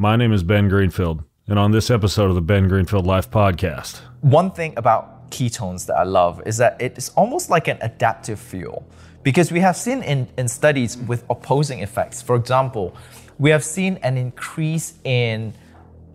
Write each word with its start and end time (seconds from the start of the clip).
My 0.00 0.14
name 0.14 0.32
is 0.32 0.44
Ben 0.44 0.68
Greenfield, 0.68 1.24
and 1.48 1.58
on 1.58 1.72
this 1.72 1.90
episode 1.90 2.28
of 2.28 2.36
the 2.36 2.40
Ben 2.40 2.68
Greenfield 2.68 3.04
Life 3.04 3.32
Podcast, 3.32 4.00
One 4.20 4.52
thing 4.52 4.74
about 4.76 5.32
ketones 5.32 5.86
that 5.86 5.96
I 5.96 6.04
love 6.04 6.40
is 6.46 6.56
that 6.58 6.80
it 6.80 6.96
is 6.96 7.08
almost 7.16 7.50
like 7.50 7.66
an 7.66 7.78
adaptive 7.80 8.38
fuel 8.38 8.86
because 9.24 9.50
we 9.50 9.58
have 9.58 9.74
seen 9.74 10.04
in, 10.04 10.28
in 10.38 10.46
studies 10.46 10.96
with 10.96 11.24
opposing 11.28 11.80
effects. 11.80 12.22
For 12.22 12.36
example, 12.36 12.94
we 13.40 13.50
have 13.50 13.64
seen 13.64 13.96
an 14.04 14.16
increase 14.16 14.94
in 15.02 15.52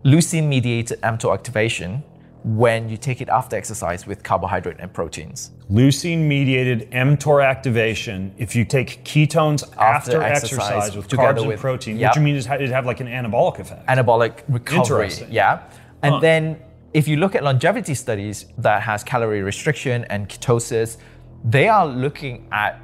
leucine 0.05 0.47
mediated 0.47 1.02
mTOR 1.02 1.34
activation 1.34 2.04
when 2.44 2.89
you 2.89 2.98
take 2.98 3.21
it 3.21 3.30
after 3.30 3.55
exercise 3.55 4.05
with 4.05 4.21
carbohydrate 4.23 4.78
and 4.80 4.91
proteins. 4.94 5.52
Leucine 5.71 6.20
mediated 6.28 6.89
mTOR 6.91 7.46
activation 7.46 8.34
if 8.38 8.55
you 8.55 8.66
take 8.66 9.04
ketones 9.05 9.64
after, 9.77 10.21
exercise, 10.21 10.71
exercise, 10.71 10.98
with 10.98 11.08
carbs 11.08 11.38
and 11.40 11.48
with- 11.48 11.59
protein, 11.59 11.98
yep. 11.98 12.12
which 12.12 12.18
you 12.18 12.21
mean 12.21 12.36
is 12.36 12.45
ha- 12.45 12.55
it 12.55 12.70
have 12.70 12.86
like 12.86 13.00
an 13.00 13.08
anabolic 13.08 13.59
effect. 13.59 13.86
anabolic 13.88 14.44
recovery. 14.50 15.09
Yeah. 15.30 15.62
And 16.02 16.16
Huh. 16.16 16.20
then 16.20 16.58
if 16.94 17.08
you 17.08 17.16
look 17.17 17.34
at 17.34 17.44
longevity 17.44 17.94
studies 17.94 18.45
that 18.58 18.81
has 18.81 19.03
calorie 19.03 19.41
restriction 19.41 20.03
and 20.09 20.28
ketosis, 20.28 20.98
they 21.45 21.67
are 21.70 21.88
looking 21.88 22.48
at 22.52 22.80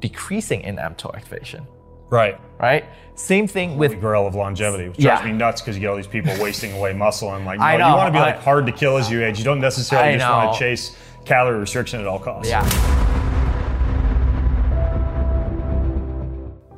decreasing 0.00 0.62
in 0.62 0.76
mTOR 0.76 1.14
activation, 1.14 1.66
right. 2.10 2.38
Right? 2.62 2.84
Same 3.14 3.46
thing 3.46 3.76
with 3.76 3.90
The 3.90 3.96
grail 3.98 4.26
of 4.26 4.34
longevity, 4.34 4.88
which 4.88 4.98
Yeah. 4.98 5.16
drives 5.16 5.24
me 5.26 5.32
nuts 5.32 5.60
because 5.60 5.76
you 5.76 5.80
get 5.82 5.88
all 5.88 5.96
these 5.96 6.06
people 6.06 6.32
wasting 6.40 6.72
away 6.72 6.94
muscle 6.94 7.34
and 7.34 7.44
like, 7.44 7.58
no, 7.58 7.64
I 7.64 7.74
you 7.76 7.80
want 7.96 8.08
to 8.08 8.12
be 8.12 8.18
I- 8.22 8.32
like 8.32 8.40
hard 8.42 8.64
to 8.66 8.72
kill 8.72 8.96
as 8.96 9.10
you 9.10 9.22
age. 9.22 9.38
You 9.38 9.44
don't 9.44 9.60
necessarily 9.60 10.14
I 10.14 10.18
just 10.18 10.30
want 10.30 10.52
to 10.54 10.58
chase 10.58 10.96
calorie 11.26 11.58
restriction 11.58 12.00
at 12.00 12.06
all 12.06 12.18
costs. 12.18 12.48
yeah. 12.50 12.62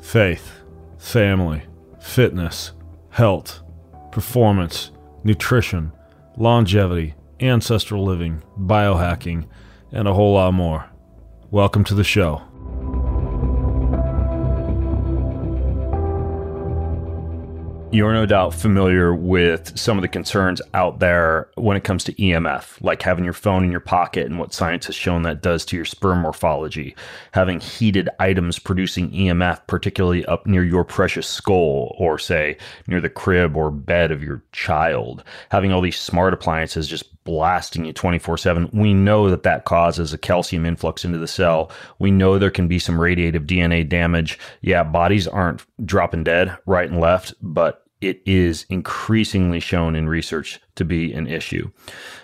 faith, 0.01 0.61
family, 0.99 1.63
fitness, 2.01 2.73
health, 3.11 3.63
performance, 4.13 4.91
nutrition, 5.25 5.91
longevity, 6.37 7.15
ancestral 7.41 8.05
living, 8.05 8.43
biohacking, 8.59 9.47
and 9.91 10.07
a 10.07 10.15
whole 10.15 10.35
lot 10.35 10.55
more. 10.55 10.89
Welcome 11.51 11.83
to 11.85 11.95
the 11.95 12.05
show. 12.05 12.43
You're 17.95 18.13
no 18.13 18.27
doubt 18.27 18.55
familiar 18.55 19.15
with 19.15 19.79
some 19.79 19.97
of 19.97 20.03
the 20.03 20.09
concerns 20.09 20.61
out 20.75 20.99
there 20.99 21.49
when 21.55 21.77
it 21.77 21.85
comes 21.85 22.03
to 22.03 22.13
EMF, 22.15 22.83
like 22.83 23.01
having 23.03 23.23
your 23.23 23.33
phone 23.33 23.63
in 23.63 23.71
your 23.71 23.79
pocket 23.79 24.27
and 24.27 24.37
what 24.37 24.53
science 24.53 24.87
has 24.87 24.97
shown 24.97 25.23
that 25.23 25.43
does 25.43 25.65
to 25.67 25.77
your 25.77 25.85
sperm 25.85 26.23
morphology, 26.23 26.97
having 27.31 27.61
heated 27.61 28.09
items 28.19 28.59
producing 28.59 29.13
EMF, 29.13 29.65
particularly 29.69 30.27
up 30.27 30.45
near 30.45 30.65
your 30.65 30.83
precious 30.83 31.29
skull, 31.29 31.95
or 31.97 32.19
say 32.19 32.57
near 32.89 33.01
the 33.01 33.09
crib 33.09 33.57
or 33.57 33.71
bed 33.71 34.11
of 34.11 34.25
your 34.25 34.43
child, 34.51 35.23
having 35.51 35.73
all 35.73 35.81
these 35.81 35.97
smart 35.97 36.35
appliances 36.35 36.89
just 36.89 37.23
blasting 37.23 37.85
you 37.85 37.93
24 37.93 38.39
7. 38.39 38.71
We 38.73 38.93
know 38.93 39.31
that 39.31 39.45
that 39.45 39.67
causes 39.67 40.13
a 40.13 40.19
calcium 40.19 40.67
influx 40.67 41.05
into 41.05 41.19
the 41.19 41.29
cell. 41.29 41.71
We 42.01 42.11
know 42.11 42.41
there 42.41 42.51
can 42.51 42.67
be 42.67 42.81
some 42.81 42.99
radiative 42.99 43.47
DNA 43.47 43.89
damage. 43.89 44.37
Yeah, 44.63 44.83
bodies 44.83 45.29
aren't 45.29 45.65
dropping 45.87 46.25
dead 46.25 46.59
right 46.67 46.91
and 46.91 47.01
left, 47.01 47.35
but 47.41 47.84
it 48.09 48.23
is 48.25 48.67
increasingly 48.69 49.61
shown 49.61 49.95
in 49.95 50.09
research 50.09 50.61
to 50.77 50.85
be 50.85 51.13
an 51.13 51.27
issue. 51.27 51.71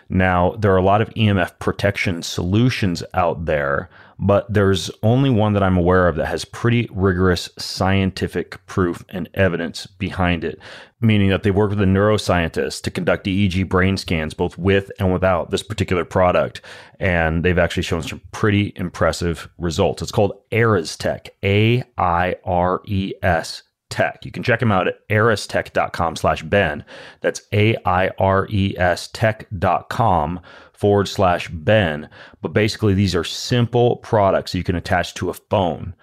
Now, 0.09 0.57
there 0.59 0.73
are 0.73 0.77
a 0.77 0.83
lot 0.83 1.01
of 1.01 1.11
EMF 1.11 1.59
protection 1.61 2.23
solutions 2.23 3.03
out 3.15 3.45
there, 3.47 3.89
but 4.19 4.53
there's 4.53 4.91
only 5.05 5.31
one 5.31 5.53
that 5.53 5.63
I'm 5.63 5.77
aware 5.77 6.09
of 6.09 6.17
that 6.17 6.27
has 6.27 6.45
pretty 6.45 6.89
rigorous 6.93 7.49
scientific 7.59 8.65
proof 8.67 9.05
and 9.09 9.31
evidence 9.35 9.87
behind 9.87 10.43
it, 10.43 10.59
meaning 11.01 11.31
that 11.31 11.45
they 11.45 11.53
work 11.53 11.71
with 11.71 11.81
a 11.81 11.85
neuroscientist 11.85 12.83
to 12.83 12.91
conduct 12.91 13.27
EEG 13.27 13.69
brain 13.69 13.97
scans 13.97 14.35
both 14.35 14.59
with 14.59 14.91
and 14.99 15.13
without 15.13 15.51
this 15.51 15.63
particular 15.63 16.05
product. 16.05 16.61
And 16.99 17.45
they've 17.45 17.59
actually 17.59 17.85
shown 17.85 18.03
some 18.03 18.21
pretty 18.33 18.73
impressive 18.75 19.49
results. 19.59 20.03
It's 20.03 20.13
called 20.13 20.41
Aires 20.51 20.97
Tech, 20.97 21.31
A 21.45 21.85
I 21.97 22.35
R 22.45 22.83
E 22.85 23.15
S 23.23 23.63
tech. 23.91 24.25
You 24.25 24.31
can 24.31 24.43
check 24.43 24.61
them 24.61 24.73
out 24.73 24.89
at 24.89 25.07
airestech.com 25.09 26.17
slash 26.17 26.43
Ben. 26.43 26.85
That's 27.21 27.43
A-I-R-E-S 27.53 29.09
tech.com 29.09 30.41
forward 30.73 31.09
slash 31.09 31.49
Ben. 31.49 32.09
But 32.41 32.55
basically, 32.55 32.95
these 32.95 33.15
are 33.15 33.25
simple 33.25 33.97
products 33.97 34.55
you 34.55 34.65
can 34.65 34.77
attach 34.77 35.15
to 35.15 35.29
a 35.29 35.35
phone, 35.35 35.95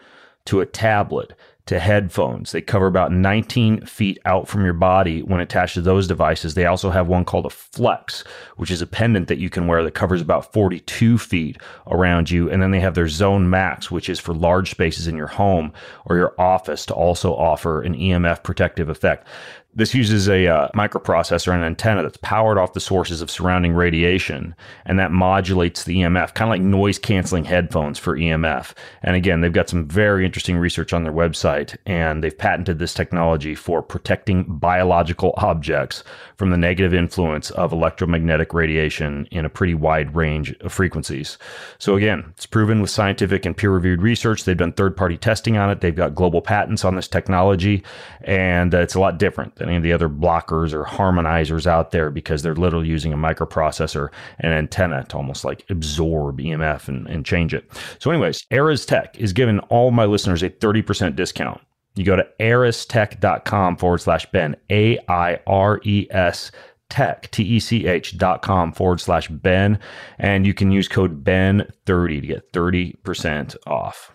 to 0.46 0.62
a 0.62 0.66
tablet, 0.66 1.34
to 1.68 1.80
headphones. 1.80 2.52
They 2.52 2.62
cover 2.62 2.88
about 2.88 3.12
19 3.12 3.86
feet 3.86 4.20
out 4.26 4.48
from 4.48 4.64
your 4.64 4.74
body 4.74 5.22
when 5.22 5.42
attached 5.42 5.76
to 5.76 5.82
those 5.82 6.08
devices. 6.08 6.54
They 6.54 6.66
also 6.66 6.90
have 6.90 7.08
one 7.08 7.26
called 7.26 7.46
a 7.46 7.50
Flex, 7.50 8.24
which 8.56 8.72
is 8.72 8.82
a 8.82 8.88
pendant 8.88 9.28
that 9.28 9.38
you 9.38 9.50
can 9.50 9.68
wear 9.68 9.84
that 9.84 9.94
covers 9.94 10.22
about 10.22 10.52
42 10.54 11.18
feet 11.18 11.58
around 11.88 12.32
you. 12.32 12.50
And 12.50 12.62
then 12.62 12.72
they 12.72 12.80
have 12.80 12.96
their 12.96 13.08
Zone 13.08 13.50
Max, 13.50 13.92
which 13.92 14.10
is 14.10 14.20
for 14.20 14.34
large 14.34 14.72
spaces 14.72 15.08
in 15.08 15.16
your 15.16 15.28
home 15.28 15.74
or 16.06 16.16
your 16.16 16.34
office 16.40 16.86
to 16.88 16.94
also 16.94 17.36
offer 17.36 17.82
an 17.82 17.96
EMF 17.96 18.44
protective 18.44 18.90
effect. 18.90 19.28
This 19.76 19.94
uses 19.94 20.28
a 20.28 20.48
uh, 20.48 20.70
microprocessor 20.76 21.54
and 21.54 21.62
an 21.62 21.68
antenna 21.68 22.02
that's 22.02 22.18
powered 22.18 22.58
off 22.58 22.74
the 22.74 22.80
sources 22.80 23.22
of 23.22 23.30
surrounding 23.30 23.74
radiation, 23.74 24.56
and 24.86 24.98
that 24.98 25.12
modulates 25.12 25.84
the 25.84 25.98
EMF, 25.98 26.34
kind 26.34 26.50
of 26.50 26.54
like 26.54 26.62
noise 26.62 26.98
canceling 26.98 27.46
headphones 27.46 28.00
for 28.00 28.18
EMF. 28.18 28.74
And 29.04 29.16
again, 29.16 29.42
they've 29.42 29.54
got 29.54 29.70
some 29.70 29.88
very 29.88 30.26
interesting 30.26 30.58
research 30.58 30.94
on 30.94 31.04
their 31.04 31.14
website, 31.14 31.78
and 31.86 32.24
they've 32.24 32.36
patented 32.36 32.80
this 32.80 32.96
technology 32.96 33.54
for 33.54 33.84
protecting 33.84 34.46
biological 34.46 35.36
objects 35.38 36.04
from 36.38 36.50
the 36.50 36.58
negative 36.58 36.94
influence 36.96 37.52
of 37.52 37.72
electromagnetic 37.72 38.56
radiation 38.56 39.28
in 39.30 39.46
a 39.46 39.50
pretty 39.50 39.76
wide 39.76 40.16
range 40.16 40.56
of 40.62 40.74
frequencies. 40.74 41.38
So, 41.78 41.96
again, 41.96 42.26
it's 42.30 42.48
proven 42.48 42.82
with 42.82 42.90
scientific 42.90 43.46
and 43.46 43.56
peer 43.56 43.70
reviewed 43.70 44.02
research. 44.02 44.44
They've 44.44 44.58
done 44.58 44.74
third 44.74 44.98
party 44.98 45.18
testing 45.18 45.56
on 45.58 45.70
it, 45.70 45.82
they've 45.82 45.96
got 45.96 46.16
global 46.16 46.42
patents 46.42 46.84
on 46.84 46.96
this 46.96 47.08
technology, 47.08 47.84
and 48.22 48.74
uh, 48.74 48.80
it's 48.80 48.96
a 48.96 49.00
lot 49.00 49.20
different 49.20 49.56
than 49.56 49.67
any 49.68 49.78
of 49.78 49.84
the 49.84 49.94
other 49.94 50.10
blockers 50.10 50.74
or 50.74 50.84
harmonizers 50.84 51.68
out 51.68 51.92
there 51.92 52.10
because 52.10 52.42
they're 52.42 52.56
literally 52.56 52.88
using 52.88 53.14
a 53.14 53.18
microprocessor 53.18 54.10
and 54.40 54.54
antenna 54.54 55.04
to 55.06 55.18
almost 55.18 55.46
like 55.46 55.66
absorb 55.70 56.40
EMF 56.40 56.88
and, 56.88 57.08
and 57.08 57.26
change 57.26 57.54
it. 57.54 57.70
So, 58.00 58.12
anyways, 58.12 58.46
Aires 58.52 58.86
Tech 58.86 59.18
is 59.18 59.34
giving 59.34 59.60
all 59.70 59.92
my 59.92 60.06
listeners 60.06 60.44
a 60.44 60.50
30% 60.50 61.16
discount. 61.16 61.62
You 61.96 62.06
go 62.06 62.16
to 62.16 62.28
airestech.com 62.40 63.78
forward 63.78 64.02
slash 64.02 64.26
Ben, 64.32 64.56
A 64.70 65.00
I 65.08 65.40
R 65.48 65.82
E 65.84 66.08
S 66.12 66.52
tech, 66.90 67.30
T 67.32 67.44
E 67.44 67.60
C 67.60 67.88
H 67.88 68.18
dot 68.18 68.42
com 68.42 68.72
forward 68.72 69.02
slash 69.02 69.28
Ben, 69.28 69.80
and 70.20 70.46
you 70.46 70.54
can 70.54 70.72
use 70.72 70.88
code 70.88 71.24
Ben30 71.24 72.22
to 72.22 72.28
get 72.28 72.54
30% 72.54 73.56
off. 73.66 74.12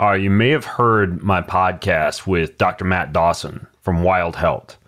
Uh, 0.00 0.12
you 0.12 0.30
may 0.30 0.50
have 0.50 0.64
heard 0.64 1.22
my 1.22 1.40
podcast 1.40 2.26
with 2.26 2.58
Dr. 2.58 2.84
Matt 2.84 3.12
Dawson 3.12 3.66
from 3.80 4.02
Wild 4.02 4.36
Health. 4.36 4.78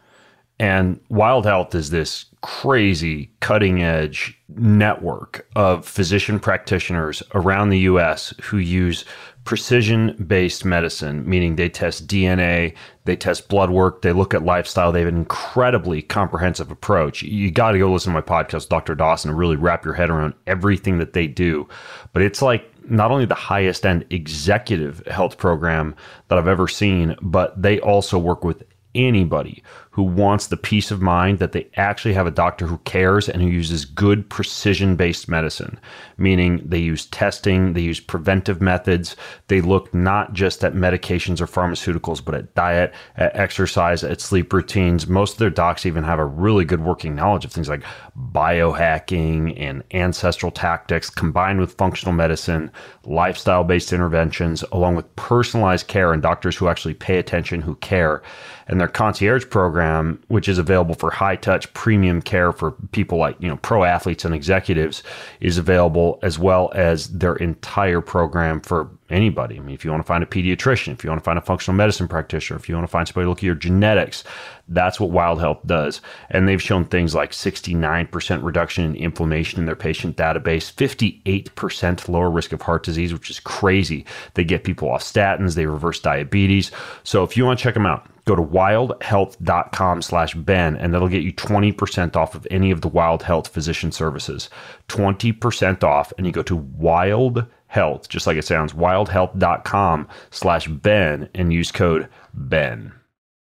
And 0.60 1.00
Wild 1.08 1.46
Health 1.46 1.74
is 1.74 1.90
this 1.90 2.26
crazy 2.40 3.30
cutting 3.40 3.82
edge 3.82 4.38
network 4.48 5.46
of 5.56 5.86
physician 5.86 6.40
practitioners 6.40 7.22
around 7.34 7.68
the 7.68 7.78
US 7.80 8.34
who 8.42 8.58
use 8.58 9.04
precision 9.44 10.12
based 10.26 10.64
medicine, 10.64 11.26
meaning 11.28 11.56
they 11.56 11.68
test 11.68 12.06
DNA, 12.06 12.74
they 13.06 13.16
test 13.16 13.48
blood 13.48 13.70
work, 13.70 14.02
they 14.02 14.12
look 14.12 14.34
at 14.34 14.42
lifestyle. 14.42 14.92
They 14.92 15.00
have 15.00 15.08
an 15.08 15.16
incredibly 15.16 16.02
comprehensive 16.02 16.70
approach. 16.70 17.22
You 17.22 17.50
got 17.50 17.72
to 17.72 17.78
go 17.78 17.90
listen 17.90 18.12
to 18.12 18.20
my 18.20 18.20
podcast, 18.20 18.68
Dr. 18.68 18.94
Dawson, 18.94 19.30
and 19.30 19.38
really 19.38 19.56
wrap 19.56 19.84
your 19.84 19.94
head 19.94 20.10
around 20.10 20.34
everything 20.46 20.98
that 20.98 21.12
they 21.12 21.26
do. 21.26 21.66
But 22.12 22.22
it's 22.22 22.42
like 22.42 22.70
not 22.90 23.10
only 23.10 23.24
the 23.24 23.34
highest 23.34 23.86
end 23.86 24.04
executive 24.10 25.04
health 25.06 25.38
program 25.38 25.94
that 26.28 26.36
I've 26.36 26.48
ever 26.48 26.68
seen, 26.68 27.16
but 27.22 27.60
they 27.60 27.80
also 27.80 28.18
work 28.18 28.44
with 28.44 28.64
anybody 28.94 29.62
who 29.98 30.04
wants 30.04 30.46
the 30.46 30.56
peace 30.56 30.92
of 30.92 31.02
mind 31.02 31.40
that 31.40 31.50
they 31.50 31.68
actually 31.74 32.14
have 32.14 32.28
a 32.28 32.30
doctor 32.30 32.68
who 32.68 32.78
cares 32.84 33.28
and 33.28 33.42
who 33.42 33.48
uses 33.48 33.84
good 33.84 34.30
precision 34.30 34.94
based 34.94 35.28
medicine, 35.28 35.76
meaning 36.18 36.62
they 36.64 36.78
use 36.78 37.06
testing, 37.06 37.72
they 37.72 37.80
use 37.80 37.98
preventive 37.98 38.60
methods, 38.60 39.16
they 39.48 39.60
look 39.60 39.92
not 39.92 40.34
just 40.34 40.62
at 40.62 40.72
medications 40.72 41.40
or 41.40 41.46
pharmaceuticals, 41.46 42.24
but 42.24 42.36
at 42.36 42.54
diet, 42.54 42.94
at 43.16 43.34
exercise, 43.34 44.04
at 44.04 44.20
sleep 44.20 44.52
routines. 44.52 45.08
Most 45.08 45.32
of 45.32 45.38
their 45.38 45.50
docs 45.50 45.84
even 45.84 46.04
have 46.04 46.20
a 46.20 46.24
really 46.24 46.64
good 46.64 46.84
working 46.84 47.16
knowledge 47.16 47.44
of 47.44 47.50
things 47.50 47.68
like 47.68 47.82
biohacking 48.30 49.60
and 49.60 49.82
ancestral 49.94 50.52
tactics 50.52 51.10
combined 51.10 51.58
with 51.58 51.74
functional 51.74 52.14
medicine, 52.14 52.70
lifestyle 53.04 53.64
based 53.64 53.92
interventions, 53.92 54.62
along 54.70 54.94
with 54.94 55.16
personalized 55.16 55.88
care 55.88 56.12
and 56.12 56.22
doctors 56.22 56.56
who 56.56 56.68
actually 56.68 56.94
pay 56.94 57.18
attention, 57.18 57.60
who 57.60 57.74
care. 57.76 58.22
And 58.68 58.78
their 58.78 58.86
concierge 58.86 59.48
program 59.48 59.87
program, 59.88 60.22
which 60.28 60.48
is 60.48 60.58
available 60.58 60.94
for 60.94 61.10
high 61.10 61.36
touch 61.36 61.72
premium 61.74 62.22
care 62.22 62.52
for 62.52 62.72
people 62.92 63.18
like, 63.18 63.36
you 63.40 63.48
know, 63.48 63.56
pro 63.56 63.84
athletes 63.84 64.24
and 64.24 64.34
executives, 64.34 65.02
is 65.40 65.58
available 65.58 66.18
as 66.22 66.38
well 66.38 66.70
as 66.74 67.08
their 67.08 67.36
entire 67.36 68.00
program 68.00 68.60
for 68.60 68.90
anybody. 69.10 69.56
I 69.56 69.60
mean, 69.60 69.74
if 69.74 69.84
you 69.84 69.90
want 69.90 70.02
to 70.02 70.06
find 70.06 70.22
a 70.22 70.26
pediatrician, 70.26 70.92
if 70.92 71.02
you 71.02 71.10
want 71.10 71.20
to 71.20 71.24
find 71.24 71.38
a 71.38 71.42
functional 71.42 71.76
medicine 71.76 72.08
practitioner, 72.08 72.58
if 72.58 72.68
you 72.68 72.74
want 72.74 72.86
to 72.86 72.90
find 72.90 73.08
somebody 73.08 73.24
to 73.24 73.28
look 73.30 73.38
at 73.38 73.44
your 73.44 73.54
genetics, 73.54 74.22
that's 74.68 75.00
what 75.00 75.10
Wild 75.10 75.40
Health 75.40 75.60
does. 75.64 76.02
And 76.30 76.46
they've 76.46 76.60
shown 76.60 76.84
things 76.84 77.14
like 77.14 77.32
69% 77.32 78.42
reduction 78.42 78.84
in 78.84 78.96
inflammation 78.96 79.60
in 79.60 79.66
their 79.66 79.76
patient 79.76 80.16
database, 80.16 80.70
58% 80.70 82.08
lower 82.08 82.30
risk 82.30 82.52
of 82.52 82.60
heart 82.60 82.82
disease, 82.82 83.14
which 83.14 83.30
is 83.30 83.40
crazy. 83.40 84.04
They 84.34 84.44
get 84.44 84.64
people 84.64 84.90
off 84.90 85.02
statins, 85.02 85.54
they 85.54 85.66
reverse 85.66 86.00
diabetes. 86.00 86.70
So 87.02 87.24
if 87.24 87.34
you 87.36 87.46
want 87.46 87.58
to 87.58 87.62
check 87.62 87.74
them 87.74 87.86
out, 87.86 88.06
go 88.28 88.36
to 88.36 88.42
wildhealth.com 88.42 90.02
slash 90.02 90.34
ben 90.34 90.76
and 90.76 90.92
that'll 90.92 91.08
get 91.08 91.22
you 91.22 91.32
20% 91.32 92.14
off 92.14 92.34
of 92.34 92.46
any 92.50 92.70
of 92.70 92.82
the 92.82 92.88
wild 92.88 93.22
health 93.22 93.48
physician 93.48 93.90
services. 93.90 94.50
20% 94.88 95.82
off 95.82 96.12
and 96.18 96.26
you 96.26 96.32
go 96.32 96.42
to 96.42 96.56
wild 96.56 97.46
health 97.68 98.08
just 98.10 98.26
like 98.26 98.36
it 98.36 98.44
sounds 98.44 98.74
wildhealth.com 98.74 100.06
slash 100.30 100.68
ben 100.68 101.28
and 101.34 101.54
use 101.54 101.72
code 101.72 102.06
ben. 102.34 102.92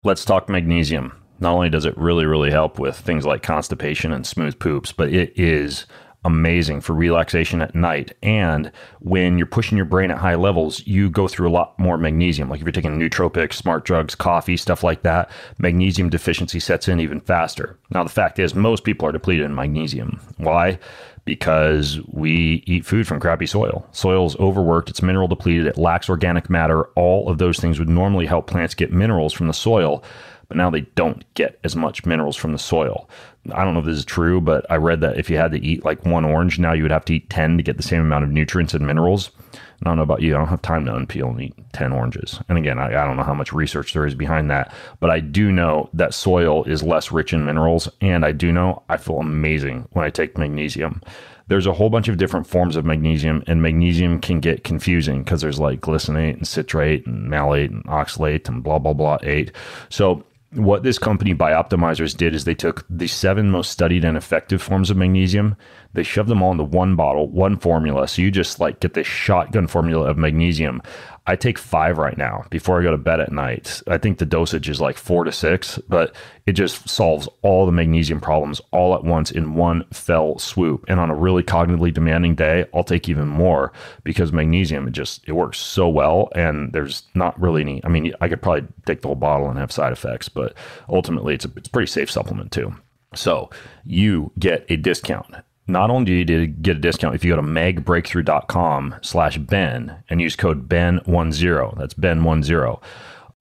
Let's 0.05 0.25
talk 0.25 0.49
magnesium. 0.49 1.13
Not 1.39 1.53
only 1.53 1.69
does 1.69 1.85
it 1.85 1.97
really 1.99 2.25
really 2.25 2.51
help 2.51 2.79
with 2.79 2.97
things 2.97 3.27
like 3.27 3.43
constipation 3.43 4.11
and 4.11 4.27
smooth 4.27 4.59
poops 4.59 4.91
but 4.91 5.13
it 5.13 5.39
is 5.39 5.85
amazing 6.25 6.81
for 6.81 6.95
relaxation 6.95 7.61
at 7.63 7.75
night. 7.75 8.17
And 8.23 8.71
when 9.01 9.39
you're 9.39 9.47
pushing 9.47 9.77
your 9.77 9.85
brain 9.85 10.11
at 10.11 10.19
high 10.19 10.37
levels, 10.37 10.87
you 10.87 11.11
go 11.11 11.27
through 11.27 11.49
a 11.49 11.51
lot 11.51 11.79
more 11.79 11.99
magnesium. 11.99 12.49
Like 12.49 12.61
if 12.61 12.65
you're 12.65 12.73
taking 12.73 12.99
nootropics, 12.99 13.55
smart 13.55 13.85
drugs, 13.85 14.15
coffee, 14.15 14.57
stuff 14.57 14.85
like 14.85 15.03
that, 15.03 15.31
magnesium 15.59 16.11
deficiency 16.11 16.61
sets 16.61 16.89
in 16.89 17.01
even 17.01 17.21
faster. 17.21 17.79
Now, 17.91 18.05
the 18.05 18.11
fact 18.11 18.39
is, 18.39 18.55
most 18.55 18.85
people 18.85 19.09
are 19.09 19.13
depleted 19.13 19.45
in 19.45 19.55
magnesium. 19.55 20.21
Why? 20.37 20.79
Because 21.25 22.01
we 22.09 22.65
eat 22.67 22.85
food 22.85 23.07
from 23.07 23.21
crappy 23.21 23.47
soil. 23.47 23.87
Soil 23.93 24.27
is 24.27 24.37
overworked, 24.37 24.91
it's 24.91 25.03
mineral 25.03 25.29
depleted, 25.29 25.67
it 25.67 25.79
lacks 25.79 26.09
organic 26.09 26.51
matter. 26.51 26.85
All 26.97 27.29
of 27.29 27.39
those 27.39 27.59
things 27.59 27.79
would 27.79 27.89
normally 27.89 28.27
help 28.27 28.49
plants 28.49 28.75
get 28.75 28.93
minerals 28.93 29.33
from 29.33 29.47
the 29.47 29.53
soil 29.53 30.03
but 30.53 30.59
now 30.59 30.69
they 30.69 30.83
don't 30.83 31.25
get 31.33 31.59
as 31.65 31.75
much 31.75 32.05
minerals 32.05 32.37
from 32.37 32.53
the 32.53 32.59
soil. 32.59 33.09
I 33.53 33.65
don't 33.65 33.73
know 33.73 33.81
if 33.81 33.87
this 33.87 33.97
is 33.97 34.05
true, 34.05 34.39
but 34.39 34.71
I 34.71 34.77
read 34.77 35.01
that 35.01 35.17
if 35.17 35.31
you 35.31 35.39
had 35.39 35.53
to 35.53 35.65
eat 35.65 35.83
like 35.83 36.05
one 36.05 36.27
orange, 36.27 36.59
now 36.59 36.75
you 36.75 36.83
would 36.83 36.93
have 36.93 37.07
to 37.07 37.15
eat 37.15 37.31
10 37.31 37.57
to 37.57 37.63
get 37.63 37.79
the 37.79 37.83
same 37.83 38.03
amount 38.03 38.25
of 38.25 38.31
nutrients 38.31 38.75
and 38.75 38.87
minerals. 38.87 39.31
I 39.55 39.85
don't 39.87 39.97
know 39.97 40.03
about 40.03 40.21
you. 40.21 40.35
I 40.35 40.39
don't 40.39 40.49
have 40.49 40.61
time 40.61 40.85
to 40.85 40.93
unpeel 40.93 41.31
and 41.31 41.41
eat 41.41 41.55
10 41.73 41.91
oranges. 41.91 42.39
And 42.51 42.59
again, 42.59 42.79
I, 42.79 42.89
I, 42.89 43.07
don't 43.07 43.17
know 43.17 43.23
how 43.23 43.33
much 43.33 43.55
research 43.55 43.95
there 43.95 44.05
is 44.05 44.15
behind 44.15 44.51
that, 44.51 44.75
but 45.01 45.09
I 45.09 45.21
do 45.21 45.51
know 45.51 45.89
that 45.95 46.13
soil 46.13 46.65
is 46.65 46.83
less 46.83 47.11
rich 47.11 47.33
in 47.33 47.47
minerals. 47.47 47.89
And 48.03 48.27
I 48.27 48.33
do 48.33 48.53
know 48.53 48.83
I 48.91 48.99
feel 48.99 49.21
amazing 49.21 49.89
when 49.93 50.05
I 50.05 50.11
take 50.11 50.37
magnesium. 50.37 51.01
There's 51.49 51.67
a 51.67 51.73
whole 51.73 51.91
bunch 51.91 52.09
of 52.09 52.19
different 52.19 52.47
forms 52.47 52.77
of 52.77 52.85
magnesium, 52.85 53.43
and 53.47 53.63
magnesium 53.63 54.21
can 54.21 54.41
get 54.41 54.65
confusing 54.65 55.25
because 55.25 55.41
there's 55.41 55.59
like 55.59 55.81
glycinate 55.81 56.35
and 56.35 56.47
citrate 56.47 57.07
and 57.07 57.29
malate 57.29 57.71
and 57.71 57.85
oxalate 57.85 58.49
and 58.49 58.63
blah, 58.63 58.79
blah, 58.79 58.93
blah, 58.93 59.19
eight. 59.23 59.53
So 59.89 60.25
what 60.53 60.83
this 60.83 60.99
company 60.99 61.35
Bioptimizers 61.35 62.17
did 62.17 62.35
is 62.35 62.45
they 62.45 62.55
took 62.55 62.85
the 62.91 63.07
seven 63.07 63.51
most 63.51 63.71
studied 63.71 64.05
and 64.05 64.17
effective 64.17 64.63
forms 64.63 64.91
of 64.91 64.97
magnesium 64.97 65.57
they 65.95 66.03
shoved 66.03 66.29
them 66.29 66.43
all 66.43 66.53
into 66.53 66.65
one 66.65 66.97
bottle 66.97 67.29
one 67.29 67.59
formula. 67.59 68.09
So 68.09 68.23
you 68.23 68.31
just 68.31 68.61
like 68.61 68.81
get 68.81 68.95
this 68.95 69.07
shotgun 69.07 69.67
formula 69.67 70.09
of 70.09 70.17
magnesium 70.17 70.83
i 71.27 71.37
take 71.37 71.59
five 71.59 71.99
right 71.99 72.19
now 72.19 72.45
before 72.51 72.81
i 72.81 72.83
go 72.83 72.91
to 72.91 72.99
bed 72.99 73.21
at 73.21 73.33
night. 73.33 73.83
I 73.87 73.99
think 73.99 74.19
the 74.19 74.27
dosage 74.27 74.69
is 74.69 74.81
like 74.81 74.97
four 74.97 75.25
to 75.25 75.33
six 75.33 75.79
but 75.89 76.15
it 76.47 76.53
just 76.53 76.89
solves 76.89 77.29
all 77.43 77.67
the 77.67 77.73
magnesium 77.73 78.21
problems 78.21 78.61
all 78.71 78.95
at 78.95 79.05
once 79.05 79.31
in 79.31 79.55
one 79.55 79.85
fell 79.93 80.39
swoop. 80.39 80.85
And 80.89 80.99
on 80.99 81.11
a 81.11 81.15
really 81.15 81.43
cognitively 81.43 81.93
demanding 81.93 82.35
day 82.35 82.67
i'll 82.75 82.85
take 82.85 83.09
even 83.09 83.29
more 83.29 83.73
because 84.05 84.33
magnesium 84.33 84.89
it 84.89 84.93
just 84.93 85.27
it 85.29 85.33
works 85.33 85.59
so 85.59 85.89
well. 85.89 86.31
And 86.35 86.73
there's 86.73 87.05
not 87.15 87.41
really 87.41 87.63
any 87.63 87.85
i 87.85 87.89
mean 87.89 88.15
i 88.21 88.29
could 88.29 88.43
probably 88.43 88.69
take 88.87 89.03
the 89.03 89.09
whole 89.09 89.15
bottle 89.15 89.49
and 89.49 89.59
have 89.59 89.73
side 89.73 89.93
effects 89.93 90.29
but 90.29 90.55
ultimately 90.89 91.35
it's 91.35 91.45
a, 91.45 91.51
it's 91.57 91.69
a 91.69 91.71
pretty 91.71 91.91
safe 91.91 92.11
supplement 92.11 92.53
too. 92.53 92.75
So 93.15 93.51
you 93.85 94.33
get 94.39 94.65
a 94.69 94.77
discount 94.77 95.35
not 95.73 95.91
only 95.91 96.25
do 96.25 96.35
you 96.35 96.47
get 96.47 96.77
a 96.77 96.81
discount 96.81 97.15
if 97.15 97.25
you 97.25 97.33
go 97.33 97.37
to 97.37 97.43
magbreakthrough.com 97.43 98.97
slash 99.03 99.39
ben 99.39 100.03
and 100.09 100.21
use 100.21 100.37
code 100.37 100.69
ben10 100.69 101.79
that's 101.79 101.95
ben10 101.95 102.81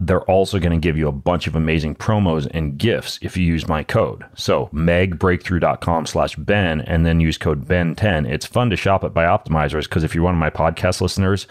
they're 0.04 0.24
also 0.24 0.58
going 0.58 0.72
to 0.72 0.84
give 0.84 0.98
you 0.98 1.08
a 1.08 1.12
bunch 1.12 1.46
of 1.46 1.56
amazing 1.56 1.96
promos 1.96 2.50
and 2.52 2.78
gifts 2.80 3.20
if 3.22 3.38
you 3.38 3.46
use 3.46 3.68
my 3.68 3.84
code. 3.84 4.26
So 4.34 4.68
magbreakthrough.com 4.74 6.08
slash 6.08 6.36
Ben 6.36 6.82
and 6.82 7.06
then 7.06 7.20
use 7.20 7.38
code 7.38 7.68
Ben10. 7.68 8.28
It's 8.28 8.48
fun 8.48 8.72
to 8.72 8.76
shop 8.76 9.04
at 9.04 9.14
Bioptimizers 9.14 9.84
because 9.84 10.04
if 10.04 10.16
you're 10.16 10.24
one 10.24 10.34
of 10.34 10.40
my 10.40 10.50
podcast 10.50 11.02
listeners, 11.02 11.46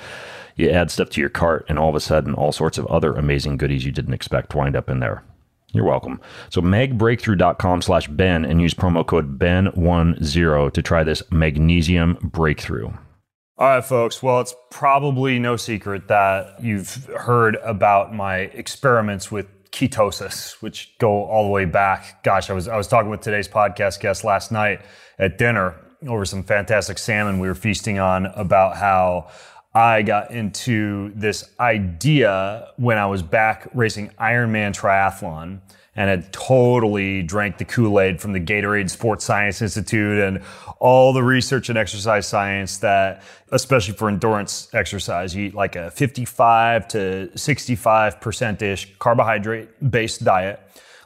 you 0.57 0.69
add 0.69 0.91
stuff 0.91 1.11
to 1.11 1.21
your 1.21 1.31
cart 1.31 1.65
and 1.69 1.79
all 1.79 1.91
of 1.91 1.95
a 1.95 2.01
sudden 2.01 2.35
all 2.35 2.51
sorts 2.51 2.77
of 2.77 2.87
other 2.89 3.15
amazing 3.15 3.57
goodies 3.57 3.87
you 3.87 3.93
didn't 3.93 4.15
expect 4.15 4.55
wind 4.57 4.75
up 4.75 4.91
in 4.91 4.99
there. 4.99 5.23
You're 5.73 5.85
welcome. 5.85 6.21
So 6.49 6.61
magbreakthrough.com 6.61 7.83
slash 7.83 8.09
Ben 8.09 8.45
and 8.45 8.61
use 8.61 8.75
promo 8.75 9.07
code 9.07 9.39
Ben10 9.39 10.73
to 10.73 10.83
try 10.83 11.05
this 11.05 11.23
magnesium 11.31 12.19
breakthrough. 12.23 12.91
All 13.59 13.69
right, 13.69 13.85
folks. 13.85 14.23
Well, 14.23 14.41
it's 14.41 14.55
probably 14.71 15.39
no 15.39 15.57
secret 15.57 16.09
that 16.09 16.63
you've 16.63 17.05
heard 17.17 17.57
about 17.57 18.15
my 18.15 18.39
experiments 18.39 19.31
with 19.31 19.47
ketosis, 19.71 20.53
which 20.63 20.95
go 20.99 21.25
all 21.25 21.45
the 21.45 21.51
way 21.51 21.67
back. 21.67 22.23
Gosh, 22.25 22.51
I 22.51 22.55
was 22.55 22.69
I 22.69 22.77
was 22.77 22.89
talking 22.89 23.11
with 23.11 23.21
today's 23.21 23.49
podcast 23.49 24.01
guest 24.01 24.25
last 24.25 24.51
night 24.51 24.81
at 25.19 25.39
dinner 25.39 25.77
over 26.07 26.25
some 26.25 26.43
fantastic 26.43 26.97
salmon 26.97 27.39
we 27.39 27.47
were 27.47 27.55
feasting 27.55 27.99
on 27.99 28.27
about 28.27 28.77
how 28.77 29.29
I 29.75 30.03
got 30.03 30.33
into 30.33 31.13
this 31.15 31.49
idea 31.61 32.69
when 32.77 32.99
I 32.99 33.07
was 33.07 33.23
back 33.23 33.69
racing 33.73 34.11
Ironman 34.19 34.73
triathlon 34.73 35.61
and 35.95 36.11
had 36.11 36.33
totally 36.33 37.23
drank 37.23 37.59
the 37.59 37.65
Kool-Aid 37.65 38.21
from 38.21 38.33
the 38.33 38.41
Gatorade 38.41 38.91
Sports 38.91 39.25
Science 39.25 39.63
Institute 39.63 40.19
and 40.19 40.43
all 40.81 41.13
the 41.13 41.23
research 41.23 41.69
and 41.69 41.79
exercise 41.79 42.27
science 42.27 42.79
that, 42.79 43.23
especially 43.53 43.95
for 43.95 44.09
endurance 44.09 44.69
exercise, 44.73 45.37
you 45.37 45.47
eat 45.47 45.55
like 45.55 45.77
a 45.77 45.91
55 45.93 46.89
to 46.89 47.31
65% 47.35 48.63
ish 48.63 48.99
carbohydrate 48.99 49.91
based 49.91 50.25
diet. 50.25 50.61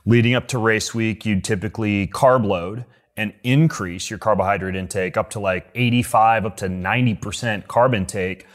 Leading 0.07 0.35
up 0.35 0.49
to 0.49 0.59
race 0.59 0.95
week, 0.95 1.27
you'd 1.27 1.45
typically 1.45 2.07
carb 2.09 2.47
load 2.47 2.85
and 3.17 3.33
increase 3.43 4.11
your 4.11 4.19
carbohydrate 4.19 4.77
intake 4.77 5.17
up 5.17 5.31
to 5.31 5.41
like 5.41 5.69
85 5.75 6.47
up 6.47 6.57
to 6.59 6.69
90% 6.69 7.67
carb 7.67 7.95
intake 7.95 8.47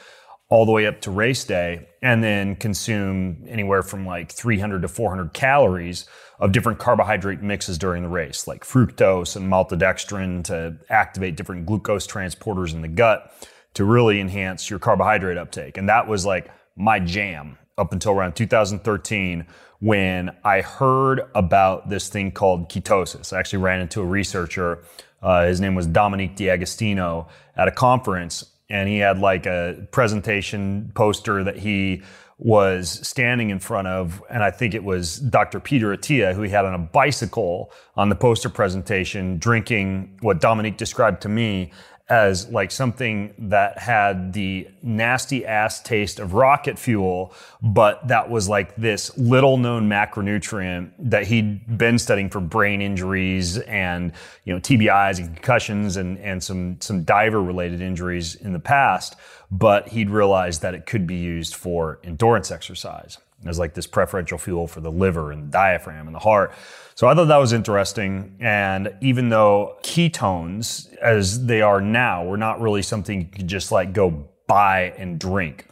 all 0.50 0.66
the 0.66 0.72
way 0.72 0.88
up 0.88 1.00
to 1.02 1.12
race 1.12 1.44
day 1.44 1.88
and 2.02 2.24
then 2.24 2.56
consume 2.56 3.46
anywhere 3.48 3.84
from 3.84 4.06
like 4.06 4.32
300 4.32 4.82
to 4.82 4.88
400 4.88 5.34
calories 5.34 6.06
of 6.40 6.52
different 6.52 6.80
carbohydrate 6.80 7.42
mixes 7.42 7.78
during 7.78 8.04
the 8.04 8.10
race 8.10 8.48
like 8.48 8.66
fructose 8.66 9.36
and 9.36 9.52
maltodextrin 9.52 10.44
to 10.44 10.78
activate 10.90 11.36
different 11.36 11.66
glucose 11.66 12.08
transporters 12.08 12.74
in 12.74 12.82
the 12.82 12.88
gut 12.88 13.32
to 13.74 13.86
really 13.86 14.20
enhance 14.20 14.70
your 14.70 14.80
carbohydrate 14.80 15.38
uptake. 15.38 15.78
And 15.78 15.90
that 15.90 16.08
was 16.08 16.26
like 16.26 16.52
my 16.76 17.00
jam 17.00 17.58
up 17.78 17.94
until 17.94 18.12
around 18.12 18.34
2013 18.34 19.46
when 19.80 20.36
I 20.44 20.62
heard 20.62 21.22
about 21.36 21.90
this 21.90 22.10
thing 22.10 22.32
called 22.32 22.70
ketosis. 22.70 23.32
I 23.32 23.40
actually 23.40 23.60
ran 23.60 23.82
into 23.82 24.02
a 24.02 24.06
researcher. 24.06 24.84
Uh, 25.22 25.46
his 25.46 25.62
name 25.62 25.76
was 25.76 25.88
Dominique 25.88 26.36
D'Agostino 26.36 27.28
at 27.56 27.68
a 27.68 27.72
conference, 27.72 28.46
and 28.70 28.90
he 28.90 28.98
had 29.00 29.20
like 29.20 29.46
a 29.46 29.88
presentation 29.92 30.92
poster 30.96 31.44
that 31.44 31.58
he 31.58 32.04
was 32.38 33.06
standing 33.06 33.50
in 33.50 33.60
front 33.60 33.88
of, 33.88 34.24
and 34.30 34.42
I 34.44 34.52
think 34.52 34.74
it 34.74 34.84
was 34.84 35.18
Dr. 35.20 35.60
Peter 35.60 35.96
Attia, 35.96 36.34
who 36.34 36.42
he 36.42 36.50
had 36.50 36.64
on 36.64 36.74
a 36.74 36.80
bicycle 36.80 37.72
on 37.98 38.08
the 38.08 38.16
poster 38.16 38.48
presentation, 38.48 39.38
drinking 39.40 40.18
what 40.22 40.40
Dominique 40.40 40.78
described 40.78 41.22
to 41.24 41.30
me 41.30 41.72
as 42.10 42.50
like 42.50 42.72
something 42.72 43.34
that 43.38 43.78
had 43.78 44.34
the 44.34 44.68
nasty 44.82 45.46
ass 45.46 45.80
taste 45.82 46.20
of 46.20 46.34
rocket 46.34 46.80
fuel, 46.80 47.34
but 47.62 48.08
that 48.08 48.30
was 48.30 48.50
like 48.50 48.76
this 48.76 49.16
little 49.18 49.58
known 49.58 49.88
macronutrient 49.88 50.92
that 50.98 51.28
he'd 51.28 51.78
been 51.78 52.00
studying 52.00 52.30
for 52.30 52.40
brain 52.40 52.82
injuries 52.82 53.60
and 53.60 54.12
you 54.44 54.54
know 54.54 54.60
TBIs 54.60 55.20
and 55.20 55.36
concussions 55.36 55.98
and 55.98 56.18
and 56.20 56.44
some 56.44 56.82
some 56.82 57.04
diver 57.04 57.42
related 57.42 57.82
injuries 57.82 58.36
in 58.36 58.54
the 58.54 58.60
past, 58.60 59.16
but 59.52 59.88
he'd 59.90 60.10
realized 60.10 60.64
that 60.64 60.74
it 60.74 60.88
could 60.88 61.06
be 61.06 61.18
used 61.18 61.56
for 61.56 62.00
endurance 62.04 62.50
exercise 62.50 63.20
as 63.46 63.60
like 63.60 63.74
this 63.74 63.88
preferential 63.88 64.38
fuel 64.38 64.68
for 64.68 64.82
the 64.82 64.92
liver 64.92 65.32
and 65.32 65.44
the 65.44 65.52
diaphragm 65.52 66.08
and 66.08 66.16
the 66.16 66.20
heart. 66.20 66.54
So 66.96 67.08
I 67.08 67.16
thought 67.16 67.26
that 67.26 67.38
was 67.38 67.54
interesting. 67.54 68.36
And 68.40 68.94
even 69.02 69.30
though 69.30 69.78
ketones, 69.84 70.94
as 70.98 71.46
they 71.46 71.62
are 71.62 71.80
now, 71.80 72.26
were 72.26 72.38
not 72.38 72.60
really 72.60 72.82
something 72.82 73.22
you 73.22 73.28
could 73.28 73.48
just 73.48 73.72
like 73.72 73.94
go 73.94 74.28
buy 74.48 74.94
and 74.98 75.20
drink. 75.20 75.68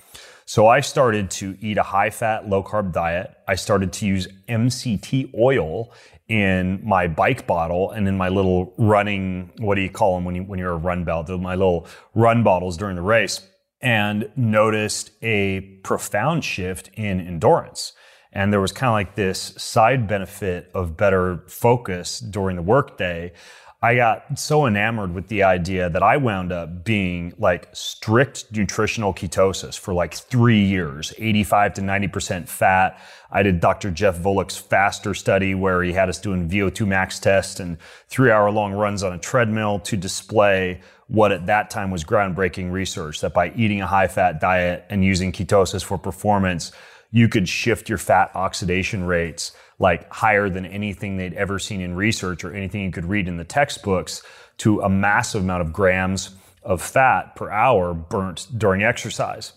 So 0.46 0.68
I 0.68 0.80
started 0.80 1.30
to 1.32 1.58
eat 1.60 1.78
a 1.78 1.84
high 1.84 2.10
fat, 2.10 2.48
low 2.48 2.64
carb 2.64 2.94
diet. 2.94 3.36
I 3.48 3.56
started 3.56 3.92
to 3.94 4.06
use 4.06 4.30
MCT 4.48 5.38
oil 5.38 5.92
in 6.30 6.80
my 6.84 7.08
bike 7.08 7.46
bottle 7.46 7.92
and 7.92 8.08
in 8.08 8.18
my 8.18 8.30
little 8.30 8.74
running, 8.78 9.52
what 9.58 9.76
do 9.76 9.82
you 9.82 9.90
call 9.90 10.16
them 10.16 10.24
when, 10.24 10.36
you, 10.36 10.44
when 10.44 10.60
you're 10.60 10.72
a 10.72 10.78
run 10.78 11.04
belt? 11.04 11.30
My 11.30 11.56
little 11.56 11.88
run 12.16 12.44
bottles 12.44 12.78
during 12.78 12.96
the 12.96 13.02
race 13.02 13.42
and 13.82 14.30
noticed 14.36 15.12
a 15.22 15.62
profound 15.84 16.44
shift 16.44 16.90
in 16.94 17.22
endurance. 17.22 17.94
And 18.34 18.52
there 18.52 18.62
was 18.62 18.72
kind 18.72 18.90
of 18.90 18.94
like 18.94 19.16
this 19.16 19.54
side 19.58 20.08
benefit 20.08 20.70
of 20.74 20.98
better 20.98 21.44
focus 21.48 22.20
during 22.20 22.56
the 22.56 22.62
workday. 22.62 23.34
I 23.80 23.96
got 23.96 24.40
so 24.40 24.66
enamored 24.66 25.14
with 25.14 25.28
the 25.28 25.44
idea 25.44 25.88
that 25.90 26.02
I 26.02 26.18
wound 26.18 26.52
up 26.52 26.84
being 26.84 27.34
like 27.38 27.70
strict 27.74 28.46
nutritional 28.52 29.14
ketosis 29.14 29.78
for 29.78 29.94
like 29.94 30.16
three 30.16 30.64
years, 30.64 31.14
85 31.20 31.76
to 31.76 31.82
90% 31.82 32.50
fat. 32.50 33.00
I 33.32 33.44
did 33.44 33.60
Dr. 33.60 33.92
Jeff 33.92 34.18
Volek's 34.18 34.58
faster 34.58 35.14
study 35.14 35.54
where 35.54 35.84
he 35.84 35.94
had 35.94 36.10
us 36.10 36.20
doing 36.20 36.50
VO2 36.50 36.88
max 36.88 37.20
tests 37.20 37.60
and 37.60 37.78
three 38.08 38.32
hour 38.32 38.50
long 38.50 38.74
runs 38.74 39.04
on 39.04 39.14
a 39.14 39.20
treadmill 39.20 39.80
to 39.82 39.96
display 39.96 40.82
what 41.08 41.32
at 41.32 41.46
that 41.46 41.70
time 41.70 41.92
was 41.92 42.04
groundbreaking 42.04 42.72
research 42.72 43.22
that 43.22 43.34
by 43.34 43.52
eating 43.56 43.82
a 43.82 43.88
high 43.88 44.08
fat 44.08 44.42
diet 44.42 44.86
and 44.90 45.04
using 45.04 45.32
ketosis 45.32 45.84
for 45.84 45.98
performance, 45.98 46.72
you 47.12 47.30
could 47.30 47.48
shift 47.48 47.88
your 47.88 47.98
fat 47.98 48.32
oxidation 48.36 49.06
rates 49.06 49.54
like 49.80 50.12
higher 50.12 50.50
than 50.50 50.66
anything 50.66 51.18
they'd 51.18 51.34
ever 51.34 51.60
seen 51.60 51.82
in 51.82 51.96
research 51.96 52.44
or 52.44 52.54
anything 52.54 52.82
you 52.82 52.92
could 52.92 53.06
read 53.06 53.28
in 53.28 53.38
the 53.38 53.44
textbooks 53.44 54.22
to 54.58 54.82
a 54.82 54.90
massive 54.90 55.44
amount 55.44 55.62
of 55.62 55.72
grams 55.72 56.32
of 56.64 56.82
fat 56.82 57.36
per 57.36 57.50
hour 57.50 57.94
burnt 57.94 58.48
during 58.58 58.84
exercise. 58.84 59.54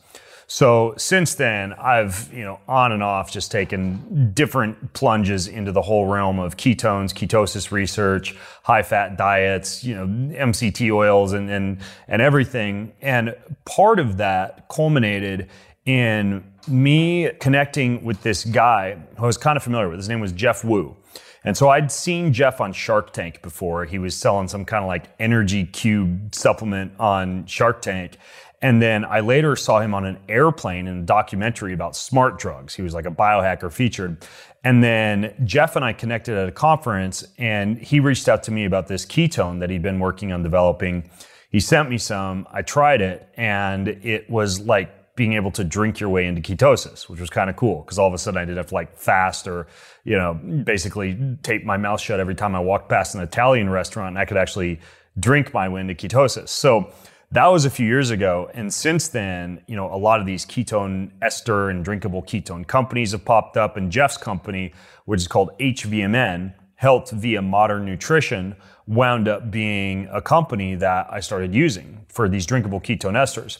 So 0.52 0.95
since 0.97 1.37
then, 1.37 1.75
I've, 1.75 2.28
you 2.35 2.42
know, 2.42 2.59
on 2.66 2.90
and 2.90 3.04
off 3.04 3.30
just 3.30 3.52
taken 3.52 4.33
different 4.35 4.95
plunges 4.95 5.47
into 5.47 5.71
the 5.71 5.80
whole 5.80 6.07
realm 6.07 6.40
of 6.40 6.57
ketones, 6.57 7.14
ketosis 7.14 7.71
research, 7.71 8.35
high 8.64 8.83
fat 8.83 9.16
diets, 9.16 9.85
you 9.85 9.95
know, 9.95 10.07
MCT 10.07 10.92
oils 10.92 11.35
and, 11.35 11.49
and, 11.49 11.78
and 12.09 12.21
everything. 12.21 12.92
And 13.00 13.37
part 13.64 14.00
of 14.00 14.16
that 14.16 14.69
culminated 14.69 15.49
in 15.87 16.42
me 16.66 17.30
connecting 17.38 18.02
with 18.02 18.25
this 18.25 18.45
guy 18.45 18.99
who 19.19 19.23
I 19.23 19.26
was 19.28 19.38
kind 19.38 19.57
of 19.57 19.62
familiar 19.62 19.88
with. 19.88 20.00
His 20.00 20.09
name 20.09 20.21
was 20.21 20.33
Jeff 20.33 20.64
Woo. 20.64 20.97
And 21.45 21.57
so 21.57 21.71
I'd 21.71 21.90
seen 21.90 22.33
Jeff 22.33 22.61
on 22.61 22.73
Shark 22.73 23.12
Tank 23.12 23.40
before. 23.40 23.85
He 23.85 23.99
was 23.99 24.14
selling 24.16 24.49
some 24.49 24.64
kind 24.64 24.85
of 24.85 24.88
like 24.88 25.07
energy 25.19 25.64
cube 25.64 26.35
supplement 26.35 26.92
on 26.99 27.47
Shark 27.47 27.80
Tank. 27.83 28.19
And 28.62 28.82
then 28.82 29.04
I 29.04 29.20
later 29.20 29.56
saw 29.56 29.80
him 29.80 29.94
on 29.94 30.04
an 30.04 30.18
airplane 30.28 30.86
in 30.86 30.98
a 30.98 31.02
documentary 31.02 31.72
about 31.72 31.96
smart 31.96 32.38
drugs. 32.38 32.74
He 32.74 32.82
was 32.82 32.92
like 32.92 33.06
a 33.06 33.10
biohacker 33.10 33.72
featured. 33.72 34.26
And 34.64 34.84
then 34.84 35.34
Jeff 35.44 35.76
and 35.76 35.84
I 35.84 35.94
connected 35.94 36.36
at 36.36 36.48
a 36.48 36.52
conference 36.52 37.26
and 37.38 37.78
he 37.78 38.00
reached 38.00 38.28
out 38.28 38.42
to 38.44 38.50
me 38.50 38.66
about 38.66 38.86
this 38.86 39.06
ketone 39.06 39.60
that 39.60 39.70
he'd 39.70 39.82
been 39.82 39.98
working 39.98 40.32
on 40.32 40.42
developing. 40.42 41.08
He 41.48 41.60
sent 41.60 41.88
me 41.88 41.96
some. 41.96 42.46
I 42.52 42.60
tried 42.62 43.00
it 43.00 43.28
and 43.34 43.88
it 43.88 44.28
was 44.28 44.60
like 44.60 45.16
being 45.16 45.32
able 45.32 45.50
to 45.52 45.64
drink 45.64 45.98
your 45.98 46.10
way 46.10 46.26
into 46.26 46.40
ketosis, 46.42 47.08
which 47.08 47.20
was 47.20 47.30
kind 47.30 47.48
of 47.48 47.56
cool 47.56 47.82
because 47.82 47.98
all 47.98 48.06
of 48.06 48.14
a 48.14 48.18
sudden 48.18 48.38
I 48.38 48.44
didn't 48.44 48.58
have 48.58 48.68
to 48.68 48.74
like 48.74 48.94
fast 48.96 49.48
or, 49.48 49.66
you 50.04 50.16
know, 50.16 50.34
basically 50.64 51.18
tape 51.42 51.64
my 51.64 51.78
mouth 51.78 52.00
shut 52.00 52.20
every 52.20 52.34
time 52.34 52.54
I 52.54 52.60
walked 52.60 52.90
past 52.90 53.14
an 53.14 53.22
Italian 53.22 53.70
restaurant 53.70 54.10
and 54.10 54.18
I 54.18 54.26
could 54.26 54.36
actually 54.36 54.80
drink 55.18 55.52
my 55.54 55.68
way 55.68 55.80
into 55.80 55.94
ketosis. 55.94 56.50
So 56.50 56.92
that 57.32 57.46
was 57.46 57.64
a 57.64 57.70
few 57.70 57.87
years 57.87 58.10
ago. 58.10 58.50
And 58.54 58.72
since 58.72 59.08
then, 59.08 59.62
you 59.66 59.76
know, 59.76 59.92
a 59.92 59.96
lot 59.96 60.20
of 60.20 60.26
these 60.26 60.44
ketone 60.44 61.10
ester 61.22 61.68
and 61.68 61.84
drinkable 61.84 62.22
ketone 62.22 62.66
companies 62.66 63.12
have 63.12 63.25
popped 63.25 63.56
up 63.56 63.76
and 63.76 63.92
Jeff's 63.92 64.16
company, 64.16 64.72
which 65.04 65.20
is 65.20 65.28
called 65.28 65.56
HVMN, 65.58 66.54
Health 66.75 67.10
via 67.10 67.42
Modern 67.42 67.84
Nutrition, 67.84 68.56
wound 68.87 69.28
up 69.28 69.50
being 69.50 70.08
a 70.10 70.20
company 70.20 70.75
that 70.75 71.06
I 71.10 71.20
started 71.20 71.54
using 71.54 72.04
for 72.08 72.28
these 72.28 72.46
drinkable 72.46 72.80
ketone 72.80 73.12
esters. 73.12 73.58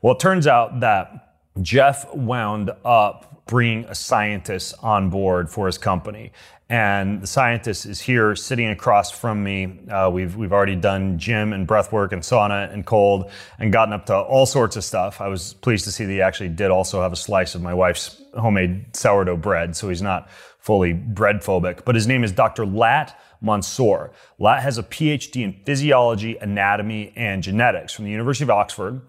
Well, 0.00 0.14
it 0.14 0.20
turns 0.20 0.46
out 0.46 0.80
that 0.80 1.27
Jeff 1.62 2.12
wound 2.14 2.70
up 2.84 3.44
bringing 3.46 3.84
a 3.86 3.94
scientist 3.94 4.74
on 4.82 5.10
board 5.10 5.50
for 5.50 5.66
his 5.66 5.78
company. 5.78 6.32
And 6.70 7.22
the 7.22 7.26
scientist 7.26 7.86
is 7.86 7.98
here 7.98 8.36
sitting 8.36 8.68
across 8.68 9.10
from 9.10 9.42
me. 9.42 9.78
Uh, 9.90 10.10
we've, 10.12 10.36
we've 10.36 10.52
already 10.52 10.76
done 10.76 11.18
gym 11.18 11.54
and 11.54 11.66
breath 11.66 11.92
work 11.92 12.12
and 12.12 12.20
sauna 12.20 12.70
and 12.70 12.84
cold 12.84 13.30
and 13.58 13.72
gotten 13.72 13.94
up 13.94 14.04
to 14.06 14.14
all 14.14 14.44
sorts 14.44 14.76
of 14.76 14.84
stuff. 14.84 15.22
I 15.22 15.28
was 15.28 15.54
pleased 15.54 15.84
to 15.86 15.92
see 15.92 16.04
that 16.04 16.12
he 16.12 16.20
actually 16.20 16.50
did 16.50 16.70
also 16.70 17.00
have 17.00 17.12
a 17.12 17.16
slice 17.16 17.54
of 17.54 17.62
my 17.62 17.72
wife's 17.72 18.22
homemade 18.38 18.94
sourdough 18.94 19.38
bread. 19.38 19.74
So 19.76 19.88
he's 19.88 20.02
not 20.02 20.28
fully 20.58 20.92
bread 20.92 21.36
phobic. 21.36 21.86
But 21.86 21.94
his 21.94 22.06
name 22.06 22.22
is 22.22 22.32
Dr. 22.32 22.66
Latt 22.66 23.18
Mansor. 23.42 24.10
Latt 24.38 24.62
has 24.62 24.76
a 24.76 24.82
PhD 24.82 25.42
in 25.42 25.54
physiology, 25.64 26.36
anatomy, 26.36 27.14
and 27.16 27.42
genetics 27.42 27.94
from 27.94 28.04
the 28.04 28.10
University 28.10 28.44
of 28.44 28.50
Oxford. 28.50 29.00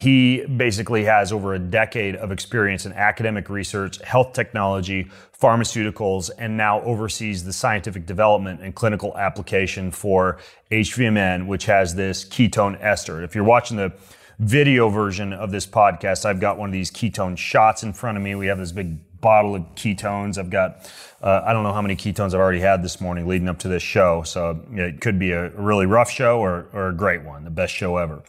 He 0.00 0.44
basically 0.44 1.04
has 1.04 1.32
over 1.32 1.54
a 1.54 1.58
decade 1.58 2.16
of 2.16 2.30
experience 2.32 2.84
in 2.84 2.92
academic 2.92 3.48
research, 3.48 4.02
health 4.02 4.32
technology, 4.32 5.10
pharmaceuticals, 5.40 6.30
and 6.36 6.56
now 6.56 6.80
oversees 6.82 7.44
the 7.44 7.52
scientific 7.52 8.04
development 8.04 8.60
and 8.60 8.74
clinical 8.74 9.16
application 9.16 9.90
for 9.90 10.38
HVMN, 10.70 11.46
which 11.46 11.66
has 11.66 11.94
this 11.94 12.24
ketone 12.24 12.80
ester. 12.82 13.22
If 13.22 13.34
you're 13.34 13.44
watching 13.44 13.76
the 13.76 13.92
video 14.38 14.88
version 14.88 15.32
of 15.32 15.50
this 15.52 15.66
podcast, 15.66 16.24
I've 16.24 16.40
got 16.40 16.58
one 16.58 16.68
of 16.68 16.72
these 16.72 16.90
ketone 16.90 17.38
shots 17.38 17.82
in 17.82 17.92
front 17.92 18.16
of 18.16 18.22
me. 18.24 18.34
We 18.34 18.48
have 18.48 18.58
this 18.58 18.72
big 18.72 18.98
bottle 19.20 19.54
of 19.54 19.62
ketones. 19.74 20.36
I've 20.36 20.50
got, 20.50 20.90
uh, 21.22 21.42
I 21.46 21.52
don't 21.52 21.62
know 21.62 21.72
how 21.72 21.82
many 21.82 21.96
ketones 21.96 22.34
I've 22.34 22.40
already 22.40 22.60
had 22.60 22.82
this 22.82 23.00
morning 23.00 23.26
leading 23.26 23.48
up 23.48 23.58
to 23.60 23.68
this 23.68 23.82
show. 23.82 24.22
So 24.22 24.60
it 24.72 25.00
could 25.00 25.18
be 25.18 25.32
a 25.32 25.48
really 25.50 25.86
rough 25.86 26.10
show 26.10 26.40
or, 26.40 26.66
or 26.72 26.88
a 26.88 26.94
great 26.94 27.22
one, 27.22 27.44
the 27.44 27.50
best 27.50 27.72
show 27.72 27.96
ever. 27.96 28.22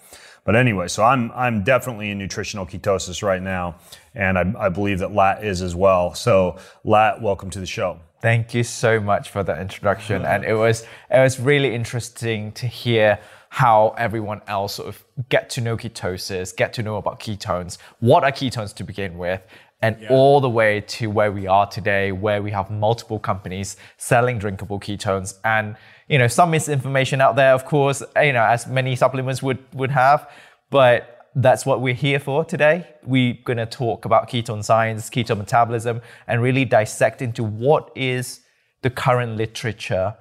But 0.46 0.56
anyway, 0.56 0.88
so 0.88 1.04
I'm 1.04 1.32
I'm 1.34 1.64
definitely 1.64 2.12
in 2.12 2.20
nutritional 2.20 2.68
ketosis 2.68 3.24
right 3.24 3.42
now, 3.42 3.76
and 4.14 4.38
I, 4.38 4.54
I 4.58 4.70
believe 4.70 5.00
that 5.00 5.12
Latt 5.12 5.44
is 5.44 5.62
as 5.62 5.76
well. 5.76 6.14
So 6.14 6.58
Latt, 6.84 7.20
welcome 7.20 7.50
to 7.50 7.60
the 7.60 7.66
show. 7.66 8.00
Thank 8.22 8.54
you 8.54 8.64
so 8.64 9.00
much 9.00 9.30
for 9.30 9.44
that 9.44 9.60
introduction, 9.60 10.24
and 10.24 10.46
it 10.46 10.54
was 10.54 10.86
it 11.10 11.20
was 11.20 11.40
really 11.40 11.74
interesting 11.74 12.52
to 12.54 12.68
hear 12.68 13.20
how 13.50 13.96
everyone 13.98 14.42
else 14.48 14.76
sort 14.76 14.88
of 14.88 15.04
get 15.30 15.50
to 15.50 15.62
know 15.62 15.78
ketosis, 15.78 16.56
get 16.56 16.74
to 16.74 16.84
know 16.84 16.98
about 16.98 17.20
ketones, 17.20 17.78
what 18.00 18.24
are 18.24 18.32
ketones 18.32 18.76
to 18.76 18.84
begin 18.84 19.18
with, 19.18 19.42
and 19.82 20.00
yeah. 20.00 20.10
all 20.10 20.42
the 20.42 20.50
way 20.50 20.82
to 20.82 21.08
where 21.08 21.32
we 21.32 21.48
are 21.48 21.66
today, 21.66 22.12
where 22.12 22.44
we 22.44 22.52
have 22.52 22.70
multiple 22.70 23.18
companies 23.18 23.78
selling 23.98 24.38
drinkable 24.38 24.80
ketones 24.80 25.40
and 25.44 25.76
you 26.08 26.18
know, 26.18 26.28
some 26.28 26.52
misinformation 26.52 27.22
out 27.22 27.36
there, 27.36 27.54
of 27.54 27.66
course, 27.66 28.04
you 28.22 28.34
know, 28.34 28.44
as 28.44 28.68
many 28.68 28.96
supplements 28.96 29.42
would, 29.42 29.60
would 29.74 29.92
have, 29.92 30.30
but 30.70 31.28
that's 31.36 31.66
what 31.66 31.82
we're 31.82 31.94
here 31.94 32.20
for 32.20 32.46
today. 32.46 32.88
We're 33.04 33.38
going 33.44 33.58
to 33.58 33.66
talk 33.66 34.06
about 34.06 34.30
ketone 34.30 34.64
science, 34.64 35.10
ketone 35.10 35.38
metabolism, 35.38 36.02
and 36.28 36.42
really 36.42 36.64
dissect 36.64 37.22
into 37.22 37.44
what 37.44 37.92
is 37.96 38.42
the 38.84 38.90
current 38.90 39.36
literature 39.36 40.16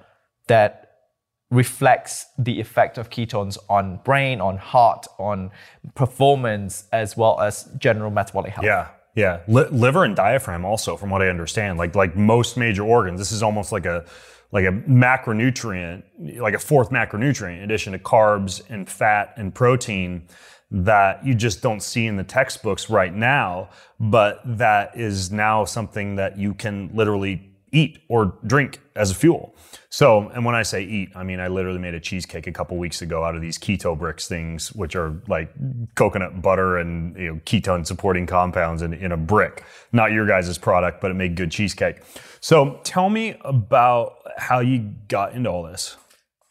that 0.49 0.81
reflects 1.51 2.27
the 2.39 2.61
effect 2.61 2.99
of 2.99 3.11
ketones 3.11 3.59
on 3.69 3.99
brain, 4.05 4.41
on 4.41 4.57
heart, 4.57 5.07
on 5.19 5.51
performance, 5.95 6.85
as 6.93 7.17
well 7.17 7.41
as 7.41 7.69
general 7.79 8.11
metabolic 8.11 8.53
health. 8.53 8.65
Yeah. 8.65 8.89
Yeah, 9.17 9.43
liver 9.47 10.03
and 10.03 10.17
diaphragm 10.17 10.65
also, 10.65 10.97
from 10.97 11.11
what 11.11 11.23
I 11.23 11.29
understand, 11.29 11.79
like 11.79 11.95
like 11.95 12.17
most 12.17 12.57
major 12.57 12.83
organs, 12.83 13.21
this 13.21 13.31
is 13.31 13.45
almost 13.45 13.71
like 13.71 13.87
a 13.87 14.05
like 14.55 14.65
a 14.65 14.73
macronutrient, 14.73 16.05
like 16.39 16.55
a 16.55 16.59
fourth 16.59 16.91
macronutrient, 16.91 17.59
in 17.59 17.65
addition 17.65 17.93
to 17.93 17.99
carbs 17.99 18.63
and 18.71 18.89
fat 18.89 19.35
and 19.37 19.53
protein 19.53 20.27
that 20.71 21.27
you 21.27 21.35
just 21.35 21.61
don't 21.61 21.83
see 21.83 22.07
in 22.07 22.17
the 22.17 22.25
textbooks 22.25 22.89
right 22.89 23.13
now, 23.13 23.69
but 23.99 24.41
that 24.45 24.97
is 24.97 25.33
now 25.33 25.65
something 25.65 26.17
that 26.17 26.39
you 26.39 26.55
can 26.55 26.89
literally 26.95 27.51
eat 27.75 27.99
or 28.09 28.39
drink 28.47 28.81
as 28.97 29.11
a 29.11 29.15
fuel. 29.15 29.55
So, 29.91 30.29
and 30.31 30.45
when 30.45 30.55
I 30.55 30.63
say 30.63 30.83
eat, 30.83 31.11
I 31.15 31.23
mean 31.25 31.41
I 31.41 31.49
literally 31.49 31.79
made 31.79 31.95
a 31.95 32.01
cheesecake 32.01 32.47
a 32.47 32.53
couple 32.53 32.77
weeks 32.77 33.03
ago 33.03 33.25
out 33.25 33.35
of 33.35 33.43
these 33.43 33.59
keto 33.59 33.99
bricks 33.99 34.27
things, 34.27 34.73
which 34.73 34.97
are 34.97 35.21
like 35.29 35.53
coconut 35.95 36.41
butter 36.41 36.79
and 36.79 37.17
you 37.17 37.29
know, 37.29 37.41
ketone 37.45 37.87
supporting 37.87 38.27
compounds 38.27 38.83
in, 38.83 38.95
in 38.95 39.13
a 39.13 39.17
brick. 39.17 39.65
Not 39.93 40.13
your 40.13 40.27
guys' 40.27 40.57
product, 40.59 41.01
but 41.01 41.11
it 41.11 41.15
made 41.15 41.37
good 41.37 41.51
cheesecake. 41.51 41.97
So, 42.41 42.81
tell 42.85 43.11
me 43.11 43.37
about 43.41 44.17
how 44.37 44.61
you 44.61 44.95
got 45.09 45.33
into 45.33 45.51
all 45.51 45.63
this. 45.63 45.97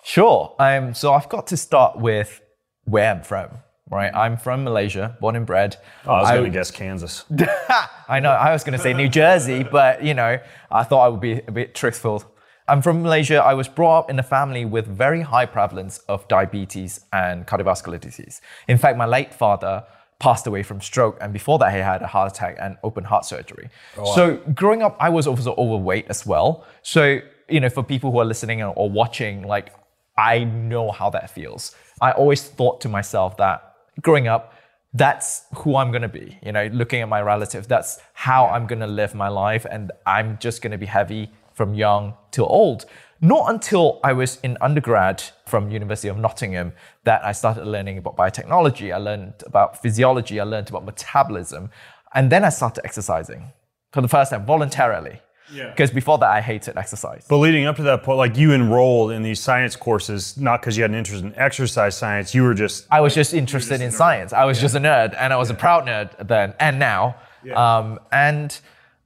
Sure. 0.03 0.55
Um, 0.59 0.93
so 0.93 1.13
I've 1.13 1.29
got 1.29 1.47
to 1.47 1.57
start 1.57 1.97
with 1.97 2.41
where 2.83 3.11
I'm 3.11 3.23
from 3.23 3.49
right? 3.93 4.13
I'm 4.13 4.37
from 4.37 4.63
Malaysia, 4.63 5.15
born 5.19 5.35
and 5.35 5.45
bred. 5.45 5.77
Oh, 6.05 6.13
I 6.13 6.21
was 6.21 6.31
going 6.31 6.43
to 6.45 6.49
guess 6.49 6.71
Kansas. 6.71 7.25
I 8.07 8.19
know. 8.19 8.31
I 8.31 8.51
was 8.51 8.63
going 8.63 8.77
to 8.77 8.83
say 8.83 8.93
New 8.93 9.09
Jersey, 9.09 9.63
but 9.63 10.03
you 10.03 10.13
know, 10.13 10.39
I 10.71 10.83
thought 10.83 11.05
I 11.05 11.07
would 11.07 11.21
be 11.21 11.41
a 11.47 11.51
bit 11.51 11.75
truthful. 11.75 12.23
I'm 12.67 12.81
from 12.81 13.03
Malaysia. 13.03 13.43
I 13.43 13.53
was 13.53 13.67
brought 13.67 13.99
up 13.99 14.09
in 14.09 14.17
a 14.19 14.23
family 14.23 14.63
with 14.63 14.87
very 14.87 15.21
high 15.21 15.45
prevalence 15.45 15.97
of 16.07 16.27
diabetes 16.27 17.01
and 17.11 17.45
cardiovascular 17.45 17.99
disease. 17.99 18.41
In 18.67 18.77
fact, 18.77 18.97
my 18.97 19.05
late 19.05 19.33
father 19.33 19.83
passed 20.19 20.47
away 20.47 20.63
from 20.63 20.79
stroke. 20.79 21.17
And 21.19 21.33
before 21.33 21.59
that, 21.59 21.73
he 21.73 21.79
had 21.79 22.01
a 22.01 22.07
heart 22.07 22.31
attack 22.31 22.55
and 22.59 22.77
open 22.83 23.03
heart 23.03 23.25
surgery. 23.25 23.69
Oh, 23.97 24.15
so 24.15 24.37
growing 24.55 24.81
up, 24.81 24.95
I 24.99 25.09
was 25.09 25.27
also 25.27 25.53
overweight 25.57 26.05
as 26.07 26.25
well. 26.25 26.65
So, 26.81 27.19
you 27.49 27.59
know, 27.59 27.69
for 27.69 27.83
people 27.83 28.11
who 28.11 28.19
are 28.19 28.25
listening 28.25 28.63
or 28.63 28.89
watching, 28.89 29.45
like, 29.45 29.73
I 30.17 30.45
know 30.45 30.91
how 30.91 31.09
that 31.09 31.29
feels. 31.29 31.75
I 31.99 32.11
always 32.11 32.43
thought 32.43 32.79
to 32.81 32.89
myself 32.89 33.35
that 33.37 33.72
growing 34.01 34.27
up, 34.27 34.53
that's 34.93 35.45
who 35.55 35.75
I'm 35.75 35.91
gonna 35.91 36.07
be. 36.07 36.37
You 36.43 36.51
know, 36.51 36.67
looking 36.67 37.01
at 37.01 37.09
my 37.09 37.21
relative, 37.21 37.67
that's 37.67 37.99
how 38.13 38.45
I'm 38.47 38.67
gonna 38.67 38.87
live 38.87 39.15
my 39.15 39.27
life, 39.27 39.65
and 39.69 39.91
I'm 40.05 40.37
just 40.39 40.61
gonna 40.61 40.77
be 40.77 40.85
heavy 40.85 41.31
from 41.53 41.73
young 41.73 42.13
till 42.31 42.45
old. 42.45 42.85
Not 43.21 43.49
until 43.49 43.99
I 44.03 44.13
was 44.13 44.37
in 44.43 44.57
undergrad 44.59 45.23
from 45.45 45.71
University 45.71 46.09
of 46.09 46.17
Nottingham 46.17 46.73
that 47.05 47.23
I 47.23 47.31
started 47.31 47.65
learning 47.65 47.97
about 47.97 48.17
biotechnology. 48.17 48.93
I 48.93 48.97
learned 48.97 49.35
about 49.45 49.81
physiology. 49.81 50.39
I 50.39 50.43
learned 50.43 50.69
about 50.69 50.83
metabolism, 50.85 51.69
and 52.13 52.31
then 52.31 52.43
I 52.43 52.49
started 52.49 52.85
exercising 52.85 53.53
for 53.91 54.01
the 54.01 54.07
first 54.07 54.31
time 54.31 54.45
voluntarily. 54.45 55.21
Yeah. 55.51 55.69
Because 55.69 55.91
before 55.91 56.17
that, 56.19 56.29
I 56.29 56.41
hated 56.41 56.77
exercise. 56.77 57.25
But 57.27 57.37
leading 57.37 57.65
up 57.65 57.75
to 57.77 57.83
that 57.83 58.03
point, 58.03 58.17
like 58.17 58.37
you 58.37 58.53
enrolled 58.53 59.11
in 59.11 59.23
these 59.23 59.39
science 59.39 59.75
courses, 59.75 60.37
not 60.37 60.61
because 60.61 60.77
you 60.77 60.83
had 60.83 60.91
an 60.91 60.97
interest 60.97 61.23
in 61.23 61.35
exercise 61.35 61.97
science, 61.97 62.33
you 62.33 62.43
were 62.43 62.53
just 62.53 62.87
I 62.89 63.01
was 63.01 63.13
just 63.13 63.33
interested 63.33 63.81
in 63.81 63.91
science. 63.91 64.33
I 64.33 64.45
was 64.45 64.59
just 64.59 64.75
a 64.75 64.79
nerd, 64.79 65.15
and 65.19 65.33
I 65.33 65.37
was 65.37 65.49
a 65.49 65.53
proud 65.53 65.85
nerd 65.85 66.27
then 66.27 66.53
and 66.59 66.79
now. 66.79 67.15
Um, 67.53 67.99
and 68.11 68.57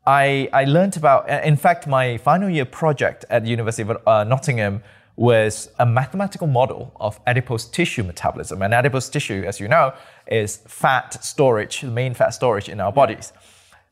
I, 0.05 0.49
I 0.53 0.63
learned 0.63 0.95
about, 0.95 1.29
in 1.43 1.57
fact, 1.57 1.87
my 1.87 2.17
final 2.17 2.49
year 2.49 2.65
project 2.65 3.25
at 3.29 3.43
the 3.43 3.49
University 3.49 3.89
of 3.89 3.97
uh, 4.07 4.23
Nottingham 4.23 4.83
was 5.17 5.69
a 5.79 5.85
mathematical 5.85 6.47
model 6.47 6.93
of 6.97 7.19
adipose 7.25 7.65
tissue 7.65 8.03
metabolism. 8.03 8.61
And 8.61 8.73
adipose 8.73 9.09
tissue, 9.09 9.43
as 9.45 9.59
you 9.59 9.67
know, 9.67 9.93
is 10.27 10.57
fat 10.67 11.23
storage, 11.23 11.81
the 11.81 11.87
main 11.87 12.13
fat 12.13 12.29
storage 12.35 12.69
in 12.69 12.79
our 12.79 12.91
bodies. 12.91 13.33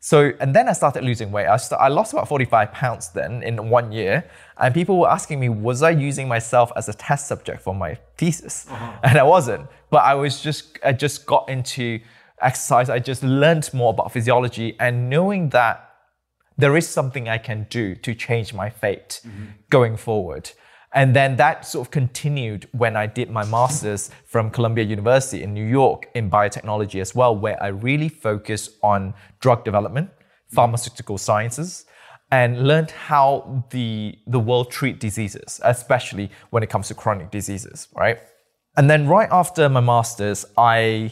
So, 0.05 0.33
and 0.39 0.55
then 0.55 0.69
I 0.69 0.73
started 0.73 1.03
losing 1.03 1.31
weight. 1.31 1.47
I, 1.47 1.57
st- 1.57 1.81
I 1.81 1.87
lost 1.87 2.13
about 2.13 2.27
45 2.27 2.71
pounds 2.71 3.09
then 3.09 3.41
in 3.41 3.71
one 3.71 3.91
year. 3.91 4.23
And 4.55 4.71
people 4.71 4.99
were 4.99 5.09
asking 5.09 5.39
me, 5.39 5.49
was 5.49 5.81
I 5.81 5.89
using 5.89 6.27
myself 6.27 6.71
as 6.75 6.87
a 6.87 6.93
test 6.93 7.27
subject 7.27 7.63
for 7.63 7.73
my 7.73 7.97
thesis? 8.15 8.67
Uh-huh. 8.69 8.99
And 9.01 9.17
I 9.17 9.23
wasn't. 9.23 9.65
But 9.89 10.03
I 10.03 10.13
was 10.13 10.43
just, 10.43 10.77
I 10.85 10.91
just 10.91 11.25
got 11.25 11.49
into 11.49 12.01
exercise. 12.39 12.87
I 12.87 12.99
just 12.99 13.23
learned 13.23 13.67
more 13.73 13.89
about 13.89 14.11
physiology 14.11 14.75
and 14.79 15.09
knowing 15.09 15.49
that 15.49 15.89
there 16.55 16.77
is 16.77 16.87
something 16.87 17.27
I 17.27 17.39
can 17.39 17.65
do 17.71 17.95
to 17.95 18.13
change 18.13 18.53
my 18.53 18.69
fate 18.69 19.21
mm-hmm. 19.25 19.45
going 19.71 19.97
forward. 19.97 20.51
And 20.95 21.13
then 21.13 21.35
that 21.35 21.67
sort 21.67 21.87
of 21.87 21.91
continued 21.91 22.69
when 22.71 22.95
I 22.95 23.05
did 23.05 23.29
my 23.29 23.43
master's 23.43 24.09
from 24.25 24.49
Columbia 24.49 24.85
University 24.85 25.43
in 25.43 25.53
New 25.53 25.65
York 25.65 26.07
in 26.15 26.31
biotechnology 26.31 27.01
as 27.01 27.13
well, 27.13 27.35
where 27.35 27.61
I 27.61 27.67
really 27.67 28.07
focused 28.07 28.71
on 28.81 29.13
drug 29.41 29.65
development, 29.65 30.09
pharmaceutical 30.47 31.17
sciences, 31.17 31.85
and 32.31 32.65
learned 32.65 32.91
how 32.91 33.65
the, 33.71 34.17
the 34.27 34.39
world 34.39 34.71
treat 34.71 35.01
diseases, 35.01 35.59
especially 35.65 36.31
when 36.49 36.63
it 36.63 36.69
comes 36.69 36.87
to 36.87 36.93
chronic 36.93 37.29
diseases, 37.29 37.89
right? 37.93 38.19
And 38.77 38.89
then 38.89 39.05
right 39.05 39.29
after 39.29 39.67
my 39.67 39.81
master's, 39.81 40.45
I 40.57 41.11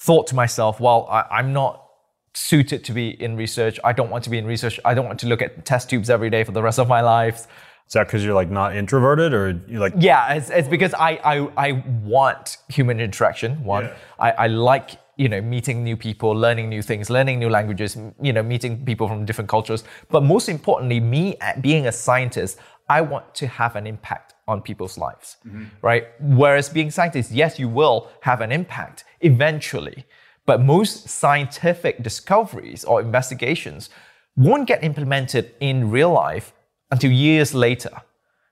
thought 0.00 0.26
to 0.28 0.34
myself, 0.34 0.80
well, 0.80 1.06
I, 1.08 1.22
I'm 1.30 1.52
not 1.52 1.86
suited 2.34 2.84
to 2.84 2.92
be 2.92 3.10
in 3.22 3.36
research. 3.36 3.78
I 3.84 3.92
don't 3.92 4.10
want 4.10 4.24
to 4.24 4.30
be 4.30 4.38
in 4.38 4.46
research. 4.46 4.80
I 4.84 4.94
don't 4.94 5.06
want 5.06 5.20
to 5.20 5.26
look 5.28 5.40
at 5.40 5.64
test 5.64 5.88
tubes 5.88 6.10
every 6.10 6.30
day 6.30 6.42
for 6.42 6.52
the 6.52 6.62
rest 6.62 6.78
of 6.78 6.88
my 6.88 7.00
life. 7.00 7.46
Is 7.90 7.94
that 7.94 8.06
because 8.06 8.24
you're 8.24 8.34
like 8.34 8.52
not 8.52 8.76
introverted 8.76 9.34
or 9.34 9.60
you're 9.66 9.80
like 9.80 9.94
Yeah, 9.98 10.34
it's, 10.34 10.48
it's 10.48 10.68
because 10.68 10.94
I, 10.94 11.18
I, 11.24 11.36
I 11.56 11.84
want 12.04 12.58
human 12.68 13.00
interaction. 13.00 13.64
One, 13.64 13.86
Yeah. 13.86 13.96
I, 14.20 14.30
I 14.30 14.46
like 14.46 14.90
you 15.16 15.28
know 15.28 15.40
meeting 15.40 15.82
new 15.82 15.96
people, 15.96 16.30
learning 16.30 16.68
new 16.68 16.82
things, 16.82 17.10
learning 17.10 17.40
new 17.40 17.48
languages. 17.48 17.96
You 18.22 18.32
know, 18.32 18.44
meeting 18.44 18.84
people 18.84 19.08
from 19.08 19.24
different 19.24 19.50
cultures. 19.50 19.82
But 20.08 20.22
most 20.22 20.48
importantly, 20.48 21.00
me 21.00 21.36
uh, 21.38 21.54
being 21.60 21.88
a 21.88 21.92
scientist, 21.92 22.58
I 22.88 23.00
want 23.00 23.34
to 23.34 23.48
have 23.48 23.74
an 23.74 23.88
impact 23.88 24.34
on 24.46 24.62
people's 24.62 24.96
lives, 24.96 25.38
right? 25.82 26.04
Whereas 26.20 26.68
being 26.68 26.88
a 26.88 26.92
scientist, 26.92 27.32
yes, 27.32 27.58
you 27.58 27.68
will 27.68 28.08
have 28.20 28.40
an 28.40 28.52
impact 28.52 29.02
eventually, 29.20 30.06
but 30.46 30.60
most 30.60 31.08
scientific 31.08 32.04
discoveries 32.04 32.84
or 32.84 33.00
investigations 33.00 33.90
won't 34.36 34.68
get 34.68 34.84
implemented 34.84 35.54
in 35.58 35.90
real 35.90 36.12
life 36.12 36.52
until 36.90 37.10
years 37.10 37.54
later. 37.54 37.90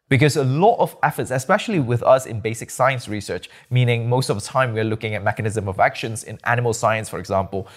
Because 0.08 0.36
a 0.36 0.44
lot 0.44 0.78
of 0.78 0.96
efforts, 1.02 1.30
especially 1.30 1.80
with 1.80 2.02
us 2.02 2.24
in 2.24 2.40
basic 2.40 2.70
science 2.70 3.08
research, 3.08 3.50
meaning 3.68 4.08
most 4.08 4.30
of 4.30 4.40
the 4.40 4.46
time 4.46 4.72
we're 4.72 4.84
looking 4.84 5.14
at 5.14 5.22
mechanism 5.22 5.68
of 5.68 5.78
actions 5.80 6.24
in 6.24 6.38
animal 6.44 6.72
science, 6.72 7.10
for 7.10 7.18
example, 7.18 7.68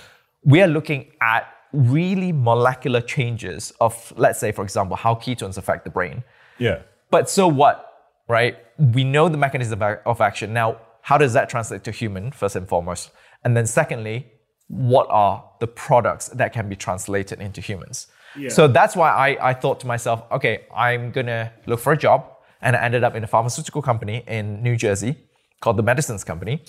we 0.46 0.62
are 0.62 0.68
looking 0.68 1.12
at 1.20 1.54
really 1.74 2.32
molecular 2.32 3.02
changes 3.02 3.74
of, 3.82 4.14
let's 4.16 4.40
say, 4.40 4.52
for 4.54 4.64
example, 4.64 4.96
how 4.96 5.16
ketones 5.16 5.58
affect 5.58 5.84
the 5.84 5.90
brain. 5.90 6.24
yeah. 6.58 6.80
But 7.10 7.30
so 7.30 7.46
what, 7.50 7.76
right? 8.30 8.56
We 8.78 9.04
know 9.04 9.28
the 9.28 9.38
mechanism 9.38 9.82
of 9.82 10.00
of 10.06 10.22
action. 10.22 10.54
Now, 10.54 10.78
how 11.02 11.18
does 11.18 11.34
that 11.34 11.50
translate 11.50 11.84
to 11.84 11.92
human, 11.92 12.32
first 12.32 12.56
and 12.56 12.66
foremost? 12.68 13.12
And 13.44 13.58
then 13.58 13.68
secondly, 13.68 14.32
what 14.68 15.08
are 15.10 15.44
the 15.60 15.68
products 15.68 16.30
that 16.30 16.54
can 16.54 16.70
be 16.70 16.76
translated 16.78 17.42
into 17.42 17.60
humans? 17.60 18.08
So 18.50 18.68
that's 18.68 18.96
why 18.96 19.10
I, 19.12 19.50
I 19.50 19.54
thought 19.54 19.80
to 19.82 19.88
myself, 19.88 20.24
okay, 20.32 20.66
I'm 20.76 21.12
gonna 21.12 21.52
look 21.66 21.80
for 21.80 21.94
a 21.94 21.98
job. 21.98 22.26
And 22.62 22.76
I 22.76 22.84
ended 22.84 23.04
up 23.04 23.16
in 23.16 23.24
a 23.24 23.28
pharmaceutical 23.28 23.82
company 23.82 24.24
in 24.28 24.62
New 24.62 24.76
Jersey 24.76 25.16
called 25.62 25.78
the 25.78 25.84
Medicines 25.84 26.24
Company. 26.24 26.64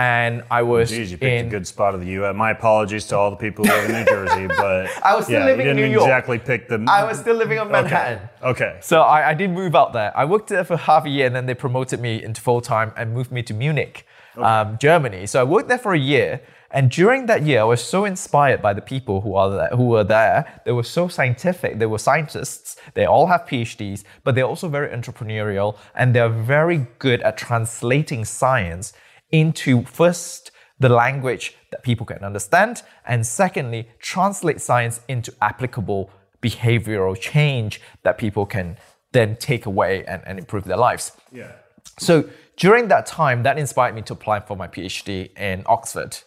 And 0.00 0.44
I 0.48 0.62
was 0.62 0.90
Geez, 0.90 1.10
you 1.10 1.18
picked 1.18 1.40
in 1.40 1.46
a 1.46 1.50
good 1.50 1.66
spot 1.66 1.92
of 1.94 2.00
the 2.00 2.06
U.S. 2.18 2.32
My 2.34 2.52
apologies 2.52 3.04
to 3.06 3.16
all 3.16 3.30
the 3.30 3.36
people 3.36 3.64
who 3.64 3.72
live 3.72 3.90
in 3.90 3.96
New 3.96 4.04
Jersey, 4.04 4.46
but 4.56 4.88
I 5.02 5.16
was 5.16 5.24
still 5.24 5.40
yeah, 5.40 5.46
living 5.46 5.66
you 5.66 5.70
in 5.72 5.76
didn't 5.76 5.90
New 5.90 5.96
York. 5.98 6.06
exactly 6.06 6.38
pick 6.38 6.68
the. 6.68 6.84
I 6.88 7.02
was 7.02 7.18
still 7.18 7.34
living 7.34 7.58
on 7.58 7.68
Manhattan. 7.70 8.28
Okay. 8.40 8.78
So 8.80 9.00
I, 9.00 9.30
I 9.30 9.34
did 9.34 9.50
move 9.50 9.74
out 9.74 9.92
there. 9.92 10.16
I 10.16 10.24
worked 10.24 10.48
there 10.50 10.62
for 10.62 10.76
half 10.76 11.04
a 11.04 11.08
year 11.08 11.26
and 11.26 11.34
then 11.34 11.46
they 11.46 11.54
promoted 11.54 12.00
me 12.00 12.22
into 12.22 12.40
full 12.40 12.60
time 12.60 12.92
and 12.96 13.12
moved 13.12 13.32
me 13.32 13.42
to 13.42 13.54
Munich, 13.54 14.06
um, 14.36 14.78
Germany. 14.78 15.26
So 15.26 15.40
I 15.40 15.44
worked 15.44 15.68
there 15.68 15.78
for 15.78 15.94
a 15.94 15.98
year. 15.98 16.42
And 16.70 16.90
during 16.90 17.26
that 17.26 17.42
year, 17.42 17.60
I 17.60 17.64
was 17.64 17.82
so 17.82 18.04
inspired 18.04 18.60
by 18.60 18.74
the 18.74 18.82
people 18.82 19.22
who 19.22 19.34
are 19.34 19.50
there, 19.50 19.68
who 19.68 19.86
were 19.86 20.04
there. 20.04 20.60
They 20.64 20.72
were 20.72 20.82
so 20.82 21.08
scientific. 21.08 21.78
They 21.78 21.86
were 21.86 21.98
scientists. 21.98 22.76
They 22.94 23.06
all 23.06 23.26
have 23.26 23.46
PhDs, 23.46 24.04
but 24.22 24.34
they're 24.34 24.44
also 24.44 24.68
very 24.68 24.88
entrepreneurial 24.88 25.78
and 25.94 26.14
they're 26.14 26.28
very 26.28 26.86
good 26.98 27.22
at 27.22 27.38
translating 27.38 28.24
science 28.26 28.92
into 29.30 29.84
first 29.84 30.50
the 30.78 30.88
language 30.88 31.56
that 31.70 31.82
people 31.82 32.06
can 32.06 32.22
understand, 32.24 32.82
and 33.04 33.26
secondly, 33.26 33.88
translate 33.98 34.60
science 34.60 35.00
into 35.08 35.34
applicable 35.42 36.10
behavioral 36.40 37.18
change 37.18 37.80
that 38.04 38.16
people 38.16 38.46
can 38.46 38.76
then 39.12 39.36
take 39.36 39.66
away 39.66 40.04
and, 40.04 40.22
and 40.26 40.38
improve 40.38 40.64
their 40.64 40.76
lives. 40.76 41.12
Yeah. 41.32 41.52
So 41.98 42.28
during 42.56 42.88
that 42.88 43.06
time, 43.06 43.42
that 43.42 43.58
inspired 43.58 43.94
me 43.94 44.02
to 44.02 44.12
apply 44.12 44.40
for 44.40 44.56
my 44.56 44.68
PhD 44.68 45.36
in 45.36 45.62
Oxford. 45.66 46.18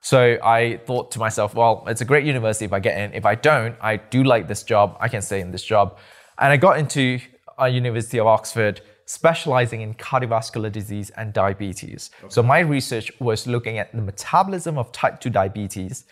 So 0.00 0.38
I 0.42 0.80
thought 0.86 1.10
to 1.12 1.18
myself, 1.18 1.54
well, 1.54 1.84
it's 1.86 2.00
a 2.00 2.04
great 2.04 2.24
university 2.24 2.64
if 2.64 2.72
I 2.72 2.80
get 2.80 2.98
in. 2.98 3.12
If 3.12 3.26
I 3.26 3.34
don't, 3.34 3.76
I 3.80 3.96
do 3.96 4.24
like 4.24 4.48
this 4.48 4.62
job. 4.62 4.96
I 5.00 5.08
can 5.08 5.22
stay 5.22 5.40
in 5.40 5.50
this 5.50 5.62
job. 5.62 5.98
And 6.38 6.52
I 6.52 6.56
got 6.56 6.78
into 6.78 7.20
a 7.58 7.68
University 7.68 8.18
of 8.18 8.26
Oxford 8.26 8.80
specializing 9.04 9.80
in 9.80 9.92
cardiovascular 9.94 10.70
disease 10.70 11.10
and 11.10 11.32
diabetes. 11.32 12.10
So 12.28 12.42
my 12.42 12.60
research 12.60 13.10
was 13.20 13.46
looking 13.46 13.76
at 13.78 13.92
the 13.92 14.00
metabolism 14.00 14.78
of 14.78 14.92
type 14.92 15.20
2 15.20 15.30
diabetes 15.30 16.04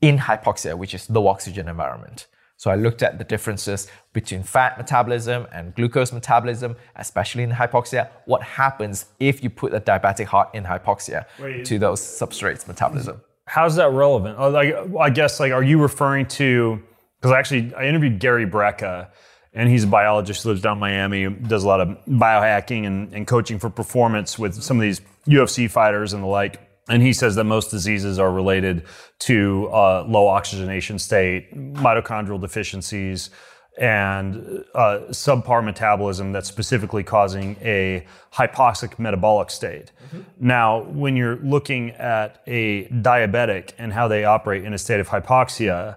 in 0.00 0.18
hypoxia, 0.18 0.76
which 0.76 0.94
is 0.94 1.08
low 1.08 1.26
oxygen 1.26 1.68
environment. 1.68 2.26
So 2.64 2.70
I 2.70 2.76
looked 2.76 3.02
at 3.02 3.18
the 3.18 3.24
differences 3.24 3.88
between 4.14 4.42
fat 4.42 4.78
metabolism 4.78 5.46
and 5.52 5.74
glucose 5.74 6.12
metabolism, 6.14 6.76
especially 6.96 7.42
in 7.42 7.50
hypoxia. 7.50 8.08
What 8.24 8.42
happens 8.42 9.04
if 9.20 9.44
you 9.44 9.50
put 9.50 9.74
a 9.74 9.80
diabetic 9.82 10.24
heart 10.24 10.48
in 10.54 10.64
hypoxia 10.64 11.26
Wait. 11.38 11.66
to 11.66 11.78
those 11.78 12.00
substrates 12.00 12.66
metabolism? 12.66 13.20
How's 13.44 13.76
that 13.76 13.90
relevant? 13.90 14.36
Oh, 14.38 14.48
like, 14.48 14.74
I 14.98 15.10
guess, 15.10 15.40
like, 15.40 15.52
are 15.52 15.62
you 15.62 15.78
referring 15.78 16.24
to? 16.40 16.82
Because 17.20 17.36
actually, 17.36 17.74
I 17.74 17.84
interviewed 17.84 18.18
Gary 18.18 18.46
Brecka, 18.46 19.08
and 19.52 19.68
he's 19.68 19.84
a 19.84 19.88
biologist 19.88 20.44
who 20.44 20.48
lives 20.48 20.62
down 20.62 20.78
in 20.78 20.80
Miami, 20.80 21.28
does 21.28 21.64
a 21.64 21.68
lot 21.68 21.82
of 21.82 21.88
biohacking 22.08 22.86
and, 22.86 23.12
and 23.12 23.26
coaching 23.26 23.58
for 23.58 23.68
performance 23.68 24.38
with 24.38 24.54
some 24.62 24.78
of 24.78 24.80
these 24.80 25.02
UFC 25.26 25.70
fighters 25.70 26.14
and 26.14 26.22
the 26.22 26.28
like. 26.28 26.63
And 26.88 27.02
he 27.02 27.12
says 27.12 27.34
that 27.36 27.44
most 27.44 27.70
diseases 27.70 28.18
are 28.18 28.30
related 28.30 28.84
to 29.20 29.68
uh, 29.72 30.04
low 30.06 30.28
oxygenation 30.28 30.98
state, 30.98 31.54
mitochondrial 31.54 32.40
deficiencies, 32.40 33.30
and 33.78 34.64
uh, 34.74 35.00
subpar 35.10 35.64
metabolism 35.64 36.32
that's 36.32 36.48
specifically 36.48 37.02
causing 37.02 37.56
a 37.60 38.06
hypoxic 38.32 38.98
metabolic 38.98 39.50
state. 39.50 39.90
Now, 40.38 40.82
when 40.84 41.16
you're 41.16 41.36
looking 41.36 41.90
at 41.92 42.42
a 42.46 42.86
diabetic 42.88 43.72
and 43.78 43.92
how 43.92 44.06
they 44.06 44.24
operate 44.24 44.64
in 44.64 44.72
a 44.74 44.78
state 44.78 45.00
of 45.00 45.08
hypoxia, 45.08 45.96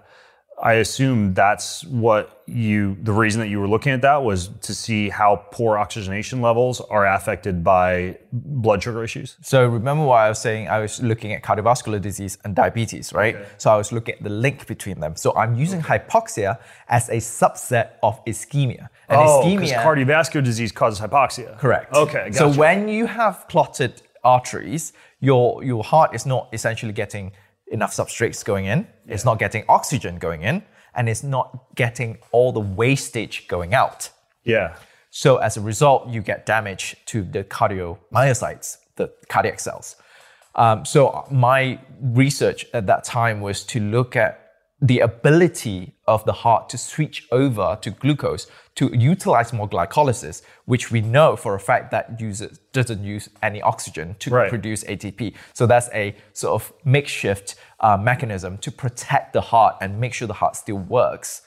I 0.60 0.74
assume 0.74 1.34
that's 1.34 1.84
what 1.84 2.42
you, 2.46 2.96
the 3.02 3.12
reason 3.12 3.40
that 3.40 3.48
you 3.48 3.60
were 3.60 3.68
looking 3.68 3.92
at 3.92 4.02
that 4.02 4.22
was 4.22 4.48
to 4.62 4.74
see 4.74 5.08
how 5.08 5.44
poor 5.52 5.78
oxygenation 5.78 6.40
levels 6.40 6.80
are 6.80 7.06
affected 7.06 7.62
by 7.62 8.18
blood 8.32 8.82
sugar 8.82 9.04
issues. 9.04 9.36
So 9.40 9.66
remember 9.66 10.04
what 10.04 10.16
I 10.16 10.28
was 10.28 10.40
saying? 10.40 10.68
I 10.68 10.80
was 10.80 11.00
looking 11.02 11.32
at 11.32 11.42
cardiovascular 11.42 12.00
disease 12.00 12.38
and 12.44 12.56
diabetes, 12.56 13.12
right? 13.12 13.36
Okay. 13.36 13.48
So 13.58 13.70
I 13.70 13.76
was 13.76 13.92
looking 13.92 14.16
at 14.16 14.22
the 14.22 14.30
link 14.30 14.66
between 14.66 14.98
them. 14.98 15.14
So 15.14 15.34
I'm 15.36 15.54
using 15.54 15.80
okay. 15.80 15.98
hypoxia 15.98 16.58
as 16.88 17.08
a 17.08 17.16
subset 17.16 17.90
of 18.02 18.24
ischemia. 18.24 18.88
And 19.08 19.20
oh, 19.20 19.42
ischemia, 19.44 19.82
cardiovascular 19.82 20.42
disease 20.42 20.72
causes 20.72 21.00
hypoxia. 21.00 21.56
Correct. 21.58 21.94
Okay. 21.94 22.30
Gotcha. 22.30 22.52
So 22.52 22.52
when 22.58 22.88
you 22.88 23.06
have 23.06 23.46
clotted 23.48 24.02
arteries, 24.24 24.92
your 25.20 25.62
your 25.64 25.84
heart 25.84 26.14
is 26.14 26.26
not 26.26 26.48
essentially 26.52 26.92
getting 26.92 27.32
enough 27.70 27.92
substrates 27.92 28.44
going 28.44 28.66
in, 28.66 28.80
yeah. 29.06 29.14
it's 29.14 29.24
not 29.24 29.38
getting 29.38 29.64
oxygen 29.68 30.18
going 30.18 30.42
in, 30.42 30.62
and 30.94 31.08
it's 31.08 31.22
not 31.22 31.74
getting 31.74 32.18
all 32.32 32.52
the 32.52 32.60
wastage 32.60 33.46
going 33.48 33.74
out. 33.74 34.10
Yeah. 34.44 34.76
So 35.10 35.36
as 35.36 35.56
a 35.56 35.60
result, 35.60 36.08
you 36.08 36.20
get 36.20 36.46
damage 36.46 36.96
to 37.06 37.22
the 37.22 37.44
cardiomyocytes, 37.44 38.76
the 38.96 39.12
cardiac 39.28 39.60
cells. 39.60 39.96
Um, 40.54 40.84
so 40.84 41.26
my 41.30 41.80
research 42.00 42.66
at 42.74 42.86
that 42.86 43.04
time 43.04 43.40
was 43.40 43.64
to 43.64 43.80
look 43.80 44.16
at 44.16 44.48
the 44.80 45.00
ability 45.00 45.94
of 46.06 46.24
the 46.24 46.32
heart 46.32 46.68
to 46.70 46.78
switch 46.78 47.26
over 47.32 47.78
to 47.80 47.90
glucose 47.90 48.46
to 48.78 48.96
utilize 48.96 49.52
more 49.52 49.68
glycolysis, 49.68 50.42
which 50.66 50.92
we 50.92 51.00
know 51.00 51.34
for 51.34 51.56
a 51.56 51.58
fact 51.58 51.90
that 51.90 52.20
uses 52.20 52.60
doesn't 52.72 53.02
use 53.02 53.28
any 53.42 53.60
oxygen 53.60 54.14
to 54.20 54.30
right. 54.30 54.48
produce 54.48 54.84
ATP. 54.84 55.34
So 55.52 55.66
that's 55.66 55.88
a 55.92 56.14
sort 56.32 56.62
of 56.62 56.72
makeshift 56.84 57.56
uh, 57.80 57.96
mechanism 57.96 58.56
to 58.58 58.70
protect 58.70 59.32
the 59.32 59.40
heart 59.40 59.74
and 59.80 60.00
make 60.00 60.14
sure 60.14 60.28
the 60.28 60.40
heart 60.42 60.54
still 60.54 60.78
works. 60.78 61.42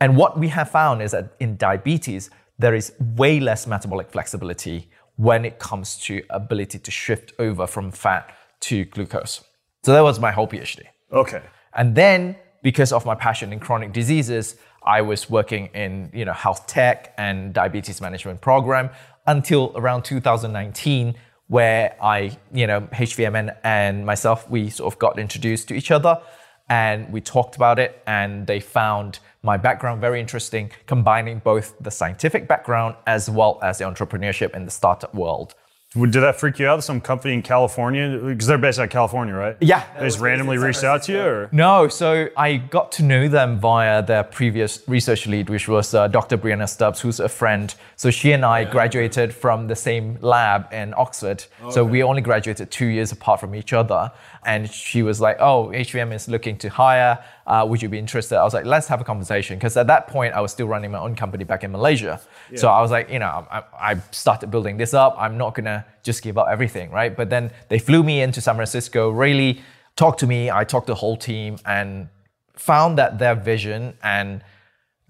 And 0.00 0.16
what 0.16 0.38
we 0.38 0.46
have 0.48 0.70
found 0.70 1.02
is 1.02 1.10
that 1.10 1.34
in 1.40 1.56
diabetes, 1.56 2.30
there 2.56 2.76
is 2.76 2.92
way 3.00 3.40
less 3.40 3.66
metabolic 3.66 4.08
flexibility 4.12 4.88
when 5.16 5.44
it 5.44 5.58
comes 5.58 5.96
to 6.06 6.22
ability 6.30 6.78
to 6.78 6.90
shift 6.92 7.32
over 7.40 7.66
from 7.66 7.90
fat 7.90 8.32
to 8.60 8.84
glucose. 8.84 9.42
So 9.82 9.92
that 9.92 10.02
was 10.02 10.20
my 10.20 10.30
whole 10.30 10.46
PhD. 10.46 10.82
Okay. 11.12 11.42
And 11.74 11.96
then 11.96 12.36
because 12.62 12.92
of 12.92 13.06
my 13.06 13.14
passion 13.14 13.52
in 13.52 13.60
chronic 13.60 13.92
diseases, 13.92 14.56
I 14.82 15.02
was 15.02 15.28
working 15.28 15.66
in 15.74 16.10
you 16.14 16.24
know 16.24 16.32
health 16.32 16.66
tech 16.66 17.14
and 17.18 17.52
diabetes 17.52 18.00
management 18.00 18.40
program 18.40 18.90
until 19.26 19.72
around 19.76 20.04
2019 20.04 21.14
where 21.48 21.96
I, 22.00 22.36
you 22.52 22.66
know, 22.66 22.82
HVMN 22.92 23.56
and 23.64 24.04
myself, 24.04 24.48
we 24.50 24.70
sort 24.70 24.92
of 24.92 24.98
got 24.98 25.18
introduced 25.18 25.68
to 25.68 25.74
each 25.74 25.90
other 25.90 26.20
and 26.68 27.10
we 27.10 27.20
talked 27.22 27.56
about 27.56 27.78
it 27.78 28.02
and 28.06 28.46
they 28.46 28.60
found 28.60 29.18
my 29.42 29.56
background 29.56 30.00
very 30.00 30.20
interesting, 30.20 30.70
combining 30.86 31.38
both 31.38 31.74
the 31.80 31.90
scientific 31.90 32.46
background 32.46 32.96
as 33.06 33.30
well 33.30 33.58
as 33.62 33.78
the 33.78 33.84
entrepreneurship 33.84 34.54
in 34.54 34.66
the 34.66 34.70
startup 34.70 35.14
world. 35.14 35.54
Did 35.94 36.12
that 36.12 36.38
freak 36.38 36.58
you 36.58 36.66
out? 36.66 36.84
Some 36.84 37.00
company 37.00 37.32
in 37.32 37.40
California, 37.40 38.18
because 38.22 38.46
they're 38.46 38.58
based 38.58 38.78
out 38.78 38.84
of 38.84 38.90
California, 38.90 39.34
right? 39.34 39.56
Yeah. 39.60 39.86
They 39.98 40.04
just 40.04 40.20
randomly 40.20 40.58
reached 40.58 40.84
out 40.84 41.04
to 41.04 41.12
you, 41.12 41.20
or 41.20 41.48
no? 41.50 41.88
So 41.88 42.28
I 42.36 42.58
got 42.58 42.92
to 42.92 43.02
know 43.02 43.26
them 43.26 43.58
via 43.58 44.02
their 44.02 44.22
previous 44.22 44.86
research 44.86 45.26
lead, 45.26 45.48
which 45.48 45.66
was 45.66 45.94
uh, 45.94 46.06
Dr. 46.08 46.36
Brianna 46.36 46.68
Stubbs, 46.68 47.00
who's 47.00 47.20
a 47.20 47.28
friend. 47.28 47.74
So 47.96 48.10
she 48.10 48.32
and 48.32 48.44
I 48.44 48.60
yeah. 48.60 48.70
graduated 48.70 49.34
from 49.34 49.66
the 49.66 49.76
same 49.76 50.18
lab 50.20 50.70
in 50.74 50.92
Oxford. 50.94 51.44
Okay. 51.62 51.70
So 51.70 51.86
we 51.86 52.02
only 52.02 52.20
graduated 52.20 52.70
two 52.70 52.86
years 52.86 53.10
apart 53.10 53.40
from 53.40 53.54
each 53.54 53.72
other. 53.72 54.12
And 54.44 54.70
she 54.70 55.02
was 55.02 55.22
like, 55.22 55.38
"Oh, 55.40 55.68
HVM 55.74 56.12
is 56.14 56.28
looking 56.28 56.58
to 56.58 56.68
hire. 56.68 57.18
Uh, 57.48 57.64
would 57.68 57.80
you 57.82 57.88
be 57.88 57.98
interested?" 57.98 58.36
I 58.38 58.44
was 58.44 58.54
like, 58.54 58.66
"Let's 58.66 58.88
have 58.88 59.00
a 59.00 59.04
conversation," 59.04 59.56
because 59.58 59.76
at 59.76 59.86
that 59.88 60.06
point 60.06 60.34
I 60.34 60.40
was 60.40 60.52
still 60.52 60.68
running 60.68 60.90
my 60.90 60.98
own 60.98 61.14
company 61.16 61.44
back 61.44 61.64
in 61.64 61.72
Malaysia. 61.72 62.20
Yeah. 62.50 62.58
So 62.58 62.68
I 62.68 62.80
was 62.80 62.90
like, 62.90 63.10
you 63.10 63.18
know, 63.18 63.46
I, 63.50 63.62
I 63.90 63.92
started 64.12 64.50
building 64.50 64.76
this 64.76 64.92
up. 64.94 65.16
I'm 65.18 65.36
not 65.38 65.54
gonna 65.54 65.84
just 66.02 66.22
give 66.22 66.36
up 66.38 66.46
everything, 66.48 66.90
right? 66.90 67.16
But 67.16 67.30
then 67.30 67.50
they 67.68 67.78
flew 67.78 68.02
me 68.02 68.20
into 68.20 68.40
San 68.40 68.54
Francisco, 68.54 69.10
really 69.10 69.60
talked 69.96 70.20
to 70.20 70.26
me. 70.26 70.50
I 70.50 70.64
talked 70.64 70.86
to 70.86 70.92
the 70.92 71.02
whole 71.04 71.16
team 71.16 71.58
and 71.64 72.08
found 72.54 72.98
that 72.98 73.18
their 73.18 73.34
vision 73.34 73.96
and 74.02 74.42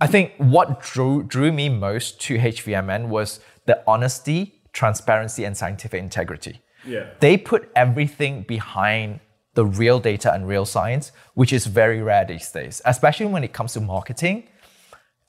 I 0.00 0.06
think 0.06 0.34
what 0.36 0.80
drew 0.80 1.22
drew 1.24 1.50
me 1.52 1.68
most 1.68 2.20
to 2.22 2.38
HVMN 2.38 3.08
was 3.08 3.40
the 3.66 3.82
honesty, 3.86 4.62
transparency, 4.72 5.44
and 5.44 5.56
scientific 5.56 6.00
integrity. 6.00 6.62
Yeah. 6.86 7.06
They 7.20 7.36
put 7.36 7.70
everything 7.74 8.42
behind 8.42 9.20
the 9.54 9.64
real 9.64 9.98
data 9.98 10.32
and 10.32 10.46
real 10.46 10.64
science, 10.64 11.12
which 11.34 11.52
is 11.52 11.66
very 11.66 12.00
rare 12.02 12.24
these 12.24 12.50
days, 12.50 12.80
especially 12.84 13.26
when 13.26 13.44
it 13.44 13.52
comes 13.52 13.72
to 13.72 13.80
marketing. 13.80 14.48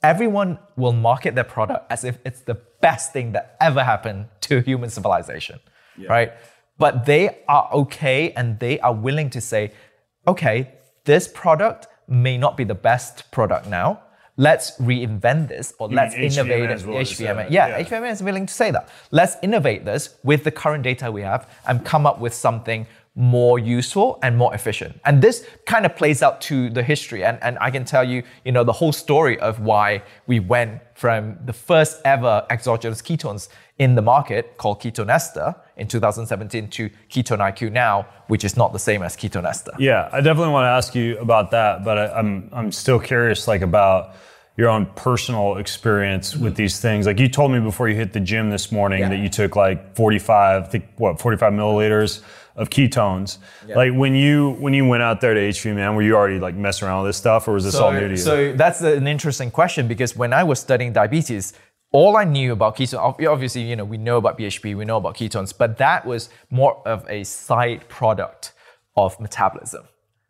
Everyone 0.02 0.58
will 0.76 0.92
market 0.92 1.34
their 1.34 1.44
product 1.44 1.90
as 1.90 2.04
if 2.04 2.18
it's 2.24 2.40
the 2.40 2.58
best 2.80 3.12
thing 3.12 3.32
that 3.32 3.56
ever 3.60 3.82
happened 3.84 4.26
to 4.42 4.60
human 4.60 4.88
civilization, 4.90 5.60
yeah. 5.98 6.08
right? 6.08 6.32
But 6.78 7.04
they 7.04 7.42
are 7.48 7.68
okay 7.72 8.32
and 8.32 8.58
they 8.58 8.80
are 8.80 8.94
willing 8.94 9.30
to 9.30 9.40
say, 9.40 9.72
okay, 10.26 10.72
this 11.04 11.28
product 11.28 11.88
may 12.08 12.38
not 12.38 12.56
be 12.56 12.64
the 12.64 12.74
best 12.74 13.30
product 13.30 13.66
now. 13.66 14.00
Let's 14.36 14.78
reinvent 14.78 15.48
this 15.48 15.74
or 15.78 15.90
you 15.90 15.96
let's 15.96 16.14
innovate 16.14 16.70
it. 16.70 16.86
Well. 16.86 17.04
Yeah, 17.50 17.78
yeah, 17.78 18.10
is 18.10 18.22
willing 18.22 18.46
to 18.46 18.54
say 18.54 18.70
that. 18.70 18.88
Let's 19.10 19.36
innovate 19.42 19.84
this 19.84 20.16
with 20.22 20.44
the 20.44 20.50
current 20.50 20.82
data 20.82 21.12
we 21.12 21.20
have 21.22 21.50
and 21.66 21.84
come 21.84 22.06
up 22.06 22.20
with 22.20 22.32
something 22.32 22.86
more 23.16 23.58
useful 23.58 24.18
and 24.22 24.36
more 24.36 24.54
efficient. 24.54 25.00
And 25.04 25.20
this 25.20 25.44
kind 25.66 25.84
of 25.84 25.96
plays 25.96 26.22
out 26.22 26.40
to 26.42 26.70
the 26.70 26.82
history. 26.82 27.24
And, 27.24 27.38
and 27.42 27.58
I 27.60 27.70
can 27.70 27.84
tell 27.84 28.04
you, 28.04 28.22
you 28.44 28.52
know, 28.52 28.62
the 28.62 28.72
whole 28.72 28.92
story 28.92 29.38
of 29.40 29.60
why 29.60 30.02
we 30.26 30.38
went 30.38 30.80
from 30.94 31.38
the 31.44 31.52
first 31.52 32.00
ever 32.04 32.46
exogenous 32.50 33.02
ketones 33.02 33.48
in 33.78 33.94
the 33.94 34.02
market 34.02 34.56
called 34.58 34.80
Ketone 34.80 35.10
Ester 35.10 35.54
in 35.76 35.88
2017 35.88 36.68
to 36.70 36.90
Ketone 37.10 37.38
IQ 37.38 37.72
now, 37.72 38.06
which 38.28 38.44
is 38.44 38.56
not 38.56 38.72
the 38.72 38.78
same 38.78 39.02
as 39.02 39.16
Ketone 39.16 39.48
Ester. 39.48 39.72
Yeah, 39.78 40.08
I 40.12 40.20
definitely 40.20 40.52
want 40.52 40.64
to 40.64 40.70
ask 40.70 40.94
you 40.94 41.18
about 41.18 41.50
that, 41.50 41.84
but 41.84 41.98
I, 41.98 42.12
I'm, 42.12 42.48
I'm 42.52 42.70
still 42.70 43.00
curious 43.00 43.48
like 43.48 43.62
about 43.62 44.14
your 44.56 44.68
own 44.68 44.86
personal 44.94 45.56
experience 45.56 46.36
with 46.36 46.54
these 46.54 46.80
things. 46.80 47.06
Like 47.06 47.18
you 47.18 47.28
told 47.28 47.50
me 47.50 47.60
before 47.60 47.88
you 47.88 47.96
hit 47.96 48.12
the 48.12 48.20
gym 48.20 48.50
this 48.50 48.70
morning 48.70 49.00
yeah. 49.00 49.08
that 49.08 49.18
you 49.18 49.30
took 49.30 49.56
like 49.56 49.96
45, 49.96 50.62
I 50.62 50.66
think 50.66 50.84
what, 50.96 51.18
45 51.20 51.52
milliliters 51.54 52.22
of 52.60 52.68
ketones. 52.68 53.38
Like 53.66 53.92
when 53.94 54.14
you 54.14 54.52
when 54.60 54.74
you 54.74 54.86
went 54.86 55.02
out 55.02 55.20
there 55.20 55.34
to 55.34 55.40
HVMN, 55.40 55.94
were 55.94 56.02
you 56.02 56.14
already 56.14 56.38
like 56.38 56.54
messing 56.54 56.86
around 56.86 57.02
with 57.02 57.08
this 57.08 57.16
stuff, 57.16 57.48
or 57.48 57.52
was 57.52 57.64
this 57.64 57.74
so, 57.74 57.86
all 57.86 57.92
new 57.92 58.00
to 58.00 58.10
you? 58.10 58.16
So 58.16 58.52
that's 58.52 58.82
an 58.82 59.06
interesting 59.06 59.50
question 59.50 59.88
because 59.88 60.14
when 60.14 60.32
I 60.32 60.44
was 60.44 60.60
studying 60.60 60.92
diabetes, 60.92 61.54
all 61.90 62.16
I 62.16 62.24
knew 62.24 62.52
about 62.52 62.76
ketones, 62.76 63.26
obviously, 63.26 63.62
you 63.62 63.76
know, 63.76 63.84
we 63.84 63.96
know 63.96 64.18
about 64.18 64.38
BHB, 64.38 64.76
we 64.76 64.84
know 64.84 64.98
about 64.98 65.16
ketones, 65.16 65.56
but 65.56 65.78
that 65.78 66.06
was 66.06 66.28
more 66.50 66.86
of 66.86 67.04
a 67.08 67.24
side 67.24 67.88
product 67.88 68.52
of 68.96 69.18
metabolism. 69.18 69.88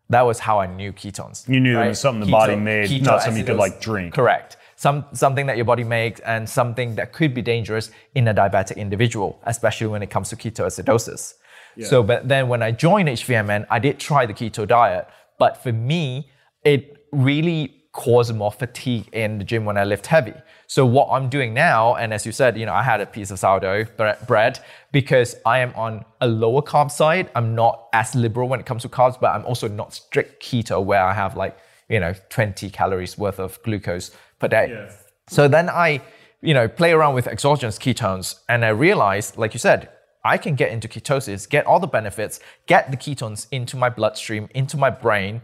That 0.08 0.22
was 0.22 0.38
how 0.38 0.60
I 0.60 0.66
knew 0.66 0.92
ketones. 0.92 1.48
You 1.48 1.60
knew 1.60 1.76
right? 1.76 1.86
it 1.86 1.88
was 1.90 2.00
something 2.00 2.20
the 2.20 2.26
Keto, 2.26 2.30
body 2.30 2.56
made, 2.56 3.02
not 3.02 3.22
something 3.22 3.40
you 3.40 3.46
could 3.46 3.56
like 3.56 3.80
drink. 3.80 4.14
Correct. 4.14 4.56
Some, 4.80 5.04
something 5.12 5.44
that 5.44 5.56
your 5.56 5.66
body 5.66 5.84
makes 5.84 6.20
and 6.20 6.48
something 6.48 6.94
that 6.94 7.12
could 7.12 7.34
be 7.34 7.42
dangerous 7.42 7.90
in 8.14 8.28
a 8.28 8.32
diabetic 8.32 8.78
individual, 8.78 9.38
especially 9.44 9.88
when 9.88 10.02
it 10.02 10.08
comes 10.08 10.30
to 10.30 10.36
ketoacidosis. 10.36 11.34
Yeah. 11.76 11.86
So, 11.86 12.02
but 12.02 12.26
then 12.26 12.48
when 12.48 12.62
I 12.62 12.70
joined 12.70 13.10
HVMN, 13.10 13.66
I 13.68 13.78
did 13.78 14.00
try 14.00 14.24
the 14.24 14.32
keto 14.32 14.66
diet, 14.66 15.06
but 15.38 15.62
for 15.62 15.70
me, 15.70 16.30
it 16.64 17.06
really 17.12 17.82
caused 17.92 18.34
more 18.34 18.50
fatigue 18.50 19.06
in 19.12 19.36
the 19.36 19.44
gym 19.44 19.66
when 19.66 19.76
I 19.76 19.84
lift 19.84 20.06
heavy. 20.06 20.32
So 20.66 20.86
what 20.86 21.10
I'm 21.10 21.28
doing 21.28 21.52
now, 21.52 21.96
and 21.96 22.14
as 22.14 22.24
you 22.24 22.32
said, 22.32 22.56
you 22.56 22.64
know, 22.64 22.72
I 22.72 22.82
had 22.82 23.02
a 23.02 23.06
piece 23.06 23.30
of 23.30 23.38
sourdough 23.38 23.84
bread 24.26 24.60
because 24.92 25.36
I 25.44 25.58
am 25.58 25.74
on 25.74 26.06
a 26.22 26.26
lower 26.26 26.62
carb 26.62 26.90
side. 26.90 27.30
I'm 27.34 27.54
not 27.54 27.88
as 27.92 28.14
liberal 28.14 28.48
when 28.48 28.60
it 28.60 28.64
comes 28.64 28.80
to 28.82 28.88
carbs, 28.88 29.20
but 29.20 29.34
I'm 29.34 29.44
also 29.44 29.68
not 29.68 29.92
strict 29.92 30.42
keto 30.42 30.82
where 30.82 31.04
I 31.04 31.12
have 31.12 31.36
like, 31.36 31.58
you 31.90 32.00
know, 32.00 32.14
20 32.30 32.70
calories 32.70 33.18
worth 33.18 33.38
of 33.38 33.62
glucose 33.62 34.12
per 34.40 34.48
day. 34.48 34.70
Yeah. 34.70 34.92
So 35.28 35.46
then 35.46 35.68
I, 35.68 36.02
you 36.42 36.54
know, 36.54 36.66
play 36.66 36.90
around 36.90 37.14
with 37.14 37.28
exogenous 37.28 37.78
ketones 37.78 38.40
and 38.48 38.64
I 38.64 38.70
realized, 38.70 39.36
like 39.36 39.54
you 39.54 39.60
said, 39.60 39.90
I 40.24 40.36
can 40.36 40.54
get 40.54 40.72
into 40.72 40.88
ketosis, 40.88 41.48
get 41.48 41.66
all 41.66 41.78
the 41.78 41.86
benefits, 41.86 42.40
get 42.66 42.90
the 42.90 42.96
ketones 42.96 43.46
into 43.52 43.76
my 43.76 43.88
bloodstream, 43.88 44.48
into 44.54 44.76
my 44.76 44.90
brain, 44.90 45.40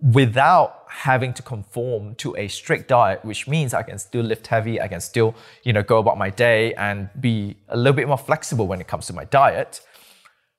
without 0.00 0.84
having 0.88 1.32
to 1.32 1.42
conform 1.42 2.14
to 2.16 2.36
a 2.36 2.48
strict 2.48 2.88
diet, 2.88 3.24
which 3.24 3.48
means 3.48 3.72
I 3.72 3.82
can 3.82 3.98
still 3.98 4.24
lift 4.24 4.46
heavy, 4.46 4.80
I 4.80 4.88
can 4.88 5.00
still, 5.00 5.34
you 5.62 5.72
know, 5.72 5.82
go 5.82 5.98
about 5.98 6.18
my 6.18 6.30
day 6.30 6.74
and 6.74 7.08
be 7.20 7.56
a 7.68 7.76
little 7.76 7.94
bit 7.94 8.08
more 8.08 8.18
flexible 8.18 8.66
when 8.66 8.80
it 8.80 8.88
comes 8.88 9.06
to 9.06 9.12
my 9.12 9.24
diet, 9.24 9.80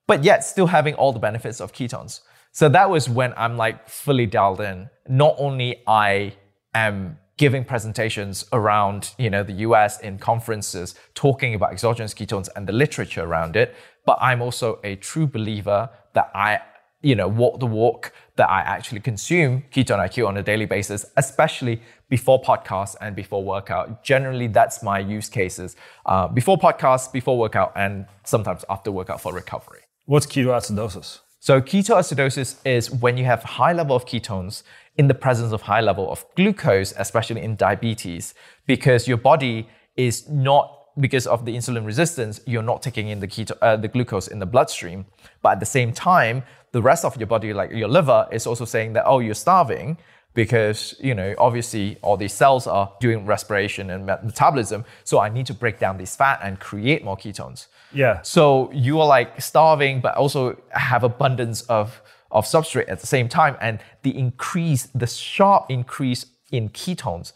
but 0.08 0.24
yet 0.24 0.44
still 0.44 0.68
having 0.68 0.96
all 0.96 1.12
the 1.12 1.20
benefits 1.20 1.62
of 1.62 1.74
ketones. 1.74 2.22
So 2.52 2.70
that 2.70 2.90
was 2.90 3.08
when 3.10 3.34
I'm 3.38 3.58
like 3.58 3.88
fully 3.88 4.26
dialed 4.26 4.62
in. 4.62 4.90
Not 5.08 5.36
only 5.38 5.84
I 5.86 6.34
am 6.74 7.20
giving 7.38 7.64
presentations 7.64 8.46
around, 8.52 9.14
you 9.18 9.30
know, 9.30 9.44
the 9.44 9.54
US 9.54 10.00
in 10.02 10.18
conferences 10.18 10.96
talking 11.14 11.54
about 11.54 11.72
exogenous 11.72 12.14
ketones 12.14 12.50
and 12.56 12.68
the 12.68 12.74
literature 12.74 13.22
around 13.24 13.56
it, 13.56 13.76
but 14.06 14.18
I'm 14.20 14.42
also 14.42 14.80
a 14.84 14.96
true 14.96 15.28
believer 15.28 15.90
that 16.14 16.32
I 16.34 16.60
you 17.02 17.16
know, 17.16 17.28
walk 17.28 17.60
the 17.60 17.66
walk 17.66 18.12
that 18.38 18.50
I 18.50 18.62
actually 18.62 19.02
consume 19.02 19.64
Ketone 19.72 20.00
IQ 20.00 20.28
on 20.28 20.38
a 20.38 20.44
daily 20.44 20.66
basis, 20.66 21.06
especially 21.16 21.82
before 22.10 22.42
podcasts 22.42 22.96
and 23.00 23.16
before 23.16 23.44
workout. 23.44 24.04
Generally, 24.04 24.48
that's 24.48 24.82
my 24.82 25.00
use 25.00 25.30
cases 25.30 25.76
uh, 26.06 26.28
before 26.28 26.58
podcasts, 26.58 27.12
before 27.12 27.38
workout, 27.38 27.72
and 27.76 28.08
sometimes 28.24 28.66
after 28.70 28.92
workout 28.92 29.22
for 29.22 29.32
recovery. 29.32 29.82
What's 30.06 30.26
ketoacidosis? 30.26 31.20
So 31.40 31.62
ketoacidosis 31.62 32.66
is 32.66 32.90
when 32.92 33.16
you 33.18 33.26
have 33.26 33.44
high 33.44 33.74
level 33.74 33.96
of 33.96 34.06
ketones 34.06 34.64
in 34.98 35.08
the 35.08 35.14
presence 35.14 35.54
of 35.54 35.62
high 35.62 35.82
level 35.82 36.12
of 36.12 36.26
glucose, 36.36 36.94
especially 36.98 37.42
in 37.42 37.56
diabetes, 37.56 38.34
because 38.66 39.08
your 39.08 39.18
body 39.18 39.70
is 39.96 40.28
not 40.30 40.74
because 41.00 41.28
of 41.28 41.46
the 41.46 41.56
insulin 41.56 41.86
resistance, 41.86 42.42
you're 42.46 42.64
not 42.64 42.82
taking 42.82 43.08
in 43.10 43.20
the 43.20 43.28
keto, 43.28 43.56
uh, 43.62 43.76
the 43.76 43.88
glucose 43.88 44.28
in 44.28 44.40
the 44.40 44.46
bloodstream. 44.46 45.06
But 45.44 45.54
at 45.54 45.60
the 45.60 45.66
same 45.66 45.94
time, 45.94 46.44
the 46.72 46.82
rest 46.82 47.06
of 47.06 47.16
your 47.18 47.28
body, 47.28 47.54
like 47.54 47.72
your 47.72 47.88
liver, 47.88 48.28
is 48.32 48.48
also 48.48 48.66
saying 48.66 48.94
that 48.94 49.06
oh, 49.06 49.20
you're 49.20 49.36
starving 49.36 49.98
because 50.34 50.94
you 51.00 51.16
know 51.16 51.34
obviously 51.40 51.98
all 52.04 52.16
these 52.16 52.34
cells 52.34 52.68
are 52.68 52.94
doing 53.00 53.26
respiration 53.26 53.90
and 53.90 54.06
metabolism. 54.06 54.86
So 55.04 55.20
I 55.20 55.30
need 55.30 55.46
to 55.48 55.54
break 55.54 55.80
down 55.80 55.98
this 55.98 56.16
fat 56.16 56.40
and 56.44 56.60
create 56.60 57.04
more 57.04 57.18
ketones. 57.18 57.68
Yeah. 57.94 58.22
So 58.22 58.72
you 58.72 59.00
are 59.02 59.08
like 59.08 59.42
starving, 59.42 60.02
but 60.02 60.16
also 60.16 60.60
have 60.70 61.04
abundance 61.04 61.62
of 61.64 62.02
of 62.32 62.46
substrate 62.46 62.90
at 62.90 63.00
the 63.00 63.08
same 63.08 63.30
time, 63.30 63.58
and 63.62 63.80
the 64.04 64.18
increase, 64.18 64.88
the 64.88 65.08
sharp 65.08 65.66
increase 65.70 66.26
in 66.52 66.70
ketones, 66.70 67.34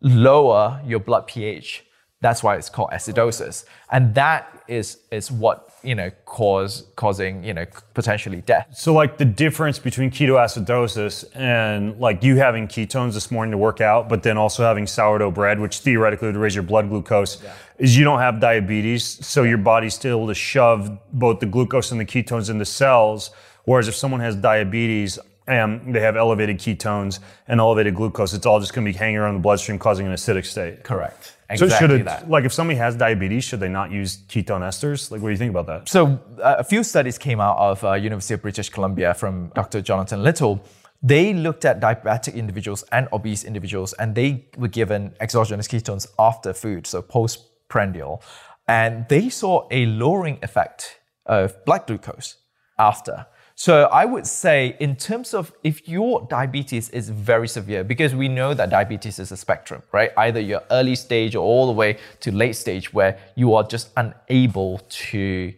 lower 0.00 0.80
your 0.84 1.00
blood 1.00 1.26
pH 1.26 1.84
that's 2.20 2.42
why 2.42 2.56
it's 2.56 2.68
called 2.68 2.90
acidosis, 2.90 3.64
and 3.90 4.14
that 4.16 4.64
is 4.66 4.98
is 5.12 5.30
what 5.30 5.72
you 5.84 5.94
know 5.94 6.10
cause 6.24 6.88
causing 6.96 7.44
you 7.44 7.54
know 7.54 7.64
potentially 7.94 8.40
death. 8.40 8.66
So 8.72 8.92
like 8.92 9.18
the 9.18 9.24
difference 9.24 9.78
between 9.78 10.10
ketoacidosis 10.10 11.24
and 11.36 11.98
like 12.00 12.24
you 12.24 12.36
having 12.36 12.66
ketones 12.66 13.14
this 13.14 13.30
morning 13.30 13.52
to 13.52 13.58
work 13.58 13.80
out, 13.80 14.08
but 14.08 14.24
then 14.24 14.36
also 14.36 14.64
having 14.64 14.86
sourdough 14.86 15.30
bread, 15.30 15.60
which 15.60 15.78
theoretically 15.78 16.26
would 16.26 16.36
raise 16.36 16.56
your 16.56 16.64
blood 16.64 16.88
glucose, 16.88 17.40
yeah. 17.42 17.52
is 17.78 17.96
you 17.96 18.02
don't 18.02 18.20
have 18.20 18.40
diabetes, 18.40 19.04
so 19.24 19.44
your 19.44 19.58
body's 19.58 19.94
still 19.94 20.18
able 20.18 20.26
to 20.26 20.34
shove 20.34 20.98
both 21.12 21.38
the 21.38 21.46
glucose 21.46 21.92
and 21.92 22.00
the 22.00 22.04
ketones 22.04 22.50
into 22.50 22.64
cells. 22.64 23.30
Whereas 23.68 23.86
if 23.86 23.94
someone 23.94 24.20
has 24.20 24.34
diabetes, 24.34 25.18
and 25.46 25.94
they 25.94 26.00
have 26.00 26.16
elevated 26.16 26.58
ketones 26.58 27.20
and 27.48 27.58
elevated 27.58 27.94
glucose, 27.94 28.34
it's 28.34 28.46
all 28.46 28.60
just 28.60 28.74
going 28.74 28.86
to 28.86 28.92
be 28.92 28.96
hanging 28.96 29.16
around 29.16 29.34
the 29.34 29.40
bloodstream, 29.40 29.78
causing 29.78 30.06
an 30.06 30.12
acidic 30.12 30.44
state. 30.44 30.84
Correct. 30.84 31.36
Exactly 31.50 31.68
so 31.68 31.78
should 31.78 32.06
it, 32.06 32.28
like 32.28 32.44
if 32.44 32.52
somebody 32.52 32.78
has 32.78 32.94
diabetes, 32.94 33.44
should 33.44 33.60
they 33.60 33.68
not 33.68 33.90
use 33.90 34.18
ketone 34.28 34.60
esters? 34.60 35.10
Like, 35.10 35.22
what 35.22 35.28
do 35.28 35.32
you 35.32 35.38
think 35.38 35.50
about 35.50 35.66
that? 35.66 35.88
So 35.88 36.20
uh, 36.42 36.56
a 36.58 36.64
few 36.64 36.82
studies 36.82 37.16
came 37.16 37.40
out 37.40 37.56
of 37.56 37.82
uh, 37.82 37.94
University 37.94 38.34
of 38.34 38.42
British 38.42 38.68
Columbia 38.68 39.14
from 39.14 39.50
Dr. 39.54 39.80
Jonathan 39.80 40.22
Little. 40.22 40.62
They 41.02 41.32
looked 41.32 41.64
at 41.64 41.80
diabetic 41.80 42.34
individuals 42.34 42.84
and 42.92 43.08
obese 43.12 43.44
individuals, 43.44 43.94
and 43.94 44.14
they 44.14 44.46
were 44.58 44.68
given 44.68 45.14
exogenous 45.20 45.68
ketones 45.68 46.06
after 46.18 46.52
food, 46.52 46.86
so 46.86 47.00
postprandial, 47.00 48.22
and 48.66 49.06
they 49.08 49.30
saw 49.30 49.66
a 49.70 49.86
lowering 49.86 50.38
effect 50.42 51.00
of 51.24 51.64
blood 51.64 51.86
glucose 51.86 52.36
after. 52.78 53.26
So 53.60 53.86
I 53.86 54.04
would 54.04 54.24
say, 54.24 54.76
in 54.78 54.94
terms 54.94 55.34
of 55.34 55.52
if 55.64 55.88
your 55.88 56.24
diabetes 56.30 56.90
is 56.90 57.10
very 57.10 57.48
severe, 57.48 57.82
because 57.82 58.14
we 58.14 58.28
know 58.28 58.54
that 58.54 58.70
diabetes 58.70 59.18
is 59.18 59.32
a 59.32 59.36
spectrum, 59.36 59.82
right? 59.90 60.12
Either 60.16 60.38
you're 60.38 60.62
early 60.70 60.94
stage 60.94 61.34
or 61.34 61.40
all 61.40 61.66
the 61.66 61.72
way 61.72 61.98
to 62.20 62.30
late 62.30 62.54
stage 62.54 62.94
where 62.94 63.18
you 63.34 63.56
are 63.56 63.64
just 63.64 63.90
unable 63.96 64.78
to 64.88 65.52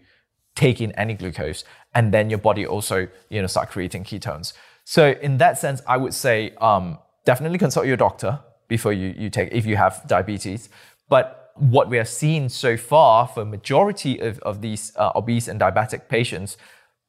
take 0.54 0.80
in 0.80 0.92
any 0.92 1.12
glucose, 1.12 1.62
and 1.94 2.10
then 2.10 2.30
your 2.30 2.38
body 2.38 2.66
also, 2.66 3.06
you 3.28 3.42
know, 3.42 3.46
start 3.46 3.68
creating 3.68 4.04
ketones. 4.04 4.54
So 4.84 5.10
in 5.20 5.36
that 5.36 5.58
sense, 5.58 5.82
I 5.86 5.98
would 5.98 6.14
say 6.14 6.54
um, 6.58 6.98
definitely 7.26 7.58
consult 7.58 7.84
your 7.84 7.98
doctor 7.98 8.40
before 8.66 8.94
you, 8.94 9.14
you 9.14 9.28
take 9.28 9.52
if 9.52 9.66
you 9.66 9.76
have 9.76 10.02
diabetes. 10.06 10.70
But 11.10 11.52
what 11.56 11.90
we 11.90 11.98
have 11.98 12.08
seen 12.08 12.48
so 12.48 12.78
far 12.78 13.28
for 13.28 13.44
majority 13.44 14.20
of, 14.20 14.38
of 14.38 14.62
these 14.62 14.90
uh, 14.96 15.12
obese 15.14 15.48
and 15.48 15.60
diabetic 15.60 16.08
patients, 16.08 16.56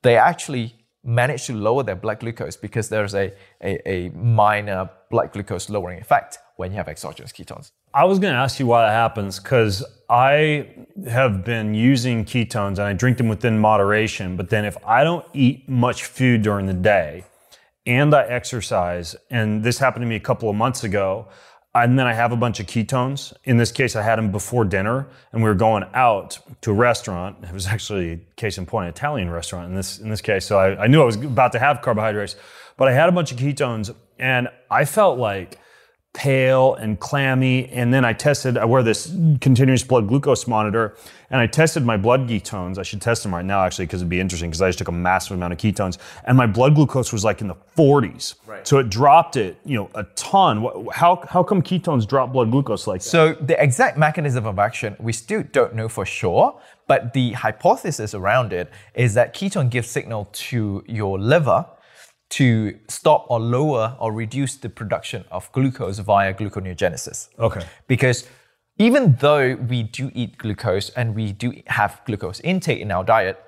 they 0.02 0.18
actually 0.18 0.76
manage 1.04 1.46
to 1.48 1.54
lower 1.54 1.84
their 1.84 1.96
blood 1.96 2.20
glucose 2.20 2.56
because 2.56 2.90
there's 2.90 3.16
a, 3.16 3.34
a, 3.64 3.90
a 3.90 4.10
minor 4.10 4.90
blood 5.10 5.34
glucose 5.34 5.70
lowering 5.70 6.00
effect 6.00 6.38
when 6.58 6.72
you 6.72 6.78
have 6.78 6.88
exogenous 6.88 7.32
ketones. 7.32 7.72
I 7.94 8.06
was 8.06 8.20
going 8.20 8.34
to 8.34 8.40
ask 8.40 8.60
you 8.60 8.68
why 8.68 8.86
that 8.86 8.92
happens 8.92 9.40
because 9.40 9.84
I 10.10 10.70
have 11.08 11.44
been 11.44 11.74
using 11.74 12.24
ketones 12.24 12.78
and 12.78 12.82
I 12.82 12.94
drink 12.94 13.18
them 13.18 13.28
within 13.28 13.60
moderation. 13.60 14.38
But 14.38 14.50
then 14.50 14.64
if 14.64 14.78
I 14.86 15.04
don't 15.04 15.26
eat 15.34 15.68
much 15.68 16.06
food 16.06 16.42
during 16.42 16.68
the 16.68 16.74
day 16.74 17.26
and 17.86 18.14
I 18.14 18.24
exercise, 18.26 19.16
and 19.30 19.64
this 19.64 19.80
happened 19.80 20.04
to 20.04 20.08
me 20.08 20.16
a 20.16 20.22
couple 20.22 20.50
of 20.50 20.56
months 20.56 20.84
ago, 20.84 21.28
and 21.74 21.98
then 21.98 22.06
I 22.06 22.14
have 22.14 22.32
a 22.32 22.36
bunch 22.36 22.60
of 22.60 22.66
ketones. 22.66 23.34
In 23.46 23.58
this 23.58 23.72
case, 23.72 23.96
I 23.96 24.02
had 24.02 24.18
them 24.18 24.32
before 24.32 24.66
dinner, 24.66 25.08
and 25.32 25.42
we 25.42 25.48
were 25.48 25.56
going 25.56 25.86
out 25.94 26.40
to 26.62 26.72
a 26.72 26.74
restaurant. 26.74 27.38
It 27.44 27.54
was 27.54 27.68
actually, 27.68 28.26
case 28.36 28.58
in 28.58 28.66
point, 28.66 28.86
an 28.86 28.90
Italian 28.90 29.30
restaurant 29.30 29.70
in 29.70 29.76
this 29.76 30.00
in 30.00 30.10
this 30.10 30.22
case. 30.22 30.46
So 30.46 30.60
I, 30.60 30.84
I 30.84 30.88
knew 30.88 31.02
I 31.02 31.06
was 31.06 31.16
about 31.16 31.54
to 31.54 31.60
have 31.60 31.82
carbohydrates, 31.82 32.36
but 32.78 32.88
I 32.88 32.94
had 32.94 33.08
a 33.08 33.12
bunch 33.12 33.32
of 33.32 33.38
ketones, 33.38 33.94
and 34.20 34.50
I 34.70 34.86
felt 34.86 35.18
like 35.18 35.60
pale 36.14 36.76
and 36.76 37.00
clammy. 37.00 37.70
And 37.70 37.94
then 37.94 38.04
I 38.04 38.14
tested, 38.14 38.58
I 38.58 38.66
wear 38.66 38.84
this 38.84 39.08
continuous 39.40 39.84
blood 39.84 40.08
glucose 40.08 40.46
monitor, 40.46 40.98
and 41.30 41.40
I 41.40 41.48
tested 41.48 41.86
my 41.86 41.96
blood 41.96 42.28
ketones. 42.28 42.78
I 42.78 42.84
should 42.84 43.02
test 43.02 43.24
them 43.24 43.34
right 43.34 43.46
now, 43.46 43.64
actually, 43.64 43.86
because 43.86 44.02
it'd 44.02 44.10
be 44.10 44.20
interesting, 44.20 44.50
because 44.50 44.62
I 44.62 44.68
just 44.68 44.80
took 44.80 44.90
a 44.90 44.94
massive 44.94 45.38
amount 45.38 45.54
of 45.54 45.60
ketones, 45.60 45.98
and 46.26 46.38
my 46.38 46.48
blood 46.48 46.76
glucose 46.76 47.14
was 47.14 47.24
like 47.24 47.40
in 47.40 47.48
the 47.48 47.56
40s. 47.78 48.36
Right. 48.46 48.68
So 48.68 48.80
it 48.80 48.90
dropped 48.90 49.38
it, 49.38 49.58
you 49.64 49.78
know, 49.78 49.90
a 49.96 50.04
ton. 50.16 50.88
How, 50.94 51.24
how 51.30 51.44
come 51.44 51.62
ketones 51.62 52.06
drop 52.06 52.34
blood 52.34 52.52
glucose 52.52 52.88
like 52.88 53.02
that? 53.02 53.10
So 53.10 53.34
the 53.34 53.62
exact 53.62 53.98
mechanism 53.98 54.46
of 54.46 54.60
action, 54.60 54.98
we 55.00 55.14
still 55.14 55.44
don't 55.52 55.76
know 55.76 55.88
for 55.88 56.06
sure, 56.06 56.60
but 56.88 57.14
the 57.14 57.32
hypothesis 57.32 58.14
around 58.14 58.52
it 58.52 58.70
is 58.96 59.14
that 59.14 59.34
ketone 59.34 59.70
gives 59.70 59.90
signal 59.90 60.28
to 60.34 60.84
your 60.88 61.18
liver 61.18 61.66
to 62.32 62.78
stop 62.88 63.26
or 63.30 63.40
lower 63.40 63.96
or 64.00 64.12
reduce 64.12 64.56
the 64.56 64.70
production 64.70 65.26
of 65.32 65.52
glucose 65.52 66.00
via 66.00 66.34
gluconeogenesis. 66.34 67.30
Okay. 67.38 67.66
Because 67.88 68.28
even 68.78 69.16
though 69.20 69.56
we 69.56 69.84
do 69.84 70.12
eat 70.14 70.38
glucose 70.38 70.90
and 70.92 71.14
we 71.14 71.34
do 71.34 71.54
have 71.68 72.02
glucose 72.06 72.40
intake 72.40 72.80
in 72.80 72.90
our 72.92 73.04
diet, 73.04 73.44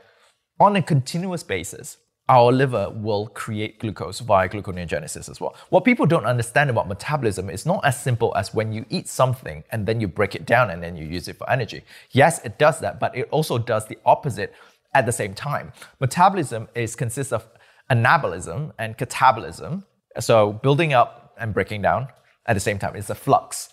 on 0.59 0.75
a 0.75 0.81
continuous 0.81 1.43
basis, 1.43 1.97
our 2.29 2.51
liver 2.51 2.89
will 2.89 3.27
create 3.27 3.79
glucose 3.79 4.19
via 4.19 4.47
gluconeogenesis 4.47 5.29
as 5.29 5.41
well. 5.41 5.55
What 5.69 5.83
people 5.83 6.05
don't 6.05 6.25
understand 6.25 6.69
about 6.69 6.87
metabolism 6.87 7.49
is 7.49 7.65
not 7.65 7.83
as 7.85 7.99
simple 7.99 8.35
as 8.35 8.53
when 8.53 8.71
you 8.71 8.85
eat 8.89 9.07
something 9.07 9.63
and 9.71 9.85
then 9.85 9.99
you 9.99 10.07
break 10.07 10.35
it 10.35 10.45
down 10.45 10.69
and 10.69 10.81
then 10.81 10.95
you 10.95 11.05
use 11.05 11.27
it 11.27 11.37
for 11.37 11.49
energy. 11.49 11.83
Yes, 12.11 12.43
it 12.45 12.57
does 12.57 12.79
that, 12.79 12.99
but 12.99 13.15
it 13.15 13.27
also 13.31 13.57
does 13.57 13.87
the 13.87 13.97
opposite 14.05 14.53
at 14.93 15.05
the 15.05 15.11
same 15.11 15.33
time. 15.33 15.73
Metabolism 15.99 16.67
is 16.75 16.95
consists 16.95 17.33
of 17.33 17.45
anabolism 17.91 18.71
and 18.79 18.97
catabolism. 18.97 19.83
So 20.19 20.53
building 20.53 20.93
up 20.93 21.35
and 21.39 21.53
breaking 21.53 21.81
down 21.81 22.07
at 22.45 22.53
the 22.53 22.59
same 22.59 22.79
time. 22.79 22.95
It's 22.95 23.09
a 23.09 23.15
flux. 23.15 23.69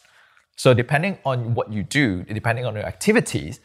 So 0.57 0.75
depending 0.75 1.19
on 1.25 1.55
what 1.55 1.73
you 1.73 1.83
do, 1.83 2.25
depending 2.25 2.67
on 2.67 2.75
your 2.75 2.85
activities, 2.85 3.61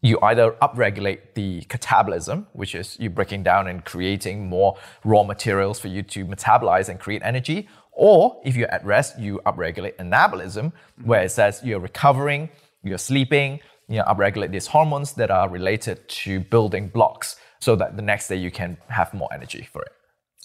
you 0.00 0.18
either 0.22 0.52
upregulate 0.62 1.34
the 1.34 1.62
catabolism, 1.62 2.46
which 2.52 2.74
is 2.74 2.96
you 3.00 3.10
breaking 3.10 3.42
down 3.42 3.66
and 3.66 3.84
creating 3.84 4.48
more 4.48 4.76
raw 5.04 5.24
materials 5.24 5.80
for 5.80 5.88
you 5.88 6.02
to 6.04 6.24
metabolize 6.24 6.88
and 6.88 7.00
create 7.00 7.22
energy, 7.24 7.68
or 7.90 8.40
if 8.44 8.54
you're 8.54 8.70
at 8.70 8.84
rest, 8.84 9.18
you 9.18 9.40
upregulate 9.44 9.96
anabolism, 9.96 10.72
where 11.02 11.24
it 11.24 11.32
says 11.32 11.60
you're 11.64 11.80
recovering, 11.80 12.48
you're 12.84 12.96
sleeping, 12.96 13.58
you 13.88 13.96
know, 13.96 14.04
upregulate 14.04 14.52
these 14.52 14.68
hormones 14.68 15.14
that 15.14 15.32
are 15.32 15.48
related 15.48 16.08
to 16.08 16.38
building 16.38 16.86
blocks 16.88 17.34
so 17.60 17.76
that 17.76 17.96
the 17.96 18.02
next 18.02 18.28
day 18.28 18.36
you 18.36 18.50
can 18.50 18.76
have 18.88 19.12
more 19.14 19.28
energy 19.32 19.68
for 19.72 19.82
it. 19.82 19.92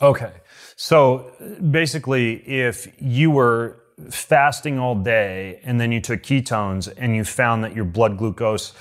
Okay. 0.02 0.32
So 0.76 1.32
basically, 1.71 2.36
if 2.47 2.91
you 2.99 3.32
were 3.32 3.80
fasting 4.10 4.80
all 4.80 4.95
day 4.95 5.60
and 5.63 5.80
then 5.80 5.91
you 5.91 6.02
took 6.02 6.23
ketones 6.23 6.91
and 6.97 7.15
you 7.15 7.23
found 7.23 7.63
that 7.63 7.76
your 7.76 7.86
blood 7.86 8.17
glucose 8.17 8.73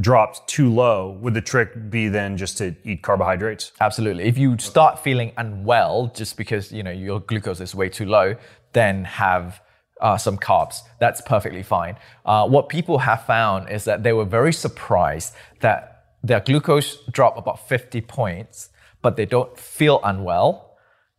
dropped 0.00 0.48
too 0.48 0.72
low, 0.72 1.18
would 1.20 1.34
the 1.34 1.40
trick 1.40 1.90
be 1.90 2.08
then 2.08 2.36
just 2.36 2.56
to 2.58 2.74
eat 2.84 3.02
carbohydrates? 3.02 3.72
Absolutely. 3.80 4.24
If 4.24 4.38
you 4.38 4.56
start 4.58 5.00
feeling 5.00 5.32
unwell 5.36 6.12
just 6.14 6.36
because 6.36 6.70
you 6.72 6.82
know 6.82 6.92
your 6.92 7.20
glucose 7.20 7.60
is 7.60 7.74
way 7.74 7.88
too 7.88 8.06
low, 8.06 8.36
then 8.72 9.04
have 9.04 9.60
uh, 10.00 10.16
some 10.16 10.38
carbs. 10.38 10.80
That's 10.98 11.20
perfectly 11.20 11.62
fine. 11.62 11.96
Uh, 12.24 12.46
what 12.48 12.68
people 12.68 12.98
have 12.98 13.26
found 13.26 13.68
is 13.70 13.84
that 13.84 14.02
they 14.02 14.12
were 14.12 14.24
very 14.24 14.52
surprised 14.52 15.34
that 15.60 15.89
their 16.22 16.40
glucose 16.40 16.96
drop 17.10 17.36
about 17.36 17.68
50 17.68 18.00
points, 18.02 18.70
but 19.02 19.16
they 19.16 19.26
don't 19.26 19.56
feel 19.58 20.00
unwell. 20.04 20.66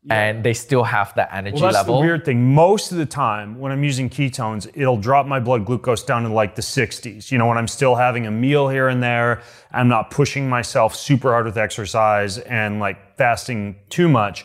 and 0.10 0.44
they 0.44 0.52
still 0.54 0.84
have 0.84 1.14
that 1.14 1.30
energy 1.32 1.54
Well, 1.62 1.72
that's 1.72 1.76
level. 1.88 1.98
the 2.00 2.02
weird 2.08 2.26
thing. 2.26 2.56
Most 2.56 2.92
of 2.92 2.98
the 2.98 3.06
time, 3.06 3.60
when 3.60 3.72
I'm 3.72 3.84
using 3.84 4.10
ketones, 4.10 4.68
it'll 4.74 4.98
drop 4.98 5.28
my 5.28 5.40
blood 5.40 5.64
glucose 5.64 6.02
down 6.04 6.24
to 6.24 6.30
like 6.30 6.56
the 6.56 6.64
60s. 6.64 7.32
You 7.32 7.38
know, 7.38 7.46
when 7.46 7.60
I'm 7.60 7.68
still 7.68 7.94
having 7.94 8.26
a 8.26 8.32
meal 8.32 8.68
here 8.68 8.88
and 8.88 9.04
there, 9.04 9.44
I'm 9.72 9.88
not 9.90 10.10
pushing 10.10 10.50
myself 10.50 10.96
super 10.96 11.30
hard 11.30 11.46
with 11.46 11.56
exercise 11.56 12.40
and 12.40 12.80
like 12.80 13.16
fasting 13.16 13.76
too 13.90 14.10
much. 14.10 14.44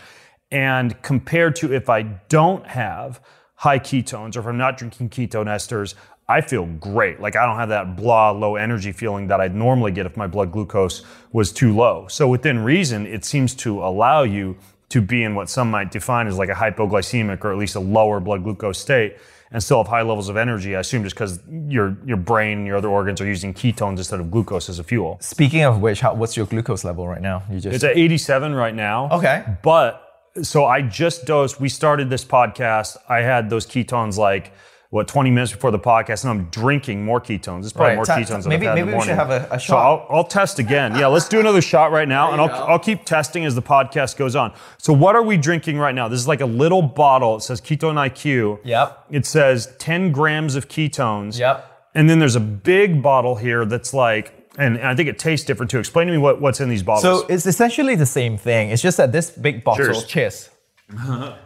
And 0.51 1.01
compared 1.01 1.57
to 1.57 1.73
if 1.73 1.89
I 1.89 2.03
don't 2.03 2.67
have 2.67 3.19
high 3.55 3.79
ketones 3.79 4.37
or 4.37 4.41
if 4.41 4.47
I'm 4.47 4.59
not 4.59 4.77
drinking 4.77 5.09
ketone 5.09 5.47
esters, 5.47 5.95
I 6.29 6.41
feel 6.41 6.67
great. 6.67 7.21
Like 7.21 7.37
I 7.37 7.47
don't 7.47 7.57
have 7.57 7.69
that 7.69 7.97
blah, 7.97 8.31
low 8.31 8.57
energy 8.57 8.93
feeling 8.93 9.29
that 9.29 9.41
I'd 9.41 9.55
normally 9.55 9.93
get 9.93 10.07
if 10.07 10.17
my 10.17 10.27
blood 10.27 10.51
glucose 10.53 11.03
was 11.33 11.53
too 11.53 11.75
low. 11.75 12.07
So 12.09 12.27
within 12.27 12.59
reason, 12.59 13.07
it 13.07 13.25
seems 13.25 13.55
to 13.57 13.83
allow 13.83 14.25
you 14.25 14.57
to 14.89 15.01
be 15.01 15.23
in 15.23 15.35
what 15.35 15.49
some 15.49 15.71
might 15.71 15.91
define 15.91 16.27
as 16.27 16.39
like 16.39 16.49
a 16.49 16.55
hypoglycemic 16.55 17.45
or 17.45 17.53
at 17.53 17.59
least 17.59 17.77
a 17.77 17.81
lower 17.81 18.21
blood 18.21 18.43
glucose 18.45 18.79
state 18.79 19.17
and 19.53 19.63
still 19.63 19.79
have 19.79 19.87
high 19.87 20.03
levels 20.03 20.29
of 20.29 20.37
energy. 20.37 20.75
I 20.75 20.81
assume 20.81 21.05
just 21.05 21.15
because 21.15 21.41
your 21.69 21.97
your 22.05 22.17
brain 22.17 22.59
and 22.59 22.67
your 22.67 22.77
other 22.77 22.89
organs 22.89 23.21
are 23.21 23.27
using 23.27 23.55
ketones 23.55 23.99
instead 23.99 24.19
of 24.19 24.31
glucose 24.31 24.69
as 24.69 24.79
a 24.79 24.85
fuel. 24.85 25.19
Speaking 25.21 25.63
of 25.63 25.81
which, 25.81 26.01
how, 26.01 26.15
what's 26.15 26.37
your 26.37 26.47
glucose 26.47 26.85
level 26.85 27.07
right 27.07 27.23
now? 27.23 27.45
You 27.51 27.61
just 27.61 27.77
It's 27.77 27.85
at 27.85 27.97
87 27.97 28.55
right 28.55 28.75
now. 28.75 29.09
Okay. 29.11 29.45
But 29.63 30.03
so 30.43 30.65
I 30.67 30.83
just 30.83 31.25
dosed, 31.25 31.61
we 31.61 31.69
started 31.69 32.11
this 32.11 32.25
podcast. 32.25 32.97
I 33.09 33.19
had 33.19 33.49
those 33.49 33.67
ketones 33.67 34.19
like 34.19 34.53
what 34.91 35.09
20 35.09 35.31
minutes 35.31 35.53
before 35.53 35.71
the 35.71 35.79
podcast, 35.79 36.23
and 36.25 36.31
I'm 36.31 36.45
drinking 36.51 37.05
more 37.05 37.21
ketones. 37.21 37.65
It's 37.65 37.73
probably 37.73 37.89
Right. 37.91 37.97
more 37.97 38.05
Ta- 38.05 38.17
ketones 38.19 38.43
than 38.43 38.49
maybe- 38.51 38.69
I've 38.69 38.77
had 38.77 38.79
in 38.79 38.85
maybe 38.87 38.91
the 38.93 38.97
we 38.99 39.03
should 39.05 39.15
have 39.17 39.31
a- 39.31 39.49
a 39.51 39.59
So 39.61 39.67
shot. 39.67 39.85
I'll, 39.87 40.07
I'll 40.19 40.25
test 40.25 40.59
again. 40.59 40.95
Yeah, 40.97 41.09
let's 41.09 41.29
do 41.29 41.41
another 41.41 41.61
shot 41.61 41.91
right 41.93 42.07
now, 42.09 42.33
and 42.33 42.41
I'll, 42.41 42.51
I'll 42.71 42.79
keep 42.79 43.05
testing 43.05 43.45
as 43.45 43.55
the 43.55 43.63
podcast 43.63 44.17
goes 44.17 44.37
on. 44.37 44.53
So 44.79 44.93
what 44.93 45.17
are 45.17 45.23
we 45.23 45.37
drinking 45.37 45.79
right 45.79 45.95
now? 45.95 46.09
This 46.09 46.21
is 46.21 46.29
like 46.29 46.41
a 46.41 46.47
little 46.47 46.83
bottle. 46.83 47.37
It 47.37 47.41
says 47.43 47.61
Ketone 47.61 47.95
IQ. 47.97 48.61
Yep. 48.65 49.05
It 49.11 49.27
says 49.27 49.75
10 49.79 50.13
grams 50.13 50.55
of 50.55 50.69
ketones. 50.69 51.39
Yep. 51.39 51.73
And 51.95 52.09
then 52.09 52.19
there's 52.19 52.37
a 52.37 52.41
big 52.41 53.03
bottle 53.03 53.37
here 53.37 53.65
that's 53.65 53.93
like, 53.95 54.33
and, 54.59 54.77
and 54.77 54.87
I 54.87 54.95
think 54.95 55.09
it 55.09 55.19
tastes 55.19 55.45
different 55.47 55.71
too. 55.71 55.79
Explain 55.79 56.07
to 56.07 56.13
me 56.13 56.19
what, 56.19 56.41
what's 56.41 56.61
in 56.61 56.69
these 56.69 56.83
bottles. 56.83 57.03
So 57.23 57.27
it's 57.27 57.45
essentially 57.47 57.95
the 57.95 58.07
same 58.07 58.39
thing. 58.39 58.71
It's 58.71 58.83
just 58.83 58.97
that 58.99 59.13
this 59.13 59.31
big 59.31 59.65
bottle, 59.65 59.87
Cheers. 60.03 60.05
cheers. 60.05 60.51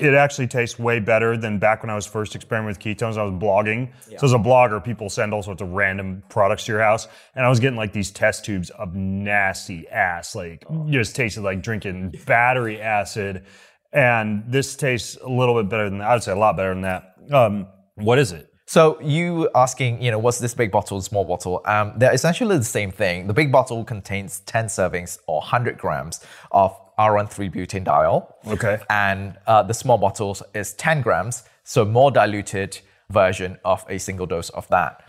it 0.00 0.14
actually 0.14 0.46
tastes 0.46 0.78
way 0.78 0.98
better 0.98 1.36
than 1.36 1.58
back 1.58 1.82
when 1.82 1.90
I 1.90 1.94
was 1.94 2.06
first 2.06 2.34
experimenting 2.34 2.68
with 2.68 2.98
ketones. 2.98 3.18
I 3.18 3.24
was 3.24 3.32
blogging. 3.32 3.90
So 4.18 4.26
as 4.26 4.32
a 4.32 4.38
blogger, 4.38 4.82
people 4.82 5.10
send 5.10 5.34
all 5.34 5.42
sorts 5.42 5.62
of 5.62 5.70
random 5.72 6.22
products 6.28 6.64
to 6.66 6.72
your 6.72 6.80
house. 6.80 7.06
And 7.34 7.44
I 7.44 7.48
was 7.48 7.60
getting 7.60 7.76
like 7.76 7.92
these 7.92 8.10
test 8.10 8.44
tubes 8.44 8.70
of 8.70 8.94
nasty 8.94 9.88
ass, 9.88 10.34
like 10.34 10.64
just 10.88 11.14
tasted 11.14 11.42
like 11.42 11.62
drinking 11.62 12.14
battery 12.26 12.80
acid. 12.80 13.44
And 13.92 14.44
this 14.46 14.76
tastes 14.76 15.16
a 15.22 15.28
little 15.28 15.54
bit 15.54 15.68
better 15.68 15.88
than 15.88 15.98
that. 15.98 16.08
I 16.08 16.14
would 16.14 16.22
say 16.22 16.32
a 16.32 16.36
lot 16.36 16.56
better 16.56 16.74
than 16.74 16.82
that. 16.82 17.16
Um, 17.30 17.66
what 17.96 18.18
is 18.18 18.32
it? 18.32 18.50
So 18.66 19.00
you 19.00 19.50
asking, 19.56 20.00
you 20.00 20.12
know, 20.12 20.18
what's 20.20 20.38
this 20.38 20.54
big 20.54 20.70
bottle, 20.70 21.00
small 21.00 21.24
bottle? 21.24 21.60
Um, 21.64 21.92
they're 21.96 22.14
essentially 22.14 22.56
the 22.56 22.62
same 22.62 22.92
thing. 22.92 23.26
The 23.26 23.34
big 23.34 23.50
bottle 23.50 23.84
contains 23.84 24.40
10 24.46 24.66
servings 24.66 25.18
or 25.26 25.38
100 25.38 25.76
grams 25.76 26.24
of 26.52 26.78
R1 27.00 27.28
butanediol. 27.52 28.26
Okay. 28.46 28.78
And 28.90 29.38
uh, 29.46 29.62
the 29.62 29.74
small 29.74 29.98
bottles 29.98 30.42
is 30.54 30.74
10 30.74 31.00
grams, 31.02 31.44
so 31.64 31.84
more 31.84 32.10
diluted 32.10 32.78
version 33.08 33.58
of 33.64 33.84
a 33.88 33.98
single 33.98 34.26
dose 34.26 34.50
of 34.50 34.68
that. 34.68 35.02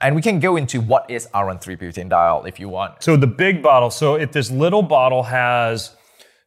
And 0.00 0.14
we 0.14 0.20
can 0.22 0.40
go 0.40 0.56
into 0.56 0.80
what 0.80 1.08
is 1.10 1.28
R1 1.28 1.58
butanediol 1.78 2.46
if 2.48 2.58
you 2.60 2.68
want. 2.68 3.02
So 3.02 3.16
the 3.16 3.26
big 3.26 3.62
bottle. 3.62 3.90
So 3.90 4.16
if 4.16 4.32
this 4.32 4.50
little 4.50 4.82
bottle 4.82 5.22
has 5.22 5.96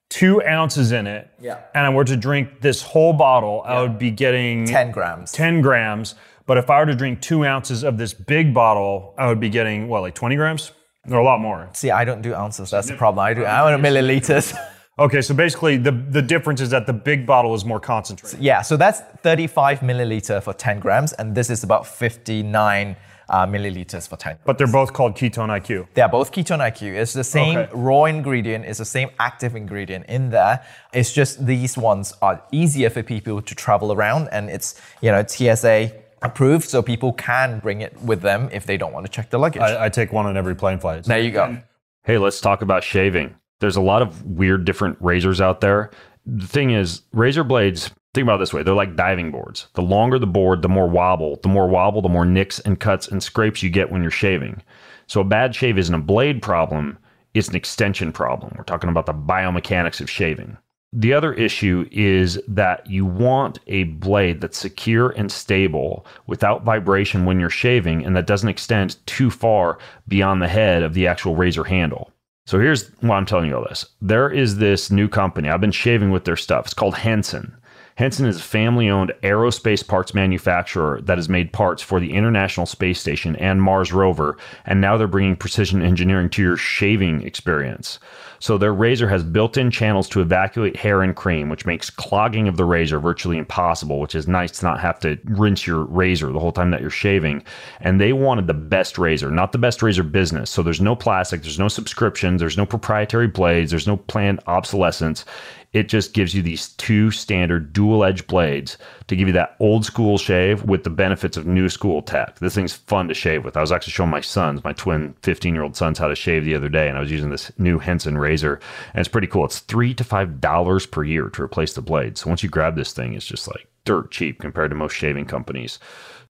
two 0.09 0.41
ounces 0.43 0.91
in 0.91 1.07
it, 1.07 1.29
Yeah. 1.39 1.57
and 1.73 1.85
I 1.85 1.89
were 1.89 2.03
to 2.05 2.17
drink 2.17 2.61
this 2.61 2.81
whole 2.81 3.13
bottle, 3.13 3.63
I 3.65 3.81
would 3.81 3.97
be 3.97 4.11
getting 4.11 4.65
10 4.65 4.91
grams. 4.91 5.31
10 5.31 5.61
grams. 5.61 6.15
But 6.45 6.57
if 6.57 6.69
I 6.69 6.79
were 6.79 6.87
to 6.87 6.95
drink 6.95 7.21
two 7.21 7.45
ounces 7.45 7.83
of 7.83 7.97
this 7.97 8.13
big 8.13 8.53
bottle, 8.53 9.13
I 9.17 9.27
would 9.27 9.39
be 9.39 9.49
getting 9.49 9.87
what, 9.87 10.01
like 10.01 10.15
20 10.15 10.35
grams? 10.35 10.71
Or 11.09 11.19
a 11.19 11.23
lot 11.23 11.39
more. 11.39 11.69
See, 11.73 11.91
I 11.91 12.05
don't 12.05 12.21
do 12.21 12.33
ounces. 12.35 12.71
That's 12.71 12.87
the 12.89 12.95
problem. 12.95 13.23
I 13.25 13.33
do. 13.33 13.45
I 13.45 13.63
want 13.71 13.81
milliliters. 13.83 14.53
Okay, 14.99 15.21
so 15.21 15.33
basically 15.33 15.77
the, 15.77 15.91
the 15.91 16.21
difference 16.21 16.59
is 16.59 16.69
that 16.71 16.85
the 16.85 16.93
big 16.93 17.25
bottle 17.25 17.55
is 17.55 17.63
more 17.63 17.79
concentrated. 17.79 18.39
Yeah, 18.39 18.61
so 18.61 18.75
that's 18.75 18.99
35 19.23 19.79
milliliter 19.79 20.43
for 20.43 20.53
10 20.53 20.79
grams, 20.79 21.13
and 21.13 21.33
this 21.33 21.49
is 21.49 21.63
about 21.63 21.87
59 21.87 22.95
uh, 23.29 23.45
milliliters 23.45 24.09
for 24.09 24.17
10. 24.17 24.39
But 24.43 24.57
they're 24.57 24.67
both 24.67 24.91
called 24.91 25.15
ketone 25.15 25.49
IQ. 25.49 25.87
They 25.93 26.01
are 26.01 26.09
both 26.09 26.31
ketone 26.33 26.59
IQ. 26.59 26.95
It's 26.95 27.13
the 27.13 27.23
same 27.23 27.57
Okay. 27.59 27.71
raw 27.73 28.05
ingredient, 28.05 28.65
it's 28.65 28.79
the 28.79 28.85
same 28.85 29.09
active 29.19 29.55
ingredient 29.55 30.05
in 30.07 30.31
there. 30.31 30.65
It's 30.93 31.13
just 31.13 31.45
these 31.45 31.77
ones 31.77 32.13
are 32.21 32.41
easier 32.51 32.89
for 32.89 33.01
people 33.01 33.41
to 33.41 33.55
travel 33.55 33.93
around, 33.93 34.27
and 34.31 34.49
it's 34.49 34.81
you 35.01 35.11
know 35.11 35.23
TSA 35.25 35.91
approved, 36.21 36.67
so 36.69 36.81
people 36.81 37.13
can 37.13 37.59
bring 37.59 37.79
it 37.81 37.93
with 38.01 38.21
them 38.21 38.49
if 38.51 38.65
they 38.65 38.75
don't 38.75 38.91
want 38.91 39.05
to 39.05 39.11
check 39.11 39.29
the 39.29 39.37
luggage. 39.37 39.61
I, 39.61 39.85
I 39.85 39.89
take 39.89 40.11
one 40.11 40.25
on 40.25 40.35
every 40.35 40.55
plane 40.55 40.79
flight. 40.79 41.05
there 41.05 41.19
you 41.21 41.31
go. 41.31 41.57
Hey, 42.03 42.17
let's 42.17 42.41
talk 42.41 42.61
about 42.61 42.83
shaving. 42.83 43.35
There's 43.59 43.75
a 43.75 43.81
lot 43.81 44.01
of 44.01 44.23
weird 44.25 44.65
different 44.65 44.97
razors 44.99 45.41
out 45.41 45.61
there. 45.61 45.91
The 46.25 46.47
thing 46.47 46.71
is, 46.71 47.01
razor 47.13 47.43
blades, 47.43 47.91
think 48.13 48.23
about 48.23 48.35
it 48.35 48.39
this 48.39 48.53
way 48.53 48.63
they're 48.63 48.73
like 48.73 48.95
diving 48.95 49.31
boards. 49.31 49.67
The 49.73 49.81
longer 49.81 50.19
the 50.19 50.27
board, 50.27 50.61
the 50.61 50.69
more 50.69 50.89
wobble. 50.89 51.39
The 51.41 51.49
more 51.49 51.67
wobble, 51.67 52.01
the 52.01 52.09
more 52.09 52.25
nicks 52.25 52.59
and 52.59 52.79
cuts 52.79 53.07
and 53.07 53.21
scrapes 53.21 53.63
you 53.63 53.69
get 53.69 53.91
when 53.91 54.01
you're 54.01 54.11
shaving. 54.11 54.61
So 55.07 55.21
a 55.21 55.25
bad 55.25 55.55
shave 55.55 55.77
isn't 55.77 55.95
a 55.95 55.99
blade 55.99 56.41
problem, 56.41 56.97
it's 57.33 57.47
an 57.47 57.55
extension 57.55 58.11
problem. 58.11 58.53
We're 58.57 58.63
talking 58.63 58.89
about 58.89 59.05
the 59.05 59.13
biomechanics 59.13 60.01
of 60.01 60.09
shaving. 60.09 60.57
The 60.91 61.13
other 61.13 61.33
issue 61.33 61.87
is 61.91 62.41
that 62.47 62.87
you 62.89 63.05
want 63.05 63.59
a 63.67 63.83
blade 63.83 64.41
that's 64.41 64.57
secure 64.57 65.09
and 65.11 65.31
stable 65.31 66.05
without 66.25 66.63
vibration 66.63 67.25
when 67.25 67.39
you're 67.39 67.51
shaving 67.51 68.03
and 68.03 68.15
that 68.15 68.25
doesn't 68.25 68.49
extend 68.49 69.05
too 69.05 69.29
far 69.29 69.77
beyond 70.07 70.41
the 70.41 70.47
head 70.47 70.81
of 70.81 70.95
the 70.95 71.05
actual 71.05 71.35
razor 71.35 71.63
handle. 71.63 72.11
So 72.49 72.59
here's 72.59 72.89
why 73.01 73.15
I'm 73.15 73.27
telling 73.27 73.47
you 73.47 73.57
all 73.57 73.63
this. 73.69 73.85
There 74.01 74.27
is 74.27 74.57
this 74.57 74.89
new 74.89 75.07
company. 75.07 75.49
I've 75.49 75.61
been 75.61 75.71
shaving 75.71 76.09
with 76.09 76.25
their 76.25 76.35
stuff. 76.35 76.65
It's 76.65 76.73
called 76.73 76.95
Henson. 76.95 77.55
Henson 77.99 78.25
is 78.25 78.37
a 78.37 78.41
family 78.41 78.89
owned 78.89 79.11
aerospace 79.23 79.85
parts 79.85 80.13
manufacturer 80.13 81.01
that 81.01 81.17
has 81.17 81.27
made 81.27 81.51
parts 81.51 81.83
for 81.83 81.99
the 81.99 82.13
International 82.13 82.65
Space 82.65 82.97
Station 82.97 83.35
and 83.35 83.61
Mars 83.61 83.91
rover, 83.91 84.37
and 84.65 84.79
now 84.79 84.95
they're 84.95 85.05
bringing 85.05 85.35
precision 85.35 85.81
engineering 85.81 86.29
to 86.29 86.41
your 86.41 86.55
shaving 86.55 87.21
experience. 87.23 87.99
So 88.39 88.57
their 88.57 88.73
razor 88.73 89.09
has 89.09 89.21
built 89.21 89.57
in 89.57 89.69
channels 89.69 90.07
to 90.09 90.21
evacuate 90.21 90.77
hair 90.77 91.01
and 91.01 91.13
cream, 91.13 91.49
which 91.49 91.65
makes 91.65 91.89
clogging 91.89 92.47
of 92.47 92.55
the 92.55 92.63
razor 92.63 93.01
virtually 93.01 93.37
impossible, 93.37 93.99
which 93.99 94.15
is 94.15 94.29
nice 94.29 94.59
to 94.59 94.65
not 94.65 94.79
have 94.79 94.97
to 95.01 95.19
rinse 95.25 95.67
your 95.67 95.83
razor 95.83 96.31
the 96.31 96.39
whole 96.39 96.53
time 96.53 96.71
that 96.71 96.79
you're 96.79 96.89
shaving. 96.89 97.43
And 97.81 97.99
they 97.99 98.13
wanted 98.13 98.47
the 98.47 98.53
best 98.53 98.97
razor, 98.97 99.29
not 99.29 99.51
the 99.51 99.57
best 99.57 99.83
razor 99.83 100.03
business. 100.03 100.49
So 100.49 100.63
there's 100.63 100.79
no 100.79 100.95
plastic, 100.95 101.41
there's 101.41 101.59
no 101.59 101.67
subscriptions, 101.67 102.39
there's 102.39 102.57
no 102.57 102.65
proprietary 102.65 103.27
blades, 103.27 103.71
there's 103.71 103.87
no 103.87 103.97
planned 103.97 104.39
obsolescence. 104.47 105.25
It 105.71 105.87
just 105.87 106.13
gives 106.13 106.33
you 106.33 106.41
these 106.41 106.69
two 106.69 107.11
standard 107.11 107.73
dual 107.73 108.03
edge 108.03 108.25
blades 108.25 108.77
to 109.07 109.15
give 109.15 109.27
you 109.27 109.33
that 109.35 109.55
old 109.59 109.85
school 109.85 110.17
shave 110.17 110.63
with 110.63 110.83
the 110.83 110.89
benefits 110.89 111.37
of 111.37 111.45
new 111.45 111.69
school 111.69 112.01
tech. 112.01 112.39
This 112.39 112.55
thing's 112.55 112.73
fun 112.73 113.07
to 113.07 113.13
shave 113.13 113.45
with. 113.45 113.55
I 113.55 113.61
was 113.61 113.71
actually 113.71 113.91
showing 113.91 114.09
my 114.09 114.21
sons, 114.21 114.63
my 114.63 114.73
twin 114.73 115.13
15 115.21 115.53
year 115.53 115.63
old 115.63 115.75
sons, 115.75 115.99
how 115.99 116.07
to 116.07 116.15
shave 116.15 116.43
the 116.43 116.55
other 116.55 116.69
day, 116.69 116.89
and 116.89 116.97
I 116.97 117.01
was 117.01 117.11
using 117.11 117.29
this 117.29 117.51
new 117.59 117.77
Henson 117.77 118.17
razor, 118.17 118.59
and 118.93 118.99
it's 118.99 119.09
pretty 119.09 119.27
cool. 119.27 119.45
It's 119.45 119.59
three 119.59 119.93
to 119.93 120.03
five 120.03 120.41
dollars 120.41 120.87
per 120.87 121.03
year 121.03 121.29
to 121.29 121.43
replace 121.43 121.73
the 121.73 121.81
blade. 121.81 122.17
So 122.17 122.29
once 122.29 122.41
you 122.41 122.49
grab 122.49 122.75
this 122.75 122.91
thing, 122.91 123.13
it's 123.13 123.25
just 123.25 123.47
like 123.47 123.67
dirt 123.85 124.11
cheap 124.11 124.39
compared 124.39 124.71
to 124.71 124.75
most 124.75 124.95
shaving 124.95 125.25
companies. 125.25 125.79